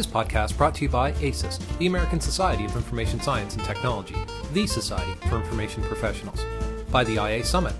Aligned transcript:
This 0.00 0.06
podcast 0.06 0.56
brought 0.56 0.74
to 0.76 0.82
you 0.84 0.88
by 0.88 1.12
ASIS, 1.20 1.58
the 1.78 1.86
American 1.86 2.22
Society 2.22 2.64
of 2.64 2.74
Information 2.74 3.20
Science 3.20 3.54
and 3.54 3.62
Technology, 3.62 4.16
the 4.54 4.66
Society 4.66 5.12
for 5.28 5.36
Information 5.36 5.82
Professionals, 5.82 6.42
by 6.90 7.04
the 7.04 7.16
IA 7.22 7.44
Summit, 7.44 7.74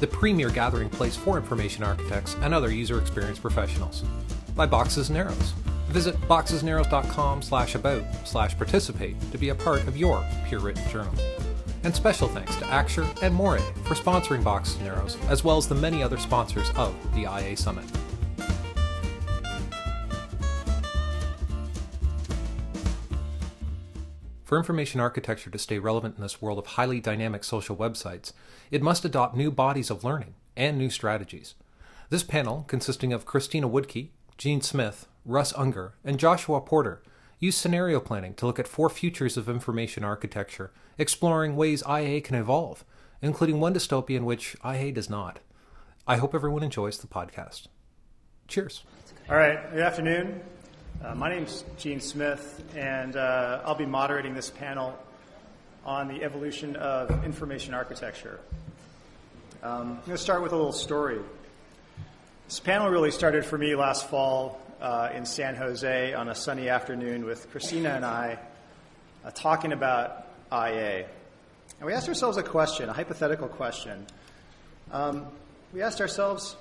the 0.00 0.06
premier 0.08 0.50
gathering 0.50 0.90
place 0.90 1.14
for 1.14 1.36
information 1.36 1.84
architects 1.84 2.34
and 2.42 2.52
other 2.52 2.72
user 2.72 3.00
experience 3.00 3.38
professionals, 3.38 4.02
by 4.56 4.66
Boxes 4.66 5.10
and 5.10 5.18
Arrows. 5.18 5.52
Visit 5.90 6.20
boxesnarrows.com 6.22 7.40
slash 7.40 7.76
about 7.76 8.02
slash 8.24 8.56
participate 8.56 9.14
to 9.30 9.38
be 9.38 9.50
a 9.50 9.54
part 9.54 9.86
of 9.86 9.96
your 9.96 10.26
peer 10.46 10.58
written 10.58 10.88
journal. 10.88 11.14
And 11.84 11.94
special 11.94 12.26
thanks 12.26 12.56
to 12.56 12.64
Axure 12.64 13.06
and 13.22 13.32
Morae 13.32 13.62
for 13.84 13.94
sponsoring 13.94 14.42
Boxes 14.42 14.74
and 14.78 14.88
Arrows, 14.88 15.16
as 15.28 15.44
well 15.44 15.56
as 15.58 15.68
the 15.68 15.76
many 15.76 16.02
other 16.02 16.18
sponsors 16.18 16.68
of 16.70 16.96
the 17.14 17.32
IA 17.32 17.56
Summit. 17.56 17.84
For 24.50 24.58
information 24.58 24.98
architecture 24.98 25.48
to 25.48 25.58
stay 25.60 25.78
relevant 25.78 26.16
in 26.16 26.22
this 26.22 26.42
world 26.42 26.58
of 26.58 26.66
highly 26.66 26.98
dynamic 26.98 27.44
social 27.44 27.76
websites, 27.76 28.32
it 28.72 28.82
must 28.82 29.04
adopt 29.04 29.36
new 29.36 29.52
bodies 29.52 29.90
of 29.90 30.02
learning 30.02 30.34
and 30.56 30.76
new 30.76 30.90
strategies. 30.90 31.54
This 32.08 32.24
panel, 32.24 32.64
consisting 32.66 33.12
of 33.12 33.24
Christina 33.24 33.68
Wodtke, 33.68 34.08
Gene 34.38 34.60
Smith, 34.60 35.06
Russ 35.24 35.52
Unger, 35.56 35.94
and 36.04 36.18
Joshua 36.18 36.60
Porter, 36.60 37.00
used 37.38 37.58
scenario 37.58 38.00
planning 38.00 38.34
to 38.34 38.46
look 38.46 38.58
at 38.58 38.66
four 38.66 38.90
futures 38.90 39.36
of 39.36 39.48
information 39.48 40.02
architecture, 40.02 40.72
exploring 40.98 41.54
ways 41.54 41.84
IA 41.88 42.20
can 42.20 42.34
evolve, 42.34 42.84
including 43.22 43.60
one 43.60 43.74
dystopia 43.74 44.16
in 44.16 44.24
which 44.24 44.56
IA 44.64 44.90
does 44.90 45.08
not. 45.08 45.38
I 46.08 46.16
hope 46.16 46.34
everyone 46.34 46.64
enjoys 46.64 46.98
the 46.98 47.06
podcast. 47.06 47.68
Cheers. 48.48 48.82
All 49.28 49.36
right, 49.36 49.70
good 49.70 49.82
afternoon. 49.82 50.40
Uh, 51.02 51.14
my 51.14 51.30
name's 51.30 51.64
Gene 51.78 51.98
Smith, 51.98 52.62
and 52.76 53.16
uh, 53.16 53.62
I'll 53.64 53.74
be 53.74 53.86
moderating 53.86 54.34
this 54.34 54.50
panel 54.50 54.94
on 55.82 56.08
the 56.08 56.22
evolution 56.22 56.76
of 56.76 57.24
information 57.24 57.72
architecture. 57.72 58.38
Um, 59.62 59.92
I'm 59.92 59.94
going 60.04 60.10
to 60.10 60.18
start 60.18 60.42
with 60.42 60.52
a 60.52 60.56
little 60.56 60.74
story. 60.74 61.18
This 62.48 62.60
panel 62.60 62.90
really 62.90 63.12
started 63.12 63.46
for 63.46 63.56
me 63.56 63.74
last 63.74 64.10
fall 64.10 64.60
uh, 64.82 65.08
in 65.14 65.24
San 65.24 65.56
Jose 65.56 66.12
on 66.12 66.28
a 66.28 66.34
sunny 66.34 66.68
afternoon 66.68 67.24
with 67.24 67.50
Christina 67.50 67.88
and 67.94 68.04
I 68.04 68.38
uh, 69.24 69.30
talking 69.30 69.72
about 69.72 70.26
IA. 70.52 71.06
And 71.78 71.86
we 71.86 71.94
asked 71.94 72.08
ourselves 72.08 72.36
a 72.36 72.42
question, 72.42 72.90
a 72.90 72.92
hypothetical 72.92 73.48
question. 73.48 74.06
Um, 74.92 75.28
we 75.72 75.80
asked 75.80 76.02
ourselves, 76.02 76.56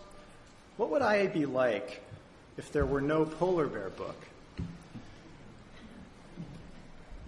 what 0.78 0.92
would 0.92 1.02
IA 1.02 1.30
be 1.30 1.46
like 1.46 2.02
if 2.56 2.72
there 2.72 2.86
were 2.86 3.02
no 3.02 3.26
polar 3.26 3.68
bear 3.68 3.90
book? 3.90 4.16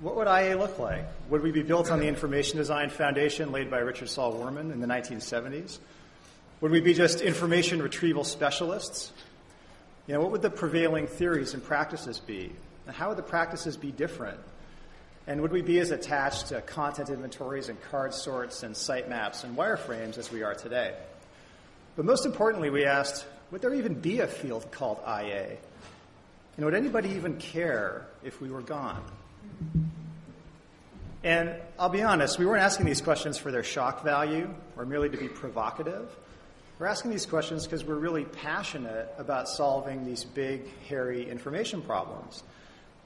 What 0.01 0.15
would 0.15 0.25
IA 0.25 0.57
look 0.57 0.79
like? 0.79 1.05
Would 1.29 1.43
we 1.43 1.51
be 1.51 1.61
built 1.61 1.91
on 1.91 1.99
the 1.99 2.07
information 2.07 2.57
design 2.57 2.89
foundation 2.89 3.51
laid 3.51 3.69
by 3.69 3.77
Richard 3.77 4.09
Saul 4.09 4.33
Wurman 4.33 4.73
in 4.73 4.81
the 4.81 4.87
1970s? 4.87 5.77
Would 6.59 6.71
we 6.71 6.81
be 6.81 6.95
just 6.95 7.21
information 7.21 7.83
retrieval 7.83 8.23
specialists? 8.23 9.11
You 10.07 10.15
know, 10.15 10.21
what 10.21 10.31
would 10.31 10.41
the 10.41 10.49
prevailing 10.49 11.05
theories 11.05 11.53
and 11.53 11.63
practices 11.63 12.19
be? 12.19 12.51
And 12.87 12.95
how 12.95 13.09
would 13.09 13.17
the 13.19 13.23
practices 13.23 13.77
be 13.77 13.91
different? 13.91 14.39
And 15.27 15.39
would 15.41 15.51
we 15.51 15.61
be 15.61 15.77
as 15.77 15.91
attached 15.91 16.47
to 16.47 16.61
content 16.61 17.09
inventories 17.09 17.69
and 17.69 17.79
card 17.83 18.15
sorts 18.15 18.63
and 18.63 18.73
sitemaps 18.73 19.43
and 19.43 19.55
wireframes 19.55 20.17
as 20.17 20.31
we 20.31 20.41
are 20.41 20.55
today? 20.55 20.95
But 21.95 22.05
most 22.05 22.25
importantly, 22.25 22.71
we 22.71 22.85
asked, 22.85 23.23
would 23.51 23.61
there 23.61 23.75
even 23.75 23.93
be 23.93 24.21
a 24.21 24.27
field 24.27 24.71
called 24.71 24.97
IA? 25.05 25.57
And 26.57 26.65
would 26.65 26.73
anybody 26.73 27.09
even 27.09 27.37
care 27.37 28.07
if 28.23 28.41
we 28.41 28.49
were 28.49 28.61
gone? 28.61 29.03
And 31.23 31.53
I'll 31.77 31.89
be 31.89 32.01
honest, 32.01 32.39
we 32.39 32.45
weren't 32.45 32.63
asking 32.63 32.87
these 32.87 33.01
questions 33.01 33.37
for 33.37 33.51
their 33.51 33.63
shock 33.63 34.03
value 34.03 34.49
or 34.75 34.85
merely 34.85 35.09
to 35.09 35.17
be 35.17 35.27
provocative. 35.27 36.09
We're 36.79 36.87
asking 36.87 37.11
these 37.11 37.27
questions 37.27 37.65
because 37.65 37.85
we're 37.85 37.93
really 37.93 38.25
passionate 38.25 39.13
about 39.19 39.47
solving 39.47 40.03
these 40.03 40.23
big, 40.23 40.63
hairy 40.87 41.29
information 41.29 41.83
problems. 41.83 42.41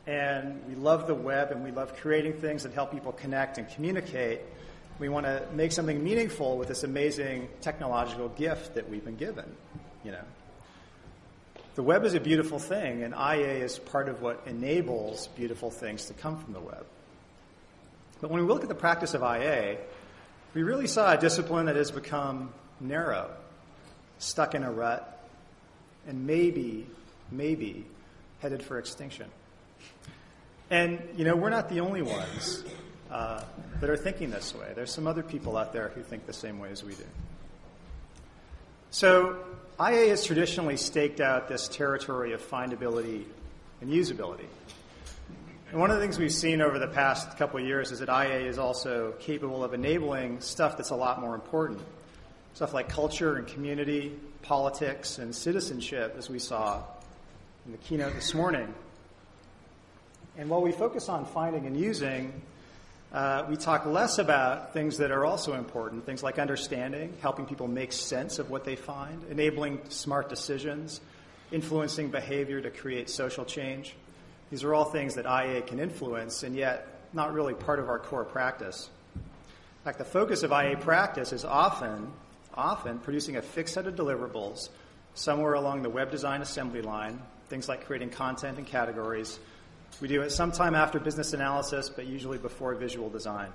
And 0.08 0.62
we 0.66 0.76
love 0.76 1.08
the 1.08 1.16
web 1.16 1.52
and 1.52 1.62
we 1.62 1.72
love 1.72 1.98
creating 1.98 2.34
things 2.34 2.64
that 2.64 2.72
help 2.72 2.94
people 2.94 3.12
connect 3.12 3.58
and 3.58 3.68
communicate. 3.68 4.40
We 4.98 5.10
want 5.10 5.26
to 5.26 5.44
make 5.54 5.74
something 5.74 6.02
meaningful 6.02 6.58
with 6.58 6.70
this 6.70 6.86
amazing 6.86 7.50
technological 7.60 8.30
gift 8.30 8.76
that 8.76 8.90
we've 8.90 9.04
been 9.04 9.18
given, 9.18 9.46
you 10.06 10.12
know. 10.12 10.24
The 11.74 11.84
web 11.84 12.06
is 12.06 12.14
a 12.14 12.22
beautiful 12.22 12.60
thing, 12.60 13.04
and 13.04 13.14
IA 13.14 13.56
is 13.56 13.78
part 13.78 14.08
of 14.08 14.22
what 14.22 14.42
enables 14.46 15.28
beautiful 15.28 15.70
things 15.70 16.06
to 16.06 16.14
come 16.14 16.40
from 16.42 16.54
the 16.54 16.62
web. 16.62 16.86
But 18.26 18.32
when 18.32 18.42
we 18.42 18.52
look 18.52 18.64
at 18.64 18.70
the 18.70 18.74
practice 18.74 19.14
of 19.14 19.22
IA, 19.22 19.78
we 20.56 20.64
really 20.64 20.88
saw 20.88 21.14
a 21.14 21.18
discipline 21.20 21.68
that 21.68 21.76
has 21.76 21.92
become 21.92 22.52
narrow, 22.80 23.30
stuck 24.18 24.56
in 24.56 24.64
a 24.64 24.72
rut, 24.72 25.24
and 26.08 26.26
maybe, 26.26 26.88
maybe 27.32 27.86
headed 28.40 28.64
for 28.64 28.80
extinction. 28.80 29.28
And, 30.72 31.00
you 31.16 31.24
know, 31.24 31.36
we're 31.36 31.52
not 31.52 31.70
the 31.70 31.82
only 31.82 32.02
ones 32.02 32.64
uh, 33.12 33.44
that 33.80 33.92
are 33.92 33.96
thinking 33.96 34.32
this 34.32 34.56
way. 34.56 34.72
There's 34.74 34.92
some 34.92 35.06
other 35.06 35.22
people 35.22 35.56
out 35.56 35.72
there 35.72 35.90
who 35.90 36.02
think 36.02 36.26
the 36.26 36.34
same 36.34 36.58
way 36.58 36.72
as 36.72 36.84
we 36.84 36.96
do. 36.96 37.06
So, 38.90 39.38
IA 39.80 40.10
has 40.10 40.26
traditionally 40.26 40.78
staked 40.78 41.22
out 41.22 41.48
this 41.48 41.68
territory 41.68 42.34
of 42.34 42.42
findability 42.42 43.26
and 43.82 43.92
usability. 43.92 44.48
And 45.72 45.80
one 45.80 45.90
of 45.90 45.98
the 45.98 46.02
things 46.02 46.20
we've 46.20 46.32
seen 46.32 46.62
over 46.62 46.78
the 46.78 46.88
past 46.88 47.38
couple 47.38 47.60
of 47.60 47.66
years 47.66 47.92
is 47.92 48.00
that 48.00 48.08
IA 48.08 48.48
is 48.48 48.60
also 48.60 49.14
capable 49.20 49.64
of 49.64 49.74
enabling 49.74 50.40
stuff 50.40 50.78
that's 50.78 50.92
a 50.92 50.96
lot 50.96 51.20
more 51.20 51.34
important. 51.34 51.82
Stuff 52.54 52.74
like 52.74 52.88
culture 52.88 53.36
and 53.36 53.48
community, 53.48 54.14
politics 54.44 55.18
and 55.18 55.36
citizenship, 55.36 56.16
as 56.18 56.30
we 56.30 56.38
saw 56.38 56.84
in 57.66 57.72
the 57.72 57.80
keynote 57.80 58.14
this 58.14 58.36
morning. 58.36 58.72
And 60.38 60.50
while 60.50 60.62
we 60.62 60.72
focus 60.72 61.10
on 61.10 61.26
finding 61.26 61.66
and 61.66 61.76
using, 61.76 62.42
uh, 63.12 63.46
we 63.50 63.58
talk 63.58 63.88
less 63.88 64.20
about 64.20 64.72
things 64.72 64.98
that 64.98 65.10
are 65.10 65.26
also 65.26 65.54
important, 65.54 66.06
things 66.06 66.22
like 66.22 66.38
understanding, 66.38 67.12
helping 67.22 67.46
people 67.48 67.68
make 67.68 67.92
sense 67.92 68.38
of 68.38 68.52
what 68.52 68.66
they 68.66 68.76
find, 68.76 69.24
enabling 69.32 69.80
smart 69.90 70.30
decisions, 70.30 71.02
influencing 71.52 72.10
behavior 72.10 72.62
to 72.62 72.70
create 72.70 73.10
social 73.10 73.46
change. 73.46 73.96
These 74.52 74.64
are 74.64 74.74
all 74.74 74.86
things 74.86 75.16
that 75.16 75.26
IA 75.26 75.62
can 75.62 75.80
influence, 75.80 76.44
and 76.44 76.56
yet 76.56 76.88
not 77.14 77.34
really 77.34 77.54
part 77.54 77.80
of 77.80 77.90
our 77.90 78.00
core 78.00 78.26
practice. 78.26 78.90
In 79.16 79.22
fact, 79.84 79.98
the 79.98 80.06
focus 80.06 80.44
of 80.44 80.52
IA 80.52 80.78
practice 80.78 81.34
is 81.34 81.46
often, 81.46 82.12
often 82.54 83.00
producing 83.00 83.38
a 83.38 83.42
fixed 83.42 83.74
set 83.74 83.88
of 83.88 83.96
deliverables 83.96 84.70
somewhere 85.14 85.54
along 85.54 85.82
the 85.82 85.90
web 85.90 86.12
design 86.12 86.42
assembly 86.42 86.82
line, 86.82 87.22
things 87.48 87.70
like 87.70 87.86
creating 87.86 88.10
content 88.10 88.58
and 88.58 88.68
categories, 88.68 89.40
we 90.02 90.08
do 90.10 90.22
it 90.22 90.32
sometime 90.32 90.76
after 90.76 91.00
business 91.00 91.34
analysis, 91.34 91.90
but 91.90 92.06
usually 92.06 92.38
before 92.38 92.76
visual 92.76 93.10
design. 93.10 93.50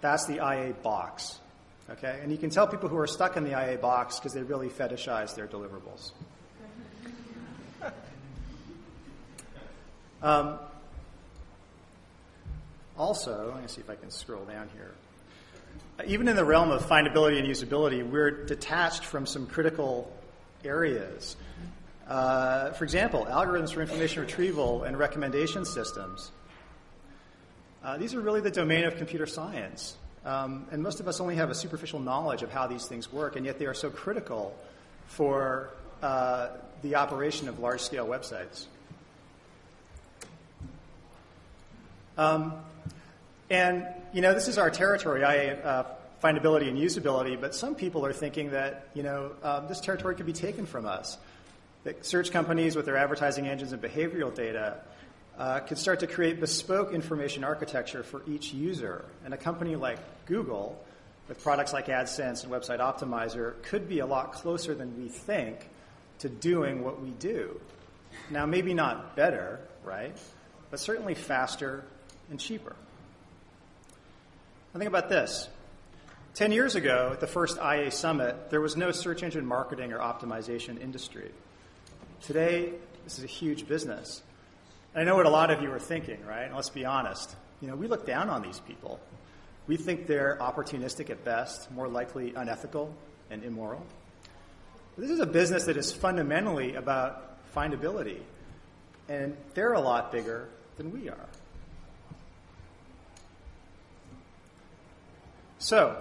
That's 0.00 0.26
the 0.26 0.36
IA 0.36 0.72
box. 0.72 1.40
Okay? 1.90 2.20
And 2.22 2.32
you 2.32 2.38
can 2.38 2.50
tell 2.50 2.66
people 2.66 2.88
who 2.88 2.96
are 2.96 3.06
stuck 3.06 3.36
in 3.36 3.44
the 3.44 3.50
IA 3.50 3.76
box 3.76 4.18
because 4.18 4.32
they 4.32 4.42
really 4.42 4.68
fetishize 4.68 5.34
their 5.34 5.46
deliverables. 5.46 6.12
Um, 10.24 10.58
also, 12.96 13.52
let 13.52 13.62
me 13.62 13.68
see 13.68 13.80
if 13.80 13.90
I 13.90 13.94
can 13.96 14.10
scroll 14.10 14.44
down 14.44 14.68
here. 14.72 14.94
Even 16.06 16.28
in 16.28 16.36
the 16.36 16.44
realm 16.44 16.70
of 16.70 16.84
findability 16.86 17.38
and 17.38 17.46
usability, 17.46 18.08
we're 18.08 18.44
detached 18.46 19.04
from 19.04 19.26
some 19.26 19.46
critical 19.46 20.10
areas. 20.64 21.36
Uh, 22.08 22.70
for 22.70 22.84
example, 22.84 23.26
algorithms 23.30 23.72
for 23.72 23.82
information 23.82 24.22
retrieval 24.22 24.84
and 24.84 24.98
recommendation 24.98 25.64
systems. 25.64 26.30
Uh, 27.82 27.98
these 27.98 28.14
are 28.14 28.20
really 28.20 28.40
the 28.40 28.50
domain 28.50 28.84
of 28.84 28.96
computer 28.96 29.26
science. 29.26 29.96
Um, 30.24 30.66
and 30.72 30.82
most 30.82 31.00
of 31.00 31.08
us 31.08 31.20
only 31.20 31.36
have 31.36 31.50
a 31.50 31.54
superficial 31.54 32.00
knowledge 32.00 32.42
of 32.42 32.50
how 32.50 32.66
these 32.66 32.86
things 32.86 33.12
work, 33.12 33.36
and 33.36 33.44
yet 33.44 33.58
they 33.58 33.66
are 33.66 33.74
so 33.74 33.90
critical 33.90 34.56
for 35.06 35.70
uh, 36.02 36.48
the 36.82 36.94
operation 36.94 37.48
of 37.48 37.58
large 37.58 37.80
scale 37.80 38.06
websites. 38.06 38.66
Um, 42.16 42.54
and, 43.50 43.86
you 44.12 44.20
know, 44.20 44.32
this 44.34 44.48
is 44.48 44.58
our 44.58 44.70
territory, 44.70 45.24
I, 45.24 45.48
uh, 45.48 45.86
findability 46.22 46.68
and 46.68 46.78
usability, 46.78 47.38
but 47.38 47.54
some 47.54 47.74
people 47.74 48.06
are 48.06 48.12
thinking 48.12 48.50
that, 48.50 48.88
you 48.94 49.02
know, 49.02 49.32
uh, 49.42 49.60
this 49.66 49.80
territory 49.80 50.14
could 50.14 50.26
be 50.26 50.32
taken 50.32 50.64
from 50.64 50.86
us 50.86 51.18
that 51.84 52.04
search 52.06 52.30
companies 52.30 52.76
with 52.76 52.86
their 52.86 52.96
advertising 52.96 53.46
engines 53.46 53.72
and 53.72 53.82
behavioral 53.82 54.34
data 54.34 54.78
uh, 55.38 55.60
could 55.60 55.76
start 55.76 56.00
to 56.00 56.06
create 56.06 56.40
bespoke 56.40 56.92
information 56.92 57.44
architecture 57.44 58.02
for 58.02 58.22
each 58.26 58.54
user. 58.54 59.04
And 59.24 59.34
a 59.34 59.36
company 59.36 59.76
like 59.76 59.98
Google, 60.26 60.82
with 61.28 61.42
products 61.42 61.72
like 61.72 61.86
AdSense 61.86 62.44
and 62.44 62.52
Website 62.52 62.78
Optimizer, 62.78 63.60
could 63.64 63.88
be 63.88 63.98
a 63.98 64.06
lot 64.06 64.32
closer 64.32 64.74
than 64.74 65.02
we 65.02 65.08
think 65.08 65.68
to 66.20 66.28
doing 66.28 66.82
what 66.82 67.02
we 67.02 67.10
do. 67.10 67.60
Now, 68.30 68.46
maybe 68.46 68.72
not 68.72 69.16
better, 69.16 69.60
right? 69.84 70.16
But 70.70 70.80
certainly 70.80 71.14
faster 71.14 71.84
and 72.34 72.40
cheaper. 72.40 72.74
Now 74.72 74.78
think 74.80 74.88
about 74.88 75.08
this. 75.08 75.48
Ten 76.34 76.50
years 76.50 76.74
ago, 76.74 77.10
at 77.12 77.20
the 77.20 77.28
first 77.28 77.58
IA 77.58 77.92
summit, 77.92 78.50
there 78.50 78.60
was 78.60 78.76
no 78.76 78.90
search 78.90 79.22
engine 79.22 79.46
marketing 79.46 79.92
or 79.92 80.00
optimization 80.00 80.82
industry. 80.82 81.30
Today, 82.22 82.72
this 83.04 83.18
is 83.18 83.24
a 83.24 83.28
huge 83.28 83.68
business. 83.68 84.20
And 84.94 85.02
I 85.02 85.04
know 85.04 85.14
what 85.14 85.26
a 85.26 85.30
lot 85.30 85.52
of 85.52 85.62
you 85.62 85.70
are 85.70 85.78
thinking, 85.78 86.26
right? 86.26 86.42
And 86.46 86.56
let's 86.56 86.70
be 86.70 86.84
honest. 86.84 87.36
You 87.60 87.68
know, 87.68 87.76
we 87.76 87.86
look 87.86 88.04
down 88.04 88.28
on 88.28 88.42
these 88.42 88.58
people. 88.58 88.98
We 89.68 89.76
think 89.76 90.08
they're 90.08 90.36
opportunistic 90.40 91.10
at 91.10 91.24
best, 91.24 91.70
more 91.70 91.86
likely 91.86 92.34
unethical 92.34 92.92
and 93.30 93.44
immoral. 93.44 93.86
But 94.96 95.02
this 95.02 95.10
is 95.12 95.20
a 95.20 95.26
business 95.26 95.66
that 95.66 95.76
is 95.76 95.92
fundamentally 95.92 96.74
about 96.74 97.38
findability, 97.54 98.18
and 99.08 99.36
they're 99.54 99.74
a 99.74 99.80
lot 99.80 100.10
bigger 100.10 100.48
than 100.78 100.90
we 100.90 101.08
are. 101.08 101.28
So, 105.64 105.96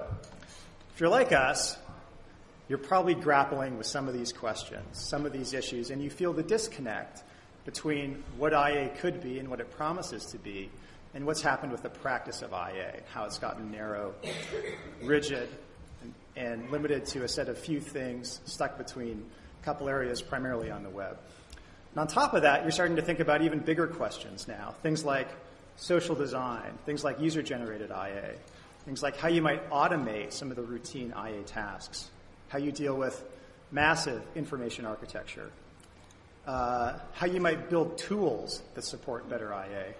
if 0.93 0.99
you're 0.99 1.07
like 1.07 1.31
us, 1.31 1.77
you're 2.67 2.77
probably 2.77 3.15
grappling 3.15 3.77
with 3.77 3.87
some 3.87 4.09
of 4.09 4.13
these 4.13 4.33
questions, 4.33 4.83
some 4.91 5.25
of 5.25 5.31
these 5.31 5.53
issues, 5.53 5.89
and 5.89 6.03
you 6.03 6.09
feel 6.09 6.33
the 6.33 6.43
disconnect 6.43 7.23
between 7.63 8.21
what 8.37 8.51
IA 8.51 8.89
could 8.99 9.21
be 9.23 9.39
and 9.39 9.47
what 9.47 9.61
it 9.61 9.71
promises 9.71 10.25
to 10.25 10.37
be, 10.37 10.69
and 11.13 11.25
what's 11.25 11.41
happened 11.41 11.71
with 11.71 11.81
the 11.81 11.89
practice 11.89 12.41
of 12.41 12.51
IA, 12.51 13.03
how 13.13 13.23
it's 13.23 13.39
gotten 13.39 13.71
narrow, 13.71 14.13
rigid, 15.01 15.47
and, 16.01 16.13
and 16.35 16.69
limited 16.69 17.05
to 17.05 17.23
a 17.23 17.27
set 17.29 17.47
of 17.47 17.57
few 17.57 17.79
things 17.79 18.41
stuck 18.43 18.77
between 18.77 19.25
a 19.61 19.63
couple 19.63 19.87
areas, 19.87 20.21
primarily 20.21 20.71
on 20.71 20.83
the 20.83 20.89
web. 20.89 21.17
And 21.91 22.01
on 22.01 22.07
top 22.07 22.33
of 22.33 22.41
that, 22.41 22.63
you're 22.63 22.71
starting 22.71 22.97
to 22.97 23.01
think 23.01 23.21
about 23.21 23.41
even 23.41 23.59
bigger 23.59 23.87
questions 23.87 24.45
now, 24.45 24.75
things 24.83 25.05
like 25.05 25.29
social 25.77 26.15
design, 26.15 26.77
things 26.85 27.05
like 27.05 27.21
user 27.21 27.41
generated 27.41 27.91
IA, 27.91 28.33
Things 28.85 29.01
like 29.01 29.17
how 29.17 29.29
you 29.29 29.41
might 29.41 29.69
automate 29.69 30.33
some 30.33 30.49
of 30.49 30.57
the 30.57 30.63
routine 30.63 31.13
IA 31.17 31.43
tasks, 31.43 32.09
how 32.49 32.57
you 32.57 32.71
deal 32.71 32.95
with 32.95 33.23
massive 33.71 34.21
information 34.35 34.85
architecture, 34.85 35.49
uh, 36.45 36.99
how 37.13 37.25
you 37.25 37.39
might 37.39 37.69
build 37.69 37.97
tools 37.97 38.61
that 38.75 38.83
support 38.83 39.29
better 39.29 39.53
IA, 39.53 39.93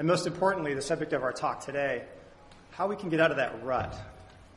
and 0.00 0.08
most 0.08 0.26
importantly, 0.26 0.74
the 0.74 0.82
subject 0.82 1.12
of 1.12 1.22
our 1.22 1.32
talk 1.32 1.64
today, 1.64 2.02
how 2.70 2.86
we 2.86 2.96
can 2.96 3.10
get 3.10 3.20
out 3.20 3.30
of 3.30 3.36
that 3.36 3.62
rut, 3.62 3.94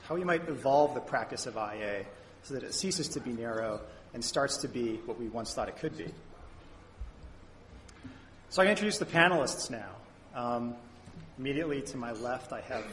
how 0.07 0.15
we 0.15 0.23
might 0.23 0.47
evolve 0.47 0.93
the 0.93 1.01
practice 1.01 1.45
of 1.45 1.55
IA 1.55 2.05
so 2.43 2.53
that 2.53 2.63
it 2.63 2.73
ceases 2.73 3.09
to 3.09 3.19
be 3.19 3.31
narrow 3.31 3.81
and 4.13 4.23
starts 4.23 4.57
to 4.57 4.67
be 4.67 5.01
what 5.05 5.19
we 5.19 5.27
once 5.27 5.53
thought 5.53 5.67
it 5.67 5.77
could 5.77 5.97
be. 5.97 6.07
So 8.49 8.61
I 8.61 8.67
introduce 8.67 8.99
the 8.99 9.05
panelists 9.05 9.69
now. 9.69 9.89
Um, 10.35 10.75
immediately 11.37 11.81
to 11.81 11.97
my 11.97 12.13
left, 12.13 12.53
I 12.53 12.61
have 12.61 12.85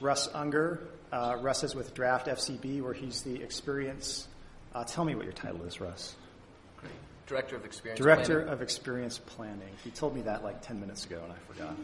Russ 0.00 0.28
Unger. 0.34 0.80
Uh, 1.12 1.36
Russ 1.40 1.64
is 1.64 1.74
with 1.74 1.94
Draft 1.94 2.26
FCB, 2.26 2.82
where 2.82 2.92
he's 2.92 3.22
the 3.22 3.42
experience. 3.42 4.28
Uh, 4.74 4.84
tell 4.84 5.04
me 5.04 5.14
what 5.14 5.24
your 5.24 5.32
title 5.32 5.62
is, 5.62 5.80
Russ. 5.80 6.14
Director 7.26 7.56
of 7.56 7.64
Experience 7.64 7.98
Director 7.98 8.34
Planning. 8.34 8.52
of 8.52 8.62
Experience 8.62 9.18
Planning. 9.18 9.68
He 9.82 9.90
told 9.90 10.14
me 10.14 10.22
that 10.22 10.44
like 10.44 10.62
10 10.62 10.78
minutes 10.80 11.04
ago, 11.06 11.20
and 11.24 11.32
I 11.32 11.36
forgot. 11.52 11.76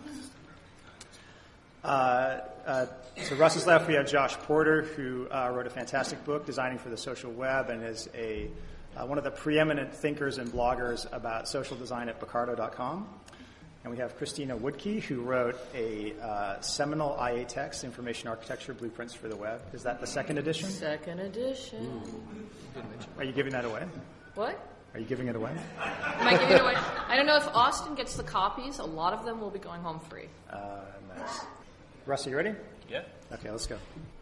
Uh, 1.84 2.40
uh, 2.64 2.86
to 3.26 3.34
Russ's 3.34 3.66
left, 3.66 3.88
we 3.88 3.94
have 3.94 4.08
Josh 4.08 4.36
Porter, 4.36 4.82
who 4.82 5.28
uh, 5.30 5.50
wrote 5.52 5.66
a 5.66 5.70
fantastic 5.70 6.24
book, 6.24 6.46
Designing 6.46 6.78
for 6.78 6.90
the 6.90 6.96
Social 6.96 7.32
Web, 7.32 7.70
and 7.70 7.82
is 7.82 8.08
a, 8.14 8.48
uh, 8.96 9.04
one 9.04 9.18
of 9.18 9.24
the 9.24 9.32
preeminent 9.32 9.92
thinkers 9.92 10.38
and 10.38 10.52
bloggers 10.52 11.12
about 11.12 11.48
social 11.48 11.76
design 11.76 12.08
at 12.08 12.20
Bokardo.com. 12.20 13.08
And 13.84 13.92
we 13.92 13.98
have 13.98 14.16
Christina 14.16 14.56
Wodtke, 14.56 15.02
who 15.02 15.22
wrote 15.22 15.58
a 15.74 16.14
uh, 16.22 16.60
seminal 16.60 17.18
IA 17.20 17.44
text, 17.44 17.82
Information 17.82 18.28
Architecture 18.28 18.74
Blueprints 18.74 19.12
for 19.12 19.26
the 19.26 19.34
Web. 19.34 19.60
Is 19.72 19.82
that 19.82 20.00
the 20.00 20.06
second 20.06 20.38
edition? 20.38 20.70
Second 20.70 21.18
edition. 21.18 22.00
Are 23.18 23.24
you 23.24 23.32
giving 23.32 23.52
that 23.52 23.64
away? 23.64 23.84
What? 24.36 24.68
Are 24.94 25.00
you 25.00 25.06
giving 25.06 25.26
it 25.26 25.34
away? 25.34 25.50
Am 25.80 26.28
I 26.28 26.32
giving 26.32 26.56
it 26.56 26.60
away? 26.60 26.74
I 27.08 27.16
don't 27.16 27.26
know 27.26 27.38
if 27.38 27.48
Austin 27.48 27.96
gets 27.96 28.14
the 28.16 28.22
copies. 28.22 28.78
A 28.78 28.84
lot 28.84 29.14
of 29.14 29.24
them 29.24 29.40
will 29.40 29.50
be 29.50 29.58
going 29.58 29.80
home 29.80 29.98
free. 29.98 30.28
Uh, 30.48 30.80
nice. 31.16 31.40
Russ, 32.06 32.26
are 32.26 32.30
you 32.30 32.36
ready? 32.36 32.54
Yeah. 32.88 33.02
Okay, 33.32 33.50
let's 33.50 33.66
go. 33.66 33.78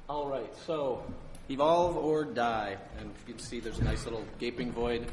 All 0.08 0.26
right. 0.26 0.50
So, 0.64 1.02
evolve 1.50 1.96
or 1.96 2.24
die, 2.24 2.76
and 2.98 3.10
you 3.26 3.34
can 3.34 3.42
see 3.42 3.60
there's 3.60 3.78
a 3.78 3.84
nice 3.84 4.04
little 4.04 4.24
gaping 4.38 4.72
void 4.72 5.06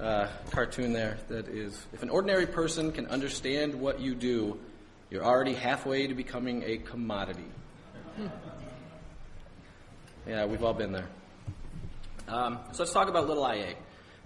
uh, 0.00 0.28
cartoon 0.50 0.92
there. 0.92 1.18
That 1.28 1.48
is, 1.48 1.86
if 1.92 2.02
an 2.02 2.10
ordinary 2.10 2.46
person 2.46 2.92
can 2.92 3.06
understand 3.06 3.74
what 3.74 4.00
you 4.00 4.14
do, 4.14 4.58
you're 5.10 5.24
already 5.24 5.54
halfway 5.54 6.06
to 6.06 6.14
becoming 6.14 6.62
a 6.64 6.78
commodity. 6.78 7.44
Yeah, 10.26 10.46
we've 10.46 10.64
all 10.64 10.74
been 10.74 10.92
there. 10.92 11.08
Um, 12.28 12.58
so 12.72 12.82
let's 12.82 12.92
talk 12.92 13.08
about 13.08 13.28
Little 13.28 13.46
IA. 13.46 13.74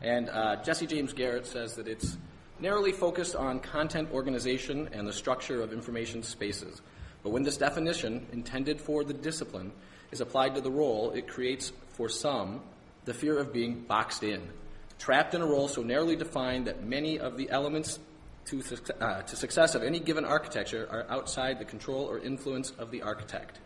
And 0.00 0.30
uh, 0.30 0.62
Jesse 0.62 0.86
James 0.86 1.12
Garrett 1.12 1.46
says 1.46 1.74
that 1.74 1.88
it's 1.88 2.16
narrowly 2.60 2.92
focused 2.92 3.34
on 3.34 3.58
content 3.60 4.10
organization 4.12 4.88
and 4.92 5.06
the 5.06 5.12
structure 5.12 5.60
of 5.60 5.72
information 5.72 6.22
spaces. 6.22 6.80
But 7.22 7.30
when 7.30 7.42
this 7.42 7.56
definition, 7.56 8.26
intended 8.32 8.80
for 8.80 9.02
the 9.02 9.12
discipline, 9.12 9.72
is 10.12 10.20
applied 10.20 10.54
to 10.54 10.60
the 10.60 10.70
role, 10.70 11.10
it 11.10 11.26
creates 11.26 11.72
for 11.90 12.08
some 12.08 12.62
the 13.04 13.14
fear 13.14 13.38
of 13.38 13.52
being 13.52 13.80
boxed 13.80 14.22
in, 14.22 14.48
trapped 14.98 15.34
in 15.34 15.42
a 15.42 15.46
role 15.46 15.68
so 15.68 15.82
narrowly 15.82 16.16
defined 16.16 16.66
that 16.66 16.84
many 16.84 17.18
of 17.18 17.36
the 17.36 17.50
elements 17.50 17.98
to, 18.46 18.62
uh, 19.00 19.22
to 19.22 19.36
success 19.36 19.74
of 19.74 19.82
any 19.82 20.00
given 20.00 20.24
architecture 20.24 20.88
are 20.90 21.06
outside 21.08 21.58
the 21.58 21.64
control 21.64 22.04
or 22.04 22.18
influence 22.18 22.70
of 22.78 22.90
the 22.90 23.02
architect. 23.02 23.58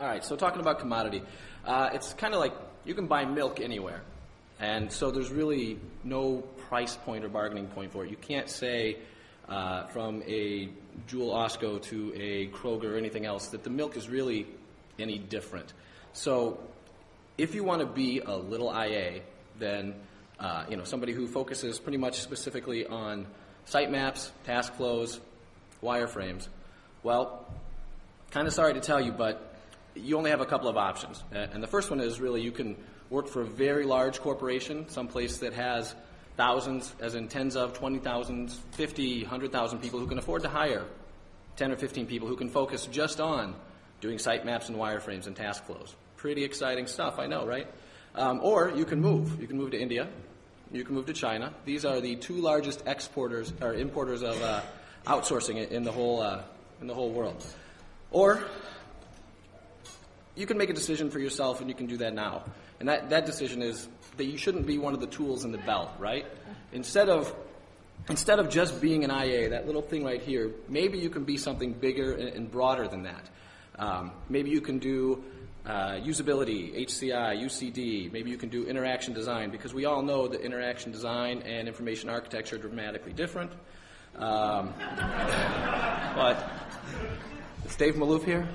All 0.00 0.06
right, 0.06 0.24
so 0.24 0.36
talking 0.36 0.60
about 0.60 0.78
commodity, 0.78 1.22
uh, 1.64 1.90
it's 1.92 2.14
kind 2.14 2.32
of 2.32 2.40
like 2.40 2.54
you 2.84 2.94
can 2.94 3.06
buy 3.06 3.24
milk 3.24 3.60
anywhere. 3.60 4.02
And 4.58 4.92
so 4.92 5.10
there's 5.10 5.30
really 5.30 5.78
no 6.04 6.38
price 6.68 6.96
point 6.96 7.24
or 7.24 7.28
bargaining 7.28 7.66
point 7.66 7.92
for 7.92 8.04
it. 8.04 8.10
You 8.10 8.16
can't 8.16 8.48
say 8.48 8.98
uh, 9.48 9.86
from 9.88 10.22
a 10.26 10.68
Jewel 11.06 11.30
Osco 11.34 11.82
to 11.82 12.12
a 12.14 12.48
Kroger 12.48 12.92
or 12.92 12.96
anything 12.96 13.26
else 13.26 13.48
that 13.48 13.64
the 13.64 13.70
milk 13.70 13.96
is 13.96 14.08
really 14.08 14.46
any 14.98 15.18
different. 15.18 15.72
So 16.12 16.60
if 17.38 17.54
you 17.54 17.64
want 17.64 17.80
to 17.80 17.86
be 17.86 18.20
a 18.20 18.36
little 18.36 18.70
IA, 18.70 19.22
then 19.58 19.94
uh, 20.40 20.64
you 20.68 20.76
know 20.76 20.84
somebody 20.84 21.12
who 21.12 21.26
focuses 21.26 21.78
pretty 21.78 21.98
much 21.98 22.20
specifically 22.20 22.86
on 22.86 23.26
sitemaps, 23.66 24.30
task 24.44 24.74
flows, 24.74 25.20
wireframes. 25.82 26.48
Well, 27.02 27.46
kind 28.30 28.46
of 28.46 28.54
sorry 28.54 28.74
to 28.74 28.80
tell 28.80 29.00
you, 29.00 29.12
but 29.12 29.54
you 29.94 30.16
only 30.16 30.30
have 30.30 30.40
a 30.40 30.46
couple 30.46 30.68
of 30.68 30.76
options. 30.76 31.22
And 31.32 31.62
the 31.62 31.66
first 31.66 31.90
one 31.90 32.00
is 32.00 32.20
really 32.20 32.42
you 32.42 32.52
can 32.52 32.76
work 33.10 33.28
for 33.28 33.42
a 33.42 33.46
very 33.46 33.84
large 33.84 34.20
corporation, 34.20 34.88
someplace 34.88 35.38
that 35.38 35.52
has 35.54 35.94
thousands, 36.36 36.94
as 37.00 37.14
in 37.14 37.28
tens 37.28 37.56
of, 37.56 37.74
20,000, 37.74 38.50
50, 38.50 39.22
100,000 39.22 39.78
people 39.80 39.98
who 39.98 40.06
can 40.06 40.18
afford 40.18 40.42
to 40.42 40.48
hire 40.48 40.84
10 41.56 41.72
or 41.72 41.76
15 41.76 42.06
people 42.06 42.28
who 42.28 42.36
can 42.36 42.48
focus 42.48 42.86
just 42.86 43.20
on 43.20 43.54
doing 44.00 44.16
sitemaps 44.16 44.68
and 44.68 44.78
wireframes 44.78 45.26
and 45.26 45.36
task 45.36 45.64
flows. 45.64 45.94
Pretty 46.16 46.44
exciting 46.44 46.86
stuff, 46.86 47.18
I 47.18 47.26
know, 47.26 47.46
right? 47.46 47.66
Um, 48.14 48.40
or 48.42 48.70
you 48.70 48.84
can 48.84 49.00
move. 49.00 49.40
You 49.40 49.46
can 49.46 49.58
move 49.58 49.72
to 49.72 49.78
India. 49.78 50.08
You 50.72 50.84
can 50.84 50.94
move 50.94 51.06
to 51.06 51.12
China. 51.12 51.52
These 51.64 51.84
are 51.84 52.00
the 52.00 52.16
two 52.16 52.34
largest 52.34 52.82
exporters 52.86 53.52
or 53.60 53.74
importers 53.74 54.22
of 54.22 54.40
uh, 54.40 54.60
outsourcing 55.06 55.68
in 55.70 55.82
the 55.82 55.92
whole 55.92 56.20
uh, 56.20 56.42
in 56.80 56.86
the 56.86 56.94
whole 56.94 57.10
world. 57.10 57.44
Or 58.10 58.42
you 60.36 60.46
can 60.46 60.56
make 60.56 60.70
a 60.70 60.74
decision 60.74 61.10
for 61.10 61.18
yourself, 61.18 61.60
and 61.60 61.68
you 61.68 61.74
can 61.74 61.86
do 61.86 61.96
that 61.98 62.14
now. 62.14 62.44
And 62.78 62.88
that, 62.88 63.10
that 63.10 63.26
decision 63.26 63.62
is 63.62 63.88
that 64.16 64.24
you 64.24 64.38
shouldn't 64.38 64.66
be 64.66 64.78
one 64.78 64.94
of 64.94 65.00
the 65.00 65.06
tools 65.06 65.44
in 65.44 65.52
the 65.52 65.58
belt, 65.58 65.90
right? 65.98 66.24
Instead 66.72 67.08
of 67.08 67.34
instead 68.08 68.38
of 68.38 68.48
just 68.48 68.80
being 68.80 69.04
an 69.04 69.10
IA, 69.10 69.50
that 69.50 69.66
little 69.66 69.82
thing 69.82 70.04
right 70.04 70.22
here, 70.22 70.50
maybe 70.68 70.98
you 70.98 71.10
can 71.10 71.24
be 71.24 71.36
something 71.36 71.72
bigger 71.72 72.12
and, 72.14 72.50
broader 72.50 72.88
than 72.88 73.02
that. 73.02 73.28
Um, 73.78 74.12
maybe 74.28 74.50
you 74.50 74.60
can 74.60 74.78
do 74.78 75.22
uh, 75.66 75.92
usability, 76.00 76.86
HCI, 76.86 77.42
UCD. 77.42 78.12
Maybe 78.12 78.30
you 78.30 78.36
can 78.36 78.48
do 78.48 78.66
interaction 78.66 79.14
design 79.14 79.50
because 79.50 79.74
we 79.74 79.84
all 79.84 80.02
know 80.02 80.28
that 80.28 80.40
interaction 80.40 80.92
design 80.92 81.42
and 81.42 81.68
information 81.68 82.08
architecture 82.08 82.56
are 82.56 82.58
dramatically 82.58 83.12
different. 83.12 83.52
Um, 84.16 84.72
but 86.16 86.50
is 87.66 87.76
Dave 87.76 87.94
Malouf 87.94 88.24
here? 88.24 88.48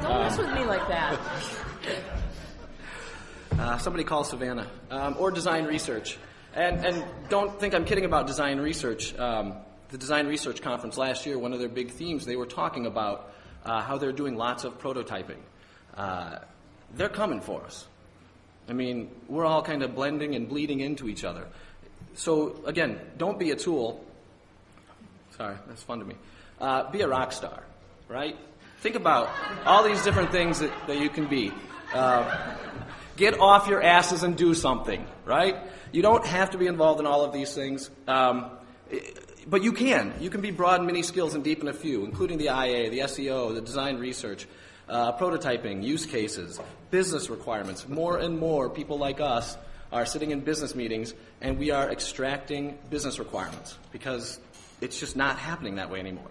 Don't 0.00 0.20
mess 0.20 0.38
with 0.38 0.52
me 0.54 0.64
like 0.64 0.86
that. 0.88 1.20
Uh, 3.56 3.78
somebody 3.78 4.02
call 4.02 4.24
Savannah. 4.24 4.68
Um, 4.90 5.14
or 5.16 5.30
design 5.30 5.64
research. 5.66 6.18
And, 6.54 6.84
and 6.84 7.04
don't 7.28 7.60
think 7.60 7.72
I'm 7.72 7.84
kidding 7.84 8.04
about 8.04 8.26
design 8.26 8.58
research. 8.58 9.16
Um, 9.16 9.54
the 9.90 9.98
design 9.98 10.26
research 10.26 10.60
conference 10.60 10.98
last 10.98 11.24
year, 11.24 11.38
one 11.38 11.52
of 11.52 11.60
their 11.60 11.68
big 11.68 11.92
themes, 11.92 12.26
they 12.26 12.34
were 12.34 12.46
talking 12.46 12.84
about 12.84 13.32
uh, 13.64 13.80
how 13.80 13.96
they're 13.96 14.12
doing 14.12 14.36
lots 14.36 14.64
of 14.64 14.80
prototyping. 14.80 15.38
Uh, 15.96 16.38
they're 16.94 17.08
coming 17.08 17.40
for 17.40 17.62
us. 17.64 17.86
I 18.68 18.72
mean, 18.72 19.10
we're 19.28 19.44
all 19.44 19.62
kind 19.62 19.82
of 19.82 19.94
blending 19.94 20.34
and 20.34 20.48
bleeding 20.48 20.80
into 20.80 21.08
each 21.08 21.24
other. 21.24 21.46
so 22.14 22.60
again, 22.66 22.98
don't 23.18 23.38
be 23.38 23.50
a 23.50 23.56
tool. 23.56 24.04
Sorry, 25.36 25.56
that's 25.66 25.82
fun 25.82 25.98
to 25.98 26.04
me. 26.04 26.14
Uh, 26.60 26.90
be 26.90 27.00
a 27.00 27.08
rock 27.08 27.32
star, 27.32 27.62
right? 28.08 28.36
Think 28.80 28.96
about 28.96 29.30
all 29.64 29.82
these 29.82 30.02
different 30.02 30.30
things 30.30 30.60
that, 30.60 30.70
that 30.86 30.98
you 30.98 31.08
can 31.08 31.26
be. 31.26 31.52
Uh, 31.92 32.56
get 33.16 33.38
off 33.40 33.68
your 33.68 33.82
asses 33.82 34.22
and 34.22 34.36
do 34.36 34.54
something, 34.54 35.04
right? 35.24 35.56
You 35.92 36.02
don't 36.02 36.26
have 36.26 36.50
to 36.50 36.58
be 36.58 36.66
involved 36.66 37.00
in 37.00 37.06
all 37.06 37.24
of 37.24 37.32
these 37.32 37.54
things, 37.54 37.90
um, 38.06 38.50
but 39.46 39.62
you 39.62 39.72
can. 39.72 40.12
You 40.20 40.30
can 40.30 40.40
be 40.40 40.50
broad 40.50 40.80
in 40.80 40.86
many 40.86 41.02
skills 41.02 41.34
and 41.34 41.42
deep 41.42 41.60
in 41.60 41.68
a 41.68 41.72
few, 41.72 42.04
including 42.04 42.38
the 42.38 42.46
IA, 42.46 42.90
the 42.90 43.00
SEO, 43.00 43.54
the 43.54 43.60
design 43.60 43.98
research, 43.98 44.46
uh, 44.88 45.16
prototyping, 45.16 45.82
use 45.82 46.06
cases, 46.06 46.60
business 46.90 47.30
requirements. 47.30 47.88
More 47.88 48.18
and 48.18 48.38
more 48.38 48.68
people 48.68 48.98
like 48.98 49.20
us 49.20 49.56
are 49.92 50.06
sitting 50.06 50.30
in 50.30 50.40
business 50.40 50.74
meetings 50.74 51.14
and 51.40 51.58
we 51.58 51.70
are 51.70 51.90
extracting 51.90 52.76
business 52.90 53.18
requirements 53.18 53.78
because 53.92 54.40
it's 54.80 54.98
just 54.98 55.16
not 55.16 55.38
happening 55.38 55.76
that 55.76 55.90
way 55.90 56.00
anymore. 56.00 56.30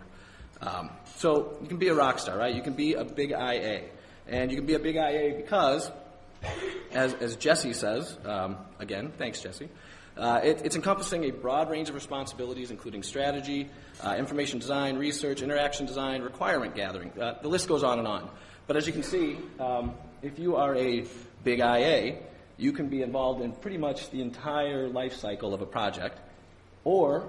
Um, 0.62 0.89
so 1.15 1.57
you 1.62 1.67
can 1.67 1.77
be 1.77 1.88
a 1.88 1.93
rock 1.93 2.19
star, 2.19 2.38
right? 2.38 2.53
You 2.53 2.62
can 2.62 2.74
be 2.74 2.93
a 2.93 3.03
big 3.03 3.31
IA. 3.31 3.83
And 4.27 4.51
you 4.51 4.57
can 4.57 4.65
be 4.65 4.75
a 4.75 4.79
big 4.79 4.95
IA 4.95 5.36
because, 5.36 5.91
as, 6.93 7.13
as 7.15 7.36
Jesse 7.36 7.74
says, 7.74 8.17
um, 8.25 8.57
again, 8.79 9.12
thanks, 9.17 9.41
Jesse, 9.41 9.69
uh, 10.17 10.41
it, 10.43 10.62
it's 10.63 10.75
encompassing 10.75 11.24
a 11.24 11.32
broad 11.32 11.70
range 11.70 11.89
of 11.89 11.96
responsibilities, 11.96 12.72
including 12.72 13.03
strategy, 13.03 13.70
uh, 14.03 14.15
information 14.17 14.60
design, 14.60 14.98
research, 14.98 15.41
interaction 15.41 15.86
design, 15.86 16.22
requirement 16.22 16.75
gathering. 16.75 17.12
Uh, 17.20 17.36
the 17.41 17.48
list 17.48 17.67
goes 17.67 17.84
on 17.84 18.00
and 18.00 18.08
on. 18.08 18.29
But 18.67 18.77
as 18.77 18.86
you 18.86 18.93
can 18.93 19.03
see, 19.03 19.38
um, 19.60 19.96
if 20.22 20.39
you 20.39 20.55
are 20.55 20.75
a 20.75 21.05
big 21.43 21.60
IA, 21.60 22.17
you 22.58 22.72
can 22.72 22.88
be 22.89 23.01
involved 23.01 23.41
in 23.41 23.51
pretty 23.53 23.77
much 23.77 24.10
the 24.12 24.22
entire 24.22 24.88
life 24.88 25.15
cycle 25.15 25.53
of 25.53 25.62
a 25.62 25.65
project. 25.65 26.20
Or, 26.84 27.27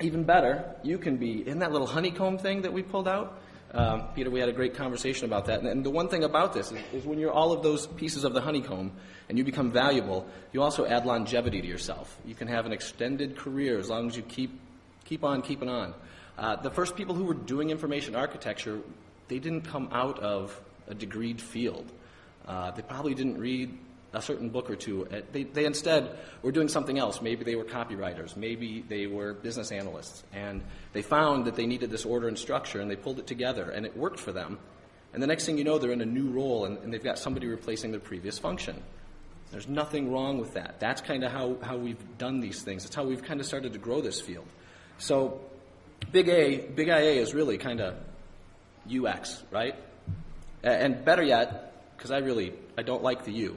even 0.00 0.24
better, 0.24 0.74
you 0.82 0.98
can 0.98 1.16
be 1.16 1.46
in 1.46 1.60
that 1.60 1.72
little 1.72 1.86
honeycomb 1.86 2.38
thing 2.38 2.62
that 2.62 2.72
we 2.72 2.82
pulled 2.82 3.08
out. 3.08 3.40
Um, 3.74 4.08
Peter, 4.14 4.30
we 4.30 4.38
had 4.38 4.50
a 4.50 4.52
great 4.52 4.74
conversation 4.74 5.24
about 5.24 5.46
that. 5.46 5.60
And, 5.60 5.68
and 5.68 5.84
the 5.84 5.90
one 5.90 6.08
thing 6.08 6.24
about 6.24 6.52
this 6.52 6.70
is, 6.70 6.78
is, 6.92 7.04
when 7.06 7.18
you're 7.18 7.32
all 7.32 7.52
of 7.52 7.62
those 7.62 7.86
pieces 7.86 8.24
of 8.24 8.34
the 8.34 8.40
honeycomb 8.40 8.92
and 9.28 9.38
you 9.38 9.44
become 9.44 9.72
valuable, 9.72 10.26
you 10.52 10.62
also 10.62 10.84
add 10.84 11.06
longevity 11.06 11.62
to 11.62 11.66
yourself. 11.66 12.18
You 12.26 12.34
can 12.34 12.48
have 12.48 12.66
an 12.66 12.72
extended 12.72 13.36
career 13.36 13.78
as 13.78 13.88
long 13.88 14.08
as 14.08 14.16
you 14.16 14.22
keep, 14.22 14.58
keep 15.06 15.24
on 15.24 15.40
keeping 15.40 15.70
on. 15.70 15.94
Uh, 16.36 16.56
the 16.56 16.70
first 16.70 16.96
people 16.96 17.14
who 17.14 17.24
were 17.24 17.34
doing 17.34 17.70
information 17.70 18.14
architecture, 18.14 18.80
they 19.28 19.38
didn't 19.38 19.62
come 19.62 19.88
out 19.90 20.18
of 20.18 20.58
a 20.88 20.94
degreed 20.94 21.40
field. 21.40 21.90
Uh, 22.46 22.72
they 22.72 22.82
probably 22.82 23.14
didn't 23.14 23.38
read 23.38 23.70
a 24.12 24.22
certain 24.22 24.50
book 24.50 24.70
or 24.70 24.76
two. 24.76 25.06
Uh, 25.06 25.20
they, 25.32 25.44
they 25.44 25.64
instead 25.64 26.18
were 26.42 26.52
doing 26.52 26.68
something 26.68 26.98
else. 26.98 27.22
Maybe 27.22 27.44
they 27.44 27.56
were 27.56 27.64
copywriters. 27.64 28.36
Maybe 28.36 28.84
they 28.86 29.06
were 29.06 29.32
business 29.32 29.72
analysts. 29.72 30.22
And 30.32 30.62
they 30.92 31.02
found 31.02 31.46
that 31.46 31.56
they 31.56 31.66
needed 31.66 31.90
this 31.90 32.04
order 32.04 32.28
and 32.28 32.38
structure, 32.38 32.80
and 32.80 32.90
they 32.90 32.96
pulled 32.96 33.18
it 33.18 33.26
together, 33.26 33.70
and 33.70 33.86
it 33.86 33.96
worked 33.96 34.20
for 34.20 34.32
them. 34.32 34.58
And 35.12 35.22
the 35.22 35.26
next 35.26 35.46
thing 35.46 35.58
you 35.58 35.64
know, 35.64 35.78
they're 35.78 35.92
in 35.92 36.00
a 36.00 36.06
new 36.06 36.30
role, 36.30 36.64
and, 36.64 36.78
and 36.78 36.92
they've 36.92 37.02
got 37.02 37.18
somebody 37.18 37.46
replacing 37.46 37.90
their 37.90 38.00
previous 38.00 38.38
function. 38.38 38.82
There's 39.50 39.68
nothing 39.68 40.10
wrong 40.10 40.38
with 40.38 40.54
that. 40.54 40.80
That's 40.80 41.02
kind 41.02 41.24
of 41.24 41.30
how, 41.30 41.56
how 41.62 41.76
we've 41.76 42.02
done 42.16 42.40
these 42.40 42.62
things. 42.62 42.84
That's 42.84 42.96
how 42.96 43.04
we've 43.04 43.22
kind 43.22 43.38
of 43.38 43.46
started 43.46 43.74
to 43.74 43.78
grow 43.78 44.00
this 44.00 44.20
field. 44.20 44.46
So, 44.96 45.40
big 46.10 46.28
A, 46.28 46.66
big 46.68 46.88
IA 46.88 47.20
is 47.20 47.34
really 47.34 47.58
kind 47.58 47.80
of 47.80 47.94
UX, 48.90 49.42
right? 49.50 49.74
And 50.62 51.04
better 51.04 51.22
yet, 51.22 51.72
because 51.96 52.10
I 52.10 52.18
really 52.18 52.54
I 52.78 52.82
don't 52.82 53.02
like 53.02 53.24
the 53.24 53.32
U. 53.32 53.56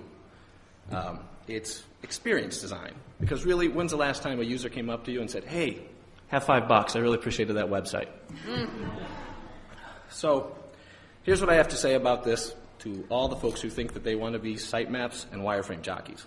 Um, 0.91 1.19
it's 1.47 1.83
experience 2.03 2.59
design. 2.61 2.93
Because 3.19 3.45
really, 3.45 3.67
when's 3.67 3.91
the 3.91 3.97
last 3.97 4.23
time 4.23 4.39
a 4.39 4.43
user 4.43 4.69
came 4.69 4.89
up 4.89 5.05
to 5.05 5.11
you 5.11 5.21
and 5.21 5.29
said, 5.29 5.43
hey, 5.45 5.81
have 6.27 6.43
five 6.43 6.67
bucks, 6.67 6.95
I 6.95 6.99
really 6.99 7.15
appreciated 7.15 7.53
that 7.53 7.67
website. 7.67 8.07
so, 10.09 10.55
here's 11.23 11.39
what 11.39 11.49
I 11.49 11.55
have 11.55 11.69
to 11.69 11.75
say 11.75 11.93
about 11.93 12.23
this 12.23 12.53
to 12.79 13.05
all 13.09 13.27
the 13.27 13.35
folks 13.35 13.61
who 13.61 13.69
think 13.69 13.93
that 13.93 14.03
they 14.03 14.15
want 14.15 14.33
to 14.33 14.39
be 14.39 14.55
sitemaps 14.55 15.25
and 15.31 15.41
wireframe 15.41 15.81
jockeys. 15.81 16.25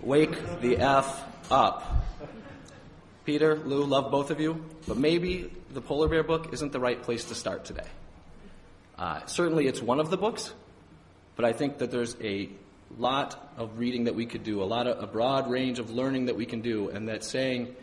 Wake 0.00 0.60
the 0.60 0.78
F 0.78 1.22
up. 1.50 2.06
Peter, 3.26 3.56
Lou, 3.56 3.84
love 3.84 4.10
both 4.10 4.30
of 4.30 4.40
you, 4.40 4.64
but 4.88 4.96
maybe 4.96 5.52
the 5.72 5.80
Polar 5.80 6.08
Bear 6.08 6.22
book 6.22 6.52
isn't 6.52 6.72
the 6.72 6.80
right 6.80 7.00
place 7.02 7.24
to 7.24 7.34
start 7.34 7.64
today. 7.64 7.86
Uh, 8.98 9.24
certainly, 9.26 9.66
it's 9.66 9.82
one 9.82 10.00
of 10.00 10.10
the 10.10 10.16
books, 10.16 10.52
but 11.36 11.44
I 11.44 11.52
think 11.52 11.78
that 11.78 11.90
there's 11.90 12.16
a 12.20 12.48
lot 12.98 13.52
of 13.56 13.78
reading 13.78 14.04
that 14.04 14.14
we 14.14 14.26
could 14.26 14.42
do, 14.42 14.62
a 14.62 14.64
lot 14.64 14.86
of 14.86 15.02
a 15.02 15.06
broad 15.06 15.50
range 15.50 15.78
of 15.78 15.90
learning 15.90 16.26
that 16.26 16.36
we 16.36 16.46
can 16.46 16.60
do, 16.60 16.88
and 16.88 17.08
that 17.08 17.24
saying 17.24 17.74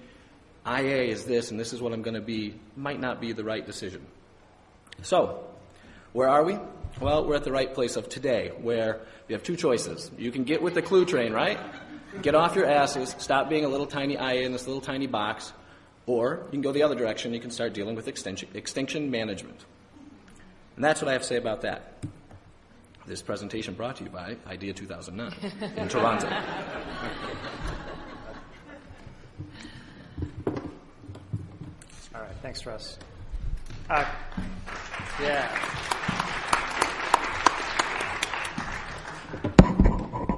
IA 0.66 1.04
is 1.04 1.26
this 1.26 1.52
and 1.52 1.60
this 1.60 1.74
is 1.74 1.82
what 1.82 1.94
I'm 1.94 2.02
going 2.02 2.16
to 2.16 2.22
be 2.22 2.56
might 2.76 3.00
not 3.00 3.22
be 3.22 3.32
the 3.32 3.44
right 3.44 3.66
decision. 3.66 4.06
So, 5.02 5.46
where 6.14 6.28
are 6.28 6.44
we? 6.44 6.58
Well, 7.00 7.26
we're 7.26 7.36
at 7.36 7.44
the 7.44 7.52
right 7.52 7.74
place 7.74 7.96
of 7.96 8.10
today, 8.10 8.52
where 8.62 9.02
you 9.28 9.36
have 9.36 9.44
two 9.44 9.56
choices. 9.56 10.10
You 10.18 10.32
can 10.32 10.44
get 10.44 10.62
with 10.62 10.74
the 10.74 10.82
clue 10.82 11.06
train, 11.06 11.32
right? 11.32 11.60
Get 12.22 12.34
off 12.34 12.56
your 12.56 12.66
asses, 12.66 13.16
stop 13.20 13.50
being 13.50 13.66
a 13.66 13.70
little 13.70 13.86
tiny 13.86 14.16
IA 14.16 14.42
in 14.42 14.52
this 14.52 14.66
little 14.66 14.82
tiny 14.82 15.08
box, 15.08 15.54
or 16.06 16.42
you 16.46 16.52
can 16.52 16.62
go 16.62 16.72
the 16.72 16.84
other 16.84 16.96
direction. 16.96 17.34
You 17.34 17.40
can 17.40 17.52
start 17.52 17.74
dealing 17.74 17.96
with 17.96 18.08
extinction, 18.08 18.50
extinction 18.54 19.12
management. 19.12 19.64
And 20.76 20.84
that's 20.84 21.02
what 21.02 21.10
I 21.10 21.14
have 21.14 21.22
to 21.22 21.28
say 21.28 21.38
about 21.38 21.62
that. 21.62 21.94
This 23.08 23.22
presentation 23.22 23.74
brought 23.74 23.96
to 23.96 24.04
you 24.04 24.10
by 24.10 24.36
IDEA 24.46 24.74
2009 24.74 25.34
in 25.78 25.88
Toronto. 25.88 26.28
All 32.14 32.22
right, 32.22 32.36
thanks, 32.42 32.66
Russ. 32.66 32.98
Uh, 33.90 34.04
yeah. 35.22 35.48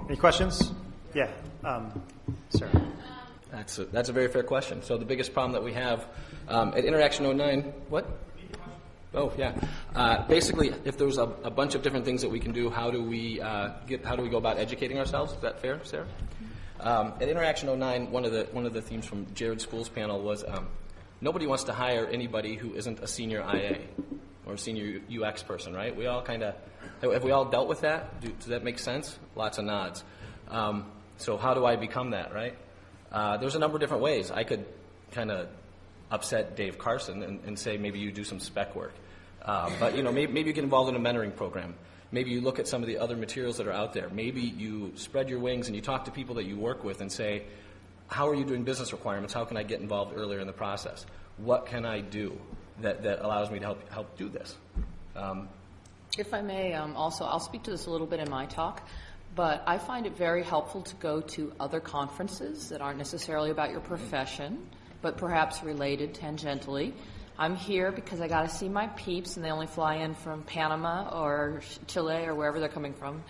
Any 0.08 0.18
questions? 0.18 0.72
Yeah, 1.16 1.32
um, 1.64 2.04
sir. 2.52 2.70
That's 3.50 3.80
a, 3.80 3.86
that's 3.86 4.10
a 4.10 4.14
very 4.14 4.28
fair 4.28 4.44
question. 4.44 4.84
So 4.84 4.96
the 5.00 5.06
biggest 5.06 5.34
problem 5.34 5.54
that 5.54 5.64
we 5.64 5.74
have 5.74 6.06
um, 6.48 6.76
at 6.76 6.86
Interaction 6.86 7.36
09, 7.36 7.62
what? 7.90 8.06
Oh 9.14 9.34
yeah. 9.38 9.54
Uh, 9.96 10.28
basically, 10.28 10.72
if 10.86 10.98
there's 10.98 11.18
a, 11.18 11.24
a, 11.44 11.50
bunch 11.50 11.74
of 11.74 11.82
different 11.82 12.06
things 12.06 12.22
that 12.22 12.30
we 12.30 12.40
can 12.40 12.52
do, 12.52 12.70
how 12.70 12.92
do 12.92 13.04
we 13.04 13.42
uh, 13.42 13.70
get? 13.88 14.06
How 14.06 14.16
do 14.16 14.22
we 14.22 14.30
go 14.30 14.38
about 14.38 14.58
educating 14.58 15.00
ourselves? 15.00 15.34
Is 15.34 15.40
that 15.40 15.60
fair, 15.60 15.80
Sarah? 15.84 16.08
Um, 16.80 17.14
at 17.20 17.28
Interaction 17.28 17.78
09, 17.78 18.12
one 18.12 18.24
of 18.24 18.32
the 18.32 18.48
one 18.52 18.66
of 18.66 18.74
the 18.74 18.82
themes 18.82 19.06
from 19.06 19.26
Jared 19.34 19.62
Spool's 19.62 19.90
panel 19.90 20.22
was 20.22 20.44
um, 20.48 20.68
nobody 21.22 21.48
wants 21.48 21.64
to 21.66 21.74
hire 21.74 22.06
anybody 22.06 22.56
who 22.56 22.76
isn't 22.76 23.00
a 23.00 23.08
senior 23.08 23.40
IA 23.42 23.80
or 24.46 24.54
a 24.54 24.58
senior 24.58 25.02
UX 25.12 25.42
person, 25.42 25.74
right? 25.74 25.96
We 25.96 26.06
all 26.06 26.22
kind 26.22 26.44
of 26.44 26.54
have 27.02 27.24
we 27.24 27.32
all 27.32 27.46
dealt 27.46 27.68
with 27.68 27.82
that? 27.82 28.22
Do, 28.22 28.30
does 28.30 28.48
that 28.48 28.64
make 28.64 28.78
sense? 28.78 29.18
Lots 29.36 29.58
of 29.58 29.66
nods. 29.66 30.04
Um, 30.50 30.92
so 31.18 31.36
how 31.36 31.56
do 31.56 31.66
I 31.66 31.76
become 31.76 32.12
that, 32.12 32.34
right? 32.34 32.56
Uh, 33.12 33.38
there's 33.38 33.56
a 33.56 33.60
number 33.60 33.76
of 33.76 33.82
different 33.82 34.04
ways. 34.04 34.30
I 34.30 34.44
could 34.44 34.66
kind 35.12 35.32
of 35.32 35.50
upset 36.12 36.56
Dave 36.56 36.78
Carson 36.78 37.24
and, 37.24 37.40
and 37.46 37.58
say 37.58 37.78
maybe 37.78 38.00
you 38.00 38.12
do 38.12 38.24
some 38.24 38.40
spec 38.40 38.76
work. 38.76 38.94
Uh, 39.42 39.70
but 39.80 39.96
you 39.96 40.04
know, 40.04 40.12
maybe, 40.12 40.32
maybe 40.32 40.48
you 40.50 40.54
get 40.54 40.64
involved 40.64 40.94
in 40.94 40.96
a 40.96 41.00
mentoring 41.00 41.36
program. 41.36 41.76
Maybe 42.12 42.32
you 42.32 42.42
look 42.42 42.60
at 42.60 42.68
some 42.68 42.82
of 42.82 42.88
the 42.88 42.98
other 42.98 43.16
materials 43.16 43.58
that 43.58 43.68
are 43.68 43.72
out 43.72 43.94
there. 43.94 44.10
Maybe 44.10 44.42
you 44.42 44.94
spread 44.96 45.30
your 45.30 45.40
wings 45.40 45.68
and 45.68 45.76
you 45.76 45.82
talk 45.82 46.06
to 46.06 46.12
people 46.12 46.36
that 46.36 46.46
you 46.46 46.58
work 46.58 46.84
with 46.84 47.02
and 47.02 47.12
say, 47.12 47.44
how 48.08 48.28
are 48.28 48.34
you 48.34 48.44
doing 48.44 48.64
business 48.64 48.92
requirements? 48.92 49.34
How 49.34 49.46
can 49.46 49.58
I 49.58 49.64
get 49.64 49.80
involved 49.82 50.18
earlier 50.18 50.40
in 50.40 50.48
the 50.48 50.54
process? 50.54 51.06
What 51.38 51.68
can 51.68 51.86
I 51.86 52.02
do 52.02 52.40
that, 52.82 53.04
that 53.04 53.24
allows 53.24 53.52
me 53.52 53.60
to 53.60 53.66
help, 53.66 53.90
help 53.90 54.18
do 54.18 54.28
this? 54.28 54.56
Um, 55.16 55.50
if 56.18 56.34
I 56.34 56.42
may, 56.42 56.74
um, 56.74 56.96
also, 56.96 57.24
I'll 57.26 57.40
speak 57.40 57.64
to 57.64 57.72
this 57.72 57.86
a 57.86 57.92
little 57.92 58.08
bit 58.08 58.20
in 58.20 58.30
my 58.30 58.48
talk, 58.48 58.88
but 59.36 59.64
I 59.68 59.78
find 59.78 60.08
it 60.08 60.18
very 60.18 60.44
helpful 60.44 60.82
to 60.82 60.96
go 60.96 61.22
to 61.22 61.54
other 61.60 61.80
conferences 61.80 62.70
that 62.70 62.82
aren't 62.82 62.98
necessarily 62.98 63.52
about 63.52 63.70
your 63.70 63.82
profession 63.82 64.68
but 65.02 65.18
perhaps 65.18 65.64
related 65.64 66.14
tangentially. 66.14 66.94
I'm 67.38 67.56
here 67.56 67.92
because 67.92 68.20
I 68.20 68.28
got 68.28 68.42
to 68.42 68.50
see 68.50 68.68
my 68.68 68.88
peeps, 68.88 69.38
and 69.38 69.46
they 69.46 69.52
only 69.52 69.68
fly 69.68 69.96
in 69.96 70.14
from 70.14 70.44
Panama 70.44 71.10
or 71.10 71.62
Chile 71.88 72.26
or 72.26 72.36
wherever 72.36 72.60
they're 72.60 72.68
coming 72.68 72.94
from. 72.94 73.24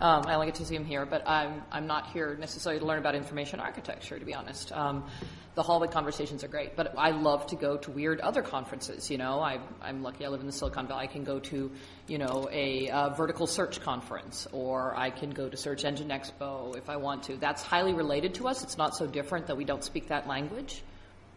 Um, 0.00 0.26
I 0.26 0.34
only 0.34 0.46
get 0.46 0.54
to 0.56 0.64
see 0.64 0.76
them 0.76 0.84
here, 0.84 1.04
but 1.04 1.28
I'm 1.28 1.62
I'm 1.72 1.88
not 1.88 2.12
here 2.12 2.36
necessarily 2.38 2.78
to 2.78 2.86
learn 2.86 3.00
about 3.00 3.16
information 3.16 3.58
architecture, 3.58 4.16
to 4.16 4.24
be 4.24 4.32
honest. 4.32 4.70
Um, 4.70 5.06
the 5.56 5.64
hallway 5.64 5.88
conversations 5.88 6.44
are 6.44 6.48
great, 6.48 6.76
but 6.76 6.96
I 6.96 7.10
love 7.10 7.48
to 7.48 7.56
go 7.56 7.76
to 7.78 7.90
weird 7.90 8.20
other 8.20 8.42
conferences. 8.42 9.10
You 9.10 9.18
know, 9.18 9.40
I, 9.40 9.58
I'm 9.82 10.04
lucky 10.04 10.24
I 10.24 10.28
live 10.28 10.38
in 10.38 10.46
the 10.46 10.52
Silicon 10.52 10.86
Valley. 10.86 11.02
I 11.02 11.06
can 11.08 11.24
go 11.24 11.40
to, 11.40 11.72
you 12.06 12.18
know, 12.18 12.48
a 12.52 13.12
vertical 13.16 13.48
search 13.48 13.80
conference, 13.80 14.46
or 14.52 14.94
I 14.96 15.10
can 15.10 15.30
go 15.30 15.48
to 15.48 15.56
Search 15.56 15.84
Engine 15.84 16.10
Expo 16.10 16.76
if 16.76 16.88
I 16.88 16.96
want 16.96 17.24
to. 17.24 17.36
That's 17.36 17.60
highly 17.60 17.92
related 17.92 18.34
to 18.34 18.46
us. 18.46 18.62
It's 18.62 18.78
not 18.78 18.94
so 18.94 19.04
different 19.04 19.48
that 19.48 19.56
we 19.56 19.64
don't 19.64 19.82
speak 19.82 20.06
that 20.08 20.28
language 20.28 20.84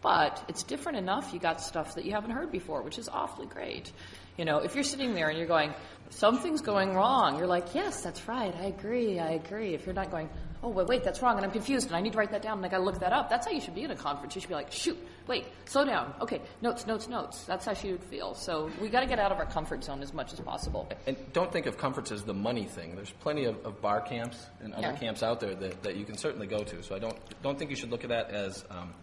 But 0.02 0.44
it's 0.48 0.64
different 0.64 0.98
enough. 0.98 1.32
You 1.32 1.38
got 1.38 1.60
stuff 1.60 1.94
that 1.94 2.04
you 2.04 2.12
haven't 2.12 2.32
heard 2.32 2.50
before, 2.50 2.82
which 2.82 2.98
is 2.98 3.08
awfully 3.08 3.46
great. 3.46 3.92
You 4.36 4.44
know, 4.44 4.58
if 4.58 4.74
you're 4.74 4.82
sitting 4.84 5.14
there 5.14 5.28
and 5.28 5.38
you're 5.38 5.46
going, 5.46 5.72
something's 6.10 6.60
going 6.60 6.94
wrong, 6.94 7.38
you're 7.38 7.46
like, 7.46 7.74
yes, 7.74 8.02
that's 8.02 8.26
right, 8.26 8.52
I 8.56 8.64
agree, 8.66 9.20
I 9.20 9.32
agree. 9.32 9.74
If 9.74 9.84
you're 9.86 9.94
not 9.94 10.10
going, 10.10 10.28
oh, 10.62 10.70
wait, 10.70 10.86
wait, 10.86 11.04
that's 11.04 11.20
wrong, 11.22 11.36
and 11.36 11.44
I'm 11.44 11.50
confused, 11.52 11.88
and 11.88 11.96
I 11.96 12.00
need 12.00 12.12
to 12.12 12.18
write 12.18 12.30
that 12.30 12.40
down, 12.42 12.56
and 12.56 12.64
I 12.64 12.68
gotta 12.70 12.82
look 12.82 12.98
that 13.00 13.12
up. 13.12 13.28
That's 13.28 13.46
how 13.46 13.52
you 13.52 13.60
should 13.60 13.74
be 13.74 13.82
in 13.82 13.90
a 13.90 13.96
conference. 13.96 14.34
You 14.34 14.40
should 14.40 14.48
be 14.48 14.54
like, 14.54 14.72
shoot, 14.72 14.96
wait, 15.26 15.44
slow 15.66 15.84
down. 15.84 16.14
Okay, 16.22 16.40
notes, 16.62 16.86
notes, 16.86 17.08
notes. 17.08 17.44
That's 17.44 17.66
how 17.66 17.74
she 17.74 17.92
would 17.92 18.02
feel. 18.04 18.34
So 18.34 18.70
we 18.80 18.88
gotta 18.88 19.06
get 19.06 19.18
out 19.18 19.32
of 19.32 19.38
our 19.38 19.46
comfort 19.46 19.84
zone 19.84 20.02
as 20.02 20.14
much 20.14 20.32
as 20.32 20.40
possible. 20.40 20.88
And 21.06 21.16
don't 21.34 21.52
think 21.52 21.66
of 21.66 21.76
conference 21.76 22.10
as 22.10 22.22
the 22.24 22.34
money 22.34 22.64
thing. 22.64 22.96
There's 22.96 23.10
plenty 23.20 23.44
of, 23.44 23.64
of 23.66 23.80
bar 23.82 24.00
camps 24.00 24.46
and 24.62 24.72
other 24.72 24.88
Yeah. 24.88 24.96
camps 24.96 25.22
out 25.22 25.40
there 25.40 25.54
that, 25.54 25.82
that 25.82 25.96
you 25.96 26.04
can 26.06 26.16
certainly 26.16 26.46
go 26.46 26.64
to. 26.64 26.82
So 26.82 26.94
I 26.96 26.98
don't, 26.98 27.16
don't 27.42 27.58
think 27.58 27.70
you 27.70 27.76
should 27.76 27.90
look 27.90 28.02
at 28.04 28.10
that 28.10 28.30
as 28.30 28.64
um, 28.70 28.94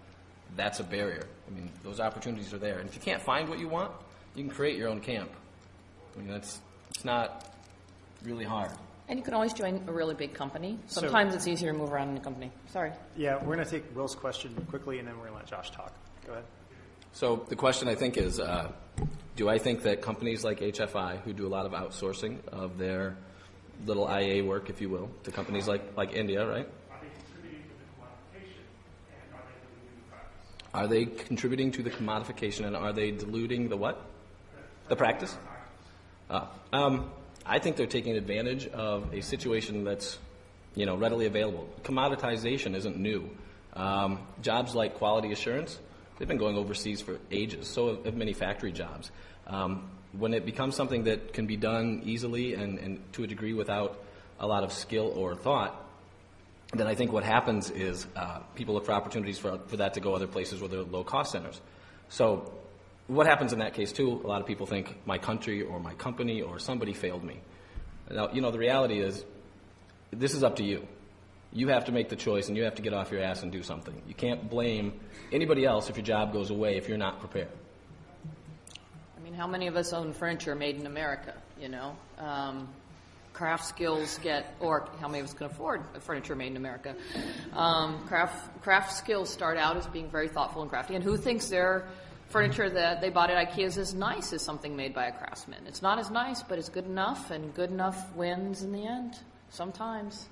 that's 0.55 0.79
a 0.79 0.83
barrier. 0.83 1.25
I 1.47 1.51
mean, 1.55 1.69
those 1.83 1.99
opportunities 1.99 2.53
are 2.53 2.57
there. 2.57 2.79
And 2.79 2.87
if 2.89 2.95
you 2.95 3.01
can't 3.01 3.21
find 3.21 3.49
what 3.49 3.59
you 3.59 3.67
want, 3.67 3.91
you 4.35 4.43
can 4.43 4.51
create 4.53 4.77
your 4.77 4.89
own 4.89 4.99
camp. 5.01 5.29
I 6.15 6.19
mean, 6.19 6.27
that's, 6.29 6.59
it's 6.95 7.05
not 7.05 7.51
really 8.23 8.45
hard. 8.45 8.71
And 9.07 9.17
you 9.17 9.23
can 9.25 9.33
always 9.33 9.53
join 9.53 9.83
a 9.87 9.91
really 9.91 10.13
big 10.13 10.33
company. 10.33 10.77
So- 10.87 11.01
Sometimes 11.01 11.33
it's 11.33 11.47
easier 11.47 11.71
to 11.71 11.77
move 11.77 11.91
around 11.91 12.09
in 12.09 12.17
a 12.17 12.21
company. 12.21 12.51
Sorry. 12.71 12.91
Yeah, 13.17 13.37
we're 13.43 13.55
going 13.55 13.65
to 13.65 13.71
take 13.71 13.95
Will's 13.95 14.15
question 14.15 14.53
quickly, 14.69 14.99
and 14.99 15.07
then 15.07 15.15
we're 15.15 15.27
going 15.29 15.33
to 15.33 15.37
let 15.39 15.47
Josh 15.47 15.71
talk. 15.71 15.93
Go 16.27 16.33
ahead. 16.33 16.45
So 17.13 17.43
the 17.49 17.55
question 17.55 17.87
I 17.87 17.95
think 17.95 18.17
is, 18.17 18.39
uh, 18.39 18.71
do 19.35 19.49
I 19.49 19.57
think 19.57 19.81
that 19.83 20.01
companies 20.01 20.43
like 20.43 20.59
HFI, 20.59 21.21
who 21.21 21.33
do 21.33 21.47
a 21.47 21.49
lot 21.49 21.65
of 21.65 21.71
outsourcing 21.71 22.37
of 22.49 22.77
their 22.77 23.15
little 23.85 24.07
IA 24.07 24.43
work, 24.43 24.69
if 24.69 24.79
you 24.81 24.89
will, 24.89 25.09
to 25.23 25.31
companies 25.31 25.67
like, 25.67 25.97
like 25.97 26.13
India, 26.13 26.45
right? 26.47 26.67
Are 30.73 30.87
they 30.87 31.05
contributing 31.05 31.71
to 31.71 31.83
the 31.83 31.89
commodification 31.89 32.65
and 32.65 32.75
are 32.75 32.93
they 32.93 33.11
diluting 33.11 33.69
the 33.69 33.77
what? 33.77 33.99
The 34.87 34.95
practice? 34.95 35.35
Ah, 36.29 36.49
um, 36.71 37.11
I 37.45 37.59
think 37.59 37.75
they're 37.75 37.87
taking 37.87 38.15
advantage 38.15 38.67
of 38.67 39.11
a 39.13 39.21
situation 39.21 39.83
that's, 39.83 40.19
you 40.75 40.85
know, 40.85 40.95
readily 40.95 41.25
available. 41.25 41.67
Commoditization 41.83 42.75
isn't 42.75 42.97
new. 42.97 43.29
Um, 43.73 44.19
jobs 44.41 44.75
like 44.75 44.95
quality 44.95 45.31
assurance, 45.31 45.79
they've 46.17 46.27
been 46.27 46.37
going 46.37 46.57
overseas 46.57 47.01
for 47.01 47.17
ages. 47.31 47.67
So 47.67 48.03
have 48.03 48.15
many 48.15 48.33
factory 48.33 48.71
jobs. 48.71 49.11
Um, 49.47 49.89
when 50.11 50.33
it 50.33 50.45
becomes 50.45 50.75
something 50.75 51.03
that 51.05 51.33
can 51.33 51.47
be 51.47 51.57
done 51.57 52.01
easily 52.03 52.53
and, 52.53 52.77
and 52.79 53.13
to 53.13 53.23
a 53.23 53.27
degree 53.27 53.53
without 53.53 54.03
a 54.39 54.47
lot 54.47 54.63
of 54.63 54.71
skill 54.71 55.11
or 55.15 55.35
thought, 55.35 55.88
then 56.73 56.87
I 56.87 56.93
think 56.93 57.11
what 57.11 57.23
happens 57.23 57.71
is 57.71 58.05
uh, 58.15 58.39
people 58.55 58.75
look 58.75 58.85
for 58.85 58.91
opportunities 58.91 59.39
for, 59.39 59.59
for 59.67 59.77
that 59.77 59.95
to 59.95 59.99
go 59.99 60.13
other 60.13 60.27
places 60.27 60.59
where 60.59 60.69
there 60.69 60.79
are 60.79 60.83
low 60.83 61.03
cost 61.03 61.31
centers. 61.31 61.59
So 62.09 62.53
what 63.07 63.25
happens 63.25 63.53
in 63.53 63.59
that 63.59 63.73
case 63.73 63.91
too? 63.91 64.21
A 64.23 64.27
lot 64.27 64.39
of 64.39 64.47
people 64.47 64.67
think 64.67 64.95
my 65.05 65.17
country 65.17 65.63
or 65.63 65.79
my 65.79 65.93
company 65.95 66.41
or 66.41 66.59
somebody 66.59 66.93
failed 66.93 67.23
me. 67.23 67.39
Now, 68.11 68.29
you 68.31 68.41
know, 68.41 68.51
the 68.51 68.59
reality 68.59 68.99
is 68.99 69.25
this 70.11 70.33
is 70.33 70.43
up 70.43 70.57
to 70.57 70.63
you. 70.63 70.87
You 71.51 71.69
have 71.69 71.85
to 71.85 71.91
make 71.91 72.09
the 72.09 72.15
choice 72.15 72.47
and 72.47 72.55
you 72.55 72.63
have 72.63 72.75
to 72.75 72.83
get 72.83 72.93
off 72.93 73.11
your 73.11 73.21
ass 73.21 73.41
and 73.41 73.51
do 73.51 73.63
something. 73.63 73.99
You 74.07 74.13
can't 74.13 74.47
blame 74.47 74.99
anybody 75.31 75.65
else 75.65 75.89
if 75.89 75.97
your 75.97 76.05
job 76.05 76.33
goes 76.33 76.51
away 76.51 76.77
if 76.77 76.87
you're 76.87 76.97
not 76.97 77.19
prepared. 77.19 77.49
I 79.17 79.21
mean, 79.23 79.33
how 79.33 79.47
many 79.47 79.65
of 79.65 79.75
us 79.75 79.91
own 79.91 80.13
furniture 80.13 80.53
made 80.53 80.75
in 80.75 80.85
America? 80.85 81.33
You 81.59 81.69
know, 81.69 81.95
um, 82.19 82.69
craft 83.33 83.65
skills 83.65 84.19
get, 84.21 84.55
or 84.59 84.89
how 84.99 85.07
many 85.07 85.19
of 85.19 85.25
us 85.25 85.33
can 85.33 85.45
afford 85.45 85.83
furniture 86.01 86.35
made 86.35 86.51
in 86.51 86.57
America? 86.57 86.95
Um, 87.53 88.05
craft 88.07 88.61
craft 88.61 88.93
skills 88.93 89.29
start 89.29 89.57
out 89.57 89.77
as 89.77 89.87
being 89.87 90.09
very 90.09 90.27
thoughtful 90.27 90.61
and 90.61 90.69
crafty, 90.69 90.95
and 90.95 91.03
who 91.03 91.17
thinks 91.17 91.49
their 91.49 91.87
furniture 92.29 92.69
that 92.69 93.01
they 93.01 93.09
bought 93.09 93.29
at 93.29 93.49
IKEA 93.49 93.65
is 93.65 93.77
as 93.77 93.93
nice 93.93 94.33
as 94.33 94.41
something 94.41 94.75
made 94.75 94.93
by 94.93 95.07
a 95.07 95.11
craftsman? 95.11 95.65
It's 95.67 95.81
not 95.81 95.99
as 95.99 96.11
nice, 96.11 96.43
but 96.43 96.59
it's 96.59 96.69
good 96.69 96.85
enough, 96.85 97.31
and 97.31 97.53
good 97.53 97.71
enough 97.71 98.15
wins 98.15 98.61
in 98.63 98.71
the 98.71 98.85
end. 98.85 99.15
Sometimes. 99.49 100.27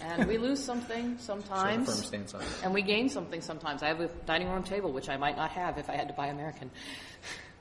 And 0.00 0.26
we 0.26 0.38
lose 0.38 0.62
something 0.62 1.16
sometimes. 1.20 1.86
firm 1.86 2.04
stance 2.04 2.34
on 2.34 2.42
it. 2.42 2.48
And 2.62 2.74
we 2.74 2.82
gain 2.82 3.08
something 3.08 3.40
sometimes. 3.40 3.82
I 3.82 3.88
have 3.88 4.00
a 4.00 4.08
dining 4.26 4.48
room 4.50 4.62
table, 4.62 4.92
which 4.92 5.08
I 5.08 5.16
might 5.16 5.36
not 5.36 5.50
have 5.52 5.78
if 5.78 5.88
I 5.88 5.96
had 5.96 6.08
to 6.08 6.14
buy 6.14 6.26
American. 6.26 6.70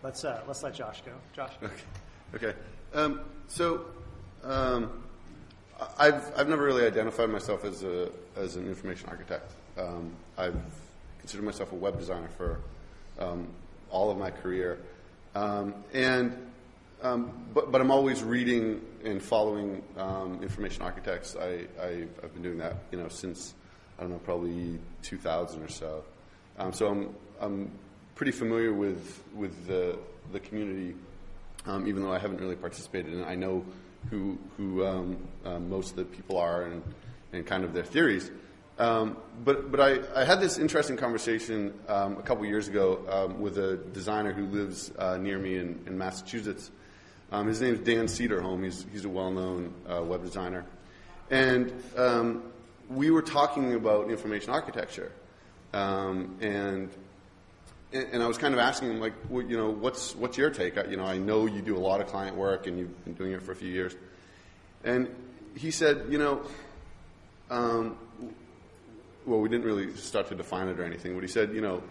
Let's 0.03 0.23
uh, 0.23 0.43
let's 0.47 0.62
let 0.62 0.73
Josh 0.73 1.01
go. 1.05 1.13
Josh. 1.33 1.53
Okay. 2.33 2.53
Um, 2.93 3.21
so, 3.47 3.86
um, 4.45 5.03
I've 5.97 6.31
I've 6.38 6.47
never 6.47 6.63
really 6.63 6.86
identified 6.86 7.29
myself 7.29 7.65
as 7.65 7.84
a 7.84 8.10
as 8.36 8.55
an 8.55 8.67
information 8.67 9.10
architect. 9.10 9.51
Um, 9.77 10.13
I've 10.38 10.55
considered 11.19 11.43
myself 11.43 11.71
a 11.71 11.75
web 11.75 11.97
designer 11.97 12.29
for 12.38 12.60
um, 13.19 13.47
all 13.89 14.12
of 14.12 14.17
my 14.17 14.31
career, 14.31 14.79
um, 15.34 15.73
and 15.93 16.34
um, 17.01 17.45
but 17.53 17.71
but 17.71 17.81
I'm 17.81 17.91
always 17.91 18.23
reading 18.23 18.81
and 19.03 19.21
following 19.21 19.84
um, 19.97 20.41
information 20.41 20.84
architects. 20.84 21.36
I, 21.36 21.65
I 21.81 22.08
I've 22.23 22.34
been 22.34 22.43
doing 22.43 22.58
that 22.60 22.77
you 22.91 22.97
know 22.97 23.10
since 23.10 23.53
I 23.97 24.01
don't 24.01 24.12
know 24.12 24.19
probably 24.19 24.79
2000 25.03 25.62
or 25.62 25.69
so. 25.69 26.03
So 26.71 26.88
I'm 26.88 27.15
I'm 27.41 27.71
pretty 28.15 28.31
familiar 28.31 28.73
with 28.73 29.21
with 29.34 29.67
the 29.67 29.97
the 30.31 30.39
community 30.39 30.95
even 31.67 32.03
though 32.03 32.13
I 32.13 32.19
haven't 32.19 32.39
really 32.39 32.55
participated 32.55 33.13
in 33.13 33.21
it. 33.21 33.25
I 33.25 33.36
know 33.36 33.65
who, 34.09 34.37
who 34.57 34.85
um, 34.85 35.17
um, 35.45 35.69
most 35.69 35.91
of 35.91 35.95
the 35.97 36.05
people 36.05 36.37
are 36.37 36.63
and, 36.63 36.83
and 37.33 37.45
kind 37.45 37.63
of 37.63 37.73
their 37.73 37.83
theories. 37.83 38.31
Um, 38.77 39.17
but 39.43 39.71
but 39.71 39.79
I, 39.79 40.21
I 40.21 40.25
had 40.25 40.41
this 40.41 40.57
interesting 40.57 40.97
conversation 40.97 41.73
um, 41.87 42.17
a 42.17 42.21
couple 42.21 42.45
years 42.45 42.67
ago 42.67 42.99
um, 43.09 43.39
with 43.39 43.57
a 43.57 43.77
designer 43.77 44.33
who 44.33 44.47
lives 44.47 44.91
uh, 44.97 45.17
near 45.17 45.39
me 45.39 45.57
in, 45.57 45.81
in 45.87 45.97
Massachusetts. 45.97 46.71
Um, 47.31 47.47
his 47.47 47.61
name 47.61 47.75
is 47.75 47.79
Dan 47.79 48.05
Cederholm. 48.05 48.63
He's, 48.63 48.85
he's 48.91 49.05
a 49.05 49.09
well 49.09 49.31
known 49.31 49.73
uh, 49.89 50.03
web 50.03 50.23
designer. 50.23 50.65
And 51.31 51.73
we 52.89 53.09
were 53.09 53.21
talking 53.21 53.73
about 53.73 54.11
information 54.11 54.51
architecture. 54.51 55.11
And 55.73 56.89
and, 57.95 58.08
and 58.13 58.23
I 58.23 58.27
was 58.27 58.38
kind 58.38 58.53
of 58.53 58.60
asking 58.60 58.91
him, 58.91 58.99
like, 58.99 59.13
well, 59.29 59.43
you 59.43 59.58
know, 59.58 59.69
what's 59.69 60.15
what's 60.15 60.38
your 60.38 60.49
take? 60.49 60.77
I, 60.77 60.86
you 60.86 60.97
know, 60.97 61.05
I 61.05 61.17
know 61.17 61.45
you 61.45 61.62
do 61.62 61.75
a 61.75 61.79
lot 61.79 62.01
of 62.01 62.08
client 62.08 62.36
work, 62.36 62.67
and 62.67 62.77
you've 62.77 63.05
been 63.05 63.13
doing 63.13 63.31
it 63.31 63.41
for 63.41 63.51
a 63.51 63.55
few 63.55 63.71
years. 63.71 63.95
And 64.84 65.08
he 65.55 65.71
said, 65.71 66.05
you 66.10 66.17
know, 66.17 66.41
um, 67.49 67.97
well, 69.25 69.39
we 69.39 69.49
didn't 69.49 69.65
really 69.65 69.95
start 69.95 70.27
to 70.27 70.36
define 70.36 70.67
it 70.67 70.79
or 70.79 70.84
anything, 70.84 71.13
but 71.13 71.21
he 71.21 71.29
said, 71.29 71.53
you 71.53 71.62
know, 71.62 71.81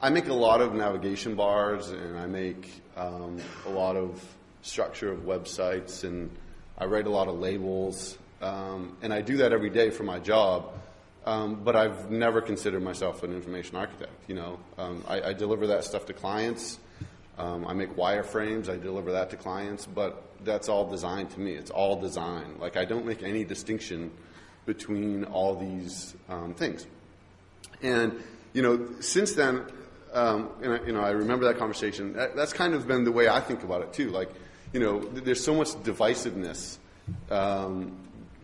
I 0.00 0.08
make 0.08 0.28
a 0.28 0.34
lot 0.34 0.60
of 0.60 0.74
navigation 0.74 1.34
bars, 1.34 1.90
and 1.90 2.18
I 2.18 2.26
make 2.26 2.80
um, 2.96 3.38
a 3.66 3.70
lot 3.70 3.96
of 3.96 4.24
structure 4.62 5.10
of 5.10 5.20
websites, 5.20 6.04
and 6.04 6.30
I 6.78 6.86
write 6.86 7.06
a 7.06 7.10
lot 7.10 7.28
of 7.28 7.38
labels, 7.38 8.16
um, 8.40 8.96
and 9.02 9.12
I 9.12 9.20
do 9.20 9.38
that 9.38 9.52
every 9.52 9.70
day 9.70 9.90
for 9.90 10.04
my 10.04 10.18
job. 10.18 10.72
Um, 11.26 11.62
but 11.62 11.76
I've 11.76 12.10
never 12.10 12.40
considered 12.40 12.82
myself 12.82 13.22
an 13.22 13.32
information 13.32 13.76
architect. 13.76 14.12
You 14.26 14.36
know, 14.36 14.58
um, 14.78 15.04
I, 15.06 15.22
I 15.22 15.32
deliver 15.32 15.66
that 15.68 15.84
stuff 15.84 16.06
to 16.06 16.12
clients. 16.12 16.78
Um, 17.38 17.66
I 17.66 17.72
make 17.74 17.94
wireframes. 17.96 18.68
I 18.68 18.76
deliver 18.76 19.12
that 19.12 19.30
to 19.30 19.36
clients. 19.36 19.86
But 19.86 20.22
that's 20.44 20.68
all 20.68 20.88
design 20.88 21.26
to 21.28 21.40
me. 21.40 21.52
It's 21.52 21.70
all 21.70 22.00
design. 22.00 22.56
Like 22.58 22.76
I 22.76 22.84
don't 22.84 23.06
make 23.06 23.22
any 23.22 23.44
distinction 23.44 24.10
between 24.66 25.24
all 25.24 25.56
these 25.56 26.14
um, 26.28 26.54
things. 26.54 26.86
And 27.82 28.22
you 28.52 28.62
know, 28.62 28.88
since 29.00 29.32
then, 29.32 29.64
um, 30.12 30.50
and 30.62 30.72
I, 30.72 30.84
you 30.84 30.92
know, 30.92 31.00
I 31.00 31.10
remember 31.10 31.46
that 31.46 31.58
conversation. 31.58 32.14
That, 32.14 32.34
that's 32.34 32.52
kind 32.52 32.74
of 32.74 32.86
been 32.86 33.04
the 33.04 33.12
way 33.12 33.28
I 33.28 33.40
think 33.40 33.62
about 33.62 33.82
it 33.82 33.92
too. 33.92 34.10
Like, 34.10 34.30
you 34.72 34.80
know, 34.80 35.00
th- 35.00 35.24
there's 35.24 35.42
so 35.42 35.54
much 35.54 35.68
divisiveness 35.68 36.78
um, 37.30 37.96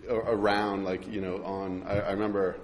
around. 0.09 0.85
Like, 0.85 1.07
you 1.09 1.21
know, 1.21 1.43
on 1.45 1.83
I, 1.87 2.01
I 2.01 2.11
remember, 2.12 2.57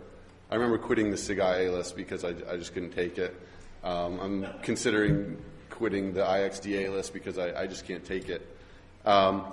I 0.53 0.57
remember 0.57 0.77
quitting 0.77 1.11
the 1.11 1.17
SIG 1.17 1.39
IA 1.39 1.73
list 1.73 1.97
because 1.97 2.25
I, 2.25 2.35
I 2.47 2.59
just 2.59 2.75
couldn't 2.75 2.91
take 2.91 3.17
it. 3.17 3.35
Um, 3.83 4.21
I'm 4.21 4.47
considering 4.61 5.39
quitting 5.71 6.13
the 6.13 6.21
IXDA 6.21 6.93
list 6.93 7.15
because 7.15 7.39
I, 7.39 7.63
I 7.63 7.67
just 7.67 7.87
can't 7.87 8.05
take 8.05 8.29
it. 8.29 8.47
Um, 9.07 9.47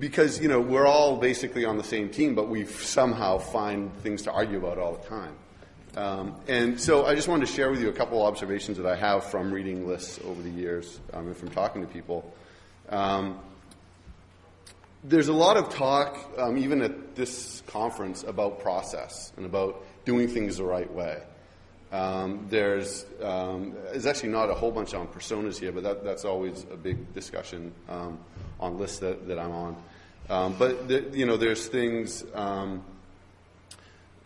because 0.00 0.40
you 0.40 0.48
know 0.48 0.60
we're 0.60 0.88
all 0.88 1.18
basically 1.18 1.64
on 1.64 1.76
the 1.76 1.84
same 1.84 2.08
team, 2.08 2.34
but 2.34 2.48
we 2.48 2.66
somehow 2.66 3.38
find 3.38 3.94
things 3.98 4.22
to 4.22 4.32
argue 4.32 4.58
about 4.58 4.76
all 4.78 4.94
the 4.94 5.08
time. 5.08 5.36
Um, 5.94 6.34
and 6.48 6.80
so 6.80 7.06
I 7.06 7.14
just 7.14 7.28
wanted 7.28 7.46
to 7.46 7.52
share 7.52 7.70
with 7.70 7.80
you 7.80 7.88
a 7.88 7.92
couple 7.92 8.20
of 8.20 8.26
observations 8.26 8.78
that 8.78 8.86
I 8.86 8.96
have 8.96 9.22
from 9.22 9.52
reading 9.52 9.86
lists 9.86 10.18
over 10.24 10.42
the 10.42 10.50
years 10.50 10.98
um, 11.12 11.28
and 11.28 11.36
from 11.36 11.50
talking 11.50 11.80
to 11.82 11.86
people. 11.86 12.34
There's 15.08 15.28
a 15.28 15.32
lot 15.32 15.56
of 15.56 15.72
talk, 15.72 16.18
um, 16.36 16.58
even 16.58 16.82
at 16.82 17.14
this 17.14 17.62
conference, 17.68 18.24
about 18.24 18.58
process 18.58 19.32
and 19.36 19.46
about 19.46 19.84
doing 20.04 20.26
things 20.26 20.56
the 20.56 20.64
right 20.64 20.92
way. 20.92 21.22
Um, 21.92 22.46
there's, 22.50 23.06
um, 23.22 23.74
there's 23.92 24.06
actually 24.06 24.30
not 24.30 24.50
a 24.50 24.54
whole 24.54 24.72
bunch 24.72 24.94
on 24.94 25.06
personas 25.06 25.60
here, 25.60 25.70
but 25.70 25.84
that, 25.84 26.02
that's 26.02 26.24
always 26.24 26.66
a 26.72 26.76
big 26.76 27.14
discussion 27.14 27.72
um, 27.88 28.18
on 28.58 28.78
lists 28.78 28.98
that, 28.98 29.28
that 29.28 29.38
I'm 29.38 29.52
on. 29.52 29.76
Um, 30.28 30.56
but 30.58 30.88
the, 30.88 31.08
you 31.12 31.24
know, 31.24 31.36
there's 31.36 31.68
things. 31.68 32.24
Um, 32.34 32.82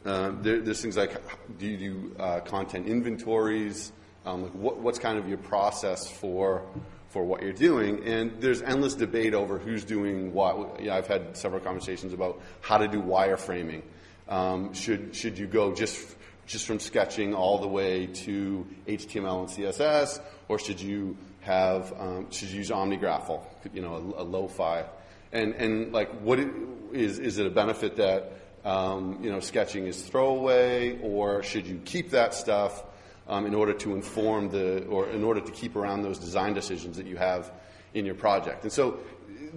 uh, 0.06 0.32
there, 0.40 0.62
there's 0.62 0.80
things 0.80 0.96
like 0.96 1.14
do 1.58 1.66
you 1.66 1.76
do 1.76 2.16
uh, 2.18 2.40
content 2.40 2.86
inventories? 2.86 3.92
Like 4.24 4.52
what, 4.52 4.78
what's 4.78 4.98
kind 4.98 5.18
of 5.18 5.28
your 5.28 5.36
process 5.36 6.10
for 6.10 6.62
for 7.10 7.24
what 7.24 7.42
you're 7.42 7.52
doing? 7.52 8.04
And 8.04 8.40
there's 8.40 8.62
endless 8.62 8.94
debate 8.94 9.34
over 9.34 9.58
who's 9.58 9.84
doing 9.84 10.32
what. 10.32 10.80
You 10.80 10.86
know, 10.86 10.94
I've 10.94 11.06
had 11.06 11.36
several 11.36 11.60
conversations 11.60 12.12
about 12.12 12.40
how 12.60 12.78
to 12.78 12.88
do 12.88 13.02
wireframing. 13.02 13.82
Um, 14.28 14.72
should 14.72 15.14
should 15.14 15.38
you 15.38 15.46
go 15.46 15.74
just 15.74 16.16
just 16.46 16.66
from 16.66 16.80
sketching 16.80 17.34
all 17.34 17.58
the 17.58 17.68
way 17.68 18.06
to 18.06 18.66
HTML 18.86 19.40
and 19.40 19.48
CSS, 19.48 20.20
or 20.48 20.58
should 20.58 20.80
you 20.80 21.16
have 21.40 21.92
um, 21.98 22.30
should 22.30 22.48
you 22.48 22.58
use 22.58 22.70
OmniGraffle, 22.70 23.42
you 23.74 23.82
know, 23.82 24.14
a, 24.16 24.22
a 24.22 24.24
lo-fi, 24.24 24.84
and 25.32 25.54
and 25.54 25.92
like 25.92 26.10
what 26.20 26.38
it, 26.38 26.48
is 26.92 27.18
is 27.18 27.38
it 27.38 27.46
a 27.46 27.50
benefit 27.50 27.96
that 27.96 28.32
um, 28.64 29.18
you 29.22 29.30
know 29.30 29.40
sketching 29.40 29.86
is 29.86 30.00
throwaway, 30.02 30.98
or 31.02 31.42
should 31.42 31.66
you 31.66 31.80
keep 31.84 32.10
that 32.10 32.34
stuff 32.34 32.84
um, 33.30 33.46
in 33.46 33.54
order 33.54 33.72
to 33.72 33.94
inform 33.94 34.50
the 34.50 34.84
or 34.86 35.08
in 35.08 35.24
order 35.24 35.40
to 35.40 35.52
keep 35.52 35.76
around 35.76 36.02
those 36.02 36.18
design 36.18 36.52
decisions 36.52 36.98
that 36.98 37.06
you 37.06 37.16
have 37.16 37.50
in 37.94 38.04
your 38.04 38.14
project? 38.14 38.64
And 38.64 38.72
so, 38.72 38.98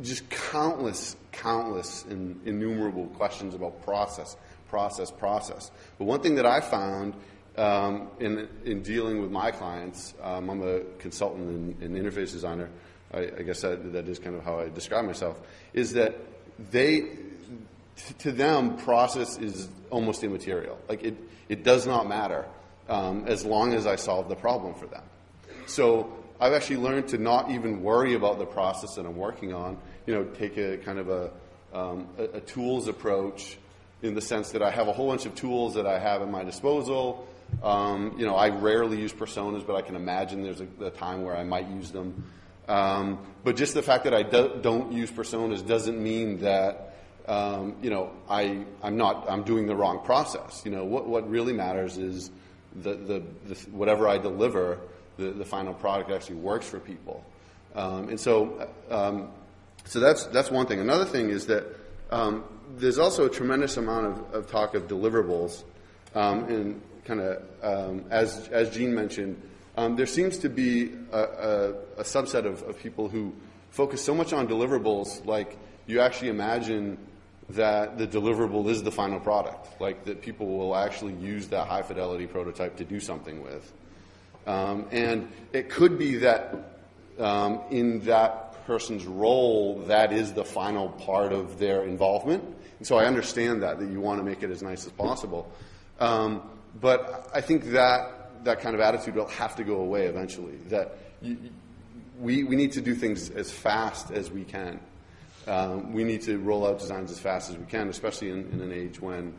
just 0.01 0.29
countless, 0.29 1.17
countless, 1.33 2.05
in, 2.05 2.39
innumerable 2.45 3.07
questions 3.07 3.53
about 3.53 3.83
process 3.83 4.37
process, 4.73 5.11
process. 5.11 5.69
But 5.99 6.05
one 6.05 6.21
thing 6.21 6.33
that 6.33 6.47
I 6.47 6.59
found 6.59 7.13
um, 7.57 8.09
in, 8.19 8.49
in 8.65 8.81
dealing 8.81 9.21
with 9.21 9.29
my 9.29 9.51
clients, 9.51 10.15
um, 10.19 10.49
I'm 10.49 10.63
a 10.63 10.79
consultant 10.97 11.47
and, 11.47 11.79
and 11.83 11.95
interface 11.95 12.31
designer. 12.31 12.71
I, 13.13 13.19
I 13.19 13.41
guess 13.43 13.61
that, 13.61 13.93
that 13.93 14.07
is 14.07 14.17
kind 14.17 14.35
of 14.35 14.43
how 14.43 14.59
I 14.59 14.69
describe 14.69 15.05
myself. 15.05 15.39
Is 15.75 15.93
that 15.93 16.15
they, 16.71 17.03
to 18.17 18.31
them, 18.31 18.77
process 18.77 19.37
is 19.37 19.69
almost 19.91 20.23
immaterial. 20.23 20.79
Like 20.89 21.03
it, 21.03 21.17
it 21.49 21.63
does 21.63 21.85
not 21.85 22.07
matter 22.07 22.47
um, 22.89 23.25
as 23.27 23.45
long 23.45 23.73
as 23.73 23.85
I 23.85 23.95
solve 23.95 24.29
the 24.29 24.35
problem 24.35 24.73
for 24.73 24.87
them. 24.87 25.03
So 25.65 26.11
I've 26.39 26.53
actually 26.53 26.77
learned 26.77 27.07
to 27.09 27.17
not 27.17 27.51
even 27.51 27.83
worry 27.83 28.15
about 28.15 28.39
the 28.39 28.45
process 28.45 28.95
that 28.95 29.05
I'm 29.05 29.17
working 29.17 29.53
on. 29.53 29.77
You 30.05 30.15
know, 30.15 30.23
take 30.25 30.57
a 30.57 30.77
kind 30.77 30.99
of 30.99 31.09
a, 31.09 31.31
um, 31.73 32.09
a, 32.17 32.23
a 32.23 32.41
tools 32.41 32.87
approach 32.87 33.57
in 34.01 34.13
the 34.13 34.21
sense 34.21 34.51
that 34.51 34.61
I 34.61 34.69
have 34.69 34.87
a 34.87 34.91
whole 34.91 35.07
bunch 35.07 35.25
of 35.25 35.35
tools 35.35 35.75
that 35.75 35.87
I 35.87 35.97
have 35.97 36.21
at 36.21 36.29
my 36.29 36.43
disposal. 36.43 37.27
Um, 37.61 38.15
you 38.17 38.25
know, 38.25 38.35
I 38.35 38.49
rarely 38.49 38.99
use 38.99 39.13
personas, 39.13 39.65
but 39.65 39.75
I 39.75 39.81
can 39.81 39.95
imagine 39.95 40.43
there's 40.43 40.61
a, 40.61 40.67
a 40.81 40.89
time 40.89 41.23
where 41.23 41.37
I 41.37 41.43
might 41.43 41.69
use 41.69 41.91
them. 41.91 42.25
Um, 42.67 43.19
but 43.43 43.55
just 43.55 43.73
the 43.73 43.81
fact 43.81 44.05
that 44.05 44.13
I 44.13 44.23
do, 44.23 44.59
not 44.63 44.91
use 44.91 45.11
personas 45.11 45.65
doesn't 45.65 46.01
mean 46.01 46.39
that 46.39 46.95
um, 47.27 47.75
you 47.81 47.89
know 47.89 48.11
I 48.29 48.65
I'm 48.81 48.97
not 48.97 49.29
I'm 49.29 49.43
doing 49.43 49.65
the 49.65 49.75
wrong 49.75 50.03
process. 50.03 50.61
You 50.65 50.71
know, 50.71 50.83
what 50.85 51.07
what 51.07 51.29
really 51.29 51.53
matters 51.53 51.97
is 51.97 52.31
the 52.75 52.93
the, 52.93 53.23
the 53.47 53.55
whatever 53.71 54.07
I 54.07 54.17
deliver, 54.17 54.79
the, 55.17 55.31
the 55.31 55.45
final 55.45 55.73
product 55.73 56.11
actually 56.11 56.37
works 56.37 56.67
for 56.67 56.79
people. 56.79 57.23
Um, 57.75 58.09
and 58.09 58.19
so 58.19 58.69
um, 58.89 59.29
so 59.85 59.99
that's 59.99 60.25
that's 60.27 60.51
one 60.51 60.65
thing. 60.67 60.79
Another 60.79 61.05
thing 61.05 61.29
is 61.29 61.47
that 61.47 61.65
um, 62.11 62.43
there's 62.75 62.97
also 62.97 63.25
a 63.25 63.29
tremendous 63.29 63.77
amount 63.77 64.05
of, 64.07 64.33
of 64.33 64.51
talk 64.51 64.75
of 64.75 64.87
deliverables, 64.87 65.63
um, 66.15 66.45
and 66.45 66.81
kind 67.05 67.19
of 67.19 67.43
um, 67.61 68.05
as 68.09 68.47
as 68.49 68.69
Gene 68.69 68.93
mentioned, 68.93 69.41
um, 69.77 69.95
there 69.95 70.05
seems 70.05 70.37
to 70.39 70.49
be 70.49 70.93
a, 71.11 71.19
a, 71.19 71.69
a 71.97 72.03
subset 72.03 72.45
of, 72.45 72.61
of, 72.63 72.77
people 72.77 73.09
who 73.09 73.33
focus 73.71 74.03
so 74.03 74.13
much 74.13 74.31
on 74.31 74.47
deliverables, 74.47 75.25
like 75.25 75.57
you 75.87 75.99
actually 75.99 76.29
imagine 76.29 76.97
that 77.55 77.97
the 77.97 78.07
deliverable 78.07 78.69
is 78.69 78.83
the 78.83 78.91
final 78.91 79.19
product, 79.19 79.81
like 79.81 80.05
that 80.05 80.21
people 80.21 80.57
will 80.57 80.75
actually 80.75 81.13
use 81.13 81.47
that 81.49 81.67
high 81.67 81.81
fidelity 81.81 82.27
prototype 82.27 82.77
to 82.77 82.85
do 82.85 82.99
something 82.99 83.41
with, 83.43 83.71
um, 84.45 84.87
and 84.91 85.31
it 85.53 85.69
could 85.69 85.97
be 85.97 86.17
that 86.17 86.55
um, 87.19 87.61
in 87.69 88.01
that 88.01 88.65
person's 88.65 89.05
role, 89.05 89.79
that 89.87 90.11
is 90.11 90.33
the 90.33 90.45
final 90.45 90.89
part 90.89 91.33
of 91.33 91.59
their 91.59 91.83
involvement. 91.83 92.43
And 92.79 92.87
so 92.87 92.97
I 92.97 93.05
understand 93.05 93.63
that, 93.63 93.79
that 93.79 93.89
you 93.89 93.99
want 93.99 94.19
to 94.19 94.23
make 94.23 94.43
it 94.43 94.49
as 94.49 94.61
nice 94.61 94.85
as 94.85 94.91
possible. 94.93 95.51
Um, 95.99 96.41
but 96.79 97.29
I 97.33 97.41
think 97.41 97.65
that, 97.71 98.43
that 98.45 98.61
kind 98.61 98.75
of 98.75 98.81
attitude 98.81 99.15
will 99.15 99.27
have 99.27 99.55
to 99.57 99.63
go 99.63 99.75
away 99.75 100.05
eventually. 100.07 100.57
That 100.69 100.97
you, 101.21 101.37
we, 102.19 102.43
we 102.43 102.55
need 102.55 102.73
to 102.73 102.81
do 102.81 102.95
things 102.95 103.29
as 103.29 103.51
fast 103.51 104.11
as 104.11 104.31
we 104.31 104.43
can. 104.43 104.79
Um, 105.47 105.93
we 105.93 106.03
need 106.03 106.21
to 106.23 106.37
roll 106.39 106.65
out 106.65 106.79
designs 106.79 107.11
as 107.11 107.19
fast 107.19 107.49
as 107.49 107.57
we 107.57 107.65
can, 107.65 107.89
especially 107.89 108.29
in, 108.29 108.49
in 108.51 108.61
an 108.61 108.71
age 108.71 108.99
when 109.01 109.33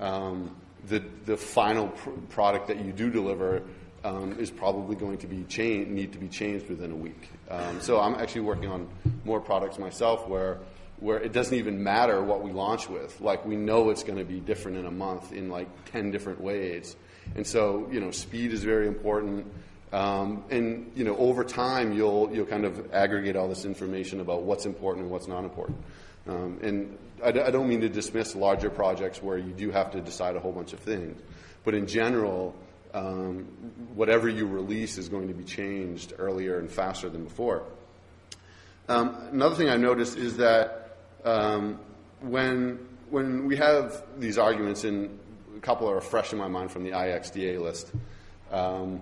um, 0.00 0.56
the, 0.86 1.02
the 1.26 1.36
final 1.36 1.88
pr- 1.88 2.10
product 2.30 2.68
that 2.68 2.84
you 2.84 2.92
do 2.92 3.10
deliver 3.10 3.62
um, 4.04 4.36
is 4.38 4.50
probably 4.50 4.96
going 4.96 5.18
to 5.18 5.26
be 5.26 5.44
need 5.84 6.12
to 6.12 6.18
be 6.18 6.28
changed 6.28 6.68
within 6.68 6.90
a 6.90 6.96
week. 6.96 7.28
Um, 7.50 7.80
so 7.80 8.00
I'm 8.00 8.14
actually 8.14 8.42
working 8.42 8.68
on 8.68 8.88
more 9.24 9.40
products 9.40 9.78
myself 9.78 10.26
where 10.28 10.58
where 10.98 11.20
it 11.20 11.32
doesn't 11.32 11.56
even 11.56 11.82
matter 11.82 12.22
what 12.22 12.42
we 12.42 12.52
launch 12.52 12.88
with. 12.88 13.20
Like 13.20 13.44
we 13.44 13.56
know 13.56 13.90
it's 13.90 14.04
going 14.04 14.18
to 14.18 14.24
be 14.24 14.38
different 14.38 14.78
in 14.78 14.86
a 14.86 14.90
month 14.90 15.32
in 15.32 15.50
like 15.50 15.68
ten 15.90 16.10
different 16.10 16.40
ways, 16.40 16.96
and 17.36 17.46
so 17.46 17.88
you 17.90 18.00
know 18.00 18.10
speed 18.10 18.52
is 18.52 18.64
very 18.64 18.86
important. 18.86 19.46
Um, 19.92 20.44
and 20.50 20.90
you 20.94 21.04
know 21.04 21.16
over 21.16 21.44
time 21.44 21.92
you'll 21.92 22.30
you'll 22.32 22.46
kind 22.46 22.64
of 22.64 22.92
aggregate 22.94 23.36
all 23.36 23.48
this 23.48 23.64
information 23.64 24.20
about 24.20 24.42
what's 24.42 24.64
important 24.64 25.04
and 25.04 25.12
what's 25.12 25.28
not 25.28 25.44
important. 25.44 25.78
Um, 26.26 26.58
and 26.62 26.98
I, 27.22 27.28
I 27.28 27.50
don't 27.50 27.68
mean 27.68 27.82
to 27.82 27.88
dismiss 27.88 28.34
larger 28.34 28.70
projects 28.70 29.22
where 29.22 29.36
you 29.36 29.52
do 29.52 29.70
have 29.70 29.90
to 29.92 30.00
decide 30.00 30.36
a 30.36 30.40
whole 30.40 30.52
bunch 30.52 30.72
of 30.72 30.78
things, 30.80 31.20
but 31.64 31.74
in 31.74 31.86
general 31.86 32.54
um, 32.94 33.44
whatever 33.94 34.28
you 34.28 34.46
release 34.46 34.98
is 34.98 35.08
going 35.08 35.28
to 35.28 35.34
be 35.34 35.44
changed 35.44 36.12
earlier 36.18 36.58
and 36.58 36.70
faster 36.70 37.08
than 37.08 37.24
before. 37.24 37.64
Um, 38.88 39.16
another 39.32 39.54
thing 39.54 39.68
I 39.68 39.76
noticed 39.76 40.16
is 40.16 40.36
that 40.38 40.96
um, 41.24 41.78
when 42.20 42.88
when 43.10 43.46
we 43.46 43.56
have 43.56 44.02
these 44.18 44.38
arguments, 44.38 44.84
and 44.84 45.18
a 45.56 45.60
couple 45.60 45.88
are 45.88 46.00
fresh 46.00 46.32
in 46.32 46.38
my 46.38 46.48
mind 46.48 46.70
from 46.70 46.82
the 46.82 46.90
IXDA 46.90 47.60
list, 47.60 47.92
um, 48.50 49.00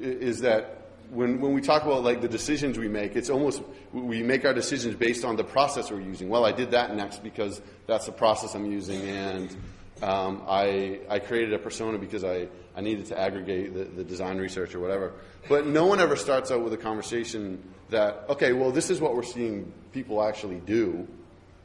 is 0.00 0.40
that 0.40 0.84
when, 1.10 1.40
when 1.40 1.52
we 1.52 1.60
talk 1.60 1.84
about 1.84 2.02
like 2.02 2.20
the 2.20 2.28
decisions 2.28 2.78
we 2.78 2.88
make, 2.88 3.16
it's 3.16 3.30
almost 3.30 3.62
we 3.92 4.22
make 4.22 4.44
our 4.44 4.54
decisions 4.54 4.94
based 4.96 5.24
on 5.24 5.36
the 5.36 5.44
process 5.44 5.90
we're 5.90 6.00
using. 6.00 6.28
Well, 6.28 6.44
I 6.44 6.52
did 6.52 6.72
that 6.72 6.94
next 6.94 7.22
because 7.22 7.60
that's 7.86 8.06
the 8.06 8.12
process 8.12 8.54
I'm 8.54 8.70
using, 8.70 9.00
and 9.02 9.56
um, 10.02 10.42
I, 10.48 11.00
I 11.08 11.18
created 11.18 11.52
a 11.52 11.58
persona 11.58 11.98
because 11.98 12.24
I, 12.24 12.48
I 12.76 12.80
needed 12.80 13.06
to 13.06 13.18
aggregate 13.18 13.74
the, 13.74 13.84
the 13.84 14.04
design 14.04 14.38
research 14.38 14.74
or 14.74 14.80
whatever. 14.80 15.12
But 15.48 15.66
no 15.66 15.86
one 15.86 16.00
ever 16.00 16.16
starts 16.16 16.50
out 16.50 16.62
with 16.62 16.72
a 16.72 16.78
conversation 16.78 17.62
that, 17.90 18.24
okay, 18.28 18.52
well, 18.52 18.70
this 18.70 18.90
is 18.90 19.00
what 19.00 19.14
we're 19.14 19.22
seeing 19.22 19.72
people 19.92 20.22
actually 20.22 20.60
do, 20.60 21.06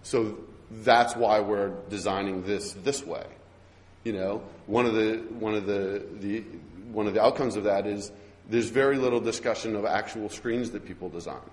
so 0.03 0.37
that's 0.83 1.15
why 1.15 1.39
we're 1.39 1.69
designing 1.89 2.43
this 2.43 2.73
this 2.83 3.03
way. 3.03 3.25
You 4.03 4.13
know, 4.13 4.43
one 4.67 4.85
of 4.85 4.93
the 4.93 5.17
one 5.39 5.55
of 5.55 5.65
the, 5.65 6.03
the 6.19 6.43
one 6.91 7.07
of 7.07 7.13
the 7.13 7.21
outcomes 7.21 7.55
of 7.55 7.63
that 7.65 7.85
is 7.85 8.11
there's 8.49 8.69
very 8.69 8.97
little 8.97 9.19
discussion 9.19 9.75
of 9.75 9.85
actual 9.85 10.29
screens 10.29 10.71
that 10.71 10.85
people 10.85 11.09
design. 11.09 11.49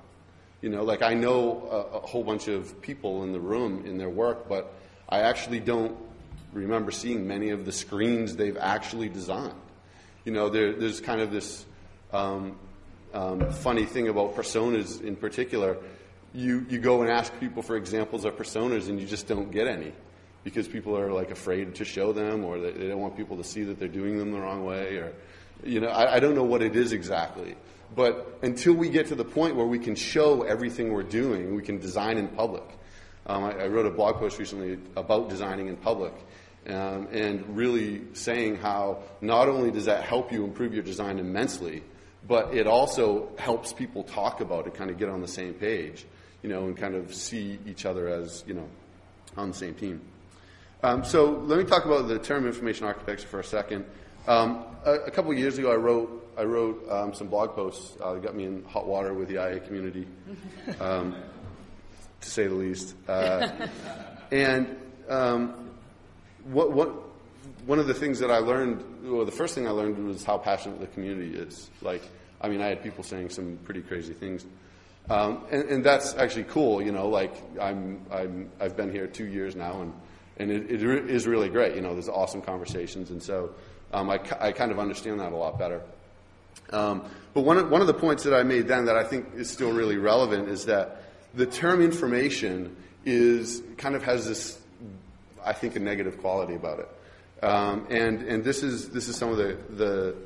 You 0.62 0.70
know, 0.70 0.82
like 0.82 1.02
I 1.02 1.14
know 1.14 1.68
a, 1.70 1.96
a 1.96 2.00
whole 2.00 2.24
bunch 2.24 2.48
of 2.48 2.80
people 2.80 3.22
in 3.22 3.32
the 3.32 3.40
room 3.40 3.84
in 3.86 3.98
their 3.98 4.08
work, 4.08 4.48
but 4.48 4.72
I 5.08 5.20
actually 5.20 5.60
don't 5.60 5.96
remember 6.52 6.90
seeing 6.90 7.26
many 7.26 7.50
of 7.50 7.64
the 7.64 7.72
screens 7.72 8.36
they've 8.36 8.56
actually 8.56 9.08
designed. 9.08 9.54
You 10.24 10.32
know, 10.32 10.48
there, 10.48 10.72
there's 10.72 11.00
kind 11.00 11.20
of 11.20 11.30
this 11.30 11.66
um, 12.12 12.56
um, 13.12 13.50
funny 13.50 13.84
thing 13.84 14.08
about 14.08 14.34
personas 14.34 15.02
in 15.02 15.16
particular. 15.16 15.76
You, 16.32 16.66
you 16.68 16.78
go 16.78 17.02
and 17.02 17.10
ask 17.10 17.38
people 17.38 17.62
for 17.62 17.76
examples 17.76 18.24
of 18.24 18.36
personas 18.36 18.88
and 18.88 19.00
you 19.00 19.06
just 19.06 19.26
don't 19.26 19.50
get 19.50 19.66
any 19.66 19.92
because 20.46 20.68
people 20.68 20.96
are 20.96 21.12
like 21.12 21.32
afraid 21.32 21.74
to 21.74 21.84
show 21.84 22.12
them 22.12 22.44
or 22.44 22.60
they, 22.60 22.70
they 22.70 22.86
don't 22.86 23.00
want 23.00 23.16
people 23.16 23.36
to 23.36 23.42
see 23.42 23.64
that 23.64 23.80
they're 23.80 23.88
doing 23.88 24.16
them 24.16 24.30
the 24.30 24.38
wrong 24.38 24.64
way 24.64 24.94
or, 24.94 25.12
you 25.64 25.80
know, 25.80 25.88
I, 25.88 26.14
I 26.14 26.20
don't 26.20 26.36
know 26.36 26.44
what 26.44 26.62
it 26.62 26.76
is 26.76 26.92
exactly. 26.92 27.56
But 27.96 28.38
until 28.42 28.74
we 28.74 28.88
get 28.88 29.08
to 29.08 29.16
the 29.16 29.24
point 29.24 29.56
where 29.56 29.66
we 29.66 29.80
can 29.80 29.96
show 29.96 30.42
everything 30.42 30.92
we're 30.92 31.02
doing, 31.02 31.56
we 31.56 31.62
can 31.62 31.80
design 31.80 32.16
in 32.16 32.28
public. 32.28 32.62
Um, 33.26 33.42
I, 33.42 33.64
I, 33.64 33.66
wrote 33.66 33.86
a 33.86 33.90
blog 33.90 34.18
post 34.18 34.38
recently 34.38 34.78
about 34.94 35.28
designing 35.28 35.66
in 35.66 35.76
public, 35.78 36.14
um, 36.68 37.08
and 37.10 37.56
really 37.56 38.02
saying 38.12 38.54
how 38.54 39.02
not 39.20 39.48
only 39.48 39.72
does 39.72 39.86
that 39.86 40.04
help 40.04 40.30
you 40.30 40.44
improve 40.44 40.72
your 40.72 40.84
design 40.84 41.18
immensely, 41.18 41.82
but 42.28 42.54
it 42.54 42.68
also 42.68 43.32
helps 43.36 43.72
people 43.72 44.04
talk 44.04 44.40
about 44.40 44.68
it, 44.68 44.74
kind 44.74 44.90
of 44.90 44.98
get 44.98 45.08
on 45.08 45.20
the 45.20 45.28
same 45.28 45.54
page, 45.54 46.06
you 46.44 46.48
know, 46.48 46.66
and 46.66 46.76
kind 46.76 46.94
of 46.94 47.12
see 47.12 47.58
each 47.66 47.84
other 47.84 48.06
as, 48.06 48.44
you 48.46 48.54
know, 48.54 48.68
on 49.36 49.48
the 49.48 49.56
same 49.56 49.74
team. 49.74 50.00
Um, 50.82 51.04
so 51.04 51.30
let 51.30 51.58
me 51.58 51.64
talk 51.64 51.84
about 51.86 52.06
the 52.06 52.18
term 52.18 52.46
information 52.46 52.86
architecture 52.86 53.26
for 53.26 53.40
a 53.40 53.44
second. 53.44 53.86
Um, 54.28 54.64
a, 54.84 54.92
a, 54.92 55.10
couple 55.10 55.32
years 55.32 55.56
ago, 55.56 55.72
I 55.72 55.76
wrote 55.76 56.30
I 56.36 56.44
wrote 56.44 56.86
um, 56.90 57.14
some 57.14 57.28
blog 57.28 57.54
posts 57.54 57.96
uh, 58.00 58.14
that 58.14 58.22
got 58.22 58.34
me 58.34 58.44
in 58.44 58.62
hot 58.64 58.86
water 58.86 59.14
with 59.14 59.28
the 59.28 59.34
IA 59.34 59.60
community, 59.60 60.06
um, 60.80 61.16
to 62.20 62.28
say 62.28 62.46
the 62.46 62.54
least. 62.54 62.94
Uh, 63.08 63.68
and 64.30 64.76
um, 65.08 65.70
what, 66.44 66.72
what 66.72 66.92
one 67.64 67.78
of 67.78 67.86
the 67.86 67.94
things 67.94 68.18
that 68.18 68.30
I 68.30 68.38
learned, 68.38 68.84
well, 69.02 69.24
the 69.24 69.32
first 69.32 69.54
thing 69.54 69.66
I 69.66 69.70
learned 69.70 70.04
was 70.06 70.24
how 70.24 70.36
passionate 70.36 70.80
the 70.80 70.88
community 70.88 71.36
is. 71.36 71.70
Like, 71.80 72.02
I 72.40 72.48
mean, 72.48 72.60
I 72.60 72.66
had 72.66 72.82
people 72.82 73.02
saying 73.02 73.30
some 73.30 73.58
pretty 73.64 73.80
crazy 73.80 74.12
things. 74.12 74.44
Um, 75.08 75.44
and, 75.50 75.68
and, 75.70 75.84
that's 75.84 76.14
actually 76.16 76.44
cool, 76.44 76.82
you 76.82 76.90
know, 76.90 77.08
like 77.08 77.32
I'm, 77.60 78.04
I'm, 78.10 78.50
I've 78.58 78.76
been 78.76 78.90
here 78.90 79.06
two 79.06 79.26
years 79.26 79.54
now 79.54 79.82
and, 79.82 79.92
and 80.38 80.50
it, 80.50 80.70
it 80.70 80.82
is 80.82 81.26
really 81.26 81.48
great. 81.48 81.74
You 81.74 81.80
know, 81.80 81.92
there's 81.92 82.08
awesome 82.08 82.42
conversations. 82.42 83.10
And 83.10 83.22
so 83.22 83.50
um, 83.92 84.10
I, 84.10 84.20
I 84.40 84.52
kind 84.52 84.70
of 84.70 84.78
understand 84.78 85.20
that 85.20 85.32
a 85.32 85.36
lot 85.36 85.58
better. 85.58 85.82
Um, 86.70 87.04
but 87.34 87.42
one 87.42 87.58
of, 87.58 87.70
one 87.70 87.80
of 87.80 87.86
the 87.86 87.94
points 87.94 88.24
that 88.24 88.34
I 88.34 88.42
made 88.42 88.68
then 88.68 88.86
that 88.86 88.96
I 88.96 89.04
think 89.04 89.34
is 89.34 89.50
still 89.50 89.72
really 89.72 89.96
relevant 89.96 90.48
is 90.48 90.66
that 90.66 91.02
the 91.34 91.46
term 91.46 91.80
information 91.82 92.76
is 93.04 93.62
kind 93.76 93.94
of 93.94 94.02
has 94.02 94.26
this, 94.26 94.58
I 95.44 95.52
think, 95.52 95.76
a 95.76 95.80
negative 95.80 96.18
quality 96.18 96.54
about 96.54 96.80
it. 96.80 96.88
Um, 97.42 97.86
and 97.90 98.22
and 98.22 98.42
this 98.42 98.62
is 98.62 98.88
this 98.88 99.08
is 99.08 99.16
some 99.16 99.28
of 99.28 99.36
the, 99.36 99.58
the 99.68 100.16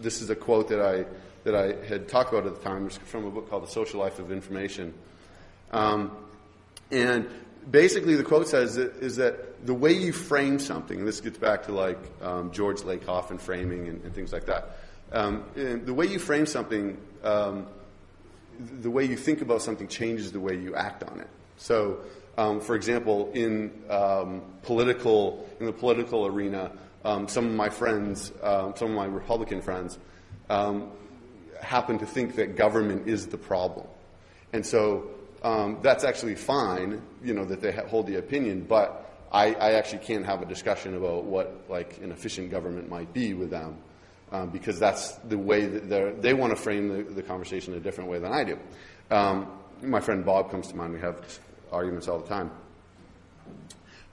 this 0.00 0.22
is 0.22 0.30
a 0.30 0.34
quote 0.34 0.68
that 0.70 0.80
I 0.80 1.04
that 1.44 1.54
I 1.54 1.86
had 1.86 2.08
talked 2.08 2.32
about 2.32 2.46
at 2.46 2.56
the 2.56 2.62
time. 2.62 2.86
It's 2.86 2.96
from 2.96 3.26
a 3.26 3.30
book 3.30 3.50
called 3.50 3.62
The 3.62 3.70
Social 3.70 4.00
Life 4.00 4.18
of 4.18 4.32
Information. 4.32 4.94
Um, 5.70 6.10
and 6.90 7.28
basically, 7.70 8.14
the 8.14 8.22
quote 8.22 8.48
says 8.48 8.76
that, 8.76 8.96
is 8.96 9.16
that 9.16 9.66
the 9.66 9.74
way 9.74 9.92
you 9.92 10.12
frame 10.12 10.58
something, 10.58 10.98
and 10.98 11.08
this 11.08 11.20
gets 11.20 11.38
back 11.38 11.64
to 11.64 11.72
like 11.72 11.98
um, 12.22 12.50
George 12.52 12.80
Lakoff 12.80 13.30
and 13.30 13.40
framing 13.40 13.88
and, 13.88 14.04
and 14.04 14.14
things 14.14 14.32
like 14.32 14.46
that. 14.46 14.78
Um, 15.12 15.44
the 15.54 15.94
way 15.94 16.06
you 16.06 16.18
frame 16.18 16.46
something, 16.46 16.98
um, 17.22 17.66
the 18.58 18.90
way 18.90 19.04
you 19.04 19.16
think 19.16 19.40
about 19.40 19.62
something 19.62 19.88
changes 19.88 20.32
the 20.32 20.40
way 20.40 20.56
you 20.56 20.74
act 20.74 21.04
on 21.04 21.20
it. 21.20 21.28
So, 21.58 22.00
um, 22.36 22.60
for 22.60 22.74
example, 22.74 23.30
in 23.32 23.72
um, 23.88 24.42
political 24.62 25.48
in 25.60 25.66
the 25.66 25.72
political 25.72 26.26
arena, 26.26 26.72
um, 27.04 27.28
some 27.28 27.46
of 27.46 27.52
my 27.52 27.68
friends, 27.68 28.32
some 28.42 28.90
of 28.90 28.90
my 28.90 29.06
Republican 29.06 29.62
friends, 29.62 29.98
happen 30.48 31.98
to 31.98 32.06
think 32.06 32.36
that 32.36 32.56
government 32.56 33.08
is 33.08 33.28
the 33.28 33.38
problem, 33.38 33.86
and 34.52 34.66
so 34.66 35.08
um, 35.42 35.78
that's 35.82 36.04
actually 36.04 36.34
fine, 36.34 37.02
you 37.22 37.34
know, 37.34 37.44
that 37.44 37.60
they 37.60 37.72
hold 37.72 38.06
the 38.06 38.16
opinion. 38.16 38.66
But 38.68 39.10
I, 39.30 39.54
I, 39.54 39.72
actually 39.72 39.98
can't 39.98 40.24
have 40.24 40.42
a 40.42 40.46
discussion 40.46 40.96
about 40.96 41.24
what 41.24 41.64
like 41.68 41.98
an 41.98 42.10
efficient 42.10 42.50
government 42.50 42.88
might 42.88 43.12
be 43.12 43.34
with 43.34 43.50
them. 43.50 43.76
Um, 44.32 44.50
because 44.50 44.80
that's 44.80 45.12
the 45.18 45.38
way 45.38 45.66
that 45.66 46.20
they 46.20 46.34
want 46.34 46.50
to 46.50 46.56
frame 46.56 46.88
the, 46.88 47.02
the, 47.04 47.22
conversation 47.22 47.74
a 47.74 47.80
different 47.80 48.10
way 48.10 48.18
than 48.18 48.32
I 48.32 48.42
do. 48.42 48.58
Um, 49.08 49.46
my 49.82 50.00
friend 50.00 50.24
Bob 50.24 50.50
comes 50.50 50.66
to 50.68 50.76
mind. 50.76 50.94
We 50.94 51.00
have 51.00 51.22
arguments 51.70 52.08
all 52.08 52.18
the 52.18 52.26
time. 52.26 52.50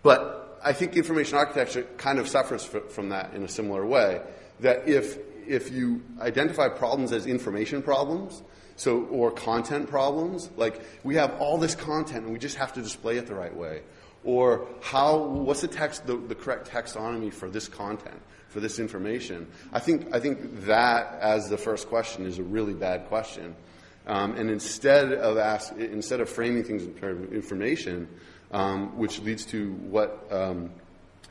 But 0.04 0.60
I 0.64 0.72
think 0.74 0.96
information 0.96 1.38
architecture 1.38 1.84
kind 1.98 2.20
of 2.20 2.28
suffers 2.28 2.64
from 2.64 3.10
that 3.10 3.34
in 3.34 3.44
a 3.44 3.48
similar 3.48 3.86
way. 3.86 4.22
That 4.60 4.88
if 4.88 5.18
if 5.48 5.72
you 5.72 6.02
identify 6.20 6.70
problems 6.70 7.12
as 7.12 7.26
information 7.26 7.82
problems, 7.82 8.42
so 8.76 9.04
or 9.06 9.32
content 9.32 9.90
problems, 9.90 10.50
like 10.58 10.82
we 11.04 11.16
have 11.16 11.40
all 11.40 11.58
this 11.58 11.76
content 11.76 12.26
and 12.26 12.34
we 12.34 12.40
just 12.40 12.58
have 12.58 12.74
to 12.74 12.82
display 12.82 13.18
it 13.18 13.28
the 13.28 13.36
right 13.36 13.56
way, 13.56 13.82
or 14.24 14.68
how 14.82 15.18
what's 15.18 15.62
the 15.62 15.68
text 15.68 16.06
the, 16.08 16.16
the 16.16 16.36
correct 16.36 16.70
taxonomy 16.70 17.32
for 17.32 17.50
this 17.50 17.68
content 17.68 18.20
for 18.50 18.60
this 18.60 18.80
information? 18.80 19.48
I 19.72 19.80
think 19.80 20.14
I 20.14 20.20
think 20.20 20.66
that 20.66 21.20
as 21.20 21.50
the 21.50 21.58
first 21.58 21.88
question 21.88 22.26
is 22.26 22.40
a 22.40 22.44
really 22.44 22.74
bad 22.74 23.08
question. 23.08 23.56
Um, 24.06 24.36
and 24.36 24.50
instead 24.50 25.14
of 25.14 25.38
ask, 25.38 25.74
instead 25.78 26.20
of 26.20 26.30
framing 26.30 26.64
things 26.66 26.84
in 26.84 26.94
terms 26.96 27.24
of 27.24 27.34
information, 27.34 28.10
um, 28.52 28.98
which 28.98 29.20
leads 29.22 29.46
to 29.46 29.72
what 29.72 30.28
um, 30.30 30.72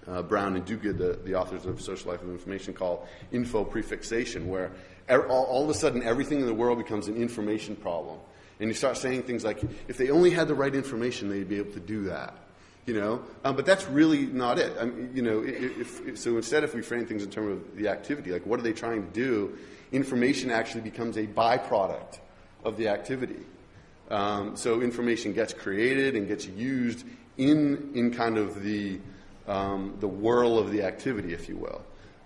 uh, 0.08 0.22
Brown 0.22 0.56
and 0.56 0.64
Duguid, 0.64 0.98
the, 0.98 1.18
the 1.24 1.34
authors 1.34 1.66
of 1.66 1.80
Social 1.80 2.10
Life 2.10 2.22
of 2.22 2.30
Information, 2.30 2.74
call 2.74 3.06
info 3.30 3.64
prefixation, 3.64 4.48
where 4.48 4.64
er, 4.64 4.72
all, 5.10 5.64
of 5.64 5.70
a 5.70 5.74
sudden 5.74 6.02
everything 6.02 6.40
in 6.40 6.46
the 6.46 6.54
world 6.54 6.78
becomes 6.78 7.08
an 7.08 7.16
information 7.16 7.76
problem. 7.76 8.18
And 8.60 8.68
you 8.68 8.74
start 8.74 8.96
saying 8.96 9.24
things 9.24 9.44
like, 9.44 9.62
if 9.88 9.96
they 9.96 10.10
only 10.10 10.30
had 10.30 10.48
the 10.48 10.54
right 10.54 10.74
information, 10.74 11.28
they'd 11.28 11.48
be 11.48 11.58
able 11.58 11.72
to 11.72 11.80
do 11.80 12.04
that. 12.04 12.34
You 12.84 12.94
know, 12.94 13.22
um, 13.44 13.54
but 13.54 13.64
that's 13.64 13.86
really 13.86 14.26
not 14.26 14.58
it. 14.58 14.76
I 14.80 14.86
mean, 14.86 15.10
you 15.14 15.22
know, 15.22 15.40
if, 15.44 16.04
if, 16.04 16.18
so 16.18 16.36
instead, 16.36 16.64
if 16.64 16.74
we 16.74 16.82
frame 16.82 17.06
things 17.06 17.22
in 17.22 17.30
terms 17.30 17.52
of 17.52 17.76
the 17.76 17.86
activity, 17.86 18.32
like 18.32 18.44
what 18.44 18.58
are 18.58 18.64
they 18.64 18.72
trying 18.72 19.06
to 19.06 19.12
do, 19.12 19.56
information 19.92 20.50
actually 20.50 20.80
becomes 20.80 21.16
a 21.16 21.24
byproduct 21.28 22.18
of 22.64 22.76
the 22.76 22.88
activity. 22.88 23.38
Um, 24.10 24.56
so 24.56 24.80
information 24.82 25.32
gets 25.32 25.52
created 25.52 26.16
and 26.16 26.26
gets 26.26 26.46
used 26.46 27.06
in 27.38 27.92
in 27.94 28.12
kind 28.12 28.36
of 28.36 28.62
the 28.62 28.98
um, 29.46 29.96
the 30.00 30.08
whirl 30.08 30.58
of 30.58 30.70
the 30.70 30.82
activity, 30.82 31.32
if 31.32 31.48
you 31.48 31.56
will. 31.56 31.82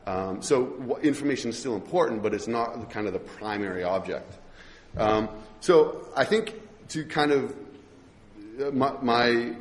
Um, 0.07 0.41
so 0.41 0.99
information 1.03 1.51
is 1.51 1.59
still 1.59 1.75
important, 1.75 2.23
but 2.23 2.33
it's 2.33 2.47
not 2.47 2.91
kind 2.91 3.07
of 3.07 3.13
the 3.13 3.19
primary 3.19 3.83
object. 3.83 4.33
Um, 4.97 5.29
so 5.61 6.09
I 6.17 6.25
think 6.25 6.55
to 6.91 7.05
kind 7.05 7.33
of 7.33 7.57
uh, 8.61 8.71
my, 8.71 8.93
my 9.03 9.55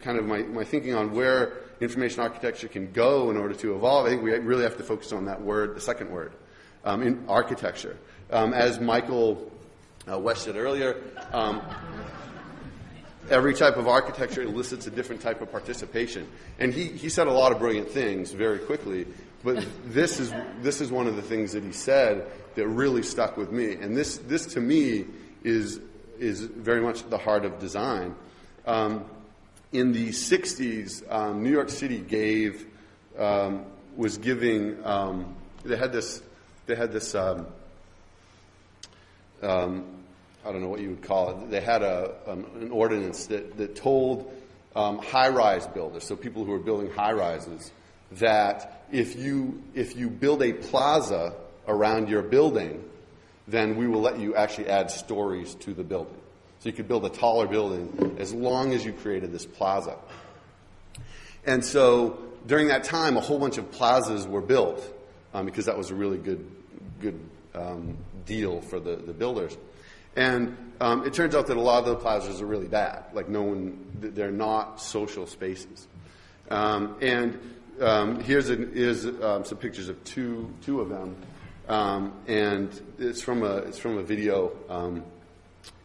kind 0.00 0.18
of 0.18 0.24
my, 0.24 0.42
my 0.42 0.64
thinking 0.64 0.94
on 0.94 1.12
where 1.12 1.54
information 1.80 2.20
architecture 2.20 2.68
can 2.68 2.92
go 2.92 3.30
in 3.30 3.36
order 3.36 3.54
to 3.54 3.74
evolve, 3.74 4.06
I 4.06 4.10
think 4.10 4.22
we 4.22 4.32
really 4.32 4.62
have 4.62 4.76
to 4.76 4.82
focus 4.82 5.12
on 5.12 5.26
that 5.26 5.40
word, 5.42 5.74
the 5.74 5.80
second 5.80 6.10
word, 6.10 6.32
um, 6.84 7.02
in 7.02 7.24
architecture. 7.28 7.96
Um, 8.30 8.52
as 8.54 8.78
Michael 8.80 9.50
uh, 10.06 10.12
Wesch 10.12 10.38
said 10.38 10.56
earlier, 10.56 10.96
um, 11.32 11.62
every 13.30 13.54
type 13.54 13.76
of 13.76 13.88
architecture 13.88 14.42
elicits 14.42 14.86
a 14.86 14.90
different 14.90 15.20
type 15.20 15.40
of 15.40 15.50
participation. 15.50 16.26
And 16.58 16.72
he, 16.72 16.84
he 16.84 17.08
said 17.08 17.26
a 17.26 17.32
lot 17.32 17.52
of 17.52 17.58
brilliant 17.58 17.90
things 17.90 18.32
very 18.32 18.58
quickly, 18.58 19.06
but 19.48 19.66
this 19.86 20.20
is, 20.20 20.30
this 20.60 20.82
is 20.82 20.92
one 20.92 21.06
of 21.06 21.16
the 21.16 21.22
things 21.22 21.52
that 21.52 21.64
he 21.64 21.72
said 21.72 22.30
that 22.54 22.68
really 22.68 23.02
stuck 23.02 23.38
with 23.38 23.50
me. 23.50 23.72
And 23.76 23.96
this, 23.96 24.18
this 24.18 24.44
to 24.52 24.60
me 24.60 25.06
is, 25.42 25.80
is 26.18 26.42
very 26.42 26.82
much 26.82 27.08
the 27.08 27.16
heart 27.16 27.46
of 27.46 27.58
design. 27.58 28.14
Um, 28.66 29.06
in 29.72 29.92
the 29.92 30.08
60s, 30.10 31.02
um, 31.10 31.42
New 31.42 31.50
York 31.50 31.70
City 31.70 31.98
gave, 31.98 32.66
um, 33.18 33.64
was 33.96 34.18
giving, 34.18 34.84
um, 34.84 35.34
they 35.64 35.76
had 35.76 35.92
this, 35.92 36.20
they 36.66 36.74
had 36.74 36.92
this, 36.92 37.14
um, 37.14 37.46
um, 39.42 39.86
I 40.44 40.52
don't 40.52 40.60
know 40.60 40.68
what 40.68 40.80
you 40.80 40.90
would 40.90 41.02
call 41.02 41.30
it. 41.30 41.50
They 41.50 41.62
had 41.62 41.80
a, 41.80 42.14
an 42.26 42.70
ordinance 42.70 43.28
that, 43.28 43.56
that 43.56 43.76
told 43.76 44.30
high 44.74 45.30
rise 45.30 45.66
builders, 45.66 46.04
so 46.04 46.16
people 46.16 46.44
who 46.44 46.50
were 46.50 46.58
building 46.58 46.90
high 46.90 47.12
rises, 47.12 47.72
that 48.12 48.77
if 48.92 49.16
you, 49.16 49.62
if 49.74 49.96
you 49.96 50.08
build 50.08 50.42
a 50.42 50.52
plaza 50.52 51.34
around 51.66 52.08
your 52.08 52.22
building, 52.22 52.84
then 53.46 53.76
we 53.76 53.86
will 53.86 54.00
let 54.00 54.18
you 54.18 54.34
actually 54.34 54.68
add 54.68 54.90
stories 54.90 55.54
to 55.56 55.72
the 55.72 55.84
building. 55.84 56.14
So 56.60 56.68
you 56.68 56.72
could 56.72 56.88
build 56.88 57.04
a 57.04 57.10
taller 57.10 57.46
building 57.46 58.16
as 58.18 58.34
long 58.34 58.72
as 58.72 58.84
you 58.84 58.92
created 58.92 59.32
this 59.32 59.46
plaza. 59.46 59.96
And 61.46 61.64
so 61.64 62.18
during 62.46 62.68
that 62.68 62.84
time, 62.84 63.16
a 63.16 63.20
whole 63.20 63.38
bunch 63.38 63.58
of 63.58 63.70
plazas 63.70 64.26
were 64.26 64.40
built 64.40 64.82
um, 65.32 65.46
because 65.46 65.66
that 65.66 65.78
was 65.78 65.90
a 65.90 65.94
really 65.94 66.18
good, 66.18 66.50
good 67.00 67.18
um, 67.54 67.96
deal 68.26 68.60
for 68.60 68.80
the, 68.80 68.96
the 68.96 69.12
builders. 69.12 69.56
And 70.16 70.56
um, 70.80 71.06
it 71.06 71.14
turns 71.14 71.34
out 71.34 71.46
that 71.46 71.56
a 71.56 71.60
lot 71.60 71.80
of 71.80 71.86
the 71.86 71.96
plazas 71.96 72.40
are 72.40 72.46
really 72.46 72.66
bad. 72.66 73.04
Like 73.12 73.28
no 73.28 73.42
one, 73.42 73.86
they're 74.00 74.32
not 74.32 74.80
social 74.80 75.26
spaces. 75.26 75.86
Um, 76.50 76.96
and 77.00 77.38
um, 77.80 78.20
here's, 78.20 78.50
an, 78.50 79.22
um, 79.22 79.44
some 79.44 79.58
pictures 79.58 79.88
of 79.88 80.02
two, 80.04 80.52
two 80.62 80.80
of 80.80 80.88
them. 80.88 81.16
and 82.26 82.80
it's 82.98 83.22
from 83.22 83.42
a, 83.42 83.56
it's 83.58 83.78
from 83.78 83.98
a 83.98 84.02
video 84.02 84.52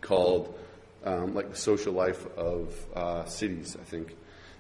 called 0.02 0.58
um, 1.06 1.34
like 1.34 1.50
the 1.50 1.58
social 1.58 1.94
life 1.94 2.26
of 2.38 2.74
uh, 2.96 3.26
cities, 3.26 3.78
I 3.80 3.84
think. 3.84 4.16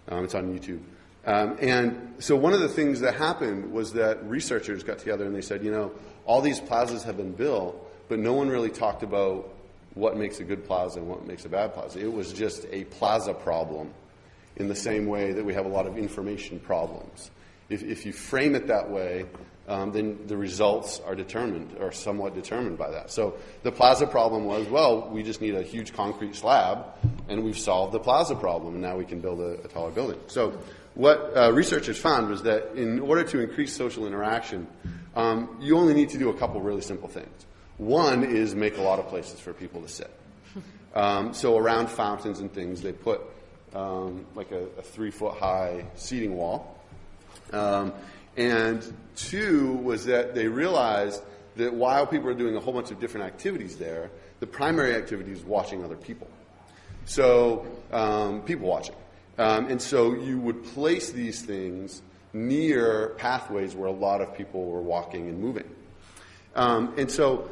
Um, 0.09 0.25
it's 0.25 0.35
on 0.35 0.57
YouTube. 0.57 0.81
Um, 1.25 1.57
and 1.61 2.15
so 2.19 2.35
one 2.35 2.53
of 2.53 2.59
the 2.59 2.67
things 2.67 2.99
that 2.99 3.15
happened 3.15 3.71
was 3.71 3.93
that 3.93 4.23
researchers 4.27 4.83
got 4.83 4.99
together 4.99 5.25
and 5.25 5.33
they 5.33 5.41
said, 5.41 5.63
you 5.63 5.71
know, 5.71 5.91
all 6.25 6.41
these 6.41 6.59
plazas 6.59 7.03
have 7.03 7.15
been 7.15 7.31
built, 7.31 7.75
but 8.09 8.19
no 8.19 8.33
one 8.33 8.49
really 8.49 8.69
talked 8.69 9.03
about 9.03 9.53
what 9.93 10.17
makes 10.17 10.39
a 10.39 10.43
good 10.43 10.65
plaza 10.65 10.99
and 10.99 11.07
what 11.07 11.25
makes 11.25 11.45
a 11.45 11.49
bad 11.49 11.73
plaza. 11.73 11.99
It 11.99 12.11
was 12.11 12.33
just 12.33 12.65
a 12.71 12.83
plaza 12.85 13.33
problem 13.33 13.93
in 14.55 14.67
the 14.67 14.75
same 14.75 15.07
way 15.07 15.33
that 15.33 15.43
we 15.43 15.53
have 15.53 15.65
a 15.65 15.69
lot 15.69 15.87
of 15.87 15.97
information 15.97 16.59
problems. 16.59 17.31
If, 17.69 17.83
if 17.83 18.05
you 18.05 18.13
frame 18.13 18.55
it 18.55 18.67
that 18.67 18.89
way, 18.89 19.25
um, 19.67 19.91
then 19.91 20.27
the 20.27 20.35
results 20.35 20.99
are 20.99 21.15
determined 21.15 21.77
or 21.79 21.91
somewhat 21.91 22.35
determined 22.35 22.77
by 22.77 22.91
that. 22.91 23.09
So 23.09 23.35
the 23.63 23.71
plaza 23.71 24.05
problem 24.05 24.45
was, 24.45 24.67
well, 24.67 25.09
we 25.09 25.23
just 25.23 25.41
need 25.41 25.55
a 25.55 25.63
huge 25.63 25.93
concrete 25.93 26.35
slab, 26.35 26.85
and 27.29 27.43
we've 27.43 27.57
solved 27.57 27.93
the 27.93 27.99
plaza 27.99 28.35
problem, 28.35 28.73
and 28.73 28.81
now 28.81 28.97
we 28.97 29.05
can 29.05 29.21
build 29.21 29.39
a, 29.39 29.63
a 29.63 29.67
taller 29.69 29.91
building. 29.91 30.19
So 30.27 30.59
what 30.95 31.35
uh, 31.35 31.51
researchers 31.53 31.97
found 31.97 32.29
was 32.29 32.43
that 32.43 32.75
in 32.75 32.99
order 32.99 33.23
to 33.23 33.39
increase 33.39 33.73
social 33.73 34.05
interaction, 34.05 34.67
um, 35.15 35.57
you 35.61 35.77
only 35.77 35.93
need 35.93 36.09
to 36.09 36.17
do 36.17 36.29
a 36.29 36.33
couple 36.33 36.61
really 36.61 36.81
simple 36.81 37.07
things. 37.07 37.45
One 37.77 38.23
is 38.23 38.53
make 38.53 38.77
a 38.77 38.81
lot 38.81 38.99
of 38.99 39.07
places 39.07 39.39
for 39.39 39.53
people 39.53 39.81
to 39.81 39.87
sit. 39.87 40.11
Um, 40.93 41.33
so 41.33 41.57
around 41.57 41.89
fountains 41.89 42.39
and 42.39 42.53
things, 42.53 42.81
they 42.81 42.91
put 42.91 43.21
um, 43.73 44.25
like 44.35 44.51
a, 44.51 44.63
a, 44.77 44.81
three 44.81 45.11
foot 45.11 45.35
high 45.35 45.85
seating 45.95 46.35
wall. 46.35 46.79
Um, 47.51 47.93
And 48.35 48.81
two 49.15 49.73
was 49.73 50.05
that 50.05 50.33
they 50.33 50.47
realized 50.47 51.21
that 51.55 51.73
while 51.73 52.07
people 52.07 52.29
are 52.29 52.33
doing 52.33 52.55
a 52.55 52.59
whole 52.59 52.73
bunch 52.73 52.89
of 52.89 52.99
different 52.99 53.27
activities 53.27 53.77
there, 53.77 54.09
the 54.39 54.47
primary 54.47 54.95
activity 54.95 55.31
is 55.31 55.43
watching 55.43 55.83
other 55.83 55.95
people. 55.95 56.27
So, 57.05 57.65
um, 57.91 58.41
people 58.41 58.67
watching. 58.67 58.95
Um, 59.37 59.67
and 59.67 59.81
so 59.81 60.15
you 60.15 60.39
would 60.39 60.63
place 60.63 61.11
these 61.11 61.41
things 61.43 62.01
near 62.33 63.09
pathways 63.17 63.75
where 63.75 63.87
a 63.87 63.91
lot 63.91 64.21
of 64.21 64.35
people 64.35 64.65
were 64.65 64.81
walking 64.81 65.29
and 65.29 65.39
moving. 65.39 65.69
Um, 66.55 66.93
and 66.97 67.11
so, 67.11 67.49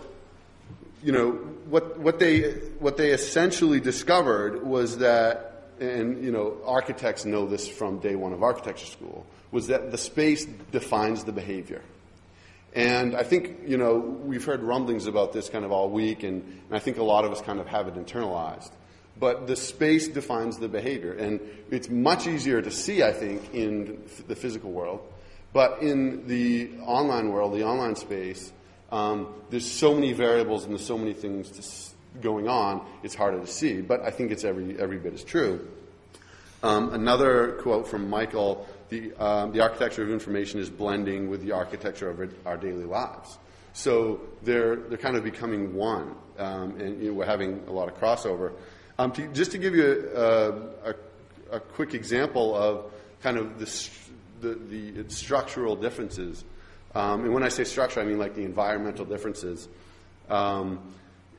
you 1.04 1.12
know, 1.12 1.32
what, 1.70 2.00
what, 2.00 2.18
they, 2.18 2.54
what 2.80 2.98
they 2.98 3.12
essentially 3.12 3.80
discovered 3.80 4.64
was 4.64 4.98
that, 4.98 5.51
and, 5.82 6.24
you 6.24 6.32
know, 6.32 6.58
architects 6.66 7.26
know 7.26 7.46
this 7.48 7.68
from 7.68 8.00
day 8.00 8.16
one 8.16 8.34
of 8.34 8.44
architecture 8.44 8.86
school, 8.86 9.26
was 9.52 9.68
that 9.68 9.92
the 9.92 9.98
space 9.98 10.46
defines 10.72 11.24
the 11.24 11.32
behavior. 11.32 11.82
And 12.74 13.16
I 13.16 13.24
think, 13.24 13.68
you 13.68 13.78
know, 13.78 13.98
we've 13.98 14.46
heard 14.46 14.64
rumblings 14.64 15.08
about 15.08 15.34
this 15.34 15.50
kind 15.50 15.66
of 15.66 15.72
all 15.72 15.90
week, 15.90 16.24
and, 16.24 16.42
and 16.44 16.72
I 16.72 16.80
think 16.80 16.98
a 16.98 17.04
lot 17.04 17.26
of 17.26 17.32
us 17.32 17.42
kind 17.42 17.60
of 17.60 17.68
have 17.68 17.88
it 17.88 17.96
internalized. 17.96 18.72
But 19.20 19.48
the 19.48 19.56
space 19.56 20.08
defines 20.08 20.58
the 20.58 20.70
behavior, 20.70 21.14
and 21.14 21.42
it's 21.70 21.90
much 21.90 22.28
easier 22.28 22.62
to 22.62 22.72
see, 22.72 23.04
I 23.04 23.12
think, 23.12 23.54
in 23.54 24.02
the 24.28 24.36
physical 24.36 24.72
world. 24.72 25.02
But 25.52 25.82
in 25.82 26.28
the 26.28 26.72
online 26.86 27.30
world, 27.30 27.54
the 27.54 27.66
online 27.66 27.98
space, 27.98 28.54
um, 28.92 29.34
there's 29.50 29.70
so 29.70 29.94
many 29.94 30.14
variables 30.14 30.64
and 30.64 30.74
there's 30.74 30.86
so 30.86 30.98
many 30.98 31.14
things 31.14 31.50
to, 31.52 31.91
going 32.20 32.48
on, 32.48 32.86
it's 33.04 33.16
harder 33.16 33.40
to 33.40 33.48
see. 33.48 33.82
But 33.82 34.02
I 34.02 34.12
think 34.12 34.32
it's 34.32 34.44
every, 34.44 34.80
every 34.80 34.98
bit 34.98 35.14
as 35.14 35.24
true. 35.24 35.68
Um, 36.64 36.94
another 36.94 37.54
quote 37.62 37.88
from 37.88 38.10
Michael 38.10 38.68
the, 38.92 39.14
um, 39.24 39.54
the 39.54 39.62
architecture 39.62 40.04
of 40.04 40.12
information 40.12 40.60
is 40.60 40.70
blending 40.70 41.30
with 41.30 41.42
the 41.42 41.54
architecture 41.54 42.10
of 42.10 42.36
our, 42.46 42.58
daily 42.58 42.84
lives. 42.84 43.40
So 43.74 44.20
they're, 44.44 44.76
they're 44.76 44.98
kind 44.98 45.16
of 45.16 45.24
becoming 45.24 45.74
one, 45.74 46.14
um, 46.38 46.80
and 46.80 47.02
you 47.02 47.08
know, 47.08 47.14
we're 47.14 47.26
having 47.26 47.64
a 47.68 47.72
lot 47.72 47.88
of 47.88 47.98
crossover. 47.98 48.52
Um, 49.00 49.14
to, 49.14 49.28
just 49.30 49.52
to 49.52 49.58
give 49.58 49.74
you 49.74 50.12
a, 50.14 50.90
a, 50.90 50.96
a, 51.54 51.60
quick 51.62 51.94
example 51.94 52.54
of 52.54 52.92
kind 53.24 53.38
of 53.38 53.58
the, 53.58 53.90
the, 54.42 54.92
the 55.04 55.10
structural 55.10 55.78
differences, 55.78 56.44
um, 56.94 57.24
and 57.24 57.34
when 57.34 57.44
I 57.44 57.50
say 57.50 57.64
structure, 57.64 58.02
I 58.02 58.04
mean 58.04 58.20
like 58.20 58.36
the 58.36 58.44
environmental 58.44 59.06
differences. 59.06 59.70
Um, 60.30 60.82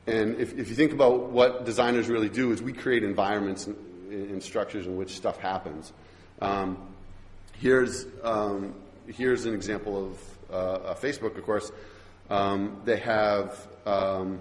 and 0.07 0.37
if, 0.41 0.59
if, 0.59 0.69
you 0.69 0.75
think 0.75 0.93
about 0.93 1.31
what 1.31 1.65
designers 1.65 2.09
really 2.09 2.29
do, 2.29 2.53
is 2.53 2.61
we 2.61 2.73
create 2.73 3.05
environments 3.05 3.67
and, 3.67 3.77
and 4.11 4.43
structures 4.43 4.87
in 4.87 4.97
which 4.97 5.17
stuff 5.17 5.39
happens. 5.39 5.93
Um, 6.41 6.77
Here's, 7.63 8.07
um, 8.25 8.75
here's 9.07 9.45
an 9.45 9.55
example 9.55 10.05
of 10.05 10.53
uh, 10.53 10.95
Facebook, 10.95 11.39
of 11.39 11.45
course. 11.45 11.71
Um, 12.29 12.81
they 12.85 12.97
have, 12.97 13.69
um, 13.87 14.41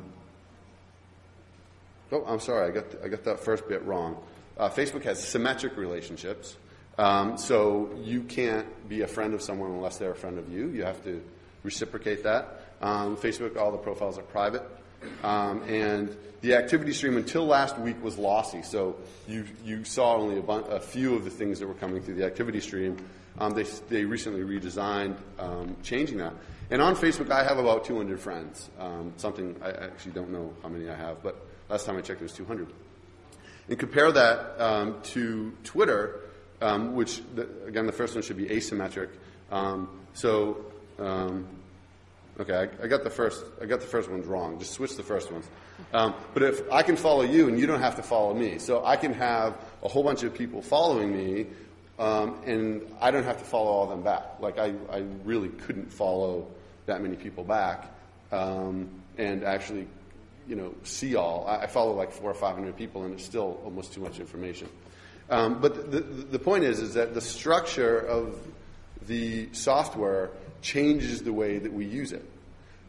oh, 2.12 2.26
I'm 2.26 2.40
sorry, 2.40 2.68
I 2.68 2.72
got, 2.72 2.86
I 3.04 3.10
got 3.10 3.24
that 3.26 3.42
first 3.42 3.68
bit 3.70 3.84
wrong. 3.84 4.18
Uh, 4.58 4.70
Facebook 4.70 5.04
has 5.04 5.24
symmetric 5.24 5.78
relationships. 5.78 6.58
Um, 6.98 7.38
so 7.38 7.96
you 8.02 8.24
can't 8.24 8.90
be 8.90 9.02
a 9.02 9.08
friend 9.08 9.36
of 9.36 9.42
someone 9.44 9.70
unless 9.70 9.98
they're 9.98 10.14
a 10.14 10.16
friend 10.16 10.40
of 10.40 10.52
you. 10.52 10.70
You 10.70 10.84
have 10.84 11.04
to 11.04 11.24
reciprocate 11.62 12.24
that. 12.24 12.74
Um, 12.82 13.16
Facebook, 13.18 13.56
all 13.56 13.72
the 13.72 13.78
profiles 13.78 14.18
are 14.18 14.24
private. 14.24 14.64
Um, 15.24 15.64
and 15.64 16.16
the 16.42 16.56
activity 16.56 16.94
stream 16.94 17.18
until 17.18 17.46
last 17.46 17.78
week 17.78 18.02
was 18.04 18.18
lossy, 18.18 18.64
so 18.64 18.96
you, 19.28 19.46
you 19.64 19.84
saw 19.84 20.16
only 20.16 20.40
a, 20.40 20.42
bun- 20.42 20.66
a 20.70 20.80
few 20.80 21.16
of 21.16 21.24
the 21.24 21.30
things 21.30 21.60
that 21.60 21.68
were 21.68 21.76
coming 21.76 22.02
through 22.02 22.16
the 22.16 22.26
activity 22.26 22.60
stream. 22.60 22.98
Um, 23.38 23.54
they, 23.54 23.64
they 23.90 24.06
recently 24.06 24.42
redesigned 24.42 25.18
um, 25.40 25.78
changing 25.84 26.18
that. 26.18 26.34
And 26.70 26.82
on 26.82 26.96
Facebook, 26.96 27.32
I 27.32 27.44
have 27.44 27.58
about 27.58 27.86
200 27.86 28.20
friends, 28.20 28.70
um, 28.80 29.14
something 29.18 29.56
I 29.64 29.72
actually 29.72 30.14
don't 30.14 30.32
know 30.32 30.54
how 30.64 30.70
many 30.70 30.90
I 30.90 30.96
have, 30.96 31.22
but 31.22 31.46
last 31.70 31.86
time 31.86 31.98
I 31.98 32.02
checked, 32.02 32.22
it 32.22 32.26
was 32.26 32.34
200. 32.34 32.68
And 33.70 33.78
compare 33.78 34.12
that 34.12 34.60
um, 34.60 35.02
to 35.04 35.54
Twitter, 35.64 36.22
um, 36.62 36.96
which, 36.96 37.22
the, 37.36 37.48
again, 37.68 37.86
the 37.86 37.92
first 37.92 38.16
one 38.16 38.24
should 38.24 38.38
be 38.38 38.48
asymmetric. 38.48 39.10
so 40.14 40.66
Okay, 42.42 42.56
I, 42.56 42.86
I, 42.86 42.88
got 42.88 43.04
the 43.04 43.10
first. 43.12 43.46
I 43.62 43.66
got 43.68 43.82
the 43.82 43.88
first 43.88 44.10
ones 44.10 44.26
wrong. 44.26 44.58
Just 44.58 44.72
switch 44.72 44.96
the 44.96 45.04
first 45.04 45.32
ones. 45.32 45.48
Um, 45.94 46.16
but 46.34 46.42
if 46.42 46.72
I 46.72 46.82
can 46.82 46.96
follow 46.96 47.22
you 47.22 47.48
and 47.48 47.60
you 47.60 47.68
don't 47.68 47.82
have 47.82 47.98
to 47.98 48.04
follow 48.04 48.34
me, 48.34 48.58
so 48.58 48.84
I 48.84 48.96
can 48.96 49.14
have 49.14 49.56
a 49.84 49.88
whole 49.88 50.04
bunch 50.04 50.24
of 50.24 50.34
people 50.34 50.64
following 50.64 51.16
me, 51.16 51.46
um, 52.00 52.42
and 52.48 52.82
I 53.00 53.12
don't 53.12 53.26
have 53.26 53.38
to 53.38 53.44
follow 53.44 53.70
all 53.70 53.86
them 53.86 54.02
back. 54.02 54.40
Like 54.40 54.58
I, 54.58 54.74
I 54.92 55.04
really 55.24 55.50
couldn't 55.50 55.94
follow 55.94 56.48
that 56.88 57.04
many 57.04 57.16
people 57.16 57.44
back, 57.44 57.94
um, 58.32 58.90
and 59.20 59.44
actually, 59.44 59.88
you 60.48 60.56
know, 60.56 60.74
see 60.82 61.16
all. 61.16 61.46
I, 61.48 61.66
I, 61.66 61.68
follow 61.68 61.94
like 61.94 62.12
four 62.12 62.32
or 62.32 62.34
five 62.34 62.56
hundred 62.56 62.76
people, 62.76 63.04
and 63.04 63.14
it's 63.14 63.24
still 63.24 63.60
almost 63.64 63.94
too 63.94 64.02
much 64.02 64.20
information. 64.20 64.68
Um, 65.30 65.62
but 65.62 65.92
the, 65.92 66.00
the, 66.00 66.24
the 66.24 66.40
point 66.40 66.64
is, 66.64 66.80
is 66.80 66.96
that 66.96 67.14
the 67.14 67.22
structure 67.22 68.00
of 68.00 68.36
the 69.06 69.48
software 69.54 70.32
changes 70.64 71.22
the 71.22 71.34
way 71.34 71.60
that 71.60 71.72
we 71.72 71.86
use 71.86 72.14
it. 72.14 72.26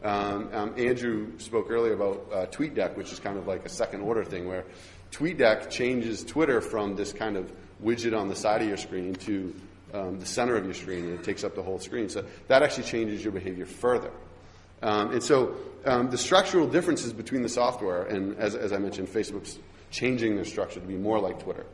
Um, 0.03 0.49
um, 0.53 0.73
Andrew 0.77 1.37
spoke 1.39 1.67
earlier 1.69 1.93
about 1.93 2.27
uh, 2.31 2.45
TweetDeck, 2.47 2.97
which 2.97 3.11
is 3.13 3.19
kind 3.19 3.37
of 3.37 3.47
like 3.47 3.65
a 3.65 3.69
second 3.69 4.01
order 4.01 4.25
thing 4.25 4.47
where 4.47 4.65
TweetDeck 5.11 5.69
changes 5.69 6.23
Twitter 6.23 6.59
from 6.59 6.95
this 6.95 7.13
kind 7.13 7.37
of 7.37 7.51
widget 7.83 8.17
on 8.17 8.27
the 8.27 8.35
side 8.35 8.61
of 8.61 8.67
your 8.67 8.77
screen 8.77 9.15
to 9.15 9.55
um, 9.93 10.19
the 10.19 10.25
center 10.25 10.55
of 10.55 10.65
your 10.65 10.73
screen, 10.73 11.05
and 11.05 11.19
it 11.19 11.23
takes 11.23 11.43
up 11.43 11.55
the 11.55 11.61
whole 11.61 11.79
screen. 11.79 12.09
So 12.09 12.25
that 12.47 12.63
actually 12.63 12.83
changes 12.83 13.23
your 13.23 13.31
behavior 13.31 13.65
further. 13.65 14.11
Um, 14.81 15.11
and 15.11 15.23
so 15.23 15.55
um, 15.85 16.09
the 16.09 16.17
structural 16.17 16.67
differences 16.67 17.13
between 17.13 17.41
the 17.41 17.49
software, 17.49 18.03
and 18.03 18.37
as, 18.37 18.55
as, 18.55 18.73
I 18.73 18.79
mentioned, 18.79 19.07
Facebook's 19.07 19.57
changing 19.91 20.35
their 20.35 20.45
structure 20.45 20.79
to 20.79 20.85
be 20.85 20.97
more 20.97 21.19
like 21.19 21.41
Twitter. 21.41 21.65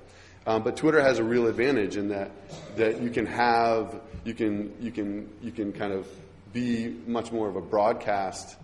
Um, 0.46 0.64
but 0.64 0.78
Twitter 0.78 1.02
has 1.02 1.18
a 1.18 1.24
real 1.24 1.48
advantage 1.48 1.98
in 1.98 2.10
that 2.10 2.32
that 2.76 3.02
you 3.02 3.10
can 3.10 3.26
have 3.26 4.00
you 4.24 4.34
can 4.34 4.74
you 4.80 4.92
can 4.92 5.30
you 5.42 5.52
can 5.52 5.74
kind 5.74 5.92
of 5.92 6.08
be 6.54 6.96
much 7.06 7.32
more 7.32 7.48
of 7.48 7.56
a 7.56 7.62
broadcast 7.62 8.58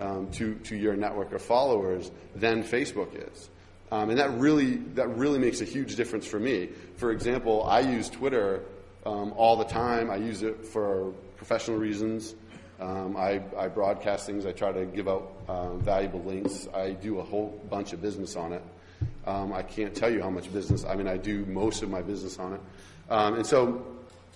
um, 0.00 0.30
to 0.32 0.54
to 0.56 0.76
your 0.76 0.96
network 0.96 1.32
of 1.32 1.42
followers 1.42 2.10
than 2.34 2.62
Facebook 2.62 3.32
is. 3.32 3.50
Um, 3.90 4.08
and 4.08 4.18
that 4.18 4.30
really 4.38 4.76
that 4.94 5.08
really 5.16 5.38
makes 5.38 5.60
a 5.60 5.64
huge 5.64 5.96
difference 5.96 6.26
for 6.26 6.40
me. 6.40 6.70
For 6.96 7.12
example, 7.12 7.64
I 7.64 7.80
use 7.80 8.08
Twitter 8.08 8.62
um, 9.04 9.32
all 9.36 9.56
the 9.56 9.64
time. 9.64 10.10
I 10.10 10.16
use 10.16 10.42
it 10.42 10.64
for 10.64 11.12
professional 11.36 11.76
reasons. 11.78 12.34
Um, 12.80 13.16
I, 13.16 13.42
I, 13.56 13.68
broadcast 13.68 14.26
things. 14.26 14.44
I 14.44 14.50
try 14.50 14.72
to 14.72 14.86
give 14.86 15.08
out 15.08 15.32
uh, 15.46 15.74
valuable 15.74 16.20
links. 16.22 16.66
I 16.74 16.92
do 16.92 17.20
a 17.20 17.22
whole 17.22 17.60
bunch 17.70 17.92
of 17.92 18.02
business 18.02 18.34
on 18.34 18.52
it. 18.52 18.62
Um, 19.24 19.52
I 19.52 19.62
can't 19.62 19.94
tell 19.94 20.10
you 20.10 20.20
how 20.20 20.30
much 20.30 20.52
business. 20.52 20.84
I 20.84 20.96
mean, 20.96 21.06
I 21.06 21.16
do 21.16 21.44
most 21.46 21.82
of 21.82 21.90
my 21.90 22.02
business 22.02 22.40
on 22.40 22.54
it, 22.54 22.60
um, 23.08 23.34
and 23.34 23.46
so 23.46 23.84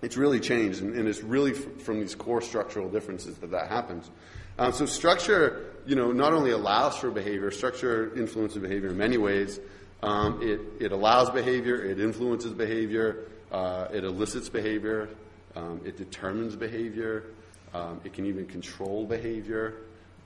it's 0.06 0.16
really 0.16 0.38
changed, 0.38 0.82
and, 0.82 0.94
and 0.94 1.08
it's 1.08 1.20
really 1.20 1.50
f- 1.50 1.82
from 1.82 1.98
these 1.98 2.14
core 2.14 2.40
structural 2.40 2.88
differences 2.88 3.36
that 3.38 3.50
that 3.50 3.68
happens. 3.68 4.08
Um, 4.56 4.72
so 4.72 4.86
structure, 4.86 5.74
you 5.84 5.96
know, 5.96 6.12
not 6.12 6.32
only 6.32 6.52
allows 6.52 6.96
for 6.96 7.10
behavior, 7.10 7.50
structure 7.50 8.16
influences 8.16 8.62
behavior 8.62 8.90
in 8.90 8.96
many 8.96 9.18
ways. 9.18 9.58
Um, 10.04 10.40
it, 10.42 10.60
it 10.78 10.92
allows 10.92 11.30
behavior, 11.30 11.82
it 11.82 11.98
influences 11.98 12.52
behavior, 12.52 13.26
uh, 13.50 13.88
it 13.92 14.04
elicits 14.04 14.48
behavior, 14.48 15.08
um, 15.56 15.80
it 15.84 15.96
determines 15.96 16.54
behavior, 16.54 17.24
um, 17.74 18.00
it 18.04 18.12
can 18.12 18.26
even 18.26 18.46
control 18.46 19.06
behavior, 19.06 19.74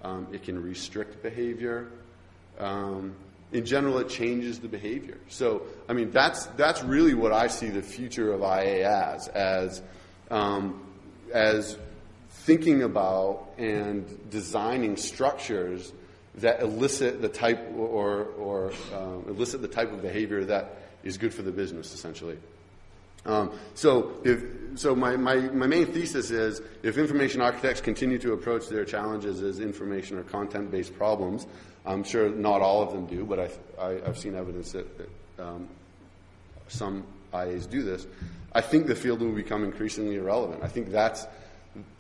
um, 0.05 0.27
it 0.31 0.43
can 0.43 0.63
restrict 0.63 1.23
behavior. 1.23 1.89
In 3.53 3.65
general, 3.65 3.99
it 3.99 4.09
changes 4.09 4.61
the 4.61 4.69
behavior. 4.69 5.19
So, 5.29 5.63
I 5.89 5.93
mean, 5.93 6.11
that's 6.11 6.47
that's 6.47 6.83
really 6.85 7.15
what 7.15 7.33
I 7.33 7.49
see 7.49 7.69
the 7.69 7.83
future 7.83 8.33
of 8.33 8.43
IA 8.43 8.89
as 8.89 9.29
as 9.29 9.83
um, 10.31 10.87
as 11.33 11.77
thinking 12.31 12.83
about 12.83 13.51
and 13.59 14.31
designing 14.31 14.97
structures 14.97 15.93
that 16.37 16.63
elicit 16.63 17.21
the 17.21 17.29
type 17.29 17.61
or 17.77 18.25
or 18.39 18.73
um, 18.95 19.25
elicit 19.29 19.63
the 19.63 19.69
type 19.69 19.93
of 19.93 20.01
behavior 20.01 20.45
that 20.45 20.77
is 21.03 21.19
good 21.19 21.35
for 21.35 21.43
the 21.43 21.53
business, 21.53 21.93
essentially. 21.95 22.39
Um, 23.27 23.53
so, 23.75 24.21
if, 24.25 24.43
so 24.77 24.95
my, 24.95 25.17
my, 25.17 25.37
my 25.37 25.67
main 25.67 25.87
thesis 25.87 26.31
is 26.31 26.61
if 26.83 26.99
information 26.99 27.41
architects 27.41 27.81
continue 27.81 28.19
to 28.19 28.33
approach 28.33 28.69
their 28.69 28.85
challenges 28.85 29.43
as 29.43 29.61
information 29.61 30.19
or 30.19 30.23
content 30.23 30.71
based 30.71 30.97
problems, 30.97 31.47
I'm 31.87 32.05
sure 32.05 32.29
not 32.29 32.61
all 32.61 32.83
of 32.83 32.93
them 32.93 33.07
do, 33.07 33.25
but 33.25 33.39
I've, 33.39 33.59
I, 33.79 33.89
have 34.05 34.19
seen 34.19 34.35
evidence 34.35 34.73
that, 34.73 34.87
that 34.99 35.09
um, 35.45 35.69
some 36.69 37.05
IAs 37.33 37.69
do 37.69 37.83
this. 37.83 38.07
I 38.53 38.61
think 38.61 38.87
the 38.87 38.95
field 38.95 39.21
will 39.21 39.33
become 39.33 39.65
increasingly 39.65 40.17
irrelevant. 40.17 40.63
I 40.63 40.69
think 40.69 40.91
that's 40.91 41.27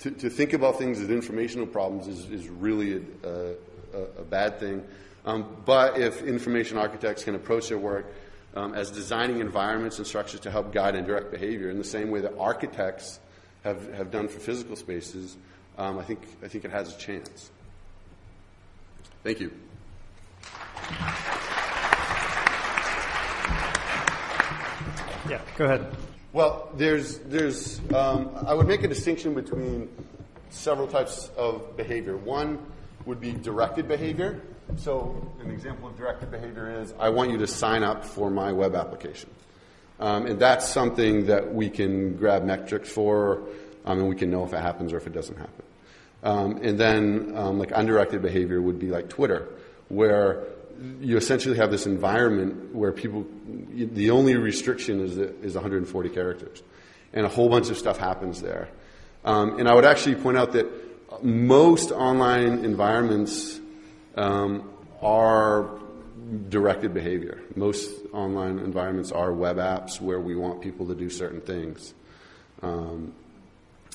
to, 0.00 0.10
to 0.10 0.28
think 0.28 0.52
about 0.52 0.78
things 0.78 1.00
as 1.00 1.10
informational 1.10 1.66
problems 1.66 2.08
is, 2.08 2.28
is 2.30 2.48
really 2.48 3.02
a, 3.24 3.54
a, 3.94 4.00
a 4.18 4.24
bad 4.24 4.58
thing. 4.58 4.84
Um, 5.24 5.62
but 5.64 5.98
if 5.98 6.22
information 6.22 6.78
architects 6.78 7.24
can 7.24 7.34
approach 7.34 7.68
their 7.68 7.78
work 7.78 8.06
um, 8.54 8.74
as 8.74 8.90
designing 8.90 9.40
environments 9.40 9.98
and 9.98 10.06
structures 10.06 10.40
to 10.40 10.50
help 10.50 10.72
guide 10.72 10.94
and 10.94 11.06
direct 11.06 11.30
behavior 11.30 11.70
in 11.70 11.78
the 11.78 11.84
same 11.84 12.10
way 12.10 12.20
that 12.20 12.34
architects 12.38 13.20
have, 13.64 13.92
have 13.94 14.10
done 14.10 14.28
for 14.28 14.40
physical 14.40 14.76
spaces, 14.76 15.36
um, 15.78 15.98
I 15.98 16.02
think 16.02 16.20
I 16.42 16.48
think 16.48 16.64
it 16.64 16.70
has 16.70 16.94
a 16.94 16.98
chance. 16.98 17.50
Thank 19.22 19.40
you. 19.40 19.52
Yeah, 25.28 25.40
go 25.56 25.66
ahead. 25.66 25.94
Well, 26.32 26.70
there's, 26.74 27.18
there's, 27.18 27.80
um, 27.92 28.30
I 28.46 28.54
would 28.54 28.66
make 28.66 28.82
a 28.82 28.88
distinction 28.88 29.34
between 29.34 29.88
several 30.48 30.86
types 30.86 31.30
of 31.36 31.76
behavior. 31.76 32.16
One 32.16 32.58
would 33.04 33.20
be 33.20 33.32
directed 33.32 33.88
behavior. 33.88 34.40
So, 34.76 35.32
an 35.40 35.50
example 35.50 35.88
of 35.88 35.96
directed 35.96 36.30
behavior 36.30 36.80
is 36.80 36.94
I 36.98 37.08
want 37.10 37.30
you 37.30 37.38
to 37.38 37.46
sign 37.46 37.82
up 37.82 38.04
for 38.04 38.30
my 38.30 38.52
web 38.52 38.74
application. 38.74 39.30
Um, 39.98 40.26
and 40.26 40.38
that's 40.38 40.66
something 40.66 41.26
that 41.26 41.52
we 41.52 41.68
can 41.68 42.16
grab 42.16 42.44
metrics 42.44 42.88
for, 42.88 43.42
um, 43.84 43.98
and 43.98 44.08
we 44.08 44.16
can 44.16 44.30
know 44.30 44.44
if 44.44 44.52
it 44.52 44.60
happens 44.60 44.92
or 44.92 44.96
if 44.96 45.06
it 45.06 45.12
doesn't 45.12 45.36
happen. 45.36 45.64
Um, 46.22 46.56
and 46.62 46.78
then, 46.78 47.32
um, 47.36 47.58
like 47.58 47.72
undirected 47.74 48.22
behavior 48.22 48.60
would 48.62 48.78
be 48.78 48.88
like 48.88 49.08
Twitter, 49.08 49.48
where 49.88 50.44
you 51.00 51.16
essentially 51.16 51.56
have 51.56 51.70
this 51.70 51.86
environment 51.86 52.74
where 52.74 52.92
people, 52.92 53.26
the 53.74 54.10
only 54.10 54.36
restriction 54.36 55.00
is, 55.00 55.18
is 55.18 55.54
140 55.54 56.08
characters. 56.08 56.62
And 57.12 57.26
a 57.26 57.28
whole 57.28 57.48
bunch 57.48 57.70
of 57.70 57.76
stuff 57.76 57.98
happens 57.98 58.40
there. 58.40 58.68
Um, 59.24 59.58
and 59.58 59.68
I 59.68 59.74
would 59.74 59.84
actually 59.84 60.14
point 60.14 60.38
out 60.38 60.52
that 60.52 60.66
most 61.22 61.90
online 61.90 62.64
environments 62.64 63.59
um, 64.20 64.70
are 65.02 65.80
directed 66.48 66.92
behavior. 66.92 67.40
Most 67.56 67.90
online 68.12 68.58
environments 68.58 69.10
are 69.10 69.32
web 69.32 69.56
apps 69.56 70.00
where 70.00 70.20
we 70.20 70.36
want 70.36 70.60
people 70.60 70.86
to 70.88 70.94
do 70.94 71.08
certain 71.08 71.40
things. 71.40 71.94
Um, 72.62 73.14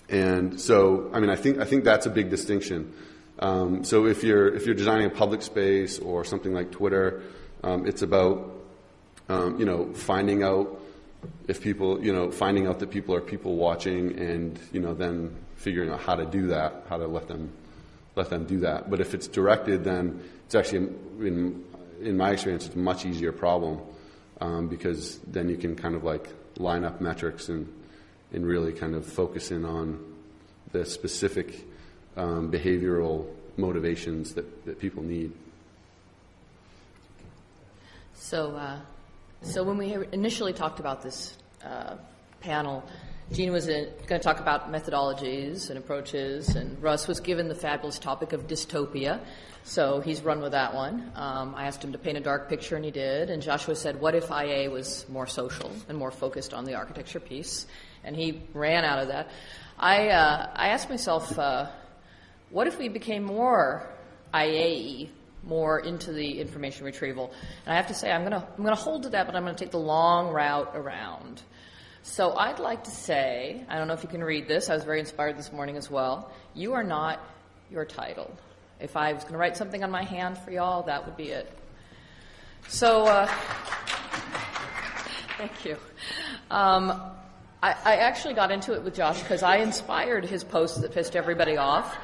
and 0.09 0.59
so, 0.59 1.09
I 1.13 1.19
mean, 1.19 1.29
I 1.29 1.35
think, 1.35 1.59
I 1.59 1.65
think 1.65 1.83
that's 1.83 2.05
a 2.05 2.09
big 2.09 2.29
distinction. 2.29 2.93
Um, 3.39 3.83
so 3.83 4.05
if 4.05 4.23
you're 4.23 4.55
if 4.55 4.65
you're 4.65 4.75
designing 4.75 5.07
a 5.07 5.09
public 5.09 5.41
space 5.41 5.99
or 5.99 6.23
something 6.23 6.53
like 6.53 6.71
Twitter, 6.71 7.21
um, 7.63 7.85
it's 7.85 8.01
about 8.01 8.49
um, 9.27 9.59
you 9.59 9.65
know 9.65 9.91
finding 9.93 10.41
out 10.41 10.79
if 11.49 11.61
people 11.61 12.01
you 12.01 12.13
know 12.13 12.31
finding 12.31 12.65
out 12.65 12.79
that 12.79 12.91
people 12.91 13.13
are 13.13 13.19
people 13.19 13.57
watching 13.57 14.17
and 14.17 14.57
you 14.71 14.79
know 14.79 14.93
then 14.93 15.35
figuring 15.57 15.89
out 15.89 15.99
how 15.99 16.15
to 16.15 16.25
do 16.25 16.47
that, 16.47 16.85
how 16.87 16.95
to 16.97 17.07
let 17.07 17.27
them 17.27 17.51
let 18.15 18.29
them 18.29 18.45
do 18.45 18.59
that. 18.61 18.89
But 18.89 18.99
if 18.99 19.13
it's 19.13 19.27
directed, 19.27 19.83
then 19.83 20.21
it's 20.45 20.55
actually 20.55 20.89
in 21.19 21.63
in 22.01 22.17
my 22.17 22.31
experience 22.31 22.65
it's 22.65 22.75
a 22.75 22.79
much 22.79 23.05
easier 23.05 23.31
problem 23.31 23.79
um, 24.41 24.67
because 24.67 25.17
then 25.19 25.49
you 25.49 25.57
can 25.57 25.75
kind 25.75 25.95
of 25.95 26.03
like 26.03 26.27
line 26.57 26.83
up 26.83 27.01
metrics 27.01 27.49
and 27.49 27.71
and 28.33 28.45
really 28.45 28.73
kind 28.73 28.95
of 28.95 29.05
focus 29.05 29.51
in 29.51 29.65
on 29.65 29.99
the 30.71 30.85
specific 30.85 31.65
um, 32.17 32.51
behavioral 32.51 33.25
motivations 33.57 34.33
that, 34.33 34.65
that 34.65 34.79
people 34.79 35.03
need. 35.03 35.31
So, 38.15 38.55
uh, 38.55 38.79
so 39.41 39.63
when 39.63 39.77
we 39.77 39.95
initially 40.11 40.53
talked 40.53 40.79
about 40.79 41.01
this 41.01 41.37
uh, 41.63 41.95
panel, 42.41 42.83
Gene 43.31 43.51
was 43.51 43.65
going 43.65 43.89
to 44.07 44.19
talk 44.19 44.39
about 44.39 44.71
methodologies 44.71 45.69
and 45.69 45.79
approaches, 45.79 46.55
and 46.55 46.81
Russ 46.81 47.07
was 47.07 47.19
given 47.19 47.47
the 47.47 47.55
fabulous 47.55 47.97
topic 47.97 48.33
of 48.33 48.47
dystopia. 48.47 49.19
So 49.63 49.99
he's 49.99 50.21
run 50.21 50.41
with 50.41 50.51
that 50.51 50.75
one. 50.75 51.11
Um, 51.15 51.55
I 51.55 51.65
asked 51.65 51.83
him 51.83 51.91
to 51.93 51.97
paint 51.97 52.17
a 52.17 52.21
dark 52.21 52.49
picture, 52.49 52.75
and 52.75 52.85
he 52.85 52.91
did. 52.91 53.31
And 53.31 53.41
Joshua 53.41 53.75
said, 53.75 53.99
"What 53.99 54.13
if 54.13 54.29
IA 54.29 54.69
was 54.69 55.09
more 55.09 55.25
social 55.25 55.71
and 55.89 55.97
more 55.97 56.11
focused 56.11 56.53
on 56.53 56.65
the 56.65 56.75
architecture 56.75 57.19
piece?" 57.19 57.65
And 58.03 58.15
he 58.15 58.43
ran 58.53 58.85
out 58.85 58.99
of 58.99 59.07
that. 59.07 59.29
I 59.79 60.09
uh, 60.09 60.51
I 60.55 60.67
asked 60.67 60.91
myself 60.91 61.37
uh, 61.39 61.67
what 62.51 62.67
if 62.67 62.77
we 62.77 62.89
became 62.89 63.23
more 63.23 63.89
IAE, 64.33 65.09
more 65.43 65.79
into 65.79 66.13
the 66.13 66.39
information 66.39 66.85
retrieval? 66.85 67.33
And 67.65 67.73
I 67.73 67.75
have 67.75 67.87
to 67.87 67.93
say, 67.95 68.11
I'm 68.11 68.21
going 68.21 68.33
I'm 68.33 68.63
going 68.63 68.75
to 68.75 68.81
hold 68.81 69.03
to 69.03 69.09
that, 69.09 69.25
but 69.25 69.35
I'm 69.35 69.43
going 69.43 69.55
to 69.55 69.63
take 69.63 69.71
the 69.71 69.79
long 69.79 70.31
route 70.31 70.71
around. 70.75 71.41
So 72.07 72.37
I'd 72.37 72.59
like 72.59 72.83
to 72.83 72.91
say, 72.91 73.65
I 73.67 73.79
don't 73.79 73.87
know 73.87 73.95
if 73.95 74.03
you 74.03 74.07
can 74.07 74.23
read 74.23 74.47
this. 74.47 74.69
I 74.69 74.75
was 74.75 74.83
very 74.83 74.99
inspired 74.99 75.39
this 75.39 75.51
morning 75.51 75.75
as 75.75 75.89
well. 75.89 76.31
You 76.53 76.73
are 76.73 76.83
not 76.83 77.19
your 77.71 77.83
title. 77.83 78.31
If 78.79 78.95
I 78.95 79.11
was 79.11 79.23
going 79.23 79.33
to 79.33 79.39
write 79.39 79.57
something 79.57 79.83
on 79.83 79.89
my 79.89 80.03
hand 80.03 80.37
for 80.37 80.51
y'all, 80.51 80.83
that 80.83 81.03
would 81.03 81.17
be 81.17 81.29
it. 81.29 81.51
So, 82.67 83.07
uh, 83.07 83.25
thank 85.39 85.65
you. 85.65 85.77
Um, 86.51 86.91
I, 87.63 87.75
I, 87.83 87.95
actually 87.95 88.35
got 88.35 88.51
into 88.51 88.73
it 88.73 88.83
with 88.83 88.93
Josh 88.93 89.19
because 89.23 89.41
I 89.41 89.57
inspired 89.57 90.25
his 90.25 90.43
post 90.43 90.81
that 90.81 90.93
pissed 90.93 91.15
everybody 91.15 91.57
off 91.57 91.97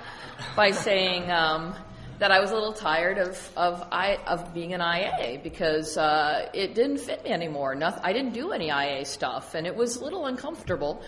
by 0.55 0.71
saying 0.71 1.29
um, 1.29 1.75
that 2.21 2.31
I 2.31 2.39
was 2.39 2.51
a 2.51 2.53
little 2.53 2.71
tired 2.71 3.17
of 3.17 3.49
of, 3.57 3.83
I, 3.91 4.19
of 4.27 4.53
being 4.53 4.73
an 4.73 4.79
IA 4.79 5.39
because 5.41 5.97
uh, 5.97 6.49
it 6.53 6.75
didn't 6.75 6.99
fit 6.99 7.23
me 7.23 7.31
anymore. 7.31 7.73
Nothing, 7.73 8.03
I 8.03 8.13
didn't 8.13 8.33
do 8.33 8.51
any 8.51 8.67
IA 8.67 9.05
stuff, 9.05 9.55
and 9.55 9.65
it 9.65 9.75
was 9.75 9.95
a 9.95 10.03
little 10.03 10.27
uncomfortable. 10.27 11.01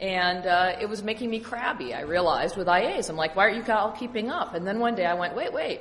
And 0.00 0.46
uh, 0.46 0.76
it 0.80 0.88
was 0.88 1.02
making 1.02 1.30
me 1.30 1.40
crabby. 1.40 1.94
I 1.94 2.02
realized 2.02 2.56
with 2.56 2.68
IAs, 2.68 3.10
I'm 3.10 3.16
like, 3.16 3.34
why 3.34 3.48
aren't 3.48 3.66
you 3.66 3.74
all 3.74 3.90
keeping 3.90 4.30
up? 4.30 4.54
And 4.54 4.64
then 4.64 4.78
one 4.78 4.94
day 4.94 5.04
I 5.04 5.14
went, 5.14 5.34
wait, 5.34 5.52
wait, 5.52 5.80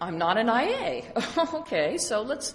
I'm 0.00 0.16
not 0.16 0.38
an 0.38 0.48
IA. 0.48 1.02
okay, 1.60 1.98
so 1.98 2.22
let's 2.22 2.54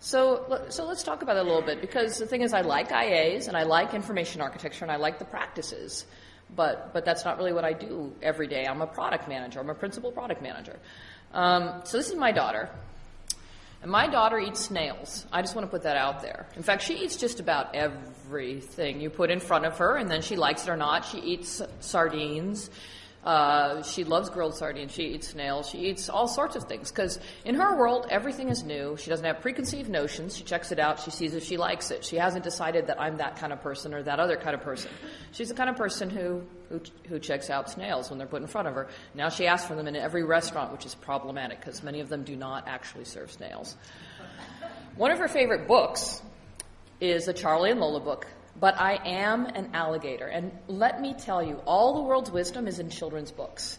so, 0.00 0.66
so 0.70 0.86
let's 0.86 1.04
talk 1.04 1.22
about 1.22 1.36
it 1.36 1.40
a 1.40 1.48
little 1.48 1.62
bit 1.62 1.80
because 1.80 2.18
the 2.18 2.26
thing 2.26 2.42
is, 2.42 2.52
I 2.52 2.62
like 2.62 2.88
IAs 2.90 3.46
and 3.46 3.56
I 3.56 3.62
like 3.62 3.94
information 3.94 4.40
architecture 4.40 4.84
and 4.84 4.90
I 4.90 4.96
like 4.96 5.20
the 5.20 5.24
practices 5.24 6.04
but 6.54 6.92
but 6.92 7.04
that's 7.04 7.24
not 7.24 7.38
really 7.38 7.52
what 7.52 7.64
I 7.64 7.72
do 7.72 8.14
every 8.22 8.46
day. 8.46 8.66
I'm 8.66 8.82
a 8.82 8.86
product 8.86 9.28
manager. 9.28 9.60
I'm 9.60 9.70
a 9.70 9.74
principal 9.74 10.12
product 10.12 10.42
manager. 10.42 10.78
Um, 11.32 11.82
so 11.84 11.98
this 11.98 12.08
is 12.08 12.16
my 12.16 12.32
daughter, 12.32 12.70
and 13.82 13.90
my 13.90 14.08
daughter 14.08 14.38
eats 14.38 14.60
snails. 14.60 15.26
I 15.32 15.42
just 15.42 15.54
want 15.54 15.66
to 15.66 15.70
put 15.70 15.82
that 15.82 15.96
out 15.96 16.22
there. 16.22 16.46
In 16.56 16.62
fact, 16.62 16.82
she 16.82 16.94
eats 16.94 17.16
just 17.16 17.40
about 17.40 17.74
everything 17.74 19.00
you 19.00 19.10
put 19.10 19.30
in 19.30 19.40
front 19.40 19.66
of 19.66 19.78
her, 19.78 19.96
and 19.96 20.10
then 20.10 20.22
she 20.22 20.36
likes 20.36 20.62
it 20.64 20.70
or 20.70 20.76
not. 20.76 21.04
She 21.04 21.18
eats 21.18 21.62
sardines. 21.80 22.70
Uh, 23.24 23.82
she 23.82 24.04
loves 24.04 24.30
grilled 24.30 24.54
sardines. 24.54 24.92
She 24.92 25.02
eats 25.02 25.28
snails. 25.28 25.68
She 25.68 25.78
eats 25.78 26.08
all 26.08 26.28
sorts 26.28 26.56
of 26.56 26.64
things 26.64 26.90
because 26.90 27.18
in 27.44 27.56
her 27.56 27.76
world, 27.76 28.06
everything 28.10 28.48
is 28.48 28.62
new. 28.62 28.96
She 28.96 29.10
doesn't 29.10 29.24
have 29.24 29.40
preconceived 29.40 29.90
notions. 29.90 30.36
She 30.36 30.44
checks 30.44 30.72
it 30.72 30.78
out. 30.78 31.00
She 31.00 31.10
sees 31.10 31.34
if 31.34 31.44
she 31.44 31.56
likes 31.56 31.90
it. 31.90 32.04
She 32.04 32.16
hasn't 32.16 32.44
decided 32.44 32.86
that 32.86 33.00
I'm 33.00 33.16
that 33.18 33.36
kind 33.36 33.52
of 33.52 33.60
person 33.60 33.92
or 33.92 34.02
that 34.04 34.20
other 34.20 34.36
kind 34.36 34.54
of 34.54 34.62
person. 34.62 34.90
She's 35.32 35.48
the 35.48 35.54
kind 35.54 35.68
of 35.68 35.76
person 35.76 36.08
who, 36.08 36.42
who, 36.68 36.80
who 37.08 37.18
checks 37.18 37.50
out 37.50 37.68
snails 37.68 38.08
when 38.08 38.18
they're 38.18 38.28
put 38.28 38.40
in 38.40 38.48
front 38.48 38.68
of 38.68 38.74
her. 38.74 38.88
Now 39.14 39.28
she 39.28 39.46
asks 39.46 39.66
for 39.66 39.74
them 39.74 39.88
in 39.88 39.96
every 39.96 40.22
restaurant, 40.22 40.72
which 40.72 40.86
is 40.86 40.94
problematic 40.94 41.60
because 41.60 41.82
many 41.82 42.00
of 42.00 42.08
them 42.08 42.22
do 42.22 42.36
not 42.36 42.68
actually 42.68 43.04
serve 43.04 43.32
snails. 43.32 43.76
One 44.96 45.10
of 45.10 45.18
her 45.18 45.28
favorite 45.28 45.66
books 45.66 46.22
is 47.00 47.28
a 47.28 47.32
Charlie 47.32 47.70
and 47.72 47.80
Lola 47.80 48.00
book 48.00 48.26
but 48.60 48.78
I 48.78 48.98
am 49.04 49.46
an 49.46 49.70
alligator. 49.74 50.26
And 50.26 50.52
let 50.66 51.00
me 51.00 51.14
tell 51.14 51.42
you, 51.42 51.60
all 51.64 51.94
the 51.94 52.02
world's 52.02 52.30
wisdom 52.30 52.66
is 52.66 52.78
in 52.78 52.90
children's 52.90 53.30
books. 53.30 53.78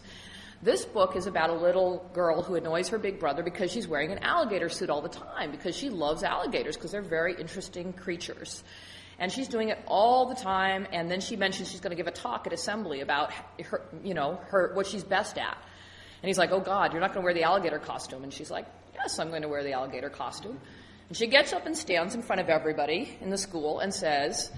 This 0.62 0.84
book 0.84 1.16
is 1.16 1.26
about 1.26 1.48
a 1.50 1.54
little 1.54 2.08
girl 2.12 2.42
who 2.42 2.54
annoys 2.54 2.88
her 2.88 2.98
big 2.98 3.18
brother 3.18 3.42
because 3.42 3.70
she's 3.70 3.88
wearing 3.88 4.12
an 4.12 4.18
alligator 4.18 4.68
suit 4.68 4.90
all 4.90 5.00
the 5.00 5.08
time 5.08 5.50
because 5.50 5.74
she 5.74 5.88
loves 5.88 6.22
alligators 6.22 6.76
because 6.76 6.92
they're 6.92 7.00
very 7.00 7.34
interesting 7.34 7.94
creatures. 7.94 8.62
And 9.18 9.32
she's 9.32 9.48
doing 9.48 9.70
it 9.70 9.78
all 9.86 10.26
the 10.26 10.34
time. 10.34 10.86
And 10.92 11.10
then 11.10 11.20
she 11.20 11.36
mentions 11.36 11.70
she's 11.70 11.80
going 11.80 11.92
to 11.92 11.96
give 11.96 12.06
a 12.06 12.10
talk 12.10 12.46
at 12.46 12.52
assembly 12.52 13.00
about 13.00 13.32
her, 13.64 13.82
you 14.02 14.12
know, 14.12 14.38
her, 14.48 14.72
what 14.74 14.86
she's 14.86 15.04
best 15.04 15.38
at. 15.38 15.56
And 16.22 16.28
he's 16.28 16.38
like, 16.38 16.50
Oh 16.52 16.60
God, 16.60 16.92
you're 16.92 17.00
not 17.00 17.14
going 17.14 17.22
to 17.22 17.24
wear 17.24 17.34
the 17.34 17.44
alligator 17.44 17.78
costume. 17.78 18.22
And 18.22 18.32
she's 18.32 18.50
like, 18.50 18.66
Yes, 18.94 19.18
I'm 19.18 19.30
going 19.30 19.42
to 19.42 19.48
wear 19.48 19.62
the 19.62 19.72
alligator 19.72 20.10
costume. 20.10 20.60
And 21.08 21.16
she 21.16 21.26
gets 21.26 21.54
up 21.54 21.64
and 21.64 21.76
stands 21.76 22.14
in 22.14 22.22
front 22.22 22.40
of 22.40 22.48
everybody 22.48 23.16
in 23.22 23.30
the 23.30 23.38
school 23.38 23.80
and 23.80 23.92
says, 23.92 24.50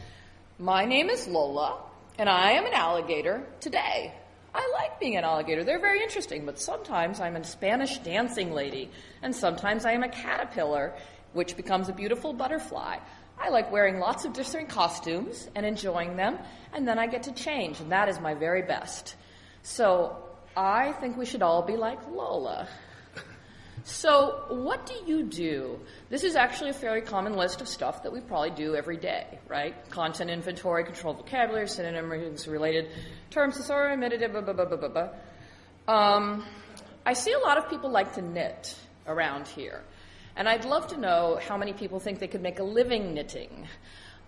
my 0.63 0.85
name 0.85 1.11
is 1.11 1.27
Lola, 1.27 1.77
and 2.19 2.29
I 2.29 2.53
am 2.53 2.65
an 2.67 2.73
alligator 2.73 3.45
today. 3.59 4.15
I 4.55 4.71
like 4.75 5.01
being 5.01 5.17
an 5.17 5.25
alligator. 5.25 5.65
They're 5.65 5.81
very 5.81 6.01
interesting, 6.01 6.47
but 6.47 6.57
sometimes 6.57 7.21
I'm 7.21 7.35
a 7.35 7.43
Spanish 7.43 7.99
dancing 7.99 8.53
lady, 8.53 8.89
and 9.23 9.35
sometimes 9.35 9.85
I 9.85 9.91
am 9.91 10.05
a 10.05 10.09
caterpillar, 10.09 10.95
which 11.33 11.57
becomes 11.57 11.89
a 11.89 11.93
beautiful 11.93 12.33
butterfly. 12.33 12.99
I 13.41 13.49
like 13.49 13.73
wearing 13.73 13.99
lots 13.99 14.25
of 14.25 14.35
different 14.35 14.69
costumes 14.69 15.49
and 15.57 15.67
enjoying 15.67 16.15
them, 16.15 16.39
and 16.73 16.87
then 16.87 16.97
I 16.97 17.09
get 17.09 17.25
to 17.25 17.33
change, 17.33 17.81
and 17.81 17.91
that 17.91 18.09
is 18.09 18.21
my 18.21 18.35
very 18.35 18.63
best. 18.63 19.17
So 19.65 20.17
I 20.57 20.93
think 20.93 21.17
we 21.17 21.27
should 21.27 21.43
all 21.43 21.63
be 21.63 21.77
like 21.77 21.99
Lola. 22.09 22.69
So, 23.85 24.45
what 24.49 24.87
do 24.87 24.95
you 25.07 25.25
do? 25.25 25.81
This 26.09 26.23
is 26.23 26.37
actually 26.37 26.71
a 26.71 26.75
fairly 26.75 27.01
common 27.01 27.37
list 27.37 27.61
of 27.61 27.67
stuff 27.67 28.05
that 28.05 28.13
we 28.13 28.21
probably 28.21 28.51
do 28.51 28.77
every 28.77 28.97
day, 28.97 29.41
right? 29.49 29.75
Content 29.91 30.31
inventory, 30.31 30.85
controlled 30.85 31.17
vocabulary, 31.17 31.67
synonyms, 31.67 32.47
related 32.47 32.91
terms, 33.31 33.57
thesaurus, 33.57 33.99
blah, 33.99 34.41
blah, 34.41 34.53
blah, 34.53 34.77
blah, 34.77 34.89
blah. 34.89 35.09
Um, 35.89 36.45
I 37.05 37.15
see 37.15 37.33
a 37.33 37.39
lot 37.41 37.59
of 37.59 37.69
people 37.69 37.91
like 37.91 38.15
to 38.15 38.23
knit 38.23 38.77
around 39.09 39.49
here. 39.49 39.83
And 40.37 40.49
I'd 40.49 40.65
love 40.65 40.87
to 40.89 40.97
know 40.97 41.41
how 41.47 41.57
many 41.57 41.73
people 41.73 41.99
think 41.99 42.21
they 42.21 42.29
could 42.29 42.43
make 42.43 42.61
a 42.61 42.65
living 42.65 43.15
knitting. 43.15 43.67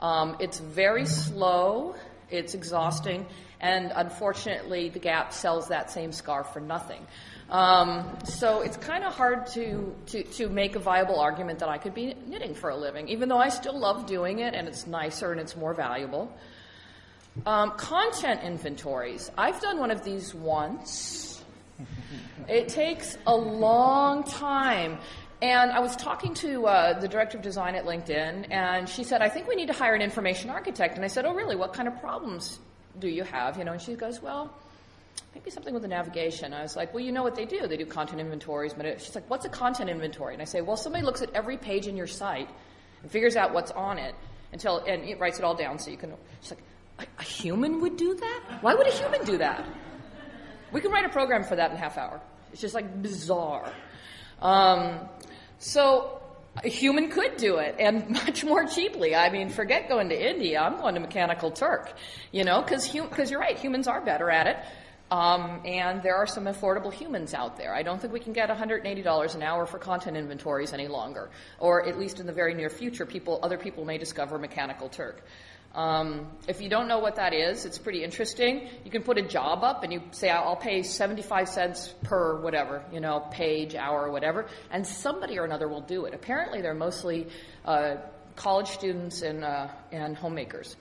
Um, 0.00 0.36
it's 0.40 0.58
very 0.58 1.06
slow 1.06 1.94
It's 2.30 2.54
exhausting, 2.54 3.26
and 3.60 3.92
unfortunately, 3.94 4.88
the 4.88 4.98
Gap 4.98 5.32
sells 5.32 5.68
that 5.68 5.90
same 5.90 6.10
scarf 6.10 6.52
for 6.52 6.60
nothing. 6.60 7.06
Um, 7.54 8.18
so 8.24 8.62
it's 8.62 8.76
kind 8.76 9.04
of 9.04 9.14
hard 9.14 9.46
to, 9.52 9.94
to, 10.06 10.24
to 10.24 10.48
make 10.48 10.74
a 10.74 10.80
viable 10.80 11.20
argument 11.20 11.60
that 11.60 11.68
I 11.68 11.78
could 11.78 11.94
be 11.94 12.12
knitting 12.26 12.52
for 12.52 12.70
a 12.70 12.76
living, 12.76 13.08
even 13.08 13.28
though 13.28 13.38
I 13.38 13.48
still 13.48 13.78
love 13.78 14.06
doing 14.06 14.40
it 14.40 14.54
and 14.54 14.66
it's 14.66 14.88
nicer 14.88 15.30
and 15.30 15.40
it's 15.40 15.54
more 15.54 15.72
valuable. 15.72 16.36
Um, 17.46 17.70
content 17.76 18.42
inventories. 18.42 19.30
I've 19.38 19.60
done 19.60 19.78
one 19.78 19.92
of 19.92 20.02
these 20.02 20.34
once. 20.34 21.44
It 22.48 22.70
takes 22.70 23.16
a 23.24 23.36
long 23.36 24.24
time. 24.24 24.98
And 25.40 25.70
I 25.70 25.78
was 25.78 25.94
talking 25.94 26.34
to 26.34 26.66
uh, 26.66 26.98
the 26.98 27.06
director 27.06 27.38
of 27.38 27.44
design 27.44 27.76
at 27.76 27.84
LinkedIn, 27.84 28.50
and 28.50 28.88
she 28.88 29.04
said, 29.04 29.22
I 29.22 29.28
think 29.28 29.46
we 29.46 29.54
need 29.54 29.68
to 29.68 29.72
hire 29.72 29.94
an 29.94 30.02
information 30.02 30.50
architect. 30.50 30.96
And 30.96 31.04
I 31.04 31.08
said, 31.08 31.24
Oh, 31.24 31.32
really? 31.34 31.54
What 31.54 31.72
kind 31.72 31.86
of 31.86 32.00
problems 32.00 32.58
do 32.98 33.08
you 33.08 33.22
have? 33.22 33.58
You 33.58 33.64
know, 33.64 33.72
and 33.72 33.80
she 33.80 33.94
goes, 33.94 34.20
Well, 34.20 34.52
maybe 35.34 35.50
something 35.50 35.74
with 35.74 35.82
the 35.82 35.88
navigation. 35.88 36.52
I 36.52 36.62
was 36.62 36.76
like, 36.76 36.94
Well, 36.94 37.02
you 37.02 37.12
know 37.12 37.22
what 37.22 37.34
they 37.34 37.44
do? 37.44 37.66
They 37.66 37.76
do 37.76 37.86
content 37.86 38.20
inventories. 38.20 38.74
But 38.74 39.00
she's 39.00 39.14
like, 39.14 39.28
What's 39.28 39.44
a 39.44 39.48
content 39.48 39.90
inventory? 39.90 40.34
And 40.34 40.42
I 40.42 40.46
say, 40.46 40.60
Well, 40.60 40.76
somebody 40.76 41.04
looks 41.04 41.22
at 41.22 41.30
every 41.34 41.56
page 41.56 41.86
in 41.86 41.96
your 41.96 42.06
site 42.06 42.48
and 43.02 43.10
figures 43.10 43.36
out 43.36 43.52
what's 43.52 43.70
on 43.70 43.98
it 43.98 44.14
until, 44.52 44.78
and 44.78 45.04
it 45.04 45.18
writes 45.18 45.38
it 45.38 45.44
all 45.44 45.54
down 45.54 45.78
so 45.78 45.90
you 45.90 45.96
can. 45.96 46.14
She's 46.40 46.52
like, 46.52 46.62
a, 46.98 47.20
a 47.20 47.24
human 47.24 47.80
would 47.80 47.96
do 47.96 48.14
that? 48.14 48.58
Why 48.60 48.74
would 48.74 48.86
a 48.86 48.92
human 48.92 49.24
do 49.24 49.38
that? 49.38 49.66
We 50.72 50.80
can 50.80 50.90
write 50.90 51.04
a 51.04 51.08
program 51.08 51.44
for 51.44 51.56
that 51.56 51.70
in 51.70 51.76
half 51.76 51.98
hour. 51.98 52.20
It's 52.52 52.60
just 52.60 52.74
like 52.74 53.02
bizarre. 53.02 53.72
Um, 54.40 55.00
so 55.58 56.20
a 56.62 56.68
human 56.68 57.10
could 57.10 57.36
do 57.36 57.56
it 57.56 57.76
and 57.78 58.10
much 58.26 58.44
more 58.44 58.64
cheaply. 58.66 59.14
I 59.14 59.30
mean, 59.30 59.48
forget 59.48 59.88
going 59.88 60.08
to 60.10 60.30
India. 60.30 60.60
I'm 60.60 60.76
going 60.76 60.94
to 60.94 61.00
Mechanical 61.00 61.50
Turk, 61.50 61.92
you 62.32 62.44
know, 62.44 62.62
because 62.62 62.86
hum- 62.86 63.08
cause 63.08 63.30
you're 63.30 63.40
right. 63.40 63.58
Humans 63.58 63.88
are 63.88 64.00
better 64.00 64.30
at 64.30 64.46
it. 64.46 64.56
Um, 65.14 65.60
and 65.64 66.02
there 66.02 66.16
are 66.16 66.26
some 66.26 66.46
affordable 66.46 66.92
humans 66.92 67.34
out 67.34 67.56
there. 67.56 67.72
I 67.72 67.84
don't 67.84 68.00
think 68.00 68.12
we 68.12 68.18
can 68.18 68.32
get 68.32 68.48
$180 68.48 69.34
an 69.36 69.42
hour 69.44 69.64
for 69.64 69.78
content 69.78 70.16
inventories 70.16 70.72
any 70.72 70.88
longer, 70.88 71.30
or 71.60 71.86
at 71.86 72.00
least 72.00 72.18
in 72.18 72.26
the 72.26 72.32
very 72.32 72.52
near 72.52 72.68
future, 72.68 73.06
people, 73.06 73.38
other 73.40 73.56
people 73.56 73.84
may 73.84 73.96
discover 73.96 74.40
Mechanical 74.40 74.88
Turk. 74.88 75.22
Um, 75.72 76.32
if 76.48 76.60
you 76.60 76.68
don't 76.68 76.88
know 76.88 76.98
what 76.98 77.14
that 77.14 77.32
is, 77.32 77.64
it's 77.64 77.78
pretty 77.78 78.02
interesting. 78.02 78.68
You 78.84 78.90
can 78.90 79.04
put 79.04 79.16
a 79.16 79.22
job 79.22 79.62
up 79.62 79.84
and 79.84 79.92
you 79.92 80.02
say, 80.10 80.30
I'll 80.30 80.56
pay 80.56 80.82
75 80.82 81.48
cents 81.48 81.94
per 82.02 82.40
whatever, 82.40 82.84
you 82.92 82.98
know, 82.98 83.20
page, 83.30 83.76
hour, 83.76 84.10
whatever, 84.10 84.46
and 84.72 84.84
somebody 84.84 85.38
or 85.38 85.44
another 85.44 85.68
will 85.68 85.82
do 85.82 86.06
it. 86.06 86.14
Apparently, 86.14 86.60
they're 86.60 86.74
mostly 86.74 87.28
uh, 87.64 87.98
college 88.34 88.70
students 88.70 89.22
and, 89.22 89.44
uh, 89.44 89.68
and 89.92 90.16
homemakers. 90.16 90.74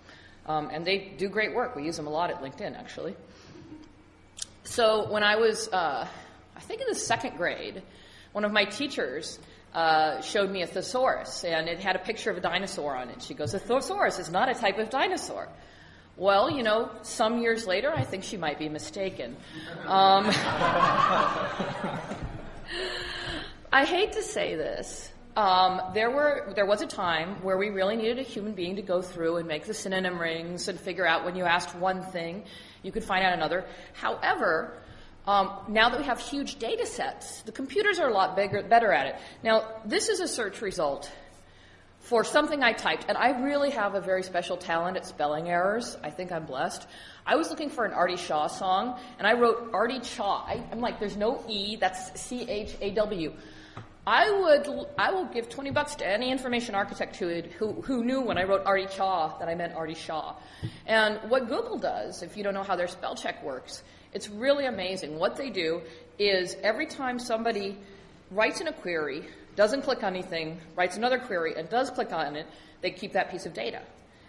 Um, 0.48 0.70
and 0.72 0.84
they 0.84 1.14
do 1.18 1.30
great 1.30 1.54
work. 1.54 1.76
We 1.76 1.86
use 1.86 1.98
them 1.98 2.08
a 2.08 2.10
lot 2.10 2.32
at 2.32 2.42
LinkedIn, 2.42 2.76
actually. 2.78 3.16
So 4.64 5.12
when 5.12 5.24
I 5.24 5.36
was, 5.36 5.68
uh, 5.70 6.08
I 6.56 6.60
think 6.62 6.82
in 6.82 6.88
the 6.88 6.96
second 6.96 7.38
grade, 7.38 7.82
one 8.32 8.46
of 8.46 8.52
my 8.52 8.66
teachers 8.66 9.40
uh, 9.74 10.22
showed 10.22 10.50
me 10.50 10.62
a 10.62 10.68
thesaurus, 10.68 11.44
and 11.44 11.68
it 11.68 11.80
had 11.80 11.96
a 11.96 12.00
picture 12.00 12.32
of 12.32 12.38
a 12.38 12.42
dinosaur 12.42 12.96
on 12.96 13.10
it. 13.10 13.22
She 13.22 13.34
goes, 13.34 13.54
A 13.54 13.60
thesaurus 13.60 14.20
is 14.20 14.30
not 14.30 14.50
a 14.50 14.54
type 14.54 14.78
of 14.78 14.90
dinosaur. 14.90 15.50
Well, 16.16 16.50
you 16.50 16.64
know, 16.64 16.92
some 17.02 17.40
years 17.40 17.66
later, 17.66 17.92
I 17.92 18.04
think 18.04 18.24
she 18.24 18.38
might 18.38 18.60
be 18.60 18.70
mistaken. 18.70 19.36
Um, 19.86 20.28
I 23.72 23.86
hate 23.86 24.14
to 24.14 24.22
say 24.22 24.56
this. 24.56 25.12
Um, 25.36 25.82
there 25.96 26.12
were 26.12 26.54
there 26.56 26.68
was 26.68 26.84
a 26.84 26.88
time 26.88 27.42
where 27.42 27.58
we 27.58 27.70
really 27.70 27.96
needed 27.96 28.20
a 28.20 28.22
human 28.22 28.54
being 28.54 28.76
to 28.76 28.84
go 28.84 29.02
through 29.02 29.38
and 29.38 29.48
make 29.48 29.66
the 29.66 29.74
synonym 29.74 30.20
rings 30.20 30.68
and 30.68 30.80
figure 30.80 31.08
out 31.08 31.26
when 31.26 31.36
you 31.36 31.46
asked 31.46 31.74
one 31.74 32.04
thing, 32.04 32.44
you 32.84 32.92
could 32.92 33.04
find 33.04 33.26
out 33.26 33.34
another. 33.34 33.66
However, 33.94 34.78
um, 35.26 35.52
now 35.70 35.90
that 35.90 36.00
we 36.00 36.06
have 36.06 36.20
huge 36.20 36.60
data 36.60 36.86
sets, 36.86 37.42
the 37.44 37.52
computers 37.52 38.00
are 38.00 38.10
a 38.10 38.14
lot 38.14 38.36
bigger, 38.36 38.62
better 38.62 38.92
at 38.92 39.08
it. 39.08 39.16
Now, 39.42 39.68
this 39.86 40.10
is 40.10 40.20
a 40.20 40.28
search 40.28 40.62
result 40.62 41.12
for 42.00 42.26
something 42.26 42.62
I 42.62 42.74
typed, 42.74 43.06
and 43.08 43.18
I 43.18 43.42
really 43.42 43.70
have 43.70 43.96
a 43.96 44.02
very 44.02 44.24
special 44.24 44.58
talent 44.58 44.98
at 44.98 45.06
spelling 45.06 45.48
errors. 45.50 45.96
I 46.04 46.10
think 46.10 46.34
I'm 46.34 46.46
blessed. 46.46 46.86
I 47.26 47.38
was 47.38 47.50
looking 47.50 47.70
for 47.70 47.86
an 47.86 47.94
Artie 47.94 48.18
Shaw 48.18 48.48
song, 48.48 49.00
and 49.18 49.26
I 49.26 49.34
wrote 49.34 49.72
Artie 49.74 50.02
Chaw. 50.02 50.44
I, 50.46 50.62
am 50.74 50.82
like, 50.82 51.00
there's 51.00 51.16
no 51.16 51.42
E, 51.48 51.78
that's 51.78 52.20
C 52.20 52.42
H 52.50 52.76
A 52.82 52.92
W. 52.92 53.32
I 54.06 54.30
would, 54.30 54.88
I 54.98 55.12
will 55.12 55.26
give 55.26 55.50
20 55.50 55.72
bucks 55.72 55.96
to 55.96 56.08
any 56.08 56.30
information 56.30 56.76
architect 56.76 57.16
who, 57.16 57.28
had, 57.30 57.46
who, 57.46 57.72
who 57.82 58.04
knew 58.04 58.20
when 58.20 58.38
I 58.38 58.44
wrote 58.44 58.66
Artie 58.66 58.88
Chaw 58.88 59.38
that 59.40 59.48
I 59.48 59.56
meant 59.56 59.76
Artie 59.76 59.94
Shaw. 59.94 60.36
And 60.86 61.20
what 61.30 61.48
Google 61.48 61.78
does, 61.78 62.22
if 62.22 62.36
you 62.36 62.44
don't 62.44 62.54
know 62.54 62.64
how 62.64 62.76
their 62.76 62.90
spell 62.90 63.16
check 63.16 63.42
works, 63.44 63.82
it's 64.12 64.30
really 64.30 64.66
amazing. 64.66 65.18
What 65.18 65.38
they 65.38 65.50
do 65.50 65.82
is 66.20 66.58
every 66.64 66.86
time 66.86 67.18
somebody 67.18 67.78
writes 68.30 68.60
in 68.60 68.68
a 68.68 68.74
query, 68.74 69.24
doesn't 69.56 69.84
click 69.84 70.04
on 70.04 70.16
anything, 70.16 70.60
writes 70.76 70.98
another 70.98 71.20
query, 71.20 71.54
and 71.56 71.70
does 71.70 71.90
click 71.90 72.12
on 72.12 72.36
it, 72.36 72.46
they 72.82 72.92
keep 72.92 73.14
that 73.14 73.32
piece 73.32 73.46
of 73.46 73.54
data. 73.54 73.82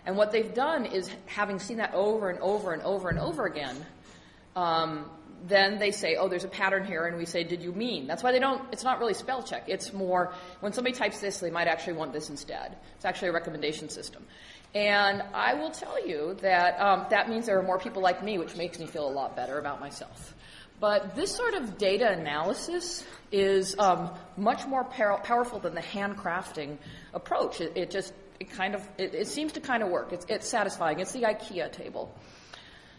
And 0.07 0.17
what 0.17 0.31
they've 0.31 0.55
done 0.55 0.87
is, 0.87 1.11
having 1.27 1.59
seen 1.59 1.79
that 1.79 1.95
over 1.95 2.31
and 2.31 2.39
over 2.41 2.73
and 2.73 2.83
over 2.83 3.09
and 3.09 3.19
over 3.19 3.47
again, 3.47 3.77
um, 4.55 5.11
then 5.47 5.79
they 5.79 5.91
say, 5.91 6.17
oh, 6.17 6.29
there's 6.29 6.45
a 6.45 6.49
pattern 6.49 6.85
here, 6.85 7.05
and 7.07 7.17
we 7.17 7.27
say, 7.27 7.45
did 7.45 7.63
you 7.63 7.73
mean? 7.73 8.07
That's 8.07 8.23
why 8.23 8.33
they 8.33 8.39
don't, 8.39 8.63
it's 8.73 8.85
not 8.85 8.99
really 8.99 9.15
spell 9.15 9.43
check. 9.43 9.65
It's 9.67 9.93
more, 9.93 10.33
when 10.61 10.73
somebody 10.73 10.97
types 10.97 11.21
this, 11.21 11.39
they 11.39 11.51
might 11.51 11.69
actually 11.69 11.95
want 11.95 12.13
this 12.13 12.31
instead. 12.31 12.77
It's 12.97 13.05
actually 13.05 13.29
a 13.29 13.33
recommendation 13.33 13.89
system. 13.89 14.25
And 14.75 15.23
I 15.35 15.55
will 15.55 15.71
tell 15.71 16.05
you 16.05 16.35
that 16.41 16.81
um, 16.81 17.07
that 17.11 17.29
means 17.29 17.47
there 17.47 17.59
are 17.59 17.63
more 17.63 17.79
people 17.79 18.03
like 18.03 18.25
me, 18.25 18.39
which 18.39 18.57
makes 18.57 18.79
me 18.79 18.87
feel 18.87 19.09
a 19.09 19.13
lot 19.13 19.37
better 19.37 19.59
about 19.59 19.81
myself. 19.81 20.35
But 20.81 21.15
this 21.15 21.31
sort 21.35 21.55
of 21.55 21.79
data 21.79 22.11
analysis 22.11 23.05
is 23.31 23.79
um, 23.79 24.11
much 24.37 24.67
more 24.67 24.83
par- 24.85 25.21
powerful 25.23 25.61
than 25.61 25.75
the 25.75 25.81
handcrafting 25.81 26.79
approach. 27.13 27.61
It, 27.61 27.77
it 27.77 27.91
just 27.91 28.13
it 28.41 28.51
kind 28.51 28.75
of 28.75 28.87
it, 28.99 29.15
it, 29.15 29.29
seems 29.29 29.53
to 29.53 29.61
kind 29.61 29.83
of 29.83 29.91
work. 29.91 30.13
It's, 30.13 30.27
it's 30.29 30.49
satisfying. 30.49 30.99
It's 30.99 31.13
the 31.13 31.23
IKEA 31.23 31.71
table. 31.71 32.13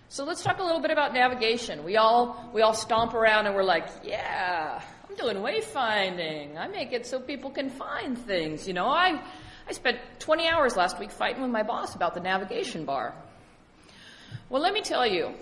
So 0.10 0.24
let's 0.24 0.44
talk 0.44 0.60
a 0.60 0.64
little 0.64 0.82
bit 0.82 0.92
about 0.92 1.14
navigation. 1.14 1.84
We 1.84 1.98
all 1.98 2.50
we 2.54 2.62
all 2.62 2.74
stomp 2.74 3.14
around 3.14 3.48
and 3.48 3.56
we're 3.56 3.64
like, 3.64 3.88
yeah, 4.04 4.82
I'm 5.10 5.16
doing 5.16 5.38
wayfinding. 5.38 6.58
I 6.58 6.68
make 6.68 6.94
it 6.94 7.08
so 7.08 7.20
people 7.20 7.50
can 7.50 7.70
find 7.70 8.18
things. 8.18 8.68
You 8.68 8.74
know, 8.74 8.88
I 8.88 9.20
I 9.68 9.72
spent 9.72 9.98
20 10.20 10.48
hours 10.48 10.76
last 10.76 11.00
week 11.00 11.10
fighting 11.10 11.42
with 11.42 11.52
my 11.52 11.64
boss 11.64 11.96
about 11.96 12.14
the 12.14 12.20
navigation 12.20 12.86
bar. 12.86 13.16
Well, 14.48 14.62
let 14.62 14.74
me 14.74 14.82
tell 14.82 15.08
you, 15.08 15.34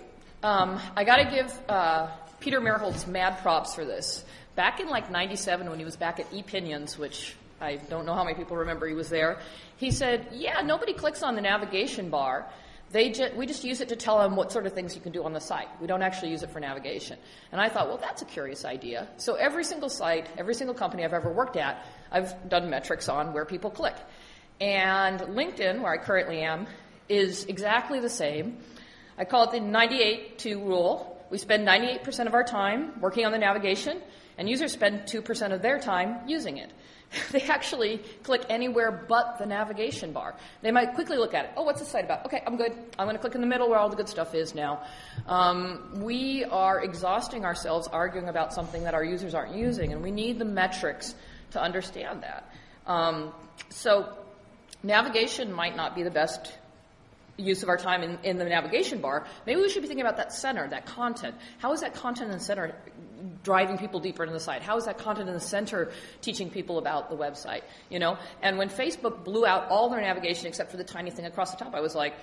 um, 0.42 0.80
I 0.96 1.04
got 1.04 1.16
to 1.16 1.24
give 1.24 1.60
uh, 1.68 2.08
Peter 2.40 2.58
Merholz 2.58 3.06
mad 3.06 3.38
props 3.42 3.74
for 3.74 3.84
this. 3.84 4.24
Back 4.56 4.80
in 4.80 4.88
like 4.88 5.10
97 5.10 5.68
when 5.68 5.78
he 5.78 5.84
was 5.84 5.96
back 5.96 6.20
at 6.20 6.30
ePinions, 6.30 6.96
which 6.96 7.36
I 7.60 7.76
don't 7.76 8.06
know 8.06 8.14
how 8.14 8.24
many 8.24 8.34
people 8.34 8.56
remember 8.56 8.86
he 8.86 8.94
was 8.94 9.10
there, 9.10 9.40
he 9.76 9.90
said, 9.90 10.28
yeah, 10.32 10.62
nobody 10.62 10.94
clicks 10.94 11.22
on 11.22 11.34
the 11.34 11.42
navigation 11.42 12.08
bar. 12.08 12.46
They 12.94 13.10
ju- 13.10 13.32
we 13.34 13.44
just 13.44 13.64
use 13.64 13.80
it 13.80 13.88
to 13.88 13.96
tell 13.96 14.20
them 14.20 14.36
what 14.36 14.52
sort 14.52 14.66
of 14.66 14.72
things 14.72 14.94
you 14.94 15.00
can 15.00 15.10
do 15.10 15.24
on 15.24 15.32
the 15.32 15.40
site. 15.40 15.66
We 15.80 15.88
don't 15.88 16.00
actually 16.00 16.30
use 16.30 16.44
it 16.44 16.50
for 16.50 16.60
navigation. 16.60 17.18
And 17.50 17.60
I 17.60 17.68
thought, 17.68 17.88
well, 17.88 17.98
that's 17.98 18.22
a 18.22 18.24
curious 18.24 18.64
idea. 18.64 19.08
So 19.16 19.34
every 19.34 19.64
single 19.64 19.88
site, 19.88 20.28
every 20.38 20.54
single 20.54 20.76
company 20.76 21.04
I've 21.04 21.12
ever 21.12 21.32
worked 21.32 21.56
at, 21.56 21.84
I've 22.12 22.48
done 22.48 22.70
metrics 22.70 23.08
on 23.08 23.32
where 23.32 23.44
people 23.44 23.68
click. 23.68 23.96
And 24.60 25.18
LinkedIn, 25.22 25.82
where 25.82 25.92
I 25.92 25.96
currently 25.96 26.42
am, 26.42 26.68
is 27.08 27.46
exactly 27.46 27.98
the 27.98 28.08
same. 28.08 28.58
I 29.18 29.24
call 29.24 29.42
it 29.42 29.50
the 29.50 29.58
98-2 29.58 30.64
rule. 30.64 31.26
We 31.30 31.38
spend 31.38 31.66
98% 31.66 32.28
of 32.28 32.34
our 32.34 32.44
time 32.44 33.00
working 33.00 33.26
on 33.26 33.32
the 33.32 33.38
navigation, 33.38 34.00
and 34.38 34.48
users 34.48 34.70
spend 34.70 35.00
2% 35.00 35.52
of 35.52 35.62
their 35.62 35.80
time 35.80 36.28
using 36.28 36.58
it. 36.58 36.70
they 37.32 37.42
actually 37.42 37.98
click 38.22 38.42
anywhere 38.48 39.04
but 39.08 39.38
the 39.38 39.46
navigation 39.46 40.12
bar. 40.12 40.34
They 40.62 40.70
might 40.70 40.94
quickly 40.94 41.16
look 41.16 41.34
at 41.34 41.46
it. 41.46 41.50
Oh, 41.56 41.62
what's 41.62 41.80
the 41.80 41.86
site 41.86 42.04
about? 42.04 42.26
Okay, 42.26 42.42
I'm 42.46 42.56
good. 42.56 42.72
I'm 42.98 43.06
going 43.06 43.16
to 43.16 43.20
click 43.20 43.34
in 43.34 43.40
the 43.40 43.46
middle 43.46 43.68
where 43.68 43.78
all 43.78 43.88
the 43.88 43.96
good 43.96 44.08
stuff 44.08 44.34
is 44.34 44.54
now. 44.54 44.82
Um, 45.26 46.02
we 46.02 46.44
are 46.44 46.82
exhausting 46.82 47.44
ourselves 47.44 47.88
arguing 47.88 48.28
about 48.28 48.52
something 48.52 48.84
that 48.84 48.94
our 48.94 49.04
users 49.04 49.34
aren't 49.34 49.54
using, 49.54 49.92
and 49.92 50.02
we 50.02 50.10
need 50.10 50.38
the 50.38 50.44
metrics 50.44 51.14
to 51.52 51.62
understand 51.62 52.22
that. 52.22 52.50
Um, 52.86 53.32
so 53.70 54.12
navigation 54.82 55.52
might 55.52 55.76
not 55.76 55.94
be 55.94 56.02
the 56.02 56.10
best 56.10 56.52
use 57.36 57.62
of 57.62 57.68
our 57.68 57.76
time 57.76 58.02
in, 58.02 58.18
in, 58.22 58.38
the 58.38 58.44
navigation 58.44 59.00
bar, 59.00 59.26
maybe 59.46 59.60
we 59.60 59.68
should 59.68 59.82
be 59.82 59.88
thinking 59.88 60.06
about 60.06 60.18
that 60.18 60.32
center, 60.32 60.68
that 60.68 60.86
content. 60.86 61.34
How 61.58 61.72
is 61.72 61.80
that 61.80 61.94
content 61.94 62.30
the 62.30 62.38
center 62.38 62.74
driving 63.42 63.78
people 63.78 64.00
deeper 64.00 64.22
into 64.22 64.32
the 64.32 64.40
site? 64.40 64.62
How 64.62 64.76
is 64.76 64.86
that 64.86 64.98
content 64.98 65.28
in 65.28 65.34
the 65.34 65.40
center 65.40 65.90
teaching 66.20 66.50
people 66.50 66.78
about 66.78 67.10
the 67.10 67.16
website? 67.16 67.62
You 67.90 67.98
know, 67.98 68.18
and 68.42 68.58
when 68.58 68.68
Facebook 68.68 69.24
blew 69.24 69.46
out 69.46 69.68
all 69.68 69.88
their 69.88 70.00
navigation 70.00 70.46
except 70.46 70.70
for 70.70 70.76
the 70.76 70.84
tiny 70.84 71.10
thing 71.10 71.26
across 71.26 71.50
the 71.50 71.62
top, 71.62 71.74
I 71.74 71.80
was 71.80 71.94
like, 71.94 72.14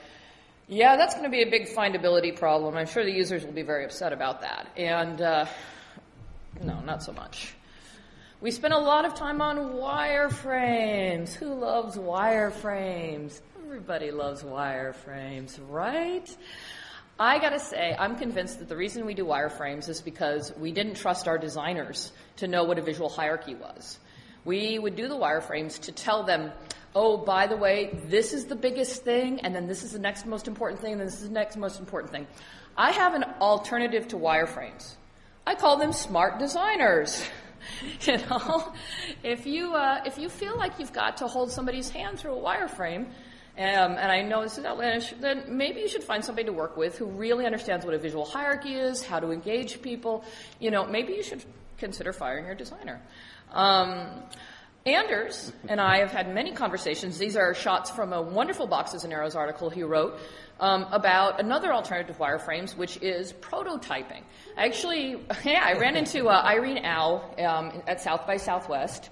yeah, 0.68 0.96
that's 0.96 1.14
going 1.14 1.26
to 1.26 1.32
be 1.32 1.42
a 1.42 1.50
big 1.50 1.68
findability 1.68 2.36
problem. 2.38 2.78
I'm 2.78 2.88
sure 2.88 3.04
the 3.04 3.12
users 3.12 3.44
will 3.46 3.52
be 3.52 3.62
very 3.62 3.84
upset 3.84 4.14
about 4.14 4.42
that. 4.42 4.68
And 4.78 5.22
uh, 5.22 5.46
no, 6.64 6.80
not 6.82 7.04
so 7.04 7.12
much. 7.12 7.56
We 8.40 8.52
spent 8.52 8.74
a 8.74 8.80
lot 8.80 9.06
of 9.06 9.14
time 9.14 9.42
on 9.42 9.58
wireframes. 9.58 11.34
Who 11.34 11.54
loves 11.54 11.98
wireframes? 11.98 13.40
Everybody 13.64 14.12
loves 14.12 14.44
wireframes, 14.44 15.60
right? 15.70 16.28
I 17.20 17.40
gotta 17.40 17.60
say, 17.60 17.96
I'm 17.98 18.16
convinced 18.16 18.60
that 18.60 18.70
the 18.70 18.76
reason 18.76 19.06
we 19.06 19.14
do 19.14 19.26
wireframes 19.26 19.90
is 19.90 20.02
because 20.02 20.52
we 20.58 20.72
didn't 20.72 20.96
trust 20.96 21.28
our 21.28 21.38
designers 21.38 22.12
to 22.38 22.48
know 22.48 22.64
what 22.64 22.80
a 22.80 22.82
visual 22.82 23.10
hierarchy 23.10 23.56
was. 23.56 24.00
We 24.44 24.80
would 24.80 24.96
do 24.96 25.08
the 25.08 25.16
wireframes 25.16 25.80
to 25.82 25.92
tell 25.92 26.24
them, 26.24 26.52
oh, 26.96 27.18
by 27.18 27.48
the 27.48 27.56
way, 27.56 28.00
this 28.06 28.34
is 28.34 28.46
the 28.46 28.56
biggest 28.56 29.04
thing, 29.04 29.42
and 29.42 29.54
then 29.54 29.68
this 29.68 29.84
is 29.84 29.92
the 29.92 30.00
next 30.00 30.26
most 30.26 30.48
important 30.48 30.82
thing, 30.82 30.94
and 30.94 31.02
then 31.02 31.08
this 31.08 31.22
is 31.22 31.28
the 31.28 31.34
next 31.34 31.58
most 31.58 31.80
important 31.80 32.12
thing. 32.12 32.26
I 32.76 32.92
have 32.92 33.14
an 33.14 33.24
alternative 33.40 34.08
to 34.10 34.16
wireframes. 34.16 34.96
I 35.46 35.56
call 35.56 35.78
them 35.78 35.94
smart 35.94 36.40
designers. 36.40 37.24
you 38.02 38.18
know, 38.18 38.74
if 39.24 39.46
you 39.46 39.74
uh, 39.74 40.02
if 40.06 40.18
you 40.18 40.30
feel 40.30 40.58
like 40.58 40.80
you've 40.80 40.94
got 40.94 41.18
to 41.18 41.28
hold 41.28 41.52
somebody's 41.52 41.90
hand 41.90 42.20
through 42.20 42.36
a 42.36 42.42
wireframe, 42.42 43.08
um, 43.58 43.92
and 43.98 44.12
I 44.12 44.22
know 44.22 44.42
this 44.42 44.58
is 44.58 44.66
outlandish, 44.66 45.14
then 45.20 45.44
maybe 45.50 45.82
you 45.82 45.88
should 45.88 46.04
find 46.04 46.24
somebody 46.24 46.46
to 46.46 46.54
work 46.54 46.78
with 46.78 46.98
who 46.98 47.06
really 47.06 47.46
understands 47.46 47.86
what 47.86 47.94
a 47.94 48.00
visual 48.00 48.26
hierarchy 48.26 48.76
is, 48.76 49.04
how 49.04 49.20
to 49.20 49.32
engage 49.32 49.82
people. 49.82 50.24
You 50.60 50.72
know, 50.72 50.86
maybe 50.86 51.14
you 51.14 51.24
should 51.24 51.44
consider 51.78 52.14
firing 52.14 52.46
your 52.46 52.56
designer. 52.56 53.02
Um, 53.52 54.24
Anders 54.86 55.54
and 55.70 55.80
I 55.80 56.00
have 56.00 56.12
had 56.12 56.34
many 56.34 56.54
conversations. 56.54 57.20
These 57.20 57.38
are 57.38 57.54
shots 57.54 57.92
from 57.92 58.14
a 58.14 58.22
wonderful 58.22 58.66
Boxes 58.66 59.04
and 59.04 59.14
Arrows 59.14 59.36
article 59.36 59.70
he 59.70 59.84
wrote 59.84 60.18
um, 60.60 60.88
about 60.92 61.40
another 61.40 61.72
alternative 61.72 62.18
wireframes, 62.18 62.76
which 62.76 62.98
is 63.02 63.34
prototyping. 63.34 64.24
Actually, 64.58 65.18
yeah, 65.46 65.64
I 65.64 65.78
ran 65.78 65.96
into 65.96 66.30
uh, 66.30 66.42
Irene 66.44 66.84
Au 66.84 67.22
um, 67.46 67.84
at 67.86 68.02
South 68.02 68.26
by 68.26 68.38
Southwest, 68.38 69.12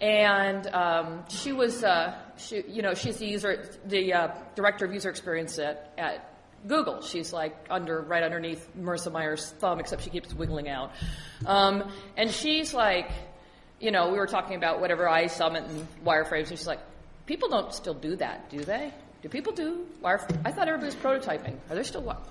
and 0.00 0.66
um, 0.68 1.24
she 1.28 1.52
was, 1.52 1.84
uh, 1.84 2.18
she, 2.46 2.64
you 2.68 2.82
know, 2.82 2.94
she's 2.94 3.16
the 3.16 3.26
user, 3.26 3.68
the 3.86 4.12
uh, 4.12 4.28
director 4.54 4.84
of 4.84 4.92
user 4.92 5.10
experience 5.10 5.58
at, 5.58 5.92
at 5.98 6.34
Google. 6.66 7.02
She's 7.02 7.32
like 7.32 7.56
under, 7.70 8.00
right 8.00 8.22
underneath 8.22 8.68
Marissa 8.78 9.12
Mayer's 9.12 9.50
thumb, 9.58 9.80
except 9.80 10.02
she 10.02 10.10
keeps 10.10 10.32
wiggling 10.34 10.68
out. 10.68 10.92
Um, 11.46 11.90
and 12.16 12.30
she's 12.30 12.72
like 12.74 13.10
you 13.82 13.90
know, 13.90 14.10
we 14.10 14.16
were 14.16 14.28
talking 14.28 14.56
about 14.56 14.80
whatever 14.80 15.08
I 15.08 15.26
summit 15.26 15.64
and 15.64 15.86
wireframes, 16.06 16.48
and 16.48 16.58
she's 16.58 16.68
like, 16.68 16.78
people 17.26 17.48
don't 17.48 17.74
still 17.74 17.94
do 17.94 18.14
that, 18.16 18.48
do 18.48 18.60
they? 18.60 18.94
Do 19.22 19.28
people 19.28 19.52
do 19.52 19.86
wireframes? 20.02 20.40
I 20.44 20.52
thought 20.52 20.68
everybody 20.68 20.86
was 20.86 20.94
prototyping. 20.94 21.56
Are 21.68 21.74
there 21.74 21.84
still 21.84 22.02
what? 22.02 22.24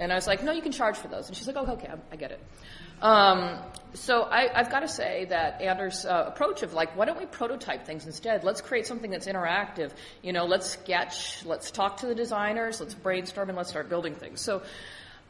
And 0.00 0.10
I 0.10 0.14
was 0.14 0.26
like, 0.26 0.42
no, 0.42 0.50
you 0.50 0.62
can 0.62 0.72
charge 0.72 0.96
for 0.96 1.08
those. 1.08 1.28
And 1.28 1.36
she's 1.36 1.46
like, 1.46 1.56
oh, 1.56 1.72
okay, 1.72 1.90
I, 2.10 2.16
get 2.16 2.30
it. 2.30 2.40
Um, 3.02 3.58
so 3.92 4.24
I, 4.24 4.48
have 4.54 4.70
got 4.70 4.80
to 4.80 4.88
say 4.88 5.26
that 5.26 5.60
Anders' 5.60 6.06
uh, 6.06 6.24
approach 6.26 6.62
of 6.62 6.72
like, 6.72 6.96
why 6.96 7.04
don't 7.04 7.18
we 7.18 7.26
prototype 7.26 7.84
things 7.84 8.06
instead? 8.06 8.42
Let's 8.42 8.62
create 8.62 8.86
something 8.86 9.10
that's 9.10 9.26
interactive. 9.26 9.92
You 10.22 10.32
know, 10.32 10.46
let's 10.46 10.70
sketch, 10.70 11.44
let's 11.44 11.70
talk 11.70 11.98
to 11.98 12.06
the 12.06 12.14
designers, 12.14 12.80
let's 12.80 12.94
brainstorm, 12.94 13.50
and 13.50 13.58
let's 13.58 13.68
start 13.68 13.90
building 13.90 14.14
things. 14.14 14.40
So 14.40 14.62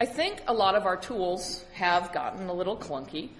I 0.01 0.07
think 0.07 0.41
a 0.47 0.55
lot 0.55 0.77
of 0.77 0.87
our 0.87 0.97
tools 0.97 1.65
have 1.73 2.13
gotten 2.13 2.49
a 2.49 2.55
little 2.55 2.77
clunky. 2.77 3.31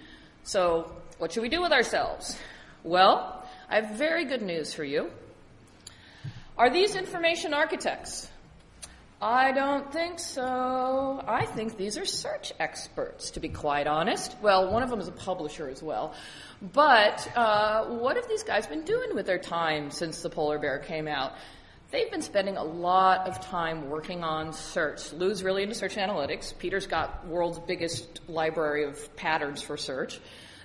So 0.43 0.91
what 1.17 1.31
should 1.31 1.43
we 1.43 1.49
do 1.49 1.61
with 1.61 1.71
ourselves? 1.71 2.37
Well, 2.83 3.47
I 3.69 3.75
have 3.79 3.95
very 3.95 4.25
good 4.25 4.41
news 4.41 4.73
for 4.73 4.83
you. 4.83 5.11
Are 6.57 6.69
these 6.69 6.97
information 6.97 7.53
architects? 7.53 8.29
I 9.21 9.51
don't 9.51 9.91
think 9.93 10.17
so. 10.17 11.23
I 11.27 11.45
think 11.45 11.77
these 11.77 11.95
are 11.99 12.05
search 12.05 12.53
experts, 12.59 13.29
to 13.31 13.39
be 13.39 13.49
quite 13.49 13.85
honest. 13.85 14.35
Well, 14.41 14.71
one 14.71 14.81
of 14.81 14.89
them 14.89 14.99
is 14.99 15.07
a 15.07 15.11
publisher 15.11 15.69
as 15.69 15.83
well. 15.83 16.15
But 16.73 17.31
uh, 17.37 17.85
what 17.85 18.15
have 18.15 18.27
these 18.27 18.41
guys 18.41 18.65
been 18.65 18.83
doing 18.83 19.13
with 19.13 19.27
their 19.27 19.37
time 19.37 19.91
since 19.91 20.23
the 20.23 20.31
polar 20.31 20.57
bear 20.57 20.79
came 20.79 21.07
out? 21.07 21.33
They've 21.91 22.09
been 22.09 22.23
spending 22.23 22.57
a 22.57 22.63
lot 22.63 23.27
of 23.27 23.39
time 23.41 23.91
working 23.91 24.23
on 24.23 24.53
search. 24.53 25.13
Lou's 25.13 25.43
really 25.43 25.61
into 25.61 25.75
search 25.75 25.97
analytics. 25.97 26.57
Peter's 26.57 26.87
got 26.87 27.27
world's 27.27 27.59
biggest 27.59 28.21
library 28.27 28.85
of 28.85 29.15
patterns 29.17 29.61
for 29.61 29.77
search. 29.77 30.19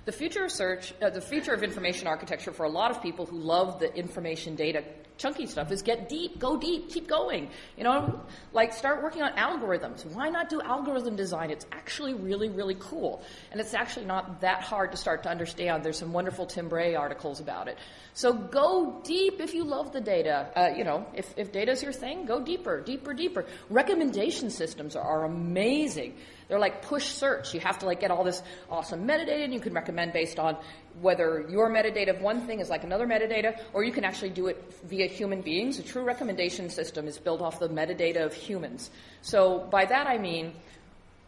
The 0.05 0.11
future 0.13 0.45
of 0.45 0.51
search, 0.51 0.93
uh, 0.99 1.11
the 1.11 1.21
future 1.21 1.53
of 1.53 1.61
information 1.61 2.07
architecture 2.07 2.53
for 2.53 2.63
a 2.63 2.69
lot 2.69 2.89
of 2.89 3.03
people 3.03 3.27
who 3.27 3.37
love 3.37 3.79
the 3.79 3.93
information 3.93 4.55
data 4.55 4.83
chunky 5.17 5.45
stuff 5.47 5.71
is 5.71 5.81
get 5.81 6.09
deep, 6.09 6.39
go 6.39 6.57
deep, 6.57 6.89
keep 6.89 7.07
going. 7.07 7.49
You 7.77 7.83
know, 7.83 8.21
like 8.53 8.73
start 8.73 9.03
working 9.03 9.21
on 9.21 9.31
algorithms. 9.33 10.05
Why 10.05 10.29
not 10.29 10.49
do 10.49 10.61
algorithm 10.61 11.15
design? 11.15 11.49
It's 11.49 11.65
actually 11.71 12.13
really, 12.13 12.49
really 12.49 12.77
cool. 12.79 13.21
And 13.51 13.59
it's 13.59 13.73
actually 13.73 14.05
not 14.05 14.41
that 14.41 14.61
hard 14.61 14.91
to 14.91 14.97
start 14.97 15.23
to 15.23 15.29
understand. 15.29 15.83
There's 15.83 15.97
some 15.97 16.13
wonderful 16.13 16.45
Tim 16.45 16.69
Bray 16.69 16.95
articles 16.95 17.39
about 17.39 17.67
it. 17.67 17.77
So 18.13 18.33
go 18.33 19.01
deep 19.03 19.41
if 19.41 19.53
you 19.53 19.63
love 19.63 19.91
the 19.91 20.01
data. 20.01 20.49
Uh, 20.55 20.75
you 20.75 20.83
know, 20.83 21.05
if, 21.13 21.33
if 21.37 21.51
data 21.51 21.71
is 21.71 21.83
your 21.83 21.93
thing, 21.93 22.25
go 22.25 22.39
deeper, 22.39 22.81
deeper, 22.81 23.13
deeper. 23.13 23.45
Recommendation 23.69 24.49
systems 24.49 24.95
are, 24.95 25.03
are 25.03 25.25
amazing. 25.25 26.15
They're 26.47 26.59
like 26.59 26.81
push 26.81 27.05
search. 27.05 27.53
You 27.53 27.59
have 27.59 27.79
to 27.79 27.85
like 27.85 27.99
get 27.99 28.11
all 28.11 28.23
this 28.23 28.41
awesome 28.69 29.07
metadata 29.07 29.43
and 29.43 29.53
you 29.53 29.59
can 29.59 29.73
recommend 29.73 30.13
based 30.13 30.39
on 30.39 30.57
whether 31.01 31.45
your 31.49 31.69
metadata 31.69 32.15
of 32.15 32.21
one 32.21 32.47
thing 32.47 32.59
is 32.59 32.69
like 32.69 32.83
another 32.83 33.05
metadata, 33.05 33.59
or 33.73 33.83
you 33.83 33.91
can 33.91 34.03
actually 34.03 34.29
do 34.29 34.47
it 34.47 34.73
via 34.85 35.07
human 35.07 35.41
beings. 35.41 35.79
A 35.79 35.83
true 35.83 36.03
recommendation 36.03 36.69
system 36.69 37.07
is 37.07 37.17
built 37.17 37.41
off 37.41 37.59
the 37.59 37.69
metadata 37.69 38.23
of 38.25 38.33
humans. 38.33 38.89
So 39.21 39.67
by 39.71 39.85
that 39.85 40.07
I 40.07 40.17
mean, 40.17 40.53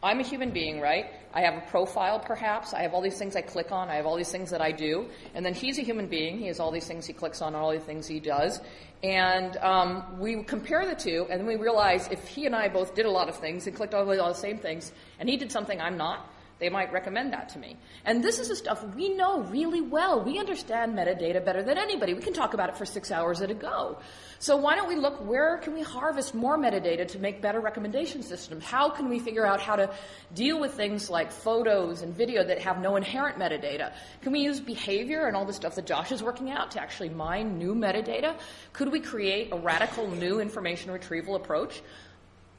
I'm 0.02 0.20
a 0.20 0.24
human 0.24 0.52
being, 0.52 0.80
right? 0.80 1.08
I 1.34 1.42
have 1.42 1.56
a 1.56 1.62
profile, 1.68 2.20
perhaps. 2.20 2.74
I 2.74 2.82
have 2.82 2.94
all 2.94 3.02
these 3.02 3.18
things 3.18 3.36
I 3.36 3.42
click 3.42 3.72
on. 3.72 3.90
I 3.90 3.96
have 3.96 4.06
all 4.06 4.18
these 4.18 4.32
things 4.32 4.50
that 4.50 4.62
I 4.62 4.72
do. 4.72 5.08
And 5.36 5.46
then 5.46 5.54
he's 5.54 5.78
a 5.78 5.82
human 5.82 6.08
being. 6.08 6.40
He 6.40 6.48
has 6.48 6.60
all 6.60 6.72
these 6.72 6.88
things 6.88 7.06
he 7.06 7.14
clicks 7.14 7.42
on, 7.42 7.54
all 7.54 7.72
the 7.72 7.80
things 7.80 8.08
he 8.08 8.20
does. 8.20 8.60
And 9.04 9.56
um, 9.58 10.20
we 10.20 10.44
compare 10.44 10.86
the 10.86 10.96
two, 10.96 11.26
and 11.30 11.40
then 11.40 11.48
we 11.48 11.56
realize 11.56 12.10
if 12.10 12.28
he 12.28 12.46
and 12.46 12.56
I 12.56 12.68
both 12.68 12.96
did 12.96 13.06
a 13.06 13.12
lot 13.12 13.30
of 13.30 13.36
things 13.38 13.66
and 13.68 13.76
clicked 13.76 13.94
all, 13.94 14.10
all 14.20 14.28
the 14.28 14.34
same 14.34 14.58
things, 14.58 14.92
and 15.20 15.30
he 15.30 15.38
did 15.38 15.52
something 15.52 15.80
I'm 15.80 15.98
not, 15.98 16.30
they 16.60 16.70
might 16.70 16.92
recommend 16.92 17.32
that 17.32 17.50
to 17.50 17.60
me. 17.60 17.78
And 18.04 18.22
this 18.22 18.38
is 18.38 18.50
the 18.50 18.56
stuff 18.56 18.84
we 18.96 19.10
know 19.10 19.42
really 19.44 19.82
well. 19.82 20.22
We 20.22 20.40
understand 20.40 20.94
metadata 20.94 21.44
better 21.44 21.64
than 21.64 21.78
anybody. 21.78 22.14
We 22.14 22.22
can 22.22 22.34
talk 22.34 22.54
about 22.54 22.70
it 22.70 22.78
for 22.78 22.86
six 22.86 23.12
hours 23.12 23.42
at 23.42 23.50
a 23.50 23.54
go. 23.54 24.00
So 24.40 24.58
why 24.58 24.76
don't 24.76 24.90
we 24.90 24.96
look 24.96 25.26
where 25.26 25.58
can 25.58 25.74
we 25.74 25.82
harvest 25.82 26.36
more 26.36 26.58
metadata 26.58 27.08
to 27.10 27.20
make 27.20 27.42
better 27.42 27.62
recommendation 27.62 28.22
systems? 28.24 28.64
How 28.66 28.90
can 28.90 29.08
we 29.08 29.20
figure 29.20 29.46
out 29.46 29.62
how 29.62 29.78
to 29.78 29.90
deal 30.34 30.60
with 30.60 30.74
things 30.74 31.10
like 31.10 31.32
photos 31.32 32.02
and 32.02 32.14
video 32.14 32.44
that 32.44 32.60
have 32.60 32.82
no 32.82 32.98
inherent 32.98 33.38
metadata? 33.38 33.94
Can 34.22 34.34
we 34.34 34.42
use 34.42 34.60
behavior 34.60 35.28
and 35.28 35.38
all 35.38 35.46
the 35.46 35.54
stuff 35.54 35.76
that 35.76 35.86
Josh 35.86 36.12
is 36.12 36.22
working 36.22 36.52
out 36.52 36.72
to 36.72 36.82
actually 36.82 37.10
mine 37.10 37.58
new 37.58 37.74
metadata? 37.74 38.38
Could 38.74 38.92
we 38.92 39.00
create 39.00 39.54
a 39.54 39.58
radical 39.58 40.10
new 40.12 40.42
information 40.42 40.92
retrieval 40.92 41.36
approach? 41.36 41.82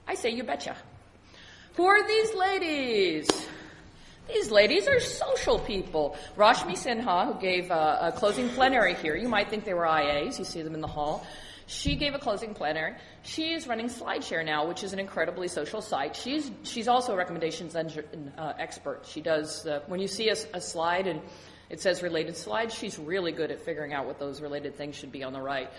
I 0.08 0.14
say 0.14 0.30
you 0.30 0.42
betcha. 0.42 0.74
Who 1.74 1.86
are 1.86 2.06
these 2.06 2.34
ladies? 2.34 3.48
These 4.28 4.50
ladies 4.50 4.86
are 4.86 5.00
social 5.00 5.58
people. 5.58 6.16
Rashmi 6.36 6.72
Sinha, 6.72 7.32
who 7.32 7.40
gave 7.40 7.70
a, 7.70 7.98
a, 8.02 8.12
closing 8.12 8.48
plenary 8.50 8.94
here, 8.94 9.16
you 9.16 9.28
might 9.28 9.48
think 9.48 9.64
they 9.64 9.74
were 9.74 9.84
IAs, 9.84 10.38
you 10.38 10.44
see 10.44 10.62
them 10.62 10.74
in 10.74 10.80
the 10.80 10.86
hall. 10.86 11.26
She 11.66 11.94
gave 11.96 12.14
a 12.14 12.18
closing 12.18 12.54
plenary. 12.54 12.94
She 13.22 13.52
is 13.52 13.66
running 13.66 13.88
SlideShare 13.88 14.44
now, 14.44 14.66
which 14.66 14.82
is 14.82 14.92
an 14.92 14.98
incredibly 14.98 15.46
social 15.46 15.80
site. 15.80 16.16
She's, 16.16 16.50
she's 16.64 16.88
also 16.88 17.12
a 17.12 17.16
recommendations 17.16 17.76
engine, 17.76 18.32
uh, 18.36 18.54
expert. 18.58 19.06
She 19.06 19.20
does, 19.20 19.66
uh, 19.66 19.80
when 19.86 20.00
you 20.00 20.08
see 20.08 20.28
a, 20.30 20.36
a 20.52 20.60
slide 20.60 21.06
and 21.06 21.20
it 21.68 21.80
says 21.80 22.02
related 22.02 22.36
slides, 22.36 22.74
she's 22.74 22.98
really 22.98 23.30
good 23.30 23.52
at 23.52 23.60
figuring 23.60 23.92
out 23.92 24.06
what 24.06 24.18
those 24.18 24.40
related 24.40 24.76
things 24.76 24.96
should 24.96 25.12
be 25.12 25.22
on 25.22 25.32
the 25.32 25.40
right. 25.40 25.70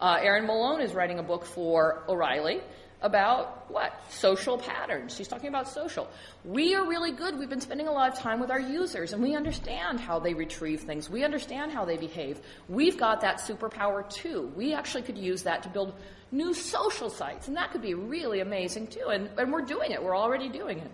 Uh, 0.00 0.18
Erin 0.22 0.46
Malone 0.46 0.80
is 0.80 0.94
writing 0.94 1.18
a 1.18 1.22
book 1.22 1.44
for 1.44 2.04
O'Reilly 2.08 2.60
about 3.02 3.70
what? 3.70 3.92
Social 4.10 4.58
patterns. 4.58 5.14
She's 5.16 5.28
talking 5.28 5.48
about 5.48 5.68
social. 5.68 6.08
We 6.44 6.74
are 6.74 6.86
really 6.86 7.12
good. 7.12 7.38
We've 7.38 7.48
been 7.48 7.60
spending 7.60 7.88
a 7.88 7.92
lot 7.92 8.12
of 8.12 8.18
time 8.18 8.40
with 8.40 8.50
our 8.50 8.60
users 8.60 9.12
and 9.12 9.22
we 9.22 9.34
understand 9.34 10.00
how 10.00 10.18
they 10.18 10.34
retrieve 10.34 10.80
things. 10.82 11.08
We 11.08 11.24
understand 11.24 11.72
how 11.72 11.84
they 11.84 11.96
behave. 11.96 12.40
We've 12.68 12.98
got 12.98 13.20
that 13.22 13.38
superpower 13.38 14.08
too. 14.08 14.52
We 14.56 14.74
actually 14.74 15.02
could 15.02 15.18
use 15.18 15.42
that 15.44 15.62
to 15.62 15.68
build 15.68 15.94
new 16.32 16.52
social 16.54 17.10
sites 17.10 17.48
and 17.48 17.56
that 17.56 17.72
could 17.72 17.82
be 17.82 17.94
really 17.94 18.40
amazing 18.40 18.88
too. 18.88 19.08
And, 19.08 19.30
and 19.38 19.52
we're 19.52 19.62
doing 19.62 19.92
it. 19.92 20.02
We're 20.02 20.16
already 20.16 20.48
doing 20.48 20.78
it. 20.78 20.90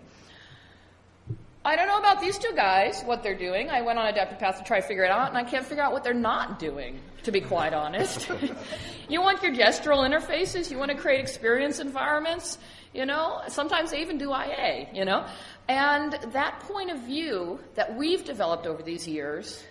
I 1.67 1.75
don't 1.75 1.89
know 1.89 1.97
about 1.97 2.21
these 2.21 2.37
two 2.37 2.53
guys, 2.55 3.03
what 3.03 3.23
they're 3.23 3.37
doing. 3.37 3.69
I 3.69 3.81
went 3.81 3.99
on 3.99 4.07
Adaptive 4.07 4.39
Path 4.39 4.57
to 4.59 4.63
try 4.63 4.79
to 4.79 4.87
figure 4.87 5.03
it 5.03 5.11
out, 5.11 5.27
and 5.27 5.37
I 5.37 5.43
can't 5.43 5.65
figure 5.65 5.83
out 5.83 5.91
what 5.91 6.01
they're 6.01 6.13
not 6.13 6.59
doing, 6.59 7.01
to 7.23 7.31
be 7.33 7.41
quite 7.41 7.73
honest. 7.73 8.31
you 9.09 9.21
want 9.21 9.43
your 9.43 9.51
gestural 9.51 10.07
interfaces, 10.07 10.71
you 10.71 10.77
want 10.77 10.91
to 10.91 10.97
create 10.97 11.19
experience 11.19 11.79
environments, 11.79 12.57
you 12.93 13.05
know, 13.05 13.41
sometimes 13.49 13.91
they 13.91 13.99
even 13.99 14.17
do 14.17 14.33
IA, 14.33 14.87
you 14.93 15.03
know. 15.03 15.25
And 15.67 16.13
that 16.31 16.61
point 16.61 16.89
of 16.89 16.99
view 16.99 17.59
that 17.75 17.97
we've 17.97 18.23
developed 18.23 18.65
over 18.65 18.81
these 18.81 19.05
years 19.05 19.61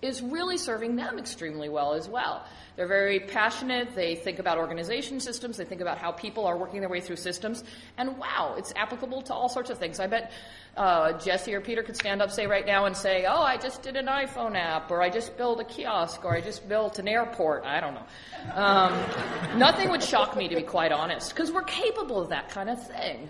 is 0.00 0.22
really 0.22 0.58
serving 0.58 0.96
them 0.96 1.18
extremely 1.18 1.68
well 1.68 1.94
as 1.94 2.08
well. 2.08 2.44
They're 2.76 2.86
very 2.86 3.18
passionate. 3.18 3.96
They 3.96 4.14
think 4.14 4.38
about 4.38 4.56
organization 4.56 5.18
systems. 5.18 5.56
They 5.56 5.64
think 5.64 5.80
about 5.80 5.98
how 5.98 6.12
people 6.12 6.46
are 6.46 6.56
working 6.56 6.78
their 6.78 6.88
way 6.88 7.00
through 7.00 7.16
systems. 7.16 7.64
And 7.96 8.16
wow, 8.16 8.54
it's 8.56 8.72
applicable 8.76 9.22
to 9.22 9.34
all 9.34 9.48
sorts 9.48 9.70
of 9.70 9.78
things. 9.78 9.98
I 9.98 10.06
bet 10.06 10.30
uh, 10.76 11.18
Jesse 11.18 11.52
or 11.52 11.60
Peter 11.60 11.82
could 11.82 11.96
stand 11.96 12.22
up, 12.22 12.30
say 12.30 12.46
right 12.46 12.64
now, 12.64 12.84
and 12.84 12.96
say, 12.96 13.26
"Oh, 13.28 13.42
I 13.42 13.56
just 13.56 13.82
did 13.82 13.96
an 13.96 14.06
iPhone 14.06 14.56
app, 14.56 14.92
or 14.92 15.02
I 15.02 15.10
just 15.10 15.36
built 15.36 15.58
a 15.58 15.64
kiosk, 15.64 16.24
or 16.24 16.36
I 16.36 16.40
just 16.40 16.68
built 16.68 17.00
an 17.00 17.08
airport." 17.08 17.64
I 17.64 17.80
don't 17.80 17.94
know. 17.94 18.54
Um, 18.54 19.58
nothing 19.58 19.90
would 19.90 20.02
shock 20.04 20.36
me, 20.36 20.46
to 20.46 20.54
be 20.54 20.62
quite 20.62 20.92
honest, 20.92 21.34
because 21.34 21.50
we're 21.50 21.62
capable 21.62 22.20
of 22.20 22.28
that 22.28 22.48
kind 22.50 22.70
of 22.70 22.86
thing. 22.86 23.28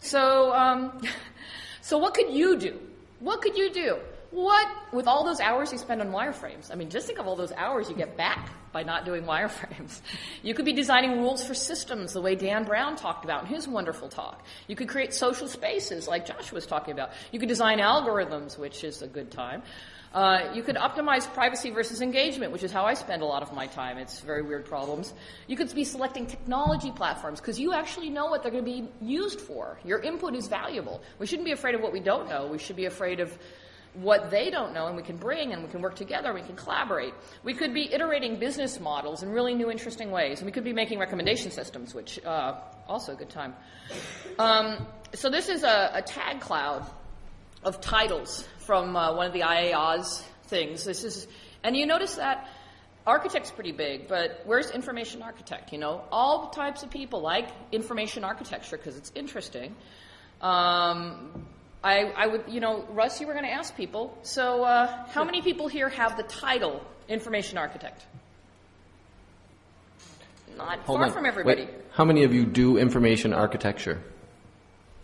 So, 0.00 0.54
um, 0.54 1.02
so 1.82 1.98
what 1.98 2.14
could 2.14 2.30
you 2.32 2.56
do? 2.56 2.80
What 3.20 3.42
could 3.42 3.58
you 3.58 3.70
do? 3.70 3.98
What, 4.30 4.68
with 4.92 5.06
all 5.06 5.24
those 5.24 5.40
hours 5.40 5.72
you 5.72 5.78
spend 5.78 6.02
on 6.02 6.10
wireframes? 6.10 6.70
I 6.70 6.74
mean, 6.74 6.90
just 6.90 7.06
think 7.06 7.18
of 7.18 7.26
all 7.26 7.34
those 7.34 7.52
hours 7.52 7.88
you 7.88 7.96
get 7.96 8.16
back 8.16 8.50
by 8.72 8.82
not 8.82 9.06
doing 9.06 9.24
wireframes. 9.24 10.00
You 10.42 10.54
could 10.54 10.64
be 10.64 10.72
designing 10.72 11.18
rules 11.18 11.44
for 11.44 11.54
systems 11.54 12.12
the 12.12 12.20
way 12.20 12.34
Dan 12.34 12.64
Brown 12.64 12.96
talked 12.96 13.24
about 13.24 13.42
in 13.42 13.48
his 13.48 13.66
wonderful 13.66 14.08
talk. 14.08 14.44
You 14.66 14.76
could 14.76 14.88
create 14.88 15.12
social 15.12 15.48
spaces 15.48 16.06
like 16.06 16.26
Josh 16.26 16.52
was 16.52 16.64
talking 16.64 16.92
about. 16.92 17.10
You 17.32 17.40
could 17.40 17.48
design 17.48 17.78
algorithms, 17.78 18.58
which 18.58 18.84
is 18.84 19.02
a 19.02 19.08
good 19.08 19.30
time. 19.30 19.62
Uh, 20.12 20.50
you 20.54 20.62
could 20.62 20.76
optimize 20.76 21.30
privacy 21.34 21.70
versus 21.70 22.00
engagement, 22.00 22.50
which 22.52 22.62
is 22.62 22.72
how 22.72 22.84
I 22.84 22.94
spend 22.94 23.20
a 23.20 23.26
lot 23.26 23.42
of 23.42 23.52
my 23.52 23.66
time. 23.66 23.98
It's 23.98 24.20
very 24.20 24.42
weird 24.42 24.64
problems. 24.64 25.12
You 25.48 25.56
could 25.56 25.74
be 25.74 25.84
selecting 25.84 26.26
technology 26.26 26.90
platforms 26.90 27.40
because 27.40 27.60
you 27.60 27.74
actually 27.74 28.08
know 28.08 28.26
what 28.26 28.42
they're 28.42 28.52
going 28.52 28.64
to 28.64 28.70
be 28.70 28.88
used 29.02 29.40
for. 29.40 29.78
Your 29.84 30.00
input 30.00 30.34
is 30.34 30.48
valuable. 30.48 31.02
We 31.18 31.26
shouldn't 31.26 31.44
be 31.44 31.52
afraid 31.52 31.74
of 31.74 31.82
what 31.82 31.92
we 31.92 32.00
don't 32.00 32.28
know. 32.28 32.46
We 32.46 32.58
should 32.58 32.76
be 32.76 32.86
afraid 32.86 33.20
of 33.20 33.36
what 33.94 34.30
they 34.30 34.50
don't 34.50 34.72
know 34.72 34.86
and 34.86 34.96
we 34.96 35.02
can 35.02 35.16
bring 35.16 35.52
and 35.52 35.62
we 35.62 35.68
can 35.68 35.80
work 35.80 35.96
together, 35.96 36.32
we 36.32 36.42
can 36.42 36.56
collaborate. 36.56 37.14
We 37.42 37.54
could 37.54 37.74
be 37.74 37.92
iterating 37.92 38.38
business 38.38 38.78
models 38.80 39.22
in 39.22 39.30
really 39.30 39.54
new, 39.54 39.70
interesting 39.70 40.10
ways. 40.10 40.38
And 40.38 40.46
we 40.46 40.52
could 40.52 40.64
be 40.64 40.72
making 40.72 40.98
recommendation 40.98 41.50
systems, 41.50 41.94
which 41.94 42.24
uh, 42.24 42.60
also 42.86 43.12
a 43.12 43.16
good 43.16 43.30
time. 43.30 43.54
Um, 44.38 44.86
so 45.14 45.30
this 45.30 45.48
is 45.48 45.64
a, 45.64 45.90
a, 45.94 46.02
tag 46.02 46.40
cloud 46.40 46.86
of 47.64 47.80
titles 47.80 48.46
from 48.58 48.94
uh, 48.94 49.14
one 49.14 49.26
of 49.26 49.32
the 49.32 49.40
IAOS 49.40 50.22
things. 50.44 50.84
This 50.84 51.02
is, 51.04 51.26
and 51.64 51.76
you 51.76 51.86
notice 51.86 52.16
that 52.16 52.48
architect's 53.06 53.50
pretty 53.50 53.72
big, 53.72 54.06
but 54.06 54.42
where's 54.44 54.70
information 54.70 55.22
architect? 55.22 55.72
You 55.72 55.78
know, 55.78 56.04
all 56.12 56.50
types 56.50 56.82
of 56.82 56.90
people 56.90 57.20
like 57.20 57.48
information 57.72 58.22
architecture 58.22 58.76
because 58.76 58.96
it's 58.96 59.10
interesting. 59.14 59.74
Um, 60.40 61.46
I, 61.82 62.04
I 62.16 62.26
would, 62.26 62.44
you 62.48 62.60
know, 62.60 62.84
Russ, 62.90 63.20
you 63.20 63.26
were 63.26 63.34
going 63.34 63.44
to 63.44 63.52
ask 63.52 63.76
people. 63.76 64.16
So, 64.22 64.64
uh, 64.64 65.06
how 65.08 65.24
many 65.24 65.42
people 65.42 65.68
here 65.68 65.88
have 65.88 66.16
the 66.16 66.24
title 66.24 66.82
information 67.08 67.56
architect? 67.56 68.04
Not 70.56 70.80
Hold 70.80 70.98
far 70.98 71.06
on. 71.06 71.12
from 71.12 71.26
everybody. 71.26 71.66
Wait, 71.66 71.74
how 71.92 72.04
many 72.04 72.24
of 72.24 72.34
you 72.34 72.44
do 72.44 72.78
information 72.78 73.32
architecture? 73.32 74.02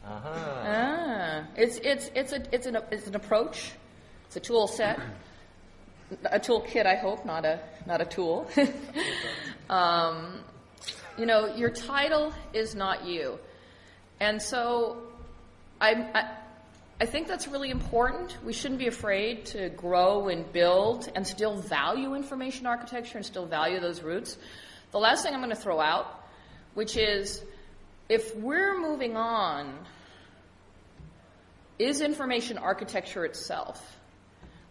Uh-huh. 0.05 0.31
Ah, 0.67 1.45
it's 1.57 1.79
it's 1.79 2.11
it's 2.15 2.33
a 2.33 2.43
it's 2.53 2.67
an 2.67 2.77
it's 2.91 3.07
an 3.07 3.15
approach. 3.15 3.73
It's 4.27 4.37
a 4.37 4.41
tool 4.41 4.67
set, 4.67 4.99
a 6.25 6.41
toolkit. 6.41 6.87
I 6.87 6.97
hope 6.97 7.25
not 7.25 7.45
a 7.45 7.61
not 7.87 8.01
a 8.01 8.05
tool. 8.05 8.51
um, 9.71 10.41
you 11.17 11.25
know, 11.25 11.55
your 11.55 11.71
title 11.71 12.35
is 12.53 12.75
not 12.75 13.07
you, 13.07 13.39
and 14.19 14.43
so 14.43 14.99
I, 15.81 15.93
I 16.15 16.31
I 17.05 17.07
think 17.07 17.29
that's 17.29 17.47
really 17.47 17.69
important. 17.69 18.35
We 18.47 18.55
shouldn't 18.55 18.79
be 18.79 18.87
afraid 18.87 19.45
to 19.49 19.69
grow 19.69 20.29
and 20.29 20.51
build 20.51 21.13
and 21.15 21.27
still 21.27 21.55
value 21.55 22.15
information 22.15 22.65
architecture 22.65 23.19
and 23.19 23.27
still 23.27 23.45
value 23.45 23.79
those 23.79 24.03
roots. 24.03 24.39
The 24.91 24.99
last 24.99 25.23
thing 25.23 25.35
I'm 25.35 25.41
going 25.41 25.51
to 25.51 25.55
throw 25.55 25.81
out, 25.81 26.25
which 26.73 26.97
is 26.97 27.45
if 28.09 28.35
we're 28.35 28.81
moving 28.81 29.19
on, 29.19 29.75
is 31.79 32.01
information 32.01 32.57
architecture 32.57 33.27
itself, 33.27 33.99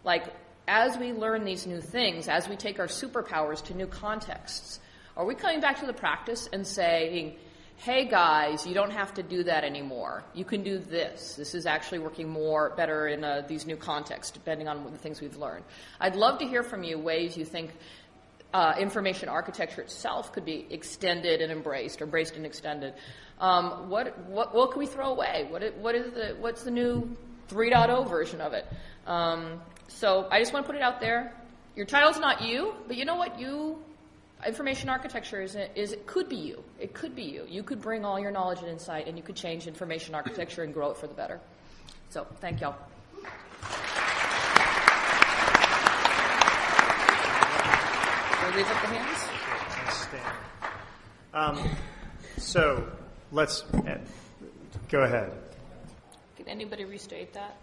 like 0.02 0.24
as 0.66 0.98
we 0.98 1.12
learn 1.12 1.44
these 1.44 1.68
new 1.68 1.80
things, 1.80 2.26
as 2.26 2.48
we 2.48 2.56
take 2.56 2.80
our 2.80 2.88
superpowers 2.88 3.62
to 3.66 3.74
new 3.74 3.86
contexts, 3.86 4.80
are 5.16 5.24
we 5.24 5.36
coming 5.36 5.60
back 5.60 5.78
to 5.78 5.86
the 5.86 5.92
practice 5.92 6.48
and 6.52 6.66
saying, 6.66 7.36
hey 7.76 8.06
guys, 8.06 8.66
you 8.66 8.72
don't 8.72 8.92
have 8.92 9.12
to 9.14 9.22
do 9.22 9.44
that 9.44 9.64
anymore. 9.64 10.24
You 10.32 10.44
can 10.44 10.62
do 10.62 10.78
this. 10.78 11.34
This 11.34 11.54
is 11.54 11.66
actually 11.66 11.98
working 11.98 12.28
more 12.28 12.72
better 12.76 13.08
in 13.08 13.24
uh, 13.24 13.42
these 13.46 13.66
new 13.66 13.76
contexts, 13.76 14.32
depending 14.32 14.68
on 14.68 14.90
the 14.90 14.98
things 14.98 15.20
we've 15.20 15.36
learned. 15.36 15.64
I'd 16.00 16.16
love 16.16 16.38
to 16.38 16.46
hear 16.46 16.62
from 16.62 16.82
you 16.82 16.98
ways 16.98 17.36
you 17.36 17.44
think 17.44 17.72
uh, 18.54 18.74
information 18.78 19.28
architecture 19.28 19.82
itself 19.82 20.32
could 20.32 20.44
be 20.44 20.66
extended 20.70 21.40
and 21.40 21.50
embraced, 21.50 22.00
or 22.00 22.04
embraced 22.04 22.36
and 22.36 22.46
extended. 22.46 22.94
Um, 23.40 23.90
what, 23.90 24.18
what, 24.28 24.54
what 24.54 24.70
can 24.70 24.78
we 24.78 24.86
throw 24.86 25.10
away? 25.10 25.46
What, 25.50 25.76
what 25.76 25.94
is 25.94 26.12
the, 26.12 26.36
what's 26.38 26.62
the 26.62 26.70
new 26.70 27.16
3.0 27.48 28.08
version 28.08 28.40
of 28.40 28.52
it? 28.52 28.66
Um, 29.06 29.60
so 29.88 30.28
I 30.30 30.38
just 30.38 30.52
want 30.52 30.64
to 30.64 30.72
put 30.72 30.76
it 30.76 30.82
out 30.82 31.00
there. 31.00 31.34
Your 31.74 31.86
title's 31.86 32.20
not 32.20 32.42
you, 32.42 32.74
but 32.86 32.96
you 32.96 33.04
know 33.04 33.16
what? 33.16 33.38
You 33.38 33.82
information 34.46 34.88
architecture 34.88 35.40
is, 35.40 35.56
is 35.74 35.92
it 35.92 36.06
could 36.06 36.28
be 36.28 36.36
you. 36.36 36.62
It 36.78 36.94
could 36.94 37.14
be 37.14 37.22
you. 37.22 37.46
You 37.48 37.62
could 37.62 37.80
bring 37.80 38.04
all 38.04 38.18
your 38.18 38.30
knowledge 38.30 38.60
and 38.60 38.68
insight, 38.68 39.06
and 39.08 39.16
you 39.16 39.22
could 39.22 39.36
change 39.36 39.66
information 39.66 40.14
architecture 40.14 40.62
and 40.62 40.72
grow 40.72 40.90
it 40.90 40.96
for 40.96 41.06
the 41.06 41.14
better. 41.14 41.40
So, 42.10 42.26
thank 42.40 42.60
y'all. 42.60 42.76
we 48.46 48.56
leave 48.58 48.70
up 48.70 48.80
the 48.82 48.88
hands? 48.88 49.30
Um, 51.32 51.58
so, 52.36 52.86
let's 53.32 53.64
uh, 53.74 53.98
go 54.88 55.00
ahead. 55.00 55.32
Can 56.36 56.48
anybody 56.48 56.84
restate 56.84 57.32
that? 57.32 57.56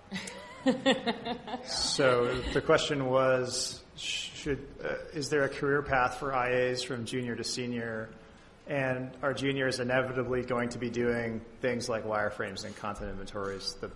so 1.66 2.26
the 2.54 2.62
question 2.62 3.06
was 3.06 3.82
should, 4.02 4.68
uh, 4.84 4.96
is 5.14 5.30
there 5.30 5.44
a 5.44 5.50
career 5.50 5.82
path 5.82 6.18
for 6.18 6.32
IAs 6.32 6.84
from 6.84 7.06
junior 7.06 7.36
to 7.36 7.44
senior? 7.44 8.10
And 8.68 9.12
are 9.22 9.34
juniors 9.34 9.80
inevitably 9.80 10.44
going 10.44 10.70
to 10.70 10.80
be 10.80 10.90
doing 10.90 11.42
things 11.62 11.90
like 11.90 12.06
wireframes 12.06 12.64
and 12.66 12.76
content 12.76 13.12
inventories, 13.12 13.76
the 13.82 13.92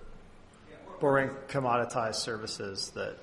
boring 1.00 1.30
commoditized 1.48 2.16
services 2.16 2.92
that 2.96 3.18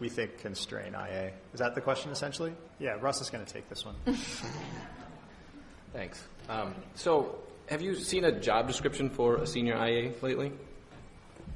we 0.00 0.08
think 0.08 0.38
constrain 0.38 0.94
IA? 0.94 1.32
Is 1.52 1.60
that 1.60 1.74
the 1.74 1.80
question 1.80 2.10
essentially? 2.10 2.52
Yeah, 2.78 2.96
Russ 3.00 3.20
is 3.20 3.30
going 3.30 3.44
to 3.44 3.52
take 3.52 3.68
this 3.68 3.84
one. 3.84 3.94
Thanks. 5.92 6.24
Um, 6.48 6.74
so, 6.94 7.38
have 7.66 7.82
you 7.82 7.94
seen 7.94 8.24
a 8.24 8.32
job 8.32 8.66
description 8.66 9.10
for 9.10 9.36
a 9.36 9.46
senior 9.46 9.74
IA 9.74 10.12
lately? 10.22 10.52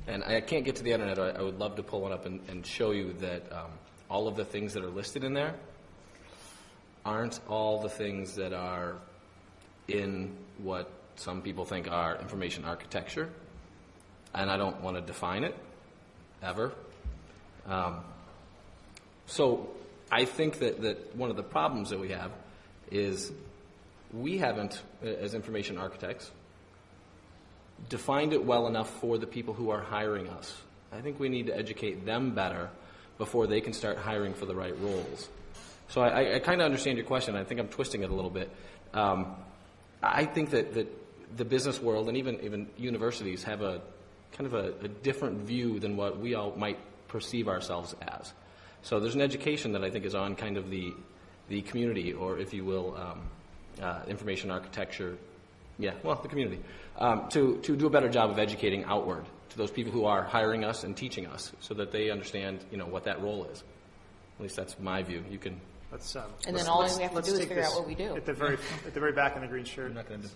And 0.06 0.22
I 0.22 0.40
can't 0.40 0.64
get 0.64 0.76
to 0.76 0.82
the 0.82 0.92
internet. 0.92 1.18
I, 1.18 1.30
I 1.30 1.42
would 1.42 1.58
love 1.58 1.76
to 1.76 1.82
pull 1.82 2.02
one 2.02 2.12
up 2.12 2.26
and, 2.26 2.40
and 2.48 2.64
show 2.64 2.92
you 2.92 3.12
that 3.14 3.52
um, 3.52 3.70
all 4.08 4.28
of 4.28 4.36
the 4.36 4.44
things 4.44 4.74
that 4.74 4.84
are 4.84 4.90
listed 4.90 5.24
in 5.24 5.34
there 5.34 5.54
aren't 7.04 7.40
all 7.48 7.80
the 7.80 7.88
things 7.88 8.34
that 8.34 8.52
are 8.52 8.96
in 9.88 10.36
what 10.58 10.90
some 11.14 11.40
people 11.40 11.64
think 11.64 11.88
are 11.90 12.16
information 12.20 12.64
architecture. 12.64 13.28
And 14.34 14.50
I 14.50 14.56
don't 14.56 14.80
want 14.82 14.96
to 14.96 15.02
define 15.02 15.44
it 15.44 15.54
ever. 16.42 16.72
Um, 17.66 18.00
so 19.26 19.70
I 20.10 20.24
think 20.24 20.58
that, 20.58 20.82
that 20.82 21.16
one 21.16 21.30
of 21.30 21.36
the 21.36 21.42
problems 21.42 21.90
that 21.90 21.98
we 21.98 22.10
have 22.10 22.32
is 22.90 23.32
we 24.12 24.38
haven't, 24.38 24.82
as 25.02 25.34
information 25.34 25.78
architects, 25.78 26.30
defined 27.88 28.32
it 28.32 28.44
well 28.44 28.66
enough 28.66 28.90
for 29.00 29.18
the 29.18 29.26
people 29.26 29.54
who 29.54 29.70
are 29.70 29.80
hiring 29.80 30.28
us. 30.28 30.56
I 30.92 31.00
think 31.00 31.18
we 31.18 31.28
need 31.28 31.46
to 31.46 31.56
educate 31.56 32.04
them 32.06 32.34
better 32.34 32.70
before 33.18 33.46
they 33.46 33.60
can 33.60 33.72
start 33.72 33.98
hiring 33.98 34.34
for 34.34 34.46
the 34.46 34.54
right 34.54 34.78
roles. 34.80 35.28
So 35.88 36.00
I, 36.00 36.36
I 36.36 36.38
kind 36.40 36.60
of 36.60 36.64
understand 36.66 36.98
your 36.98 37.06
question. 37.06 37.36
I 37.36 37.44
think 37.44 37.60
I'm 37.60 37.68
twisting 37.68 38.02
it 38.02 38.10
a 38.10 38.14
little 38.14 38.30
bit. 38.30 38.50
Um, 38.92 39.36
I 40.02 40.24
think 40.24 40.50
that, 40.50 40.74
that 40.74 40.88
the 41.36 41.44
business 41.44 41.80
world 41.80 42.08
and 42.08 42.16
even, 42.16 42.40
even 42.42 42.68
universities 42.76 43.42
have 43.44 43.62
a 43.62 43.80
kind 44.32 44.46
of 44.46 44.54
a, 44.54 44.84
a, 44.84 44.88
different 44.88 45.38
view 45.38 45.78
than 45.78 45.96
what 45.96 46.18
we 46.18 46.34
all 46.34 46.54
might 46.56 46.78
perceive 47.08 47.48
ourselves 47.48 47.94
as. 48.02 48.32
So 48.82 49.00
there's 49.00 49.14
an 49.14 49.22
education 49.22 49.72
that 49.72 49.82
I 49.82 49.90
think 49.90 50.04
is 50.04 50.14
on 50.14 50.36
kind 50.36 50.56
of 50.56 50.70
the, 50.70 50.92
the 51.48 51.62
community, 51.62 52.12
or 52.12 52.38
if 52.38 52.52
you 52.52 52.64
will, 52.64 52.96
um, 52.96 53.22
uh, 53.82 54.02
information 54.08 54.50
architecture. 54.50 55.16
Yeah, 55.78 55.92
well, 56.02 56.16
the 56.16 56.28
community. 56.28 56.60
Um, 56.98 57.28
to, 57.30 57.58
to 57.58 57.76
do 57.76 57.86
a 57.86 57.90
better 57.90 58.08
job 58.08 58.30
of 58.30 58.38
educating 58.38 58.84
outward 58.84 59.24
to 59.56 59.62
those 59.62 59.70
people 59.70 59.92
who 59.92 60.04
are 60.04 60.22
hiring 60.22 60.64
us 60.64 60.84
and 60.84 60.96
teaching 60.96 61.26
us 61.26 61.52
so 61.60 61.74
that 61.74 61.90
they 61.90 62.10
understand, 62.10 62.64
you 62.70 62.78
know, 62.78 62.86
what 62.86 63.04
that 63.04 63.20
role 63.22 63.44
is. 63.46 63.62
At 64.38 64.42
least 64.42 64.56
that's 64.56 64.78
my 64.78 65.02
view. 65.02 65.24
You 65.30 65.38
can. 65.38 65.60
Let's, 65.90 66.14
um, 66.16 66.24
and 66.46 66.54
let's, 66.54 66.66
then 66.66 66.72
all 66.72 66.82
we 66.82 67.02
have 67.02 67.14
to 67.14 67.22
do 67.22 67.32
is 67.32 67.40
figure 67.40 67.62
out 67.62 67.72
what 67.72 67.86
we 67.86 67.94
do. 67.94 68.16
At 68.16 68.26
the 68.26 68.32
very, 68.32 68.58
at 68.86 68.92
the 68.92 69.00
very 69.00 69.12
back 69.12 69.36
in 69.36 69.42
the 69.42 69.48
green 69.48 69.64
shirt. 69.64 69.86
I'm 69.86 69.94
not 69.94 70.08
going 70.08 70.20
to 70.20 70.28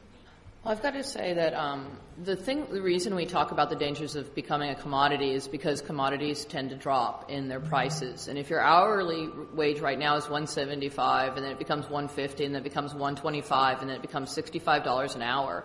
Well, 0.64 0.72
I've 0.72 0.82
got 0.82 0.92
to 0.92 1.02
say 1.02 1.34
that 1.34 1.52
um, 1.54 1.98
the 2.22 2.36
thing, 2.36 2.66
the 2.70 2.80
reason 2.80 3.14
we 3.14 3.26
talk 3.26 3.50
about 3.50 3.68
the 3.68 3.76
dangers 3.76 4.16
of 4.16 4.34
becoming 4.34 4.70
a 4.70 4.74
commodity 4.74 5.34
is 5.34 5.48
because 5.48 5.82
commodities 5.82 6.44
tend 6.46 6.70
to 6.70 6.76
drop 6.76 7.30
in 7.30 7.48
their 7.48 7.60
prices. 7.60 8.28
And 8.28 8.38
if 8.38 8.48
your 8.48 8.60
hourly 8.60 9.28
wage 9.52 9.80
right 9.80 9.98
now 9.98 10.16
is 10.16 10.24
175, 10.24 11.36
and 11.36 11.44
then 11.44 11.52
it 11.52 11.58
becomes 11.58 11.84
150, 11.90 12.44
and 12.44 12.54
then 12.54 12.60
it 12.60 12.64
becomes 12.64 12.92
125, 12.92 13.80
and 13.80 13.90
then 13.90 13.96
it 13.96 14.02
becomes 14.02 14.34
$65 14.34 15.14
an 15.14 15.22
hour, 15.22 15.64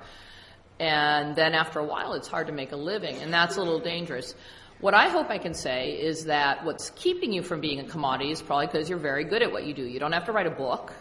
and 0.80 1.36
then 1.36 1.53
after 1.53 1.80
a 1.80 1.86
while, 1.86 2.13
it's 2.13 2.28
hard 2.28 2.47
to 2.47 2.53
make 2.53 2.71
a 2.71 2.78
living, 2.78 3.15
and 3.17 3.34
that's 3.34 3.55
a 3.55 3.59
little 3.59 3.80
dangerous. 3.80 4.36
What 4.82 4.93
I 4.93 5.07
hope 5.07 5.30
I 5.30 5.38
can 5.38 5.53
say 5.53 5.91
is 5.91 6.26
that 6.26 6.65
what's 6.65 6.89
keeping 6.91 7.32
you 7.32 7.41
from 7.41 7.61
being 7.61 7.80
a 7.80 7.86
commodity 7.86 8.32
is 8.32 8.41
probably 8.41 8.67
because 8.67 8.89
you're 8.89 8.99
very 8.99 9.23
good 9.23 9.41
at 9.41 9.51
what 9.51 9.65
you 9.65 9.73
do. 9.73 9.84
You 9.84 9.99
don't 9.99 10.11
have 10.11 10.26
to 10.26 10.34
write 10.34 10.47
a 10.47 10.51
book. 10.51 10.93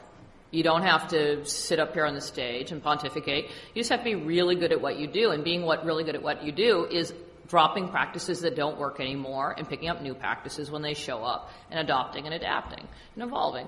You 0.52 0.62
don't 0.62 0.82
have 0.82 1.08
to 1.08 1.44
sit 1.44 1.80
up 1.80 1.94
here 1.94 2.06
on 2.06 2.14
the 2.14 2.20
stage 2.20 2.70
and 2.70 2.80
pontificate. 2.80 3.46
You 3.74 3.80
just 3.80 3.90
have 3.90 4.00
to 4.00 4.04
be 4.04 4.14
really 4.14 4.54
good 4.54 4.70
at 4.70 4.80
what 4.80 4.96
you 4.96 5.08
do. 5.08 5.32
And 5.32 5.42
being 5.42 5.62
what 5.62 5.84
really 5.84 6.04
good 6.04 6.14
at 6.14 6.22
what 6.22 6.44
you 6.44 6.52
do 6.52 6.86
is 6.88 7.12
dropping 7.48 7.88
practices 7.88 8.42
that 8.42 8.54
don't 8.54 8.78
work 8.78 9.00
anymore 9.00 9.54
and 9.58 9.68
picking 9.68 9.88
up 9.88 10.00
new 10.00 10.14
practices 10.14 10.70
when 10.70 10.82
they 10.82 10.94
show 10.94 11.24
up 11.24 11.50
and 11.70 11.80
adopting 11.80 12.26
and 12.26 12.34
adapting 12.34 12.86
and 13.14 13.24
evolving. 13.24 13.66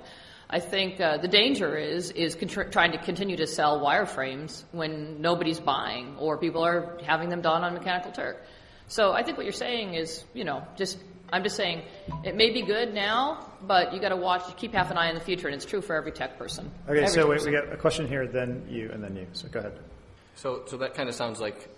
I 0.48 0.60
think 0.60 1.00
uh, 1.00 1.18
the 1.18 1.28
danger 1.28 1.76
is 1.76 2.10
is 2.12 2.36
contr- 2.36 2.70
trying 2.70 2.92
to 2.92 2.98
continue 2.98 3.36
to 3.36 3.46
sell 3.46 3.80
wireframes 3.80 4.62
when 4.72 5.20
nobody's 5.20 5.58
buying 5.58 6.16
or 6.18 6.38
people 6.38 6.64
are 6.64 6.98
having 7.04 7.28
them 7.28 7.40
done 7.40 7.64
on 7.64 7.74
Mechanical 7.74 8.12
Turk. 8.12 8.40
So 8.88 9.12
I 9.12 9.24
think 9.24 9.36
what 9.36 9.44
you're 9.44 9.52
saying 9.52 9.94
is, 9.94 10.24
you 10.34 10.44
know, 10.44 10.62
just 10.76 10.98
I'm 11.32 11.42
just 11.42 11.56
saying 11.56 11.82
it 12.24 12.36
may 12.36 12.50
be 12.50 12.62
good 12.62 12.94
now, 12.94 13.50
but 13.62 13.92
you 13.92 14.00
got 14.00 14.10
to 14.10 14.16
watch, 14.16 14.56
keep 14.56 14.72
half 14.72 14.92
an 14.92 14.98
eye 14.98 15.08
on 15.08 15.14
the 15.14 15.20
future, 15.20 15.48
and 15.48 15.56
it's 15.56 15.64
true 15.64 15.80
for 15.80 15.96
every 15.96 16.12
tech 16.12 16.38
person. 16.38 16.70
Okay, 16.88 16.98
Every 16.98 17.08
so 17.08 17.14
tech 17.22 17.28
we, 17.28 17.34
person. 17.34 17.52
we 17.52 17.58
got 17.58 17.72
a 17.72 17.76
question 17.76 18.06
here, 18.06 18.26
then 18.28 18.64
you, 18.68 18.90
and 18.92 19.02
then 19.02 19.16
you. 19.16 19.26
So 19.32 19.48
go 19.48 19.58
ahead. 19.58 19.78
So, 20.36 20.62
so 20.66 20.76
that 20.76 20.94
kind 20.94 21.08
of 21.08 21.14
sounds 21.16 21.40
like 21.40 21.68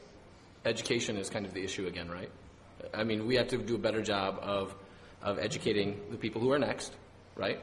education 0.67 1.17
is 1.17 1.31
kind 1.31 1.47
of 1.47 1.55
the 1.55 1.63
issue 1.65 1.87
again, 1.87 2.11
right? 2.11 2.31
I 2.93 3.05
mean, 3.05 3.27
we 3.27 3.37
have 3.37 3.49
to 3.49 3.57
do 3.57 3.75
a 3.75 3.79
better 3.79 4.03
job 4.03 4.39
of, 4.43 4.75
of 5.23 5.39
educating 5.39 5.99
the 6.11 6.19
people 6.19 6.43
who 6.43 6.53
are 6.53 6.59
next, 6.59 6.93
right? 7.35 7.59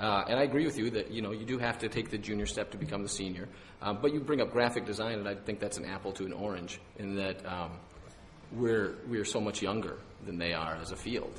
Uh, 0.00 0.24
and 0.28 0.38
I 0.38 0.44
agree 0.44 0.64
with 0.64 0.78
you 0.78 0.88
that 0.90 1.10
you 1.10 1.20
know 1.20 1.32
you 1.32 1.44
do 1.44 1.58
have 1.58 1.78
to 1.80 1.88
take 1.88 2.10
the 2.10 2.16
junior 2.16 2.46
step 2.46 2.70
to 2.70 2.78
become 2.78 3.02
the 3.02 3.08
senior. 3.08 3.48
Um, 3.82 3.98
but 4.00 4.14
you 4.14 4.20
bring 4.20 4.40
up 4.40 4.50
graphic 4.50 4.86
design, 4.86 5.18
and 5.18 5.28
I 5.28 5.34
think 5.34 5.60
that's 5.60 5.76
an 5.76 5.84
apple 5.84 6.12
to 6.12 6.24
an 6.24 6.32
orange 6.32 6.80
in 6.98 7.16
that 7.16 7.44
um, 7.44 7.72
we're 8.52 8.96
we're 9.06 9.26
so 9.26 9.40
much 9.40 9.60
younger 9.60 9.98
than 10.24 10.38
they 10.38 10.54
are 10.54 10.74
as 10.76 10.90
a 10.90 10.96
field, 10.96 11.38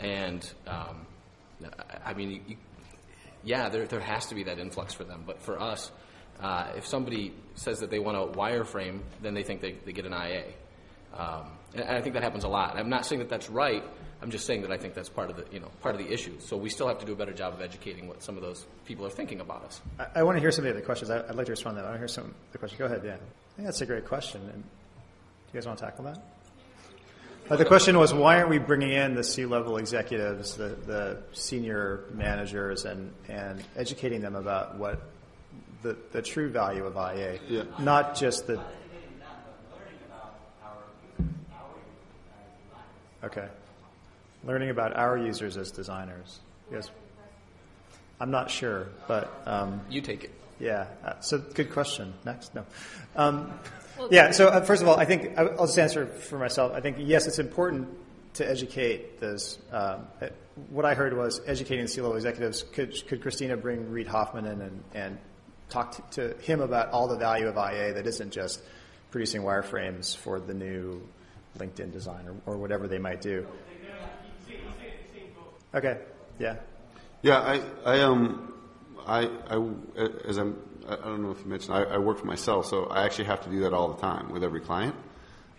and 0.00 0.52
um, 0.66 1.06
I 2.04 2.14
mean, 2.14 2.42
you, 2.46 2.56
yeah, 3.44 3.68
there 3.68 3.86
there 3.86 4.00
has 4.00 4.26
to 4.26 4.34
be 4.34 4.42
that 4.44 4.58
influx 4.58 4.92
for 4.92 5.04
them. 5.04 5.22
But 5.24 5.40
for 5.40 5.60
us, 5.60 5.92
uh, 6.40 6.72
if 6.76 6.86
somebody 6.86 7.32
says 7.54 7.80
that 7.80 7.90
they 7.90 8.00
want 8.00 8.16
a 8.16 8.36
wireframe, 8.36 9.00
then 9.20 9.34
they 9.34 9.44
think 9.44 9.60
they, 9.60 9.72
they 9.72 9.92
get 9.92 10.06
an 10.06 10.12
IA. 10.12 10.44
Um, 11.14 11.52
and 11.74 11.84
I 11.84 12.00
think 12.00 12.14
that 12.14 12.22
happens 12.22 12.44
a 12.44 12.48
lot. 12.48 12.76
I'm 12.76 12.88
not 12.88 13.06
saying 13.06 13.20
that 13.20 13.28
that's 13.28 13.48
right. 13.48 13.84
I'm 14.22 14.30
just 14.30 14.46
saying 14.46 14.62
that 14.62 14.70
I 14.70 14.76
think 14.78 14.94
that's 14.94 15.08
part 15.08 15.30
of 15.30 15.36
the 15.36 15.44
you 15.52 15.58
know 15.60 15.68
part 15.80 15.94
of 15.94 16.00
the 16.00 16.12
issue. 16.12 16.38
So 16.38 16.56
we 16.56 16.70
still 16.70 16.86
have 16.88 16.98
to 17.00 17.06
do 17.06 17.12
a 17.12 17.16
better 17.16 17.32
job 17.32 17.54
of 17.54 17.60
educating 17.60 18.06
what 18.08 18.22
some 18.22 18.36
of 18.36 18.42
those 18.42 18.64
people 18.86 19.04
are 19.04 19.10
thinking 19.10 19.40
about 19.40 19.64
us. 19.64 19.80
I, 19.98 20.20
I 20.20 20.22
want 20.22 20.36
to 20.36 20.40
hear 20.40 20.52
some 20.52 20.64
of 20.64 20.72
the 20.72 20.78
other 20.78 20.84
questions. 20.86 21.10
I, 21.10 21.18
I'd 21.28 21.34
like 21.34 21.46
to 21.46 21.52
respond 21.52 21.76
to 21.76 21.82
that. 21.82 21.88
I 21.88 21.90
want 21.90 21.96
to 21.96 22.00
hear 22.00 22.08
some 22.08 22.24
of 22.26 22.34
the 22.52 22.58
questions. 22.58 22.78
Go 22.78 22.84
ahead, 22.86 23.02
yeah. 23.04 23.14
I 23.14 23.56
think 23.56 23.66
that's 23.66 23.80
a 23.80 23.86
great 23.86 24.06
question. 24.06 24.40
And 24.42 24.62
do 24.62 24.68
you 25.52 25.54
guys 25.60 25.66
want 25.66 25.78
to 25.80 25.84
tackle 25.84 26.04
that? 26.04 26.18
Uh, 27.50 27.56
the 27.56 27.64
question 27.64 27.98
was, 27.98 28.14
why 28.14 28.36
aren't 28.38 28.48
we 28.48 28.58
bringing 28.58 28.92
in 28.92 29.14
the 29.14 29.24
C-level 29.24 29.76
executives, 29.76 30.56
the, 30.56 30.68
the 30.86 31.18
senior 31.32 32.04
managers, 32.14 32.84
and, 32.84 33.12
and 33.28 33.62
educating 33.76 34.20
them 34.20 34.36
about 34.36 34.76
what 34.78 35.02
the, 35.82 35.96
the 36.12 36.22
true 36.22 36.48
value 36.48 36.86
of 36.86 36.94
IA, 36.96 37.40
Yeah. 37.48 37.64
not 37.80 38.14
just 38.14 38.46
the. 38.46 38.62
Okay, 43.24 43.46
learning 44.44 44.70
about 44.70 44.96
our 44.96 45.16
users 45.16 45.56
as 45.56 45.70
designers. 45.70 46.40
Yes, 46.70 46.90
I'm 48.20 48.30
not 48.30 48.50
sure, 48.50 48.88
but 49.08 49.42
um, 49.46 49.80
You 49.90 50.00
take 50.00 50.24
it. 50.24 50.30
yeah. 50.60 50.86
Uh, 51.04 51.20
so 51.20 51.38
good 51.38 51.72
question. 51.72 52.12
Next, 52.24 52.54
no. 52.54 52.64
Um, 53.16 53.52
yeah. 54.10 54.30
So 54.30 54.48
uh, 54.48 54.60
first 54.62 54.82
of 54.82 54.88
all, 54.88 54.98
I 54.98 55.04
think 55.04 55.38
I- 55.38 55.42
I'll 55.46 55.66
just 55.66 55.78
answer 55.78 56.06
for 56.06 56.38
myself. 56.38 56.72
I 56.74 56.80
think 56.80 56.96
yes, 57.00 57.26
it's 57.26 57.38
important 57.38 57.88
to 58.34 58.48
educate 58.48 59.20
those. 59.20 59.58
Um, 59.72 60.06
uh, 60.20 60.28
what 60.70 60.84
I 60.84 60.94
heard 60.94 61.16
was 61.16 61.40
educating 61.46 61.84
the 61.84 61.88
C-level 61.90 62.16
executives. 62.16 62.62
Could 62.62 63.06
could 63.08 63.22
Christina 63.22 63.56
bring 63.56 63.90
Reid 63.90 64.06
Hoffman 64.06 64.46
in 64.46 64.60
and, 64.60 64.84
and 64.94 65.18
talk 65.68 66.10
to, 66.12 66.28
to 66.34 66.42
him 66.42 66.60
about 66.60 66.90
all 66.90 67.08
the 67.08 67.16
value 67.16 67.46
of 67.48 67.56
IA 67.56 67.94
that 67.94 68.06
isn't 68.06 68.30
just 68.32 68.62
producing 69.10 69.42
wireframes 69.42 70.16
for 70.16 70.40
the 70.40 70.54
new 70.54 71.02
LinkedIn 71.58 71.92
design 71.92 72.26
or, 72.46 72.54
or 72.54 72.56
whatever 72.58 72.86
they 72.88 72.98
might 72.98 73.20
do. 73.20 73.46
Okay. 75.74 75.98
Yeah. 76.38 76.56
Yeah, 77.22 77.38
I, 77.38 77.60
I 77.84 78.00
um, 78.00 78.52
I, 79.06 79.30
I, 79.48 80.08
as 80.26 80.36
I'm, 80.36 80.56
I 80.88 80.96
don't 80.96 81.22
know 81.22 81.30
if 81.30 81.40
you 81.40 81.46
mentioned, 81.46 81.74
I, 81.74 81.82
I 81.82 81.98
work 81.98 82.18
for 82.18 82.26
myself, 82.26 82.66
so 82.66 82.86
I 82.86 83.04
actually 83.04 83.24
have 83.26 83.42
to 83.44 83.50
do 83.50 83.60
that 83.60 83.72
all 83.72 83.88
the 83.92 84.00
time 84.00 84.30
with 84.30 84.44
every 84.44 84.60
client. 84.60 84.94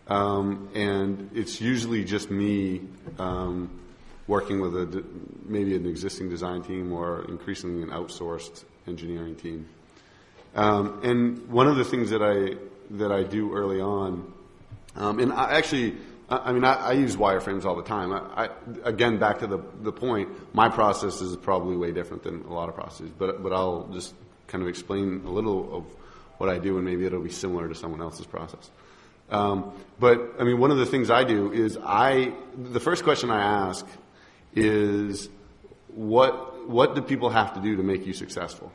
Um, 0.07 0.69
and 0.75 1.29
it's 1.33 1.61
usually 1.61 2.03
just 2.03 2.29
me 2.29 2.81
um, 3.19 3.79
working 4.27 4.59
with 4.59 4.75
a, 4.75 5.03
maybe 5.45 5.75
an 5.75 5.85
existing 5.85 6.29
design 6.29 6.61
team 6.63 6.91
or 6.91 7.25
increasingly 7.29 7.83
an 7.83 7.89
outsourced 7.89 8.65
engineering 8.87 9.35
team. 9.35 9.67
Um, 10.55 10.99
and 11.03 11.49
one 11.49 11.67
of 11.67 11.77
the 11.77 11.85
things 11.85 12.09
that 12.11 12.21
I 12.21 12.57
that 12.97 13.11
I 13.11 13.23
do 13.23 13.55
early 13.55 13.81
on, 13.81 14.31
um, 14.95 15.19
and 15.19 15.33
I 15.33 15.53
actually, 15.53 15.95
I, 16.43 16.51
mean, 16.51 16.63
I, 16.63 16.73
I 16.73 16.91
use 16.93 17.15
wireframes 17.15 17.65
all 17.65 17.75
the 17.75 17.83
time. 17.83 18.11
I, 18.13 18.45
I, 18.45 18.49
again, 18.83 19.17
back 19.17 19.39
to 19.39 19.47
the 19.47 19.59
the 19.81 19.91
point, 19.91 20.29
my 20.53 20.69
process 20.69 21.21
is 21.21 21.35
probably 21.37 21.75
way 21.75 21.91
different 21.91 22.23
than 22.23 22.43
a 22.43 22.53
lot 22.53 22.69
of 22.69 22.75
processes, 22.75 23.11
but 23.17 23.43
but 23.43 23.53
I'll 23.53 23.87
just 23.93 24.13
kind 24.47 24.61
of 24.61 24.67
explain 24.67 25.23
a 25.25 25.29
little 25.29 25.77
of 25.77 25.85
what 26.37 26.49
I 26.49 26.59
do, 26.59 26.77
and 26.77 26.85
maybe 26.85 27.05
it'll 27.05 27.21
be 27.21 27.29
similar 27.29 27.67
to 27.67 27.75
someone 27.75 28.01
else's 28.01 28.25
process. 28.25 28.69
Um, 29.29 29.73
but 29.99 30.33
I 30.39 30.43
mean, 30.43 30.59
one 30.59 30.71
of 30.71 30.77
the 30.77 30.85
things 30.85 31.09
I 31.09 31.23
do 31.23 31.51
is 31.51 31.77
I 31.83 32.33
the 32.57 32.79
first 32.79 33.03
question 33.03 33.29
I 33.29 33.71
ask 33.71 33.85
is 34.53 35.29
what 35.87 36.69
what 36.69 36.95
do 36.95 37.01
people 37.01 37.29
have 37.29 37.53
to 37.55 37.61
do 37.61 37.75
to 37.75 37.83
make 37.83 38.05
you 38.05 38.13
successful? 38.13 38.71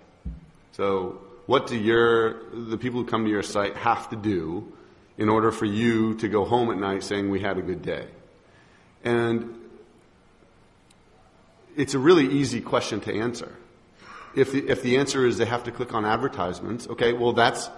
So 0.72 1.20
what 1.46 1.66
do 1.66 1.76
your 1.76 2.42
the 2.52 2.78
people 2.78 3.00
who 3.00 3.06
come 3.06 3.24
to 3.24 3.30
your 3.30 3.42
site 3.42 3.76
have 3.76 4.10
to 4.10 4.16
do 4.16 4.72
in 5.18 5.28
order 5.28 5.50
for 5.50 5.66
you 5.66 6.14
to 6.14 6.28
go 6.28 6.44
home 6.44 6.70
at 6.70 6.78
night 6.78 7.02
saying 7.02 7.28
we 7.28 7.40
had 7.40 7.58
a 7.58 7.62
good 7.62 7.82
day? 7.82 8.06
And 9.04 9.54
it's 11.76 11.94
a 11.94 11.98
really 11.98 12.26
easy 12.26 12.60
question 12.60 13.00
to 13.00 13.14
answer. 13.14 13.52
If 14.34 14.52
the, 14.52 14.68
if 14.68 14.82
the 14.82 14.98
answer 14.98 15.26
is 15.26 15.38
they 15.38 15.44
have 15.44 15.64
to 15.64 15.72
click 15.72 15.92
on 15.94 16.04
advertisements, 16.04 16.86
okay, 16.88 17.12
well 17.12 17.32
that's 17.32 17.70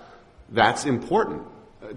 that's 0.50 0.84
important 0.84 1.42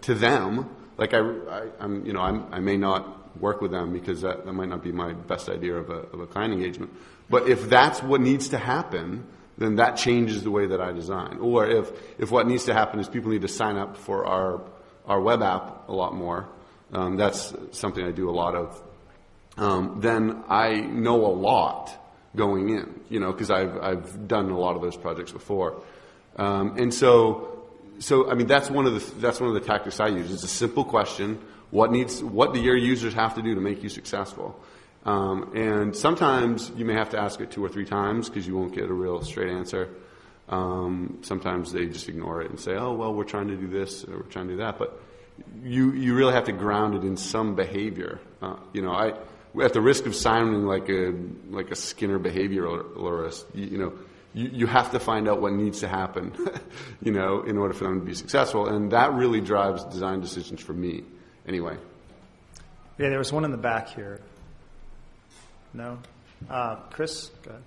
to 0.01 0.13
them. 0.13 0.69
Like 0.97 1.13
I, 1.13 1.19
I 1.19 1.67
I'm, 1.79 2.05
you 2.05 2.13
know, 2.13 2.21
I'm, 2.21 2.45
I 2.51 2.59
may 2.59 2.77
not 2.77 3.39
work 3.39 3.61
with 3.61 3.71
them 3.71 3.91
because 3.91 4.21
that, 4.21 4.45
that 4.45 4.53
might 4.53 4.69
not 4.69 4.83
be 4.83 4.91
my 4.91 5.13
best 5.13 5.49
idea 5.49 5.75
of 5.75 5.89
a, 5.89 6.05
of 6.13 6.19
a 6.19 6.27
client 6.27 6.53
engagement. 6.53 6.93
But 7.29 7.49
if 7.49 7.69
that's 7.69 8.03
what 8.03 8.21
needs 8.21 8.49
to 8.49 8.57
happen, 8.57 9.25
then 9.57 9.77
that 9.77 9.97
changes 9.97 10.43
the 10.43 10.51
way 10.51 10.67
that 10.67 10.81
I 10.81 10.91
design. 10.91 11.39
Or 11.39 11.65
if, 11.65 11.91
if 12.19 12.31
what 12.31 12.47
needs 12.47 12.65
to 12.65 12.73
happen 12.73 12.99
is 12.99 13.07
people 13.07 13.31
need 13.31 13.41
to 13.41 13.47
sign 13.47 13.77
up 13.77 13.97
for 13.97 14.25
our, 14.25 14.61
our 15.05 15.19
web 15.19 15.41
app 15.41 15.89
a 15.89 15.93
lot 15.93 16.13
more, 16.13 16.47
um, 16.93 17.17
that's 17.17 17.53
something 17.71 18.05
I 18.05 18.11
do 18.11 18.29
a 18.29 18.31
lot 18.31 18.55
of, 18.55 18.81
um, 19.57 19.99
then 19.99 20.43
I 20.47 20.81
know 20.81 21.25
a 21.25 21.33
lot 21.33 21.91
going 22.35 22.69
in, 22.69 22.99
you 23.09 23.19
know, 23.19 23.31
because 23.31 23.51
I've, 23.51 23.77
I've 23.81 24.27
done 24.27 24.49
a 24.49 24.57
lot 24.57 24.75
of 24.75 24.81
those 24.81 24.97
projects 24.97 25.31
before. 25.31 25.81
Um, 26.37 26.77
and 26.77 26.93
so, 26.93 27.63
so, 27.99 28.29
I 28.29 28.33
mean, 28.33 28.47
that's 28.47 28.69
one 28.69 28.85
of 28.85 28.93
the, 28.93 29.21
that's 29.21 29.39
one 29.39 29.49
of 29.49 29.55
the 29.55 29.67
tactics 29.67 29.99
I 29.99 30.07
use. 30.07 30.31
It's 30.31 30.43
a 30.43 30.47
simple 30.47 30.83
question. 30.83 31.39
What 31.69 31.91
needs, 31.91 32.23
what 32.23 32.53
do 32.53 32.59
your 32.59 32.75
users 32.75 33.13
have 33.13 33.35
to 33.35 33.41
do 33.41 33.55
to 33.55 33.61
make 33.61 33.83
you 33.83 33.89
successful? 33.89 34.59
Um, 35.05 35.51
and 35.55 35.95
sometimes 35.95 36.71
you 36.75 36.85
may 36.85 36.93
have 36.93 37.09
to 37.11 37.19
ask 37.19 37.41
it 37.41 37.51
two 37.51 37.63
or 37.63 37.69
three 37.69 37.85
times 37.85 38.29
because 38.29 38.47
you 38.47 38.55
won't 38.55 38.73
get 38.73 38.89
a 38.89 38.93
real 38.93 39.21
straight 39.23 39.49
answer. 39.49 39.89
Um, 40.53 41.19
sometimes 41.21 41.71
they 41.71 41.87
just 41.87 42.07
ignore 42.07 42.41
it 42.41 42.49
and 42.49 42.59
say, 42.59 42.75
"Oh, 42.75 42.93
well, 42.93 43.13
we're 43.13 43.23
trying 43.23 43.47
to 43.47 43.55
do 43.55 43.67
this 43.67 44.03
or 44.03 44.17
we're 44.17 44.33
trying 44.35 44.47
to 44.47 44.53
do 44.53 44.57
that." 44.57 44.77
But 44.77 45.01
you 45.63 45.91
you 45.93 46.15
really 46.15 46.33
have 46.33 46.45
to 46.45 46.51
ground 46.51 46.95
it 46.95 47.03
in 47.03 47.17
some 47.17 47.55
behavior. 47.55 48.19
Uh, 48.41 48.57
you 48.71 48.81
know, 48.81 48.91
I 48.91 49.13
at 49.61 49.73
the 49.73 49.81
risk 49.81 50.05
of 50.05 50.15
sounding 50.15 50.65
like 50.65 50.89
a 50.89 51.13
like 51.49 51.71
a 51.71 51.75
Skinner 51.75 52.19
behavioralist, 52.19 53.45
you, 53.55 53.65
you 53.65 53.77
know, 53.77 53.93
you, 54.33 54.49
you 54.49 54.67
have 54.67 54.91
to 54.91 54.99
find 54.99 55.27
out 55.27 55.41
what 55.41 55.53
needs 55.53 55.79
to 55.79 55.87
happen, 55.87 56.33
you 57.01 57.11
know, 57.11 57.41
in 57.41 57.57
order 57.57 57.73
for 57.73 57.85
them 57.85 57.99
to 57.99 58.05
be 58.05 58.13
successful, 58.13 58.67
and 58.67 58.91
that 58.91 59.13
really 59.13 59.41
drives 59.41 59.83
design 59.85 60.21
decisions 60.21 60.61
for 60.61 60.73
me, 60.73 61.03
anyway. 61.47 61.77
Yeah, 62.99 63.09
there 63.09 63.17
was 63.17 63.33
one 63.33 63.43
in 63.43 63.51
the 63.51 63.57
back 63.57 63.89
here. 63.89 64.21
No? 65.73 65.97
Uh, 66.47 66.75
Chris, 66.91 67.31
go 67.41 67.51
ahead. 67.51 67.63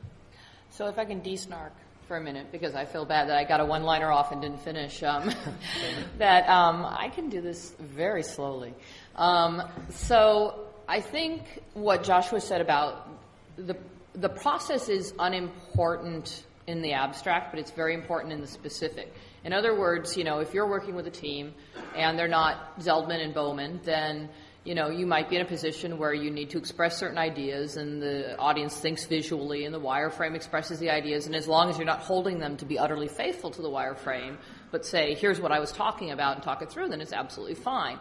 So 0.70 0.86
if 0.86 0.98
I 0.98 1.04
can 1.04 1.20
de-snark 1.20 1.72
for 2.06 2.16
a 2.16 2.20
minute 2.20 2.52
because 2.52 2.74
I 2.74 2.84
feel 2.84 3.04
bad 3.04 3.28
that 3.28 3.36
I 3.36 3.44
got 3.44 3.60
a 3.60 3.64
one-liner 3.64 4.10
off 4.10 4.32
and 4.32 4.40
didn't 4.40 4.60
finish. 4.60 5.02
Um, 5.02 5.30
that 6.18 6.48
um, 6.48 6.84
I 6.84 7.08
can 7.08 7.28
do 7.28 7.40
this 7.40 7.74
very 7.80 8.22
slowly. 8.22 8.74
Um, 9.16 9.62
so 9.90 10.66
I 10.88 11.00
think 11.00 11.62
what 11.74 12.04
Joshua 12.04 12.40
said 12.40 12.60
about 12.60 13.08
the 13.56 13.76
the 14.14 14.28
process 14.28 14.88
is 14.88 15.12
unimportant 15.18 16.44
in 16.66 16.80
the 16.80 16.94
abstract, 16.94 17.52
but 17.52 17.60
it's 17.60 17.70
very 17.70 17.94
important 17.94 18.32
in 18.32 18.40
the 18.40 18.46
specific. 18.46 19.12
In 19.44 19.52
other 19.52 19.78
words, 19.78 20.16
you 20.16 20.24
know, 20.24 20.40
if 20.40 20.54
you're 20.54 20.66
working 20.66 20.94
with 20.94 21.06
a 21.06 21.10
team 21.10 21.54
and 21.94 22.18
they're 22.18 22.26
not 22.26 22.80
Zeldman 22.80 23.22
and 23.22 23.34
Bowman, 23.34 23.80
then 23.84 24.28
you 24.66 24.74
know, 24.74 24.90
you 24.90 25.06
might 25.06 25.30
be 25.30 25.36
in 25.36 25.42
a 25.42 25.46
position 25.46 25.96
where 25.96 26.12
you 26.12 26.28
need 26.28 26.50
to 26.50 26.58
express 26.58 26.98
certain 26.98 27.18
ideas 27.18 27.76
and 27.76 28.02
the 28.02 28.36
audience 28.36 28.76
thinks 28.76 29.06
visually 29.06 29.64
and 29.64 29.72
the 29.72 29.80
wireframe 29.80 30.34
expresses 30.34 30.80
the 30.80 30.90
ideas. 30.90 31.26
And 31.26 31.36
as 31.36 31.46
long 31.46 31.70
as 31.70 31.78
you're 31.78 31.86
not 31.86 32.00
holding 32.00 32.40
them 32.40 32.56
to 32.56 32.64
be 32.64 32.76
utterly 32.76 33.06
faithful 33.06 33.52
to 33.52 33.62
the 33.62 33.70
wireframe, 33.70 34.36
but 34.72 34.84
say, 34.84 35.14
here's 35.14 35.40
what 35.40 35.52
I 35.52 35.60
was 35.60 35.70
talking 35.70 36.10
about 36.10 36.34
and 36.34 36.42
talk 36.42 36.62
it 36.62 36.70
through, 36.70 36.88
then 36.88 37.00
it's 37.00 37.12
absolutely 37.12 37.54
fine. 37.54 38.00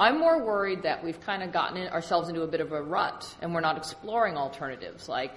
I'm 0.00 0.18
more 0.18 0.44
worried 0.44 0.82
that 0.82 1.04
we've 1.04 1.20
kind 1.20 1.44
of 1.44 1.52
gotten 1.52 1.86
ourselves 1.88 2.28
into 2.28 2.42
a 2.42 2.48
bit 2.48 2.60
of 2.60 2.72
a 2.72 2.82
rut 2.82 3.32
and 3.40 3.54
we're 3.54 3.60
not 3.60 3.76
exploring 3.76 4.36
alternatives. 4.36 5.08
Like, 5.08 5.32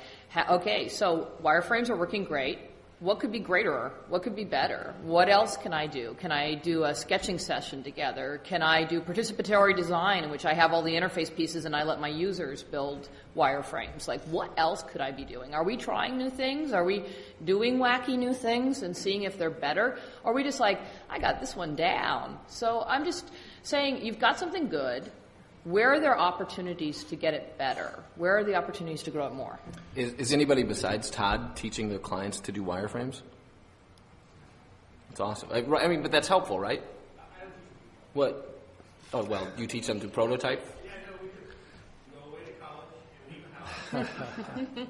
okay, 0.50 0.88
so 0.88 1.34
wireframes 1.44 1.92
are 1.92 1.96
working 1.96 2.24
great 2.24 2.58
what 3.02 3.20
could 3.20 3.32
be 3.32 3.40
greater? 3.40 3.92
What 4.10 4.22
could 4.22 4.36
be 4.36 4.44
better? 4.46 4.94
What 5.02 5.28
else 5.28 5.58
can 5.58 5.74
I 5.74 5.88
do? 5.88 6.16
Can 6.20 6.32
I 6.32 6.54
do 6.54 6.84
a 6.84 6.94
sketching 6.94 7.40
session 7.40 7.82
together? 7.82 8.40
Can 8.44 8.62
I 8.62 8.84
do 8.84 9.02
participatory 9.02 9.76
design 9.76 10.24
in 10.24 10.30
which 10.30 10.46
I 10.46 10.54
have 10.54 10.72
all 10.72 10.84
the 10.84 10.94
interface 10.94 11.36
pieces 11.36 11.66
and 11.66 11.76
I 11.76 11.82
let 11.82 12.00
my 12.00 12.10
users 12.10 12.62
build 12.62 13.10
wireframes? 13.36 14.08
Like, 14.08 14.22
what 14.26 14.54
else 14.56 14.84
could 14.84 15.02
I 15.02 15.12
be 15.12 15.26
doing? 15.26 15.56
Are 15.56 15.64
we 15.64 15.78
trying 15.78 16.16
new 16.16 16.30
things? 16.30 16.74
Are 16.74 16.86
we 16.86 17.04
doing 17.44 17.80
wacky 17.80 18.20
new 18.20 18.36
things 18.36 18.84
and 18.84 18.96
seeing 18.96 19.24
if 19.24 19.36
they're 19.36 19.50
better? 19.50 19.98
Or 20.24 20.32
are 20.32 20.36
we 20.36 20.44
just 20.44 20.60
like, 20.60 20.80
I 21.10 21.18
got 21.18 21.40
this 21.40 21.56
one 21.56 21.76
down? 21.76 22.38
So 22.46 22.84
I'm 22.88 23.04
just 23.04 23.32
saying, 23.64 24.06
you've 24.06 24.20
got 24.20 24.38
something 24.38 24.70
good 24.70 25.12
where 25.64 25.94
are 25.94 26.00
there 26.00 26.18
opportunities 26.18 27.04
to 27.06 27.16
get 27.16 27.34
it 27.34 27.58
better? 27.58 28.00
Where 28.16 28.38
are 28.38 28.44
the 28.44 28.56
opportunities 28.56 29.04
to 29.04 29.12
grow 29.12 29.28
it 29.28 29.34
more? 29.34 29.60
Is, 29.96 30.14
is 30.14 30.34
anybody 30.34 30.64
besides 30.64 31.10
Todd 31.10 31.56
teaching 31.56 31.90
their 31.90 32.00
clients 32.00 32.40
to 32.42 32.52
do 32.52 32.64
wireframes? 32.64 33.22
That's 35.10 35.20
awesome. 35.20 35.50
I, 35.52 35.64
I 35.84 35.88
mean, 35.88 36.02
but 36.02 36.12
that's 36.12 36.28
helpful, 36.28 36.60
right? 36.60 36.82
What? 38.14 38.60
Oh, 39.14 39.24
well, 39.24 39.48
you 39.58 39.68
teach 39.68 39.88
them 39.88 40.00
to 40.00 40.08
prototype? 40.08 40.66
Yeah, 40.84 40.92
no, 41.06 41.14
we 41.22 41.30
could 41.30 41.56
go 42.14 42.30
away 42.30 42.46
to 42.46 42.54
college 42.64 42.88
and 43.92 43.98
leave 43.98 44.08
the 44.72 44.78
house. 44.78 44.88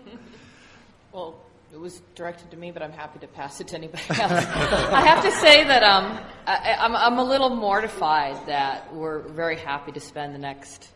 well, 1.12 1.36
it 1.74 1.80
was 1.80 2.02
directed 2.16 2.52
to 2.52 2.58
me, 2.58 2.72
but 2.72 2.84
I'm 2.84 2.92
happy 2.92 3.20
to 3.20 3.28
pass 3.28 3.62
it 3.62 3.70
to 3.70 3.78
anybody 3.78 4.04
else. 4.10 4.20
I 4.22 5.02
have 5.06 5.24
to 5.24 5.32
say 5.32 5.64
that 5.64 5.84
um, 5.84 6.20
I, 6.46 6.76
I'm, 6.78 6.96
I'm 6.96 7.18
a 7.18 7.24
little 7.24 7.50
mortified 7.50 8.46
that 8.48 8.94
we're 8.94 9.20
very 9.20 9.56
happy 9.56 9.94
to 9.94 10.00
spend 10.00 10.36
the 10.36 10.40
next 10.40 10.90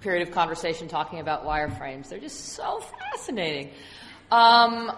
period 0.00 0.26
of 0.26 0.34
conversation 0.34 0.88
talking 0.88 1.20
about 1.20 1.44
wireframes. 1.44 2.08
They're 2.08 2.18
just 2.18 2.54
so 2.54 2.80
fascinating. 3.12 3.70
Um, 4.32 4.92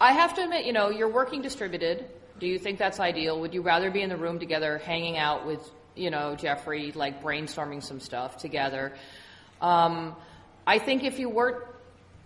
I 0.00 0.12
have 0.12 0.34
to 0.36 0.44
admit, 0.44 0.64
you 0.64 0.72
know, 0.72 0.88
you're 0.88 1.12
working 1.12 1.42
distributed. 1.42 2.06
Do 2.40 2.46
you 2.46 2.58
think 2.58 2.78
that's 2.78 3.00
ideal? 3.00 3.40
Would 3.40 3.52
you 3.52 3.60
rather 3.60 3.90
be 3.90 4.00
in 4.00 4.08
the 4.08 4.16
room 4.16 4.38
together, 4.38 4.78
hanging 4.78 5.18
out 5.18 5.46
with, 5.46 5.60
you 5.94 6.10
know, 6.10 6.36
Jeffrey, 6.36 6.92
like 6.92 7.22
brainstorming 7.22 7.82
some 7.82 8.00
stuff 8.00 8.38
together? 8.38 8.94
Um, 9.60 10.16
I 10.66 10.78
think 10.78 11.04
if 11.04 11.18
you 11.18 11.28
weren't 11.28 11.64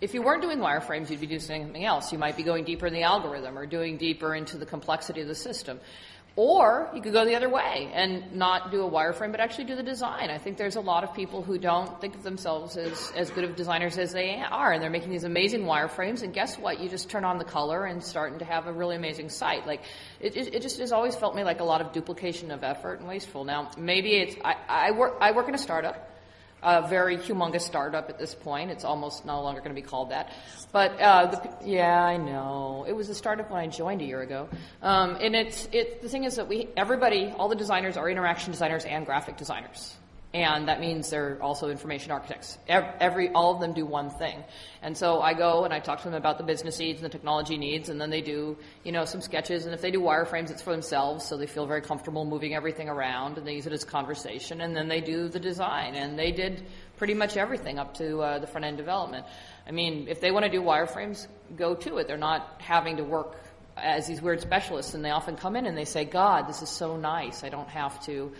if 0.01 0.13
you 0.13 0.21
weren't 0.21 0.41
doing 0.41 0.59
wireframes, 0.59 1.09
you'd 1.09 1.19
be 1.19 1.27
doing 1.27 1.39
something 1.39 1.85
else. 1.85 2.11
You 2.11 2.17
might 2.17 2.37
be 2.37 2.43
going 2.43 2.63
deeper 2.63 2.87
in 2.87 2.93
the 2.93 3.03
algorithm 3.03 3.57
or 3.57 3.65
doing 3.65 3.97
deeper 3.97 4.33
into 4.33 4.57
the 4.57 4.65
complexity 4.65 5.21
of 5.21 5.27
the 5.27 5.35
system. 5.35 5.79
Or 6.35 6.89
you 6.93 7.01
could 7.01 7.11
go 7.11 7.25
the 7.25 7.35
other 7.35 7.49
way 7.49 7.91
and 7.93 8.33
not 8.35 8.71
do 8.71 8.85
a 8.85 8.89
wireframe, 8.89 9.31
but 9.31 9.41
actually 9.41 9.65
do 9.65 9.75
the 9.75 9.83
design. 9.83 10.29
I 10.29 10.37
think 10.37 10.57
there's 10.57 10.77
a 10.77 10.81
lot 10.81 11.03
of 11.03 11.13
people 11.13 11.41
who 11.41 11.57
don't 11.57 11.99
think 11.99 12.15
of 12.15 12.23
themselves 12.23 12.77
as, 12.77 13.11
as 13.13 13.29
good 13.29 13.43
of 13.43 13.57
designers 13.57 13.97
as 13.97 14.13
they 14.13 14.41
are, 14.49 14.71
and 14.71 14.81
they're 14.81 14.89
making 14.89 15.09
these 15.09 15.25
amazing 15.25 15.63
wireframes, 15.63 16.21
and 16.23 16.33
guess 16.33 16.57
what? 16.57 16.79
You 16.79 16.87
just 16.87 17.09
turn 17.09 17.25
on 17.25 17.39
the 17.39 17.43
color 17.43 17.83
and 17.83 18.01
starting 18.01 18.39
to 18.39 18.45
have 18.45 18.67
a 18.67 18.71
really 18.71 18.95
amazing 18.95 19.27
site. 19.27 19.67
Like, 19.67 19.81
it, 20.21 20.37
it, 20.37 20.55
it 20.55 20.61
just 20.61 20.79
has 20.79 20.93
always 20.93 21.13
felt 21.13 21.35
me 21.35 21.43
like 21.43 21.59
a 21.59 21.65
lot 21.65 21.81
of 21.81 21.91
duplication 21.91 22.51
of 22.51 22.63
effort 22.63 22.99
and 22.99 23.07
wasteful. 23.09 23.43
Now, 23.43 23.71
maybe 23.77 24.11
it's, 24.11 24.37
I, 24.45 24.55
I 24.69 24.91
work, 24.91 25.17
I 25.19 25.31
work 25.31 25.49
in 25.49 25.55
a 25.55 25.57
startup, 25.57 26.09
a 26.63 26.87
very 26.87 27.17
humongous 27.17 27.61
startup 27.61 28.09
at 28.09 28.17
this 28.17 28.35
point. 28.35 28.71
It's 28.71 28.83
almost 28.83 29.25
no 29.25 29.41
longer 29.41 29.61
going 29.61 29.75
to 29.75 29.81
be 29.81 29.85
called 29.85 30.11
that. 30.11 30.31
But 30.71 30.99
uh, 30.99 31.25
the, 31.27 31.67
yeah, 31.67 32.03
I 32.03 32.17
know 32.17 32.85
it 32.87 32.93
was 32.93 33.09
a 33.09 33.15
startup 33.15 33.49
when 33.51 33.59
I 33.59 33.67
joined 33.67 34.01
a 34.01 34.05
year 34.05 34.21
ago. 34.21 34.49
Um, 34.81 35.17
and 35.19 35.35
it's 35.35 35.67
it. 35.71 36.01
The 36.01 36.09
thing 36.09 36.23
is 36.23 36.35
that 36.35 36.47
we 36.47 36.67
everybody, 36.75 37.33
all 37.37 37.49
the 37.49 37.55
designers 37.55 37.97
are 37.97 38.09
interaction 38.09 38.51
designers 38.51 38.85
and 38.85 39.05
graphic 39.05 39.37
designers 39.37 39.98
and 40.31 40.67
that 40.67 40.79
means 40.79 41.09
they're 41.09 41.41
also 41.41 41.69
information 41.69 42.11
architects. 42.11 42.59
Every, 42.67 43.29
all 43.29 43.55
of 43.55 43.61
them 43.61 43.73
do 43.73 43.83
one 43.83 44.11
thing. 44.11 44.43
And 44.83 44.95
so 44.95 45.21
I 45.21 45.33
go 45.33 45.63
and 45.63 45.73
I 45.73 45.79
talk 45.79 45.99
to 45.99 46.03
them 46.05 46.13
about 46.13 46.37
the 46.37 46.43
business 46.43 46.77
needs 46.77 47.01
and 47.01 47.05
the 47.05 47.09
technology 47.09 47.57
needs, 47.57 47.89
and 47.89 47.99
then 47.99 48.11
they 48.11 48.21
do, 48.21 48.55
you 48.83 48.91
know, 48.91 49.05
some 49.05 49.21
sketches. 49.21 49.65
And 49.65 49.73
if 49.73 49.81
they 49.81 49.89
do 49.89 49.99
wireframes, 49.99 50.51
it's 50.51 50.61
for 50.61 50.71
themselves, 50.71 51.25
so 51.25 51.35
they 51.35 51.47
feel 51.47 51.65
very 51.65 51.81
comfortable 51.81 52.25
moving 52.25 52.53
everything 52.53 52.89
around, 52.89 53.39
and 53.39 53.47
they 53.47 53.55
use 53.55 53.65
it 53.65 53.73
as 53.73 53.83
conversation. 53.83 54.61
And 54.61 54.75
then 54.75 54.87
they 54.87 55.01
do 55.01 55.29
the 55.29 55.39
design, 55.39 55.95
and 55.95 56.17
they 56.17 56.31
did 56.31 56.63
pretty 56.97 57.15
much 57.15 57.35
everything 57.35 57.79
up 57.79 57.95
to 57.95 58.21
uh, 58.21 58.39
the 58.39 58.47
front 58.47 58.65
end 58.65 58.77
development. 58.77 59.25
I 59.67 59.71
mean, 59.71 60.07
if 60.07 60.21
they 60.21 60.29
want 60.29 60.45
to 60.45 60.51
do 60.51 60.61
wireframes, 60.61 61.25
go 61.55 61.73
to 61.73 61.97
it. 61.97 62.07
They're 62.07 62.17
not 62.17 62.57
having 62.59 62.97
to 62.97 63.03
work 63.03 63.35
as 63.75 64.05
these 64.05 64.21
weird 64.21 64.41
specialists, 64.41 64.93
and 64.93 65.03
they 65.03 65.09
often 65.09 65.37
come 65.37 65.55
in 65.55 65.65
and 65.65 65.75
they 65.75 65.85
say, 65.85 66.05
"God, 66.05 66.47
this 66.47 66.61
is 66.61 66.69
so 66.69 66.97
nice. 66.97 67.43
I 67.43 67.49
don't 67.49 67.69
have 67.69 67.99
to." 68.05 68.31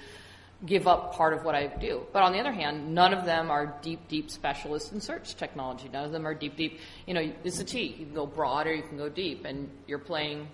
Give 0.66 0.88
up 0.88 1.14
part 1.14 1.34
of 1.34 1.44
what 1.46 1.56
I 1.56 1.68
do. 1.68 2.02
But 2.12 2.24
on 2.24 2.34
the 2.34 2.40
other 2.40 2.52
hand, 2.52 2.94
none 2.94 3.14
of 3.14 3.26
them 3.26 3.50
are 3.50 3.78
deep, 3.82 4.08
deep 4.08 4.30
specialists 4.30 4.92
in 4.92 5.00
search 5.00 5.36
technology. 5.36 5.90
None 5.92 6.04
of 6.04 6.12
them 6.12 6.28
are 6.28 6.34
deep, 6.34 6.58
deep. 6.58 6.80
You 7.06 7.14
know, 7.14 7.32
it's 7.44 7.60
a 7.60 7.64
T. 7.64 7.96
You 7.98 8.06
can 8.06 8.14
go 8.14 8.26
broad 8.26 8.68
or 8.68 8.74
you 8.74 8.84
can 8.84 8.98
go 8.98 9.08
deep, 9.08 9.46
and 9.46 9.70
you're 9.88 10.00
playing 10.00 10.50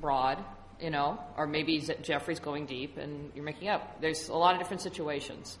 broad, 0.00 0.42
you 0.80 0.90
know, 0.90 1.20
or 1.36 1.46
maybe 1.46 1.78
Jeffrey's 2.02 2.40
going 2.40 2.66
deep 2.66 2.96
and 2.96 3.30
you're 3.34 3.44
making 3.44 3.68
up. 3.68 4.00
There's 4.00 4.28
a 4.28 4.34
lot 4.34 4.54
of 4.54 4.60
different 4.60 4.82
situations. 4.82 5.58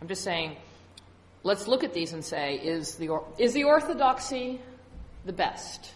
I'm 0.00 0.08
just 0.08 0.24
saying, 0.24 0.56
let's 1.42 1.68
look 1.68 1.84
at 1.84 1.92
these 1.92 2.12
and 2.12 2.24
say, 2.24 2.56
is 2.56 2.94
the, 2.94 3.20
is 3.38 3.52
the 3.52 3.64
orthodoxy 3.64 4.60
the 5.26 5.32
best? 5.32 5.92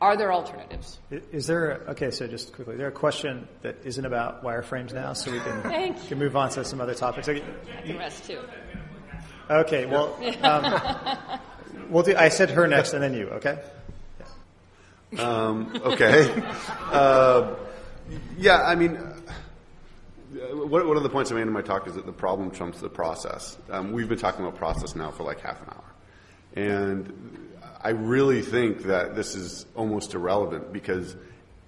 Are 0.00 0.16
there 0.16 0.32
alternatives? 0.32 0.98
Is 1.10 1.48
there, 1.48 1.70
a, 1.70 1.90
okay, 1.90 2.12
so 2.12 2.28
just 2.28 2.52
quickly, 2.52 2.74
is 2.74 2.78
there 2.78 2.88
a 2.88 2.92
question 2.92 3.48
that 3.62 3.78
isn't 3.84 4.04
about 4.04 4.44
wireframes 4.44 4.94
now 4.94 5.12
so 5.12 5.32
we 5.32 5.40
can, 5.40 5.94
can 6.08 6.18
move 6.18 6.36
on 6.36 6.50
to 6.50 6.64
some 6.64 6.80
other 6.80 6.94
topics? 6.94 7.26
The 7.26 7.42
rest 7.98 8.24
too. 8.24 8.40
Okay, 9.50 9.86
well, 9.86 10.16
um, 10.42 11.40
we'll 11.88 12.04
do, 12.04 12.14
I 12.16 12.28
said 12.28 12.50
her 12.50 12.68
next 12.68 12.92
and 12.92 13.02
then 13.02 13.14
you, 13.14 13.28
okay? 13.30 13.58
Um, 15.18 15.72
okay. 15.84 16.44
uh, 16.92 17.56
yeah, 18.36 18.62
I 18.62 18.76
mean, 18.76 18.94
one 20.52 20.96
of 20.96 21.02
the 21.02 21.08
points 21.08 21.32
I 21.32 21.34
made 21.34 21.42
in 21.42 21.52
my 21.52 21.62
talk 21.62 21.88
is 21.88 21.94
that 21.94 22.06
the 22.06 22.12
problem 22.12 22.52
trumps 22.52 22.80
the 22.80 22.88
process. 22.88 23.58
Um, 23.70 23.92
we've 23.92 24.08
been 24.08 24.18
talking 24.18 24.44
about 24.44 24.56
process 24.56 24.94
now 24.94 25.10
for 25.10 25.24
like 25.24 25.40
half 25.40 25.60
an 25.60 25.68
hour. 25.70 25.84
And 26.54 27.47
I 27.80 27.90
really 27.90 28.42
think 28.42 28.84
that 28.84 29.14
this 29.14 29.34
is 29.34 29.66
almost 29.74 30.14
irrelevant 30.14 30.72
because 30.72 31.16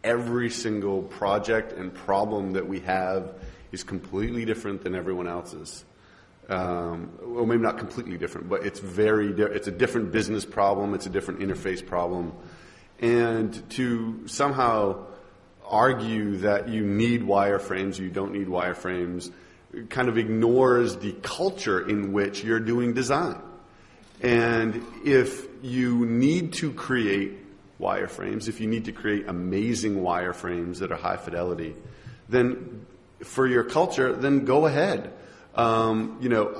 every 0.03 0.51
single 0.51 1.03
project 1.03 1.73
and 1.73 1.95
problem 1.95 2.53
that 2.53 2.67
we 2.67 2.81
have 2.81 3.35
is 3.71 3.85
completely 3.85 4.45
different 4.45 4.83
than 4.83 4.95
everyone 4.95 5.29
else's. 5.29 5.85
Um, 6.49 7.13
well, 7.23 7.47
maybe 7.47 7.63
not 7.63 7.79
completely 7.79 8.19
different, 8.19 8.49
but 8.49 8.67
it's 8.67 8.81
very 8.81 9.33
di- 9.33 9.45
it's 9.45 9.69
a 9.69 9.73
different 9.73 10.11
business 10.11 10.45
problem. 10.45 10.95
It's 10.95 11.07
a 11.07 11.11
different 11.11 11.41
interface 11.41 11.85
problem, 11.85 12.33
and 12.99 13.71
to 13.71 14.27
somehow 14.27 15.07
argue 15.65 16.39
that 16.39 16.69
you 16.69 16.85
need 16.85 17.23
wireframes, 17.23 18.01
you 18.01 18.11
don't 18.11 18.33
need 18.33 18.49
wireframes, 18.49 19.31
kind 19.91 20.09
of 20.09 20.19
ignores 20.19 20.97
the 20.97 21.13
culture 21.23 21.89
in 21.89 22.13
which 22.13 22.43
you're 22.43 22.59
doing 22.59 22.95
design. 22.95 23.41
And 24.23 24.85
if 25.05 25.47
you 25.63 26.05
need 26.07 26.55
to 26.55 26.73
create 26.73 27.39
wireframes, 27.81 28.49
if 28.49 28.61
you 28.61 28.67
need 28.67 28.85
to 28.85 28.93
create 28.93 29.27
amazing 29.29 29.97
wireframes 29.97 30.79
that 30.79 30.93
are 30.93 30.97
high 30.97 31.17
fidelity, 31.17 31.75
then 32.29 32.87
for 33.23 33.47
your 33.47 33.65
culture, 33.65 34.15
then 34.15 34.45
go 34.45 34.67
ahead. 34.67 35.13
Um, 35.55 36.19
you 36.21 36.29
know, 36.29 36.53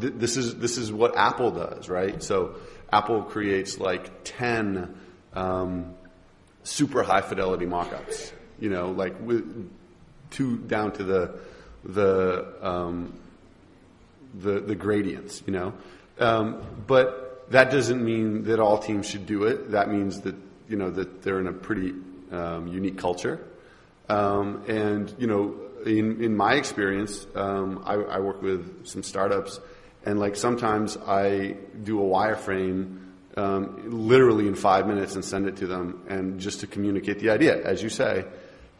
th- 0.00 0.14
this 0.16 0.36
is 0.36 0.56
this 0.56 0.78
is 0.78 0.92
what 0.92 1.16
Apple 1.16 1.50
does, 1.50 1.88
right? 1.88 2.22
So 2.22 2.54
Apple 2.92 3.22
creates 3.22 3.78
like 3.78 4.24
ten 4.24 4.94
um, 5.34 5.94
super 6.62 7.02
high 7.02 7.20
fidelity 7.20 7.66
mockups. 7.66 8.32
You 8.58 8.70
know, 8.70 8.90
like 8.90 9.20
with 9.20 9.70
two 10.30 10.58
down 10.58 10.92
to 10.92 11.04
the 11.04 11.34
the 11.84 12.46
um, 12.62 13.12
the, 14.34 14.60
the 14.60 14.74
gradients. 14.74 15.42
You 15.46 15.52
know, 15.52 15.74
um, 16.20 16.62
but 16.86 17.50
that 17.50 17.70
doesn't 17.70 18.04
mean 18.04 18.44
that 18.44 18.60
all 18.60 18.78
teams 18.78 19.08
should 19.08 19.26
do 19.26 19.44
it. 19.44 19.72
That 19.72 19.90
means 19.90 20.20
that 20.20 20.36
you 20.68 20.76
know 20.76 20.90
that 20.90 21.22
they're 21.22 21.40
in 21.40 21.48
a 21.48 21.52
pretty 21.52 21.94
um, 22.30 22.68
unique 22.68 22.98
culture, 22.98 23.44
um, 24.08 24.64
and 24.68 25.12
you 25.18 25.26
know 25.26 25.56
in 25.84 26.22
in 26.22 26.36
my 26.36 26.54
experience, 26.54 27.26
um, 27.34 27.82
I, 27.84 27.94
I 27.94 28.18
work 28.20 28.42
with 28.42 28.86
some 28.86 29.02
startups, 29.02 29.58
and 30.04 30.20
like 30.20 30.36
sometimes 30.36 30.96
I 30.96 31.56
do 31.82 32.00
a 32.00 32.04
wireframe. 32.04 32.98
Um, 33.36 34.08
literally 34.08 34.48
in 34.48 34.56
five 34.56 34.88
minutes 34.88 35.14
and 35.14 35.24
send 35.24 35.46
it 35.46 35.58
to 35.58 35.68
them 35.68 36.02
and 36.08 36.40
just 36.40 36.60
to 36.60 36.66
communicate 36.66 37.20
the 37.20 37.30
idea 37.30 37.64
as 37.64 37.80
you 37.80 37.88
say 37.88 38.24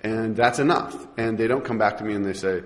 and 0.02 0.34
that's 0.34 0.58
enough 0.58 1.06
and 1.16 1.38
they 1.38 1.46
don't 1.46 1.64
come 1.64 1.78
back 1.78 1.98
to 1.98 2.04
me 2.04 2.14
and 2.14 2.26
they 2.26 2.32
say 2.32 2.60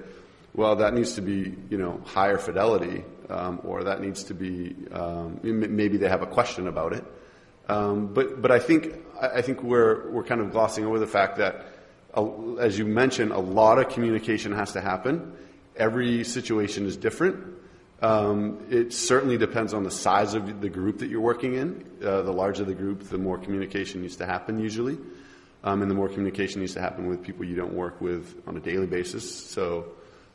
well 0.55 0.77
that 0.77 0.95
needs 0.95 1.17
to 1.17 1.21
be 1.21 1.55
you 1.69 1.77
know 1.77 2.01
higher 2.07 2.39
fidelity 2.39 3.05
um, 3.31 3.61
or 3.65 3.85
that 3.85 4.01
needs 4.01 4.25
to 4.25 4.35
be 4.35 4.75
um, 4.93 5.41
maybe 5.43 5.97
they 5.97 6.09
have 6.09 6.23
a 6.23 6.27
question 6.27 6.69
about 6.69 6.93
it 6.93 7.05
um, 7.69 8.13
but 8.13 8.41
but 8.41 8.51
I 8.51 8.59
think 8.59 8.95
I 9.21 9.43
think 9.43 9.63
we're 9.63 10.11
we're 10.11 10.25
kind 10.25 10.41
of 10.41 10.51
glossing 10.51 10.85
over 10.85 10.99
the 10.99 11.07
fact 11.07 11.37
that 11.39 11.67
uh, 12.17 12.57
as 12.57 12.79
you 12.79 12.85
mentioned 12.85 13.33
a 13.33 13.41
lot 13.41 13.79
of 13.79 13.89
communication 13.89 14.53
has 14.53 14.73
to 14.73 14.81
happen 14.81 15.33
every 15.77 16.25
situation 16.25 16.87
is 16.87 16.97
different 16.97 17.55
um, 18.05 18.67
it 18.71 18.93
certainly 18.93 19.39
depends 19.39 19.73
on 19.73 19.83
the 19.83 19.91
size 19.91 20.35
of 20.35 20.61
the 20.61 20.69
group 20.69 20.99
that 20.99 21.09
you're 21.09 21.23
working 21.23 21.55
in. 21.55 21.85
Uh, 22.05 22.21
the 22.21 22.33
larger 22.33 22.63
the 22.63 22.75
group, 22.75 23.05
the 23.05 23.17
more 23.17 23.39
communication 23.39 24.03
needs 24.03 24.17
to 24.17 24.27
happen 24.27 24.59
usually, 24.59 24.99
um, 25.63 25.81
and 25.81 25.91
the 25.91 25.95
more 25.95 26.09
communication 26.09 26.61
needs 26.61 26.75
to 26.75 26.81
happen 26.81 27.07
with 27.07 27.23
people 27.23 27.47
you 27.47 27.57
don't 27.57 27.73
work 27.73 28.03
with 28.03 28.43
on 28.47 28.59
a 28.59 28.61
daily 28.61 28.87
basis. 28.87 29.25
So, 29.47 29.87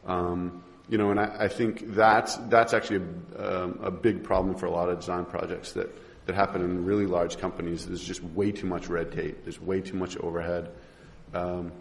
um, 0.07 0.63
you 0.89 0.97
know, 0.97 1.11
and 1.11 1.19
I, 1.19 1.35
I, 1.41 1.47
think 1.47 1.93
that's 1.93 2.35
that's 2.49 2.73
actually 2.73 3.05
a, 3.37 3.63
um, 3.63 3.79
a, 3.81 3.91
big 3.91 4.23
problem 4.23 4.55
for 4.55 4.65
a 4.65 4.71
lot 4.71 4.89
of 4.89 4.99
design 4.99 5.25
projects 5.25 5.73
that 5.73 5.89
that 6.25 6.35
happen 6.35 6.61
in 6.61 6.83
really 6.83 7.05
large 7.05 7.37
companies. 7.37 7.85
There's 7.85 8.03
just 8.03 8.23
way 8.23 8.51
too 8.51 8.67
much 8.67 8.87
red 8.87 9.11
tape. 9.11 9.43
There's 9.43 9.61
way 9.61 9.81
too 9.81 9.97
much 9.97 10.17
overhead. 10.17 10.71
Um, 11.33 11.71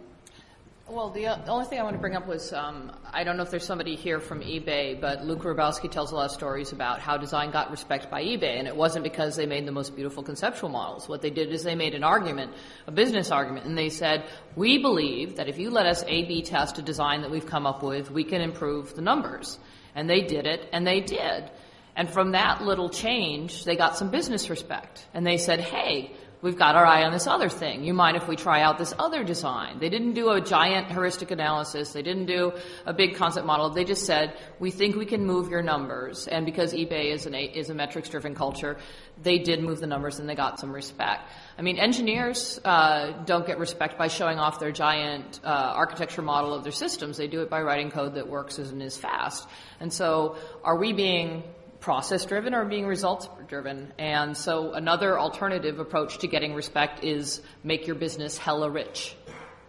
well, 0.91 1.09
the, 1.09 1.27
only 1.49 1.65
thing 1.65 1.79
I 1.79 1.83
want 1.83 1.95
to 1.95 1.99
bring 1.99 2.15
up 2.15 2.27
was 2.27 2.51
um, 2.51 2.91
I 3.13 3.23
don't 3.23 3.37
know 3.37 3.43
if 3.43 3.51
there's 3.51 3.65
somebody 3.65 3.95
here 3.95 4.19
from 4.19 4.41
eBay, 4.41 4.99
but 4.99 5.23
Luke 5.23 5.43
Wroblewski 5.43 5.89
tells 5.89 6.11
a 6.11 6.15
lot 6.15 6.25
of 6.25 6.31
stories 6.31 6.71
about 6.71 6.99
how 6.99 7.15
design 7.17 7.51
got 7.51 7.69
respect 7.69 8.09
by 8.09 8.23
eBay, 8.23 8.57
and 8.57 8.67
it 8.67 8.75
wasn't 8.75 9.03
because 9.03 9.35
they 9.35 9.45
made 9.45 9.67
the 9.67 9.71
most 9.71 9.95
beautiful 9.95 10.23
conceptual 10.23 10.69
models. 10.69 11.07
What 11.07 11.21
they 11.21 11.29
did 11.29 11.51
is 11.51 11.63
they 11.63 11.75
made 11.75 11.93
an 11.93 12.03
argument, 12.03 12.53
a 12.87 12.91
business 12.91 13.29
argument, 13.29 13.67
and 13.67 13.77
they 13.77 13.89
said, 13.89 14.25
we 14.55 14.79
believe 14.79 15.35
that 15.35 15.47
if 15.47 15.59
you 15.59 15.69
let 15.69 15.85
us 15.85 16.03
A-B 16.07 16.41
test 16.41 16.79
a 16.79 16.81
design 16.81 17.21
that 17.21 17.29
we've 17.29 17.45
come 17.45 17.67
up 17.67 17.83
with, 17.83 18.09
we 18.09 18.23
can 18.23 18.41
improve 18.41 18.95
the 18.95 19.01
numbers. 19.01 19.59
And 19.93 20.09
they 20.09 20.21
did 20.21 20.47
it, 20.47 20.67
and 20.73 20.87
they 20.87 21.01
did. 21.01 21.51
And 21.95 22.09
from 22.09 22.31
that 22.31 22.63
little 22.63 22.89
change, 22.89 23.63
they 23.65 23.75
got 23.75 23.97
some 23.97 24.09
business 24.09 24.49
respect. 24.49 25.05
And 25.13 25.25
they 25.25 25.37
said, 25.37 25.59
hey, 25.59 26.15
we've 26.41 26.57
got 26.57 26.75
our 26.75 26.85
eye 26.85 27.03
on 27.03 27.11
this 27.11 27.27
other 27.27 27.49
thing. 27.49 27.83
You 27.83 27.93
mind 27.93 28.15
if 28.15 28.27
we 28.27 28.35
try 28.35 28.61
out 28.61 28.77
this 28.77 28.93
other 28.97 29.23
design? 29.23 29.79
They 29.79 29.89
didn't 29.89 30.13
do 30.13 30.29
a 30.29 30.41
giant 30.41 30.91
heuristic 30.91 31.31
analysis. 31.31 31.91
They 31.91 32.01
didn't 32.01 32.25
do 32.27 32.53
a 32.85 32.93
big 32.93 33.15
concept 33.15 33.45
model. 33.45 33.69
They 33.69 33.83
just 33.83 34.05
said, 34.05 34.37
we 34.59 34.71
think 34.71 34.95
we 34.95 35.05
can 35.05 35.25
move 35.25 35.49
your 35.49 35.61
numbers. 35.61 36.27
And 36.27 36.45
because 36.45 36.73
eBay 36.73 37.13
is, 37.13 37.25
an, 37.25 37.35
is 37.35 37.69
a 37.69 37.73
metrics 37.73 38.09
driven 38.09 38.35
culture, 38.35 38.77
they 39.21 39.37
did 39.39 39.61
move 39.61 39.79
the 39.79 39.87
numbers 39.87 40.19
and 40.19 40.29
they 40.29 40.35
got 40.35 40.59
some 40.59 40.71
respect. 40.71 41.29
I 41.57 41.61
mean, 41.61 41.77
engineers 41.77 42.59
uh, 42.63 43.11
don't 43.25 43.45
get 43.45 43.59
respect 43.59 43.97
by 43.97 44.07
showing 44.07 44.39
off 44.39 44.59
their 44.59 44.71
giant 44.71 45.41
uh, 45.43 45.47
architecture 45.47 46.21
model 46.21 46.53
of 46.53 46.63
their 46.63 46.71
systems. 46.71 47.17
They 47.17 47.27
do 47.27 47.41
it 47.41 47.49
by 47.49 47.61
writing 47.61 47.91
code 47.91 48.15
that 48.15 48.29
works 48.29 48.57
and 48.59 48.81
is 48.81 48.97
fast. 48.97 49.47
And 49.81 49.91
so, 49.91 50.37
are 50.63 50.77
we 50.77 50.93
being 50.93 51.43
process 51.79 52.25
driven 52.25 52.53
or 52.53 52.65
being 52.65 52.85
results 52.85 53.29
driven. 53.47 53.93
And 53.97 54.35
so 54.35 54.73
another 54.73 55.19
alternative 55.19 55.79
approach 55.79 56.19
to 56.19 56.27
getting 56.27 56.53
respect 56.53 57.03
is 57.03 57.41
make 57.63 57.87
your 57.87 57.95
business 57.95 58.37
hella 58.37 58.69
rich. 58.69 59.15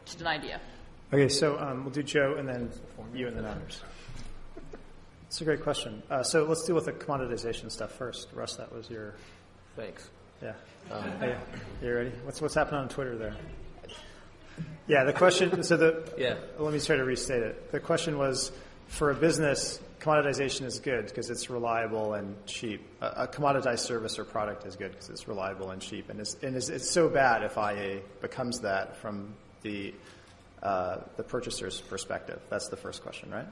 Just 0.05 0.21
an 0.21 0.27
idea. 0.27 0.61
Okay, 1.13 1.29
so 1.29 1.59
um, 1.59 1.85
we'll 1.85 1.93
do 1.93 2.03
Joe 2.03 2.37
and 2.39 2.49
then 2.49 2.71
you 3.15 3.27
and 3.29 3.37
then 3.37 3.45
others. 3.45 3.83
It's 5.27 5.41
a 5.41 5.45
great 5.45 5.63
question. 5.63 6.03
Uh, 6.11 6.23
so 6.23 6.45
let's 6.45 6.65
deal 6.65 6.75
with 6.75 6.87
the 6.87 6.93
commoditization 6.93 7.71
stuff 7.71 7.93
first. 7.93 8.29
Russ, 8.33 8.57
that 8.57 8.73
was 8.75 8.91
your. 8.91 9.15
Thanks. 9.77 10.11
Yeah. 10.43 10.55
Um, 10.91 11.05
hey, 11.21 11.37
you 11.83 11.95
ready? 11.95 12.13
What's 12.25 12.41
what's 12.41 12.55
happening 12.55 12.81
on 12.81 12.89
Twitter 12.89 13.17
there? 13.17 13.37
Yeah, 14.89 15.05
the 15.05 15.13
question. 15.13 15.63
So 15.63 15.77
the. 15.77 16.13
Yeah. 16.19 16.35
Let 16.59 16.73
me 16.73 16.81
try 16.81 16.97
to 16.97 17.05
restate 17.05 17.43
it. 17.45 17.71
The 17.71 17.79
question 17.79 18.19
was, 18.19 18.51
for 18.89 19.13
a 19.13 19.15
business, 19.15 19.81
commoditization 20.01 20.65
is 20.65 20.81
good 20.81 21.07
because 21.07 21.31
it's 21.31 21.51
reliable 21.51 22.15
and 22.15 22.35
cheap. 22.47 22.85
A, 23.01 23.25
a, 23.25 23.29
commoditized 23.29 23.81
service 23.81 24.19
or 24.19 24.25
product 24.25 24.67
is 24.67 24.75
good 24.77 24.93
because 24.93 25.11
it's 25.11 25.29
reliable 25.29 25.71
and 25.71 25.81
cheap. 25.81 26.09
And, 26.09 26.21
it's, 26.21 26.37
and 26.43 26.57
it's, 26.57 26.69
it's, 26.69 26.91
so 26.91 27.09
bad 27.09 27.43
if 27.43 27.57
IA 27.57 28.01
becomes 28.21 28.61
that 28.61 28.97
from 28.97 29.35
the, 29.63 29.95
uh, 30.63 30.99
the 31.17 31.23
purchaser's 31.23 31.81
perspective. 31.81 32.41
That's 32.49 32.69
the 32.69 32.77
first 32.77 33.03
question, 33.03 33.31
right? 33.31 33.47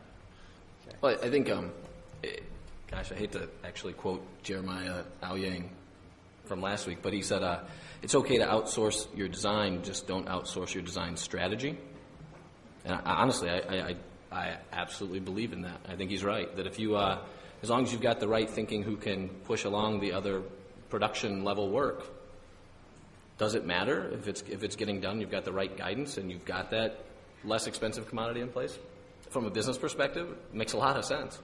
Okay. 0.87 0.97
Well, 1.01 1.19
I 1.23 1.29
think, 1.29 1.51
um, 1.51 1.71
it, 2.23 2.43
gosh, 2.91 3.13
I 3.13 3.15
hate 3.15 3.33
to 3.33 3.49
actually 3.63 3.93
quote 3.93 4.25
Jeremiah 4.43 5.03
Owyang 5.23 5.69
from 6.47 6.63
last 6.63 6.87
week, 6.87 6.99
but 7.03 7.13
he 7.13 7.23
said, 7.23 7.43
uh, 7.43 7.61
it's 8.03 8.15
okay 8.15 8.39
to 8.39 8.47
outsource 8.47 9.07
your 9.15 9.29
design, 9.29 9.83
just 9.83 10.07
don't 10.07 10.27
outsource 10.27 10.73
your 10.73 10.83
design 10.83 11.17
strategy. 11.17 11.77
And 12.85 12.95
I, 12.95 13.15
honestly, 13.17 13.51
I, 13.51 13.59
I, 13.59 13.97
I 14.31 14.57
absolutely 14.73 15.21
believe 15.21 15.53
in 15.53 15.63
that. 15.63 15.81
I 15.89 15.97
think 15.97 16.11
he's 16.11 16.25
right. 16.25 16.55
That 16.57 16.67
if 16.67 16.79
you, 16.79 16.97
uh, 16.97 17.19
as 17.63 17.71
long 17.71 17.85
as 17.85 17.93
you've 17.93 18.03
got 18.03 18.21
the 18.21 18.29
right 18.29 18.49
thinking 18.49 18.83
who 18.83 18.97
can 18.97 19.29
push 19.45 19.65
along 19.65 20.01
the 20.01 20.13
other 20.13 20.43
production 20.91 21.45
level 21.45 21.71
work, 21.71 22.07
does 23.39 23.55
it 23.55 23.65
matter 23.65 24.11
if 24.13 24.27
it's 24.27 24.43
if 24.43 24.65
it's 24.65 24.77
getting 24.77 25.01
done? 25.01 25.21
You've 25.21 25.31
got 25.31 25.45
the 25.45 25.53
right 25.53 25.75
guidance 25.75 26.19
and 26.19 26.31
you've 26.31 26.45
got 26.45 26.71
that 26.71 27.05
less 27.45 27.67
expensive 27.67 28.09
commodity 28.09 28.41
in 28.41 28.49
place. 28.49 28.79
From 29.31 29.45
a 29.45 29.51
business 29.51 29.79
perspective, 29.79 30.29
it 30.31 30.55
makes 30.55 30.73
a 30.73 30.77
lot 30.77 30.97
of 30.97 31.05
sense. 31.05 31.39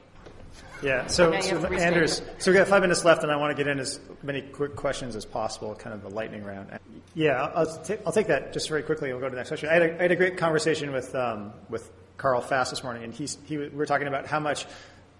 Yeah. 0.82 1.06
So, 1.06 1.38
so 1.40 1.66
Anders, 1.66 2.22
so 2.38 2.50
we 2.50 2.56
got 2.56 2.68
five 2.68 2.82
minutes 2.82 3.04
left, 3.04 3.22
and 3.22 3.32
I 3.32 3.36
want 3.36 3.56
to 3.56 3.62
get 3.62 3.70
in 3.70 3.78
as 3.80 4.00
many 4.22 4.42
quick 4.42 4.76
questions 4.76 5.16
as 5.16 5.24
possible, 5.24 5.74
kind 5.74 5.94
of 5.94 6.04
a 6.04 6.08
lightning 6.08 6.44
round. 6.44 6.78
Yeah, 7.14 7.50
I'll, 7.54 7.82
t- 7.82 7.96
I'll 8.06 8.12
take 8.12 8.28
that 8.28 8.52
just 8.52 8.68
very 8.68 8.82
quickly. 8.82 9.10
We'll 9.12 9.20
go 9.20 9.26
to 9.26 9.30
the 9.30 9.36
next 9.36 9.48
question. 9.48 9.68
I 9.68 9.74
had 9.74 9.82
a, 9.82 9.98
I 9.98 10.02
had 10.02 10.12
a 10.12 10.16
great 10.16 10.36
conversation 10.36 10.92
with 10.92 11.14
um, 11.14 11.52
with 11.68 11.90
Karl 12.16 12.40
Fast 12.40 12.70
this 12.70 12.82
morning, 12.82 13.04
and 13.04 13.12
he, 13.12 13.28
we 13.56 13.68
were 13.68 13.86
talking 13.86 14.06
about 14.06 14.26
how 14.26 14.40
much 14.40 14.66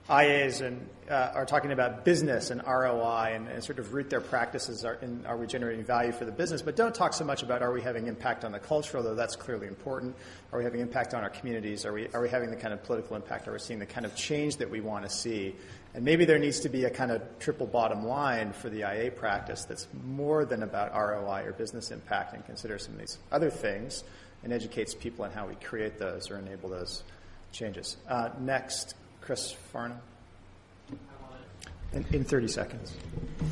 IAs 0.09 0.61
and, 0.61 0.87
uh, 1.11 1.33
are 1.35 1.47
talking 1.47 1.73
about 1.73 2.05
business 2.05 2.51
and 2.51 2.63
ROI 2.67 3.33
and, 3.35 3.49
and 3.49 3.65
sort 3.65 3.79
of 3.79 3.95
root 3.95 4.11
their 4.11 4.21
practices 4.21 4.85
are, 4.85 4.95
in, 4.97 5.25
are 5.25 5.39
we 5.39 5.47
generating 5.47 5.83
value 5.83 6.13
for 6.13 6.27
the 6.27 6.33
business, 6.33 6.61
but 6.61 6.77
don't 6.77 6.95
talk 6.95 7.15
so 7.15 7.25
much 7.25 7.43
about 7.43 7.63
are 7.63 7.73
we 7.73 7.81
having 7.81 8.07
impact 8.07 8.45
on 8.45 8.53
the 8.53 8.59
culture, 8.59 8.99
although 8.99 9.15
that's 9.15 9.35
clearly 9.35 9.67
important. 9.67 10.15
Are 10.53 10.59
we 10.59 10.65
having 10.65 10.81
impact 10.81 11.15
on 11.15 11.23
our 11.23 11.31
communities? 11.31 11.87
Are 11.87 11.93
we, 11.95 12.09
are 12.09 12.21
we 12.21 12.29
having 12.29 12.51
the 12.51 12.57
kind 12.57 12.75
of 12.75 12.83
political 12.83 13.17
impact? 13.17 13.49
Are 13.49 13.53
we 13.53 13.59
seeing 13.59 13.79
the 13.79 13.87
kind 13.87 14.05
of 14.05 14.15
change 14.15 14.59
that 14.59 14.69
we 14.69 14.83
want 14.83 15.05
to 15.05 15.11
see? 15.11 15.57
And 15.95 16.05
maybe 16.05 16.27
there 16.27 16.39
needs 16.39 16.61
to 16.61 16.69
be 16.69 16.85
a 16.85 16.91
kind 16.91 17.11
of 17.11 17.23
triple 17.39 17.67
bottom 17.67 18.05
line 18.05 18.53
for 18.53 18.69
the 18.69 18.81
IA 18.81 19.11
practice 19.11 19.65
that's 19.65 19.89
more 20.05 20.45
than 20.45 20.65
about 20.65 20.93
ROI 20.93 21.45
or 21.47 21.53
business 21.53 21.91
impact 21.91 22.35
and 22.35 22.45
consider 22.45 22.79
some 22.79 22.93
of 22.93 23.01
these 23.01 23.17
other 23.33 23.49
things 23.49 24.05
and 24.45 24.53
educates 24.53 24.95
people 24.95 25.25
on 25.25 25.33
how 25.33 25.47
we 25.47 25.55
create 25.57 25.99
those 25.99 26.31
or 26.31 26.39
enable 26.39 26.69
those 26.69 27.03
changes. 27.51 27.97
Uh, 28.09 28.29
next, 28.39 28.95
Chris 29.21 29.53
Farnum. 29.73 29.99
In, 31.93 32.05
in, 32.13 32.25
30 32.25 32.49
seconds. 32.49 32.93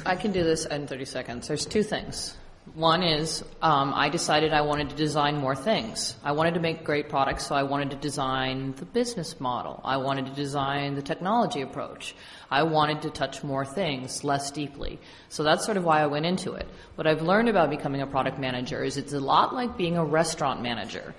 I 0.05 0.17
can 0.17 0.33
do 0.33 0.43
this 0.43 0.67
in 0.67 0.89
30 0.89 1.05
seconds. 1.05 1.49
There's 1.49 1.65
two 1.65 1.85
things. 1.85 2.37
One 2.75 3.03
is 3.03 3.45
um, 3.61 3.93
I 3.95 4.09
decided 4.09 4.53
I 4.53 4.63
wanted 4.63 4.91
to 4.91 4.97
design 4.97 5.37
more 5.37 5.55
things. 5.55 6.17
I 6.25 6.33
wanted 6.33 6.55
to 6.55 6.61
make 6.61 6.85
great 6.85 7.09
products, 7.09 7.47
so 7.47 7.55
I 7.55 7.63
wanted 7.63 7.91
to 7.91 7.97
design 7.97 8.75
the 8.77 8.85
business 8.85 9.41
model. 9.41 9.81
I 9.85 9.97
wanted 9.99 10.27
to 10.27 10.33
design 10.33 10.95
the 10.95 11.03
technology 11.03 11.61
approach. 11.63 12.15
I 12.53 12.65
wanted 12.65 13.01
to 13.03 13.11
touch 13.11 13.43
more 13.43 13.65
things 13.65 14.25
less 14.25 14.51
deeply. 14.51 15.01
So 15.31 15.43
that's 15.43 15.65
sort 15.65 15.79
of 15.79 15.85
why 15.85 16.03
I 16.03 16.07
went 16.07 16.27
into 16.27 16.53
it. 16.53 16.69
What 16.97 17.07
I've 17.07 17.23
learned 17.23 17.49
about 17.49 17.71
becoming 17.71 18.03
a 18.03 18.07
product 18.07 18.39
manager 18.39 18.85
is 18.85 18.99
it's 18.99 19.15
a 19.15 19.21
lot 19.21 19.55
like 19.55 19.79
being 19.79 19.97
a 19.97 20.05
restaurant 20.05 20.61
manager. 20.61 21.15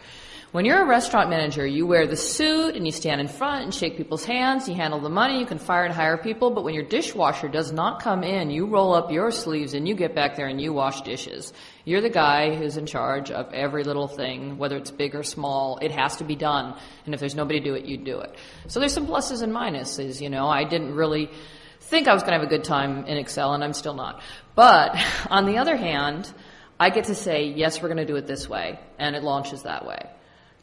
When 0.54 0.66
you're 0.66 0.84
a 0.84 0.86
restaurant 0.86 1.32
manager, 1.32 1.66
you 1.66 1.88
wear 1.88 2.06
the 2.06 2.16
suit 2.16 2.76
and 2.76 2.86
you 2.86 2.92
stand 2.92 3.20
in 3.20 3.28
front 3.28 3.64
and 3.64 3.74
shake 3.74 3.98
people's 3.98 4.24
hands, 4.24 4.70
you 4.70 4.76
handle 4.76 5.00
the 5.00 5.10
money, 5.10 5.40
you 5.40 5.48
can 5.48 5.58
fire 5.58 5.84
and 5.84 5.92
hire 5.92 6.16
people, 6.16 6.52
but 6.52 6.64
when 6.64 6.76
your 6.76 6.84
dishwasher 6.84 7.48
does 7.48 7.72
not 7.72 8.04
come 8.04 8.24
in, 8.24 8.52
you 8.52 8.68
roll 8.68 8.94
up 8.94 9.12
your 9.12 9.32
sleeves 9.32 9.74
and 9.74 9.88
you 9.88 9.96
get 9.96 10.14
back 10.14 10.36
there 10.36 10.46
and 10.46 10.62
you 10.62 10.72
wash 10.72 11.02
dishes. 11.02 11.54
You're 11.86 12.02
the 12.02 12.12
guy 12.12 12.54
who's 12.54 12.78
in 12.78 12.86
charge 12.86 13.32
of 13.32 13.52
every 13.52 13.84
little 13.84 14.08
thing, 14.08 14.60
whether 14.60 14.78
it's 14.78 14.92
big 14.92 15.16
or 15.16 15.24
small. 15.24 15.80
It 15.82 15.90
has 15.90 16.18
to 16.18 16.24
be 16.24 16.36
done. 16.36 16.78
And 17.06 17.16
if 17.16 17.20
there's 17.20 17.34
nobody 17.34 17.60
to 17.60 17.66
do 17.66 17.74
it, 17.74 17.86
you 17.86 17.98
do 17.98 18.20
it. 18.20 18.36
So 18.68 18.80
there's 18.80 18.94
some 18.94 19.08
pluses 19.08 19.42
and 19.42 19.52
minuses, 19.52 20.22
you 20.22 20.30
know. 20.30 20.46
I 20.46 20.66
didn't 20.66 20.94
really 20.94 21.32
think 21.80 22.08
I 22.08 22.14
was 22.14 22.22
going 22.22 22.34
to 22.34 22.38
have 22.38 22.48
a 22.48 22.56
good 22.56 22.64
time 22.64 23.06
in 23.06 23.18
Excel 23.18 23.56
and 23.56 23.64
I'm 23.64 23.74
still 23.74 23.96
not. 23.96 24.22
But 24.54 25.04
on 25.32 25.48
the 25.48 25.58
other 25.58 25.76
hand, 25.76 26.32
I 26.80 26.92
get 26.92 27.06
to 27.06 27.16
say, 27.16 27.46
yes, 27.46 27.82
we're 27.82 27.88
going 27.90 27.98
to 27.98 28.06
do 28.06 28.18
it 28.18 28.28
this 28.28 28.48
way, 28.48 28.80
and 29.00 29.16
it 29.16 29.24
launches 29.24 29.64
that 29.64 29.88
way. 29.88 30.12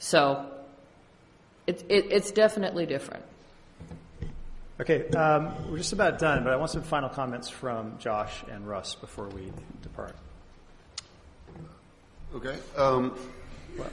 So 0.01 0.47
it, 1.67 1.85
it, 1.89 2.07
it's 2.11 2.33
definitely 2.33 2.87
different. 2.87 3.23
Okay, 4.81 5.07
um, 5.11 5.53
we're 5.71 5.77
just 5.77 5.93
about 5.93 6.19
done, 6.19 6.43
but 6.43 6.55
I 6.55 6.57
want 6.57 6.71
some 6.71 6.83
final 6.83 7.11
comments 7.11 7.51
from 7.51 7.99
Josh 7.99 8.43
and 8.51 8.67
Russ 8.67 8.95
before 8.95 9.29
we 9.29 9.53
depart. 9.83 10.17
Okay. 12.35 12.57
Um, 12.77 13.11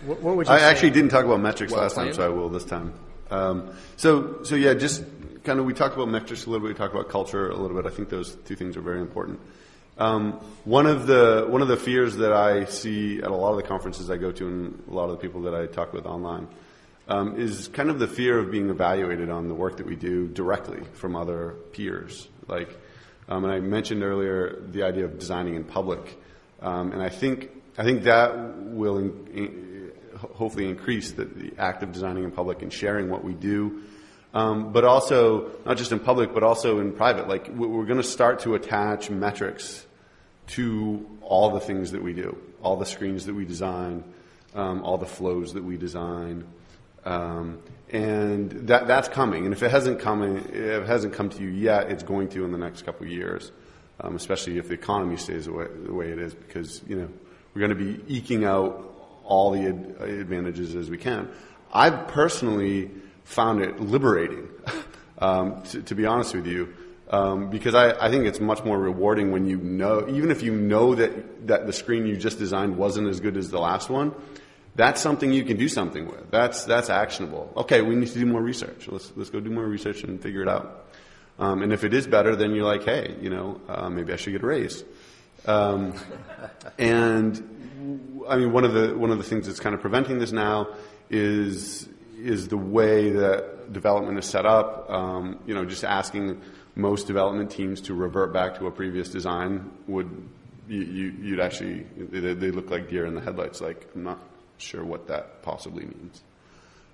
What, 0.05 0.21
what 0.21 0.35
would 0.37 0.47
you 0.47 0.53
I 0.53 0.59
say? 0.59 0.63
actually 0.65 0.89
didn't 0.91 1.11
talk 1.11 1.25
about 1.25 1.41
metrics 1.41 1.73
Well 1.73 1.81
last 1.81 1.95
time, 1.95 2.13
so 2.13 2.25
I 2.25 2.29
will 2.29 2.49
this 2.49 2.63
time. 2.63 2.93
Um, 3.29 3.69
so, 3.97 4.43
so 4.43 4.55
yeah, 4.55 4.73
just 4.73 5.03
kind 5.43 5.59
of 5.59 5.65
we 5.65 5.73
talked 5.73 5.95
about 5.95 6.07
metrics 6.07 6.45
a 6.45 6.49
little 6.49 6.65
bit. 6.65 6.73
We 6.73 6.77
talked 6.77 6.93
about 6.93 7.09
culture 7.09 7.49
a 7.49 7.57
little 7.57 7.75
bit. 7.75 7.85
I 7.85 7.93
think 7.93 8.09
those 8.09 8.35
two 8.45 8.55
things 8.55 8.77
are 8.77 8.81
very 8.81 9.01
important. 9.01 9.39
Um, 9.99 10.33
one 10.63 10.85
of 10.85 11.07
the 11.07 11.45
one 11.49 11.63
of 11.63 11.67
the 11.67 11.77
fears 11.77 12.17
that 12.17 12.31
I 12.31 12.65
see 12.65 13.17
at 13.17 13.31
a 13.31 13.35
lot 13.35 13.51
of 13.51 13.57
the 13.57 13.63
conferences 13.63 14.11
I 14.11 14.17
go 14.17 14.31
to, 14.31 14.47
and 14.47 14.83
a 14.89 14.93
lot 14.93 15.05
of 15.05 15.11
the 15.11 15.17
people 15.17 15.41
that 15.43 15.55
I 15.55 15.65
talk 15.65 15.91
with 15.91 16.05
online, 16.05 16.47
um, 17.07 17.39
is 17.39 17.67
kind 17.69 17.89
of 17.89 17.97
the 17.97 18.07
fear 18.07 18.37
of 18.37 18.51
being 18.51 18.69
evaluated 18.69 19.29
on 19.31 19.47
the 19.47 19.55
work 19.55 19.77
that 19.77 19.87
we 19.87 19.95
do 19.95 20.27
directly 20.27 20.81
from 20.93 21.15
other 21.15 21.55
peers. 21.71 22.27
Like, 22.47 22.69
um, 23.27 23.43
and 23.43 23.51
I 23.51 23.59
mentioned 23.59 24.03
earlier 24.03 24.61
the 24.71 24.83
idea 24.83 25.05
of 25.05 25.17
designing 25.17 25.55
in 25.55 25.63
public, 25.63 26.21
um, 26.61 26.91
and 26.91 27.01
I 27.01 27.09
think 27.09 27.49
I 27.77 27.83
think 27.83 28.03
that 28.03 28.55
will 28.57 28.99
in, 28.99 29.27
in, 29.33 29.91
hopefully 30.35 30.69
increase 30.69 31.11
the, 31.11 31.25
the 31.25 31.53
act 31.57 31.81
of 31.81 31.91
designing 31.91 32.23
in 32.23 32.29
public 32.31 32.61
and 32.61 32.71
sharing 32.71 33.09
what 33.09 33.23
we 33.23 33.33
do. 33.33 33.81
Um, 34.33 34.71
but 34.73 34.83
also, 34.83 35.51
not 35.65 35.77
just 35.77 35.91
in 35.91 35.99
public, 35.99 36.33
but 36.33 36.43
also 36.43 36.79
in 36.79 36.91
private. 36.91 37.27
Like, 37.27 37.47
we- 37.47 37.65
we're 37.65 37.85
going 37.85 37.97
to 37.97 38.03
start 38.03 38.41
to 38.41 38.53
attach 38.53 39.09
metrics 39.09 39.86
to 40.47 41.05
all 41.21 41.51
the 41.51 41.59
things 41.59 41.91
that 41.91 42.01
we 42.01 42.13
do, 42.13 42.37
all 42.61 42.77
the 42.77 42.85
screens 42.85 43.25
that 43.25 43.33
we 43.33 43.45
design, 43.45 44.03
um, 44.55 44.83
all 44.83 44.97
the 44.97 45.05
flows 45.05 45.53
that 45.53 45.63
we 45.63 45.77
design. 45.77 46.45
Um, 47.05 47.59
and 47.89 48.51
that, 48.67 48.87
that's 48.87 49.07
coming. 49.07 49.45
And 49.45 49.53
if 49.53 49.63
it 49.63 49.71
hasn't 49.71 49.99
come, 49.99 50.23
if 50.23 50.53
it 50.53 50.87
hasn't 50.87 51.13
come 51.13 51.29
to 51.29 51.41
you 51.41 51.49
yet, 51.49 51.89
it's 51.89 52.03
going 52.03 52.29
to 52.29 52.43
in 52.43 52.51
the 52.51 52.57
next 52.57 52.85
couple 52.85 53.05
of 53.05 53.11
years, 53.11 53.51
um, 54.01 54.15
especially 54.15 54.57
if 54.57 54.67
the 54.67 54.73
economy 54.73 55.15
stays 55.17 55.45
the 55.45 55.53
way, 55.53 55.67
the 55.85 55.93
way 55.93 56.09
it 56.09 56.19
is, 56.19 56.33
because 56.33 56.81
you 56.87 56.97
know 56.97 57.09
we're 57.53 57.65
going 57.65 57.77
to 57.77 57.93
be 57.93 58.13
eking 58.13 58.43
out 58.43 58.93
all 59.23 59.51
the 59.51 59.67
ad- 59.67 59.95
advantages 60.01 60.75
as 60.75 60.89
we 60.89 60.97
can. 60.97 61.29
I've 61.73 62.07
personally 62.09 62.91
found 63.23 63.61
it 63.61 63.79
liberating, 63.79 64.49
um, 65.19 65.61
to, 65.63 65.81
to 65.83 65.95
be 65.95 66.05
honest 66.05 66.35
with 66.35 66.47
you, 66.47 66.73
um, 67.09 67.49
because 67.49 67.73
I, 67.73 67.91
I 68.05 68.09
think 68.09 68.25
it's 68.25 68.39
much 68.39 68.63
more 68.63 68.77
rewarding 68.77 69.31
when 69.31 69.45
you 69.45 69.57
know, 69.57 70.07
even 70.09 70.31
if 70.31 70.43
you 70.43 70.53
know 70.53 70.95
that, 70.95 71.47
that 71.47 71.65
the 71.65 71.73
screen 71.73 72.05
you 72.05 72.17
just 72.17 72.37
designed 72.37 72.77
wasn't 72.77 73.07
as 73.07 73.19
good 73.19 73.37
as 73.37 73.49
the 73.49 73.59
last 73.59 73.89
one, 73.89 74.13
that's 74.75 75.01
something 75.01 75.31
you 75.31 75.43
can 75.43 75.57
do 75.57 75.69
something 75.69 76.05
with. 76.05 76.29
That's, 76.31 76.65
that's 76.65 76.89
actionable. 76.89 77.51
Okay, 77.57 77.81
we 77.81 77.95
need 77.95 78.09
to 78.09 78.19
do 78.19 78.25
more 78.25 78.41
research. 78.41 78.87
Let's, 78.87 79.11
let's 79.15 79.29
go 79.29 79.39
do 79.39 79.49
more 79.49 79.65
research 79.65 80.03
and 80.03 80.21
figure 80.21 80.41
it 80.41 80.49
out. 80.49 80.85
Um, 81.39 81.61
and 81.61 81.71
if 81.71 81.83
it 81.83 81.93
is 81.93 82.07
better, 82.07 82.35
then 82.35 82.53
you're 82.53 82.65
like, 82.65 82.83
hey, 82.83 83.15
you 83.21 83.29
know, 83.29 83.61
uh, 83.69 83.89
maybe 83.89 84.11
I 84.11 84.15
should 84.15 84.33
get 84.33 84.43
a 84.43 84.45
raise. 84.45 84.83
Um, 85.45 85.93
and 86.77 87.37
I 88.27 88.37
mean, 88.37 88.51
one 88.51 88.65
of 88.65 88.73
the 88.73 88.97
one 88.97 89.11
of 89.11 89.17
the 89.17 89.23
things 89.23 89.47
that's 89.47 89.59
kind 89.59 89.75
of 89.75 89.81
preventing 89.81 90.19
this 90.19 90.31
now 90.31 90.67
is 91.09 91.87
is 92.19 92.47
the 92.47 92.57
way 92.57 93.11
that 93.11 93.71
development 93.71 94.17
is 94.17 94.25
set 94.25 94.45
up. 94.45 94.89
Um, 94.89 95.39
you 95.45 95.53
know, 95.53 95.63
just 95.63 95.83
asking 95.83 96.41
most 96.77 97.07
development 97.07 97.49
teams 97.49 97.81
to 97.81 97.93
revert 97.93 98.31
back 98.31 98.57
to 98.59 98.67
a 98.67 98.71
previous 98.71 99.09
design 99.09 99.71
would 99.87 100.09
you, 100.69 100.81
you, 100.81 101.13
you'd 101.21 101.39
actually 101.39 101.85
they, 101.97 102.33
they 102.33 102.51
look 102.51 102.69
like 102.69 102.89
deer 102.89 103.05
in 103.05 103.15
the 103.15 103.21
headlights. 103.21 103.61
Like 103.61 103.89
I'm 103.95 104.03
not 104.03 104.19
sure 104.57 104.83
what 104.83 105.07
that 105.07 105.41
possibly 105.41 105.85
means. 105.85 106.21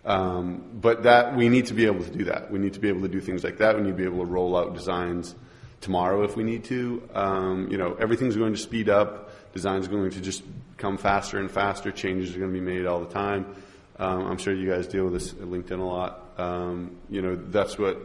Um, 0.05 0.63
but 0.73 1.03
that 1.03 1.35
we 1.35 1.49
need 1.49 1.67
to 1.67 1.73
be 1.73 1.85
able 1.85 2.03
to 2.03 2.11
do 2.11 2.25
that. 2.25 2.51
We 2.51 2.59
need 2.59 2.73
to 2.73 2.79
be 2.79 2.89
able 2.89 3.01
to 3.01 3.07
do 3.07 3.21
things 3.21 3.43
like 3.43 3.57
that. 3.57 3.75
We 3.75 3.83
need 3.83 3.91
to 3.91 3.95
be 3.95 4.03
able 4.03 4.19
to 4.19 4.25
roll 4.25 4.55
out 4.57 4.73
designs 4.73 5.35
tomorrow 5.81 6.23
if 6.23 6.35
we 6.35 6.43
need 6.43 6.65
to. 6.65 7.07
Um, 7.13 7.67
you 7.69 7.77
know, 7.77 7.95
everything's 7.95 8.35
going 8.35 8.53
to 8.53 8.59
speed 8.59 8.89
up. 8.89 9.53
Design's 9.53 9.87
going 9.87 10.11
to 10.11 10.21
just 10.21 10.43
come 10.77 10.97
faster 10.97 11.39
and 11.39 11.49
faster. 11.49 11.91
Changes 11.91 12.35
are 12.35 12.39
going 12.39 12.53
to 12.53 12.59
be 12.59 12.65
made 12.65 12.85
all 12.85 12.99
the 12.99 13.13
time. 13.13 13.55
Um, 13.97 14.25
I'm 14.25 14.37
sure 14.37 14.53
you 14.53 14.69
guys 14.69 14.87
deal 14.87 15.05
with 15.05 15.13
this 15.13 15.31
at 15.33 15.39
LinkedIn 15.39 15.79
a 15.79 15.83
lot. 15.83 16.33
Um, 16.37 16.97
you 17.09 17.21
know, 17.21 17.35
that's 17.35 17.77
what. 17.77 17.97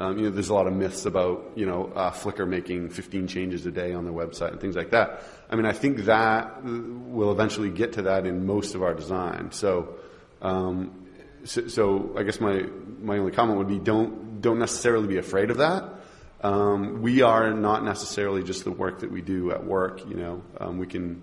Um, 0.00 0.16
you 0.16 0.24
know, 0.24 0.30
there's 0.30 0.48
a 0.48 0.54
lot 0.54 0.68
of 0.68 0.72
myths 0.74 1.06
about 1.06 1.52
you 1.56 1.66
know 1.66 1.92
uh, 1.94 2.12
Flickr 2.12 2.46
making 2.46 2.90
15 2.90 3.26
changes 3.26 3.66
a 3.66 3.72
day 3.72 3.92
on 3.92 4.04
their 4.04 4.14
website 4.14 4.52
and 4.52 4.60
things 4.60 4.76
like 4.76 4.90
that. 4.90 5.22
I 5.50 5.56
mean, 5.56 5.66
I 5.66 5.72
think 5.72 6.04
that 6.04 6.62
will 6.62 7.32
eventually 7.32 7.70
get 7.70 7.94
to 7.94 8.02
that 8.02 8.26
in 8.26 8.46
most 8.46 8.74
of 8.74 8.82
our 8.82 8.94
design. 8.94 9.50
So, 9.50 9.96
um, 10.40 11.06
so, 11.44 11.66
so 11.66 12.14
I 12.16 12.22
guess 12.22 12.40
my 12.40 12.64
my 13.00 13.18
only 13.18 13.32
comment 13.32 13.58
would 13.58 13.68
be 13.68 13.78
don't 13.78 14.40
don't 14.40 14.60
necessarily 14.60 15.08
be 15.08 15.18
afraid 15.18 15.50
of 15.50 15.58
that. 15.58 15.84
Um, 16.42 17.02
we 17.02 17.22
are 17.22 17.52
not 17.52 17.84
necessarily 17.84 18.44
just 18.44 18.62
the 18.62 18.70
work 18.70 19.00
that 19.00 19.10
we 19.10 19.20
do 19.20 19.50
at 19.50 19.64
work. 19.64 20.08
You 20.08 20.14
know, 20.14 20.42
um, 20.60 20.78
we 20.78 20.86
can 20.86 21.22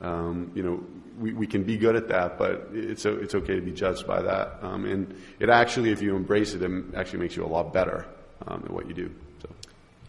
um, 0.00 0.50
you 0.54 0.62
know, 0.62 0.84
we, 1.18 1.32
we 1.32 1.46
can 1.46 1.62
be 1.62 1.76
good 1.76 1.96
at 1.96 2.08
that, 2.08 2.38
but 2.38 2.68
it's, 2.72 3.04
it's 3.06 3.34
okay 3.34 3.54
to 3.56 3.62
be 3.62 3.72
judged 3.72 4.06
by 4.06 4.20
that. 4.22 4.58
Um, 4.62 4.84
and 4.84 5.14
it 5.38 5.48
actually, 5.48 5.90
if 5.90 6.02
you 6.02 6.14
embrace 6.16 6.54
it, 6.54 6.62
it 6.62 6.70
actually 6.94 7.20
makes 7.20 7.36
you 7.36 7.44
a 7.44 7.48
lot 7.48 7.72
better 7.72 8.06
um, 8.46 8.62
at 8.64 8.70
what 8.70 8.86
you 8.86 8.94
do. 8.94 9.10
So. 9.42 9.48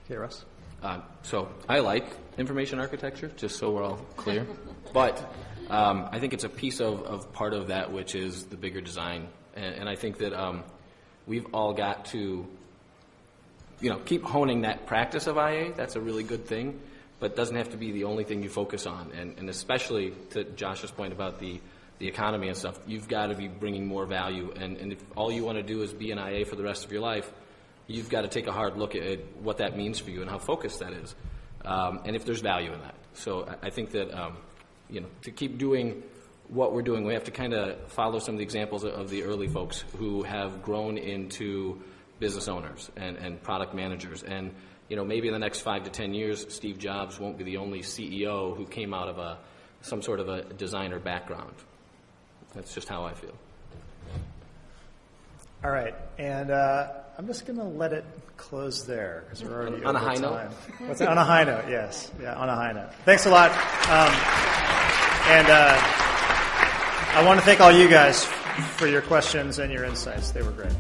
Okay, 0.06 0.18
Russ. 0.18 0.46
Uh, 0.84 1.02
so 1.24 1.50
I 1.68 1.80
like 1.80 2.06
information 2.38 2.80
architecture, 2.80 3.32
just 3.36 3.58
so 3.58 3.72
we're 3.72 3.84
all 3.84 4.00
clear. 4.16 4.46
but 4.94 5.34
um, 5.70 6.08
I 6.12 6.20
think 6.20 6.34
it's 6.34 6.44
a 6.44 6.50
piece 6.50 6.80
of, 6.80 7.04
of 7.04 7.34
part 7.34 7.54
of 7.54 7.68
that, 7.68 7.92
which 7.92 8.16
is 8.16 8.46
the 8.46 8.58
bigger 8.58 8.82
design. 8.82 9.28
And, 9.56 9.76
and 9.76 9.90
I 9.90 9.96
think 9.96 10.20
that 10.20 10.34
um, 10.34 10.64
we've 11.26 11.48
all 11.54 11.74
got 11.74 12.06
to, 12.08 12.46
you 13.82 13.90
know, 13.90 13.98
keep 14.00 14.24
honing 14.24 14.62
that 14.62 14.86
practice 14.86 15.28
of 15.28 15.38
IA. 15.38 15.74
That's 15.74 15.96
a 15.96 16.02
really 16.02 16.24
good 16.24 16.46
thing, 16.46 16.80
but 17.20 17.36
doesn't 17.36 17.56
have 17.56 17.72
to 17.72 17.78
be 17.78 17.92
the 17.92 18.04
only 18.04 18.24
thing 18.24 18.44
you 18.44 18.50
focus 18.50 18.86
on. 18.86 19.12
And, 19.12 19.38
and 19.38 19.50
especially 19.50 20.12
to 20.32 20.44
Josh's 20.44 20.92
point 20.92 21.14
about 21.14 21.40
the 21.40 21.60
the 22.00 22.08
economy 22.08 22.48
and 22.48 22.56
stuff, 22.56 22.80
you've 22.86 23.08
got 23.08 23.28
to 23.28 23.36
be 23.36 23.48
bringing 23.48 23.88
more 23.88 24.06
value. 24.06 24.54
And, 24.56 24.78
and 24.78 24.94
if 24.94 25.04
all 25.16 25.32
you 25.32 25.44
want 25.44 25.58
to 25.58 25.64
do 25.64 25.82
is 25.82 25.94
be 25.94 26.12
an 26.12 26.20
IA 26.20 26.46
for 26.46 26.56
the 26.56 26.64
rest 26.64 26.86
of 26.86 26.92
your 26.92 27.02
life, 27.02 27.32
you've 27.88 28.10
got 28.10 28.22
to 28.22 28.28
take 28.28 28.48
a 28.48 28.52
hard 28.52 28.78
look 28.78 28.96
at 28.96 29.20
what 29.42 29.58
that 29.58 29.76
means 29.76 30.00
for 30.00 30.12
you 30.12 30.22
and 30.22 30.30
how 30.30 30.38
focused 30.38 30.80
that 30.80 30.94
is, 30.94 31.16
um, 31.66 32.02
and 32.06 32.16
if 32.16 32.26
there's 32.26 32.42
value 32.42 32.72
in 32.72 32.80
that. 32.82 32.96
So 33.14 33.48
I, 33.48 33.68
I 33.68 33.70
think 33.70 33.92
that 33.92 34.14
um, 34.14 34.38
you 34.90 35.02
know 35.02 35.08
to 35.24 35.32
keep 35.32 35.58
doing 35.58 36.04
what 36.50 36.74
we're 36.74 36.82
doing, 36.82 37.04
we 37.04 37.14
have 37.14 37.26
to 37.26 37.32
kind 37.32 37.54
of 37.54 37.92
follow 37.92 38.20
some 38.20 38.36
of 38.36 38.40
the 38.40 38.44
examples 38.44 38.86
of, 38.86 39.10
the 39.10 39.24
early 39.24 39.48
folks 39.48 39.84
who 39.98 40.24
have 40.24 40.64
grown 40.64 40.98
into 40.98 41.82
business 42.20 42.48
owners 42.48 42.90
and, 42.96 43.18
and 43.18 43.44
product 43.44 43.74
managers. 43.74 44.24
And 44.24 44.54
you 44.90 44.96
know 44.96 45.04
maybe 45.06 45.28
in 45.28 45.34
the 45.34 45.40
next 45.40 45.62
five 45.62 45.84
to 45.84 45.90
ten 45.90 46.14
years, 46.14 46.46
Steve 46.54 46.78
Jobs 46.78 47.20
won't 47.20 47.38
be 47.38 47.44
the 47.44 47.58
only 47.58 47.80
CEO 47.80 48.56
who 48.56 48.66
came 48.66 48.94
out 48.94 49.08
of 49.10 49.18
a 49.20 49.38
some 49.82 50.02
sort 50.02 50.20
of 50.20 50.30
a 50.30 50.44
designer 50.56 51.00
background. 51.00 51.54
That's 52.56 52.74
just 52.74 52.88
how 52.88 53.06
I 53.06 53.14
feel. 53.14 53.34
All 55.64 55.72
right, 55.72 55.96
and 56.18 56.52
uh, 56.52 56.88
I'm 57.18 57.26
just 57.26 57.46
going 57.48 57.58
to 57.58 57.66
let 57.66 57.92
it 57.92 58.06
close 58.38 58.84
there 58.86 59.24
because 59.26 59.44
we're 59.44 59.62
already 59.62 59.84
On 59.84 59.96
a 59.96 60.00
high 60.00 60.14
note? 60.14 60.30
time. 60.30 60.52
What's? 60.88 61.02
On 61.02 61.18
a 61.18 61.24
high 61.24 61.44
note, 61.44 61.66
yes. 61.68 62.12
Yeah, 62.22 62.36
on 62.36 62.48
a 62.48 62.56
high 62.56 62.74
note. 62.74 62.94
Thanks 63.06 63.26
a 63.26 63.30
lot. 63.32 63.50
Um, 63.52 64.14
and 65.30 65.48
uh, 65.50 65.78
I 67.16 67.24
want 67.26 67.40
to 67.40 67.46
thank 67.46 67.60
all 67.60 67.72
you 67.72 67.90
guys 67.90 68.24
for 68.76 68.86
your 68.88 69.02
questions 69.02 69.58
and 69.58 69.74
your 69.74 69.84
insights. 69.84 70.30
They 70.32 70.44
were 70.44 70.52
great. 70.52 70.72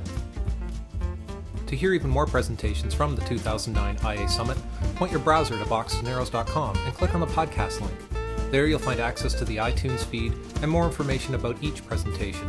To 1.67 1.75
hear 1.75 1.93
even 1.93 2.09
more 2.09 2.25
presentations 2.25 2.93
from 2.93 3.15
the 3.15 3.25
2009 3.25 3.97
IA 4.17 4.29
Summit, 4.29 4.57
point 4.95 5.11
your 5.11 5.19
browser 5.19 5.57
to 5.57 5.65
boxesandarrows.com 5.65 6.77
and 6.77 6.93
click 6.93 7.13
on 7.13 7.19
the 7.19 7.27
podcast 7.27 7.81
link. 7.81 8.51
There 8.51 8.67
you'll 8.67 8.79
find 8.79 9.01
access 9.01 9.33
to 9.33 9.45
the 9.45 9.57
iTunes 9.57 10.05
feed 10.05 10.33
and 10.61 10.71
more 10.71 10.85
information 10.85 11.35
about 11.35 11.61
each 11.61 11.85
presentation. 11.85 12.47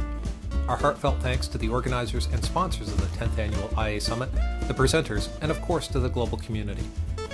Our 0.69 0.77
heartfelt 0.77 1.21
thanks 1.21 1.49
to 1.49 1.59
the 1.59 1.69
organizers 1.69 2.27
and 2.27 2.45
sponsors 2.45 2.89
of 2.89 3.01
the 3.01 3.19
10th 3.19 3.39
Annual 3.39 3.71
IA 3.77 4.01
Summit, 4.01 4.31
the 4.69 4.75
presenters, 4.75 5.29
and 5.43 5.51
of 5.51 5.61
course 5.63 5.89
to 5.89 5.99
the 5.99 6.09
global 6.09 6.39
community. 6.39 6.85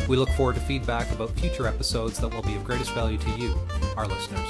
We 0.09 0.16
look 0.16 0.31
forward 0.31 0.55
to 0.55 0.62
feedback 0.62 1.12
about 1.12 1.39
future 1.39 1.66
episodes 1.66 2.19
that 2.20 2.32
will 2.32 2.43
be 2.43 2.55
of 2.55 2.65
greatest 2.65 2.93
value 2.93 3.19
to 3.19 3.31
you, 3.32 3.59
our 3.98 4.06
listeners. 4.06 4.48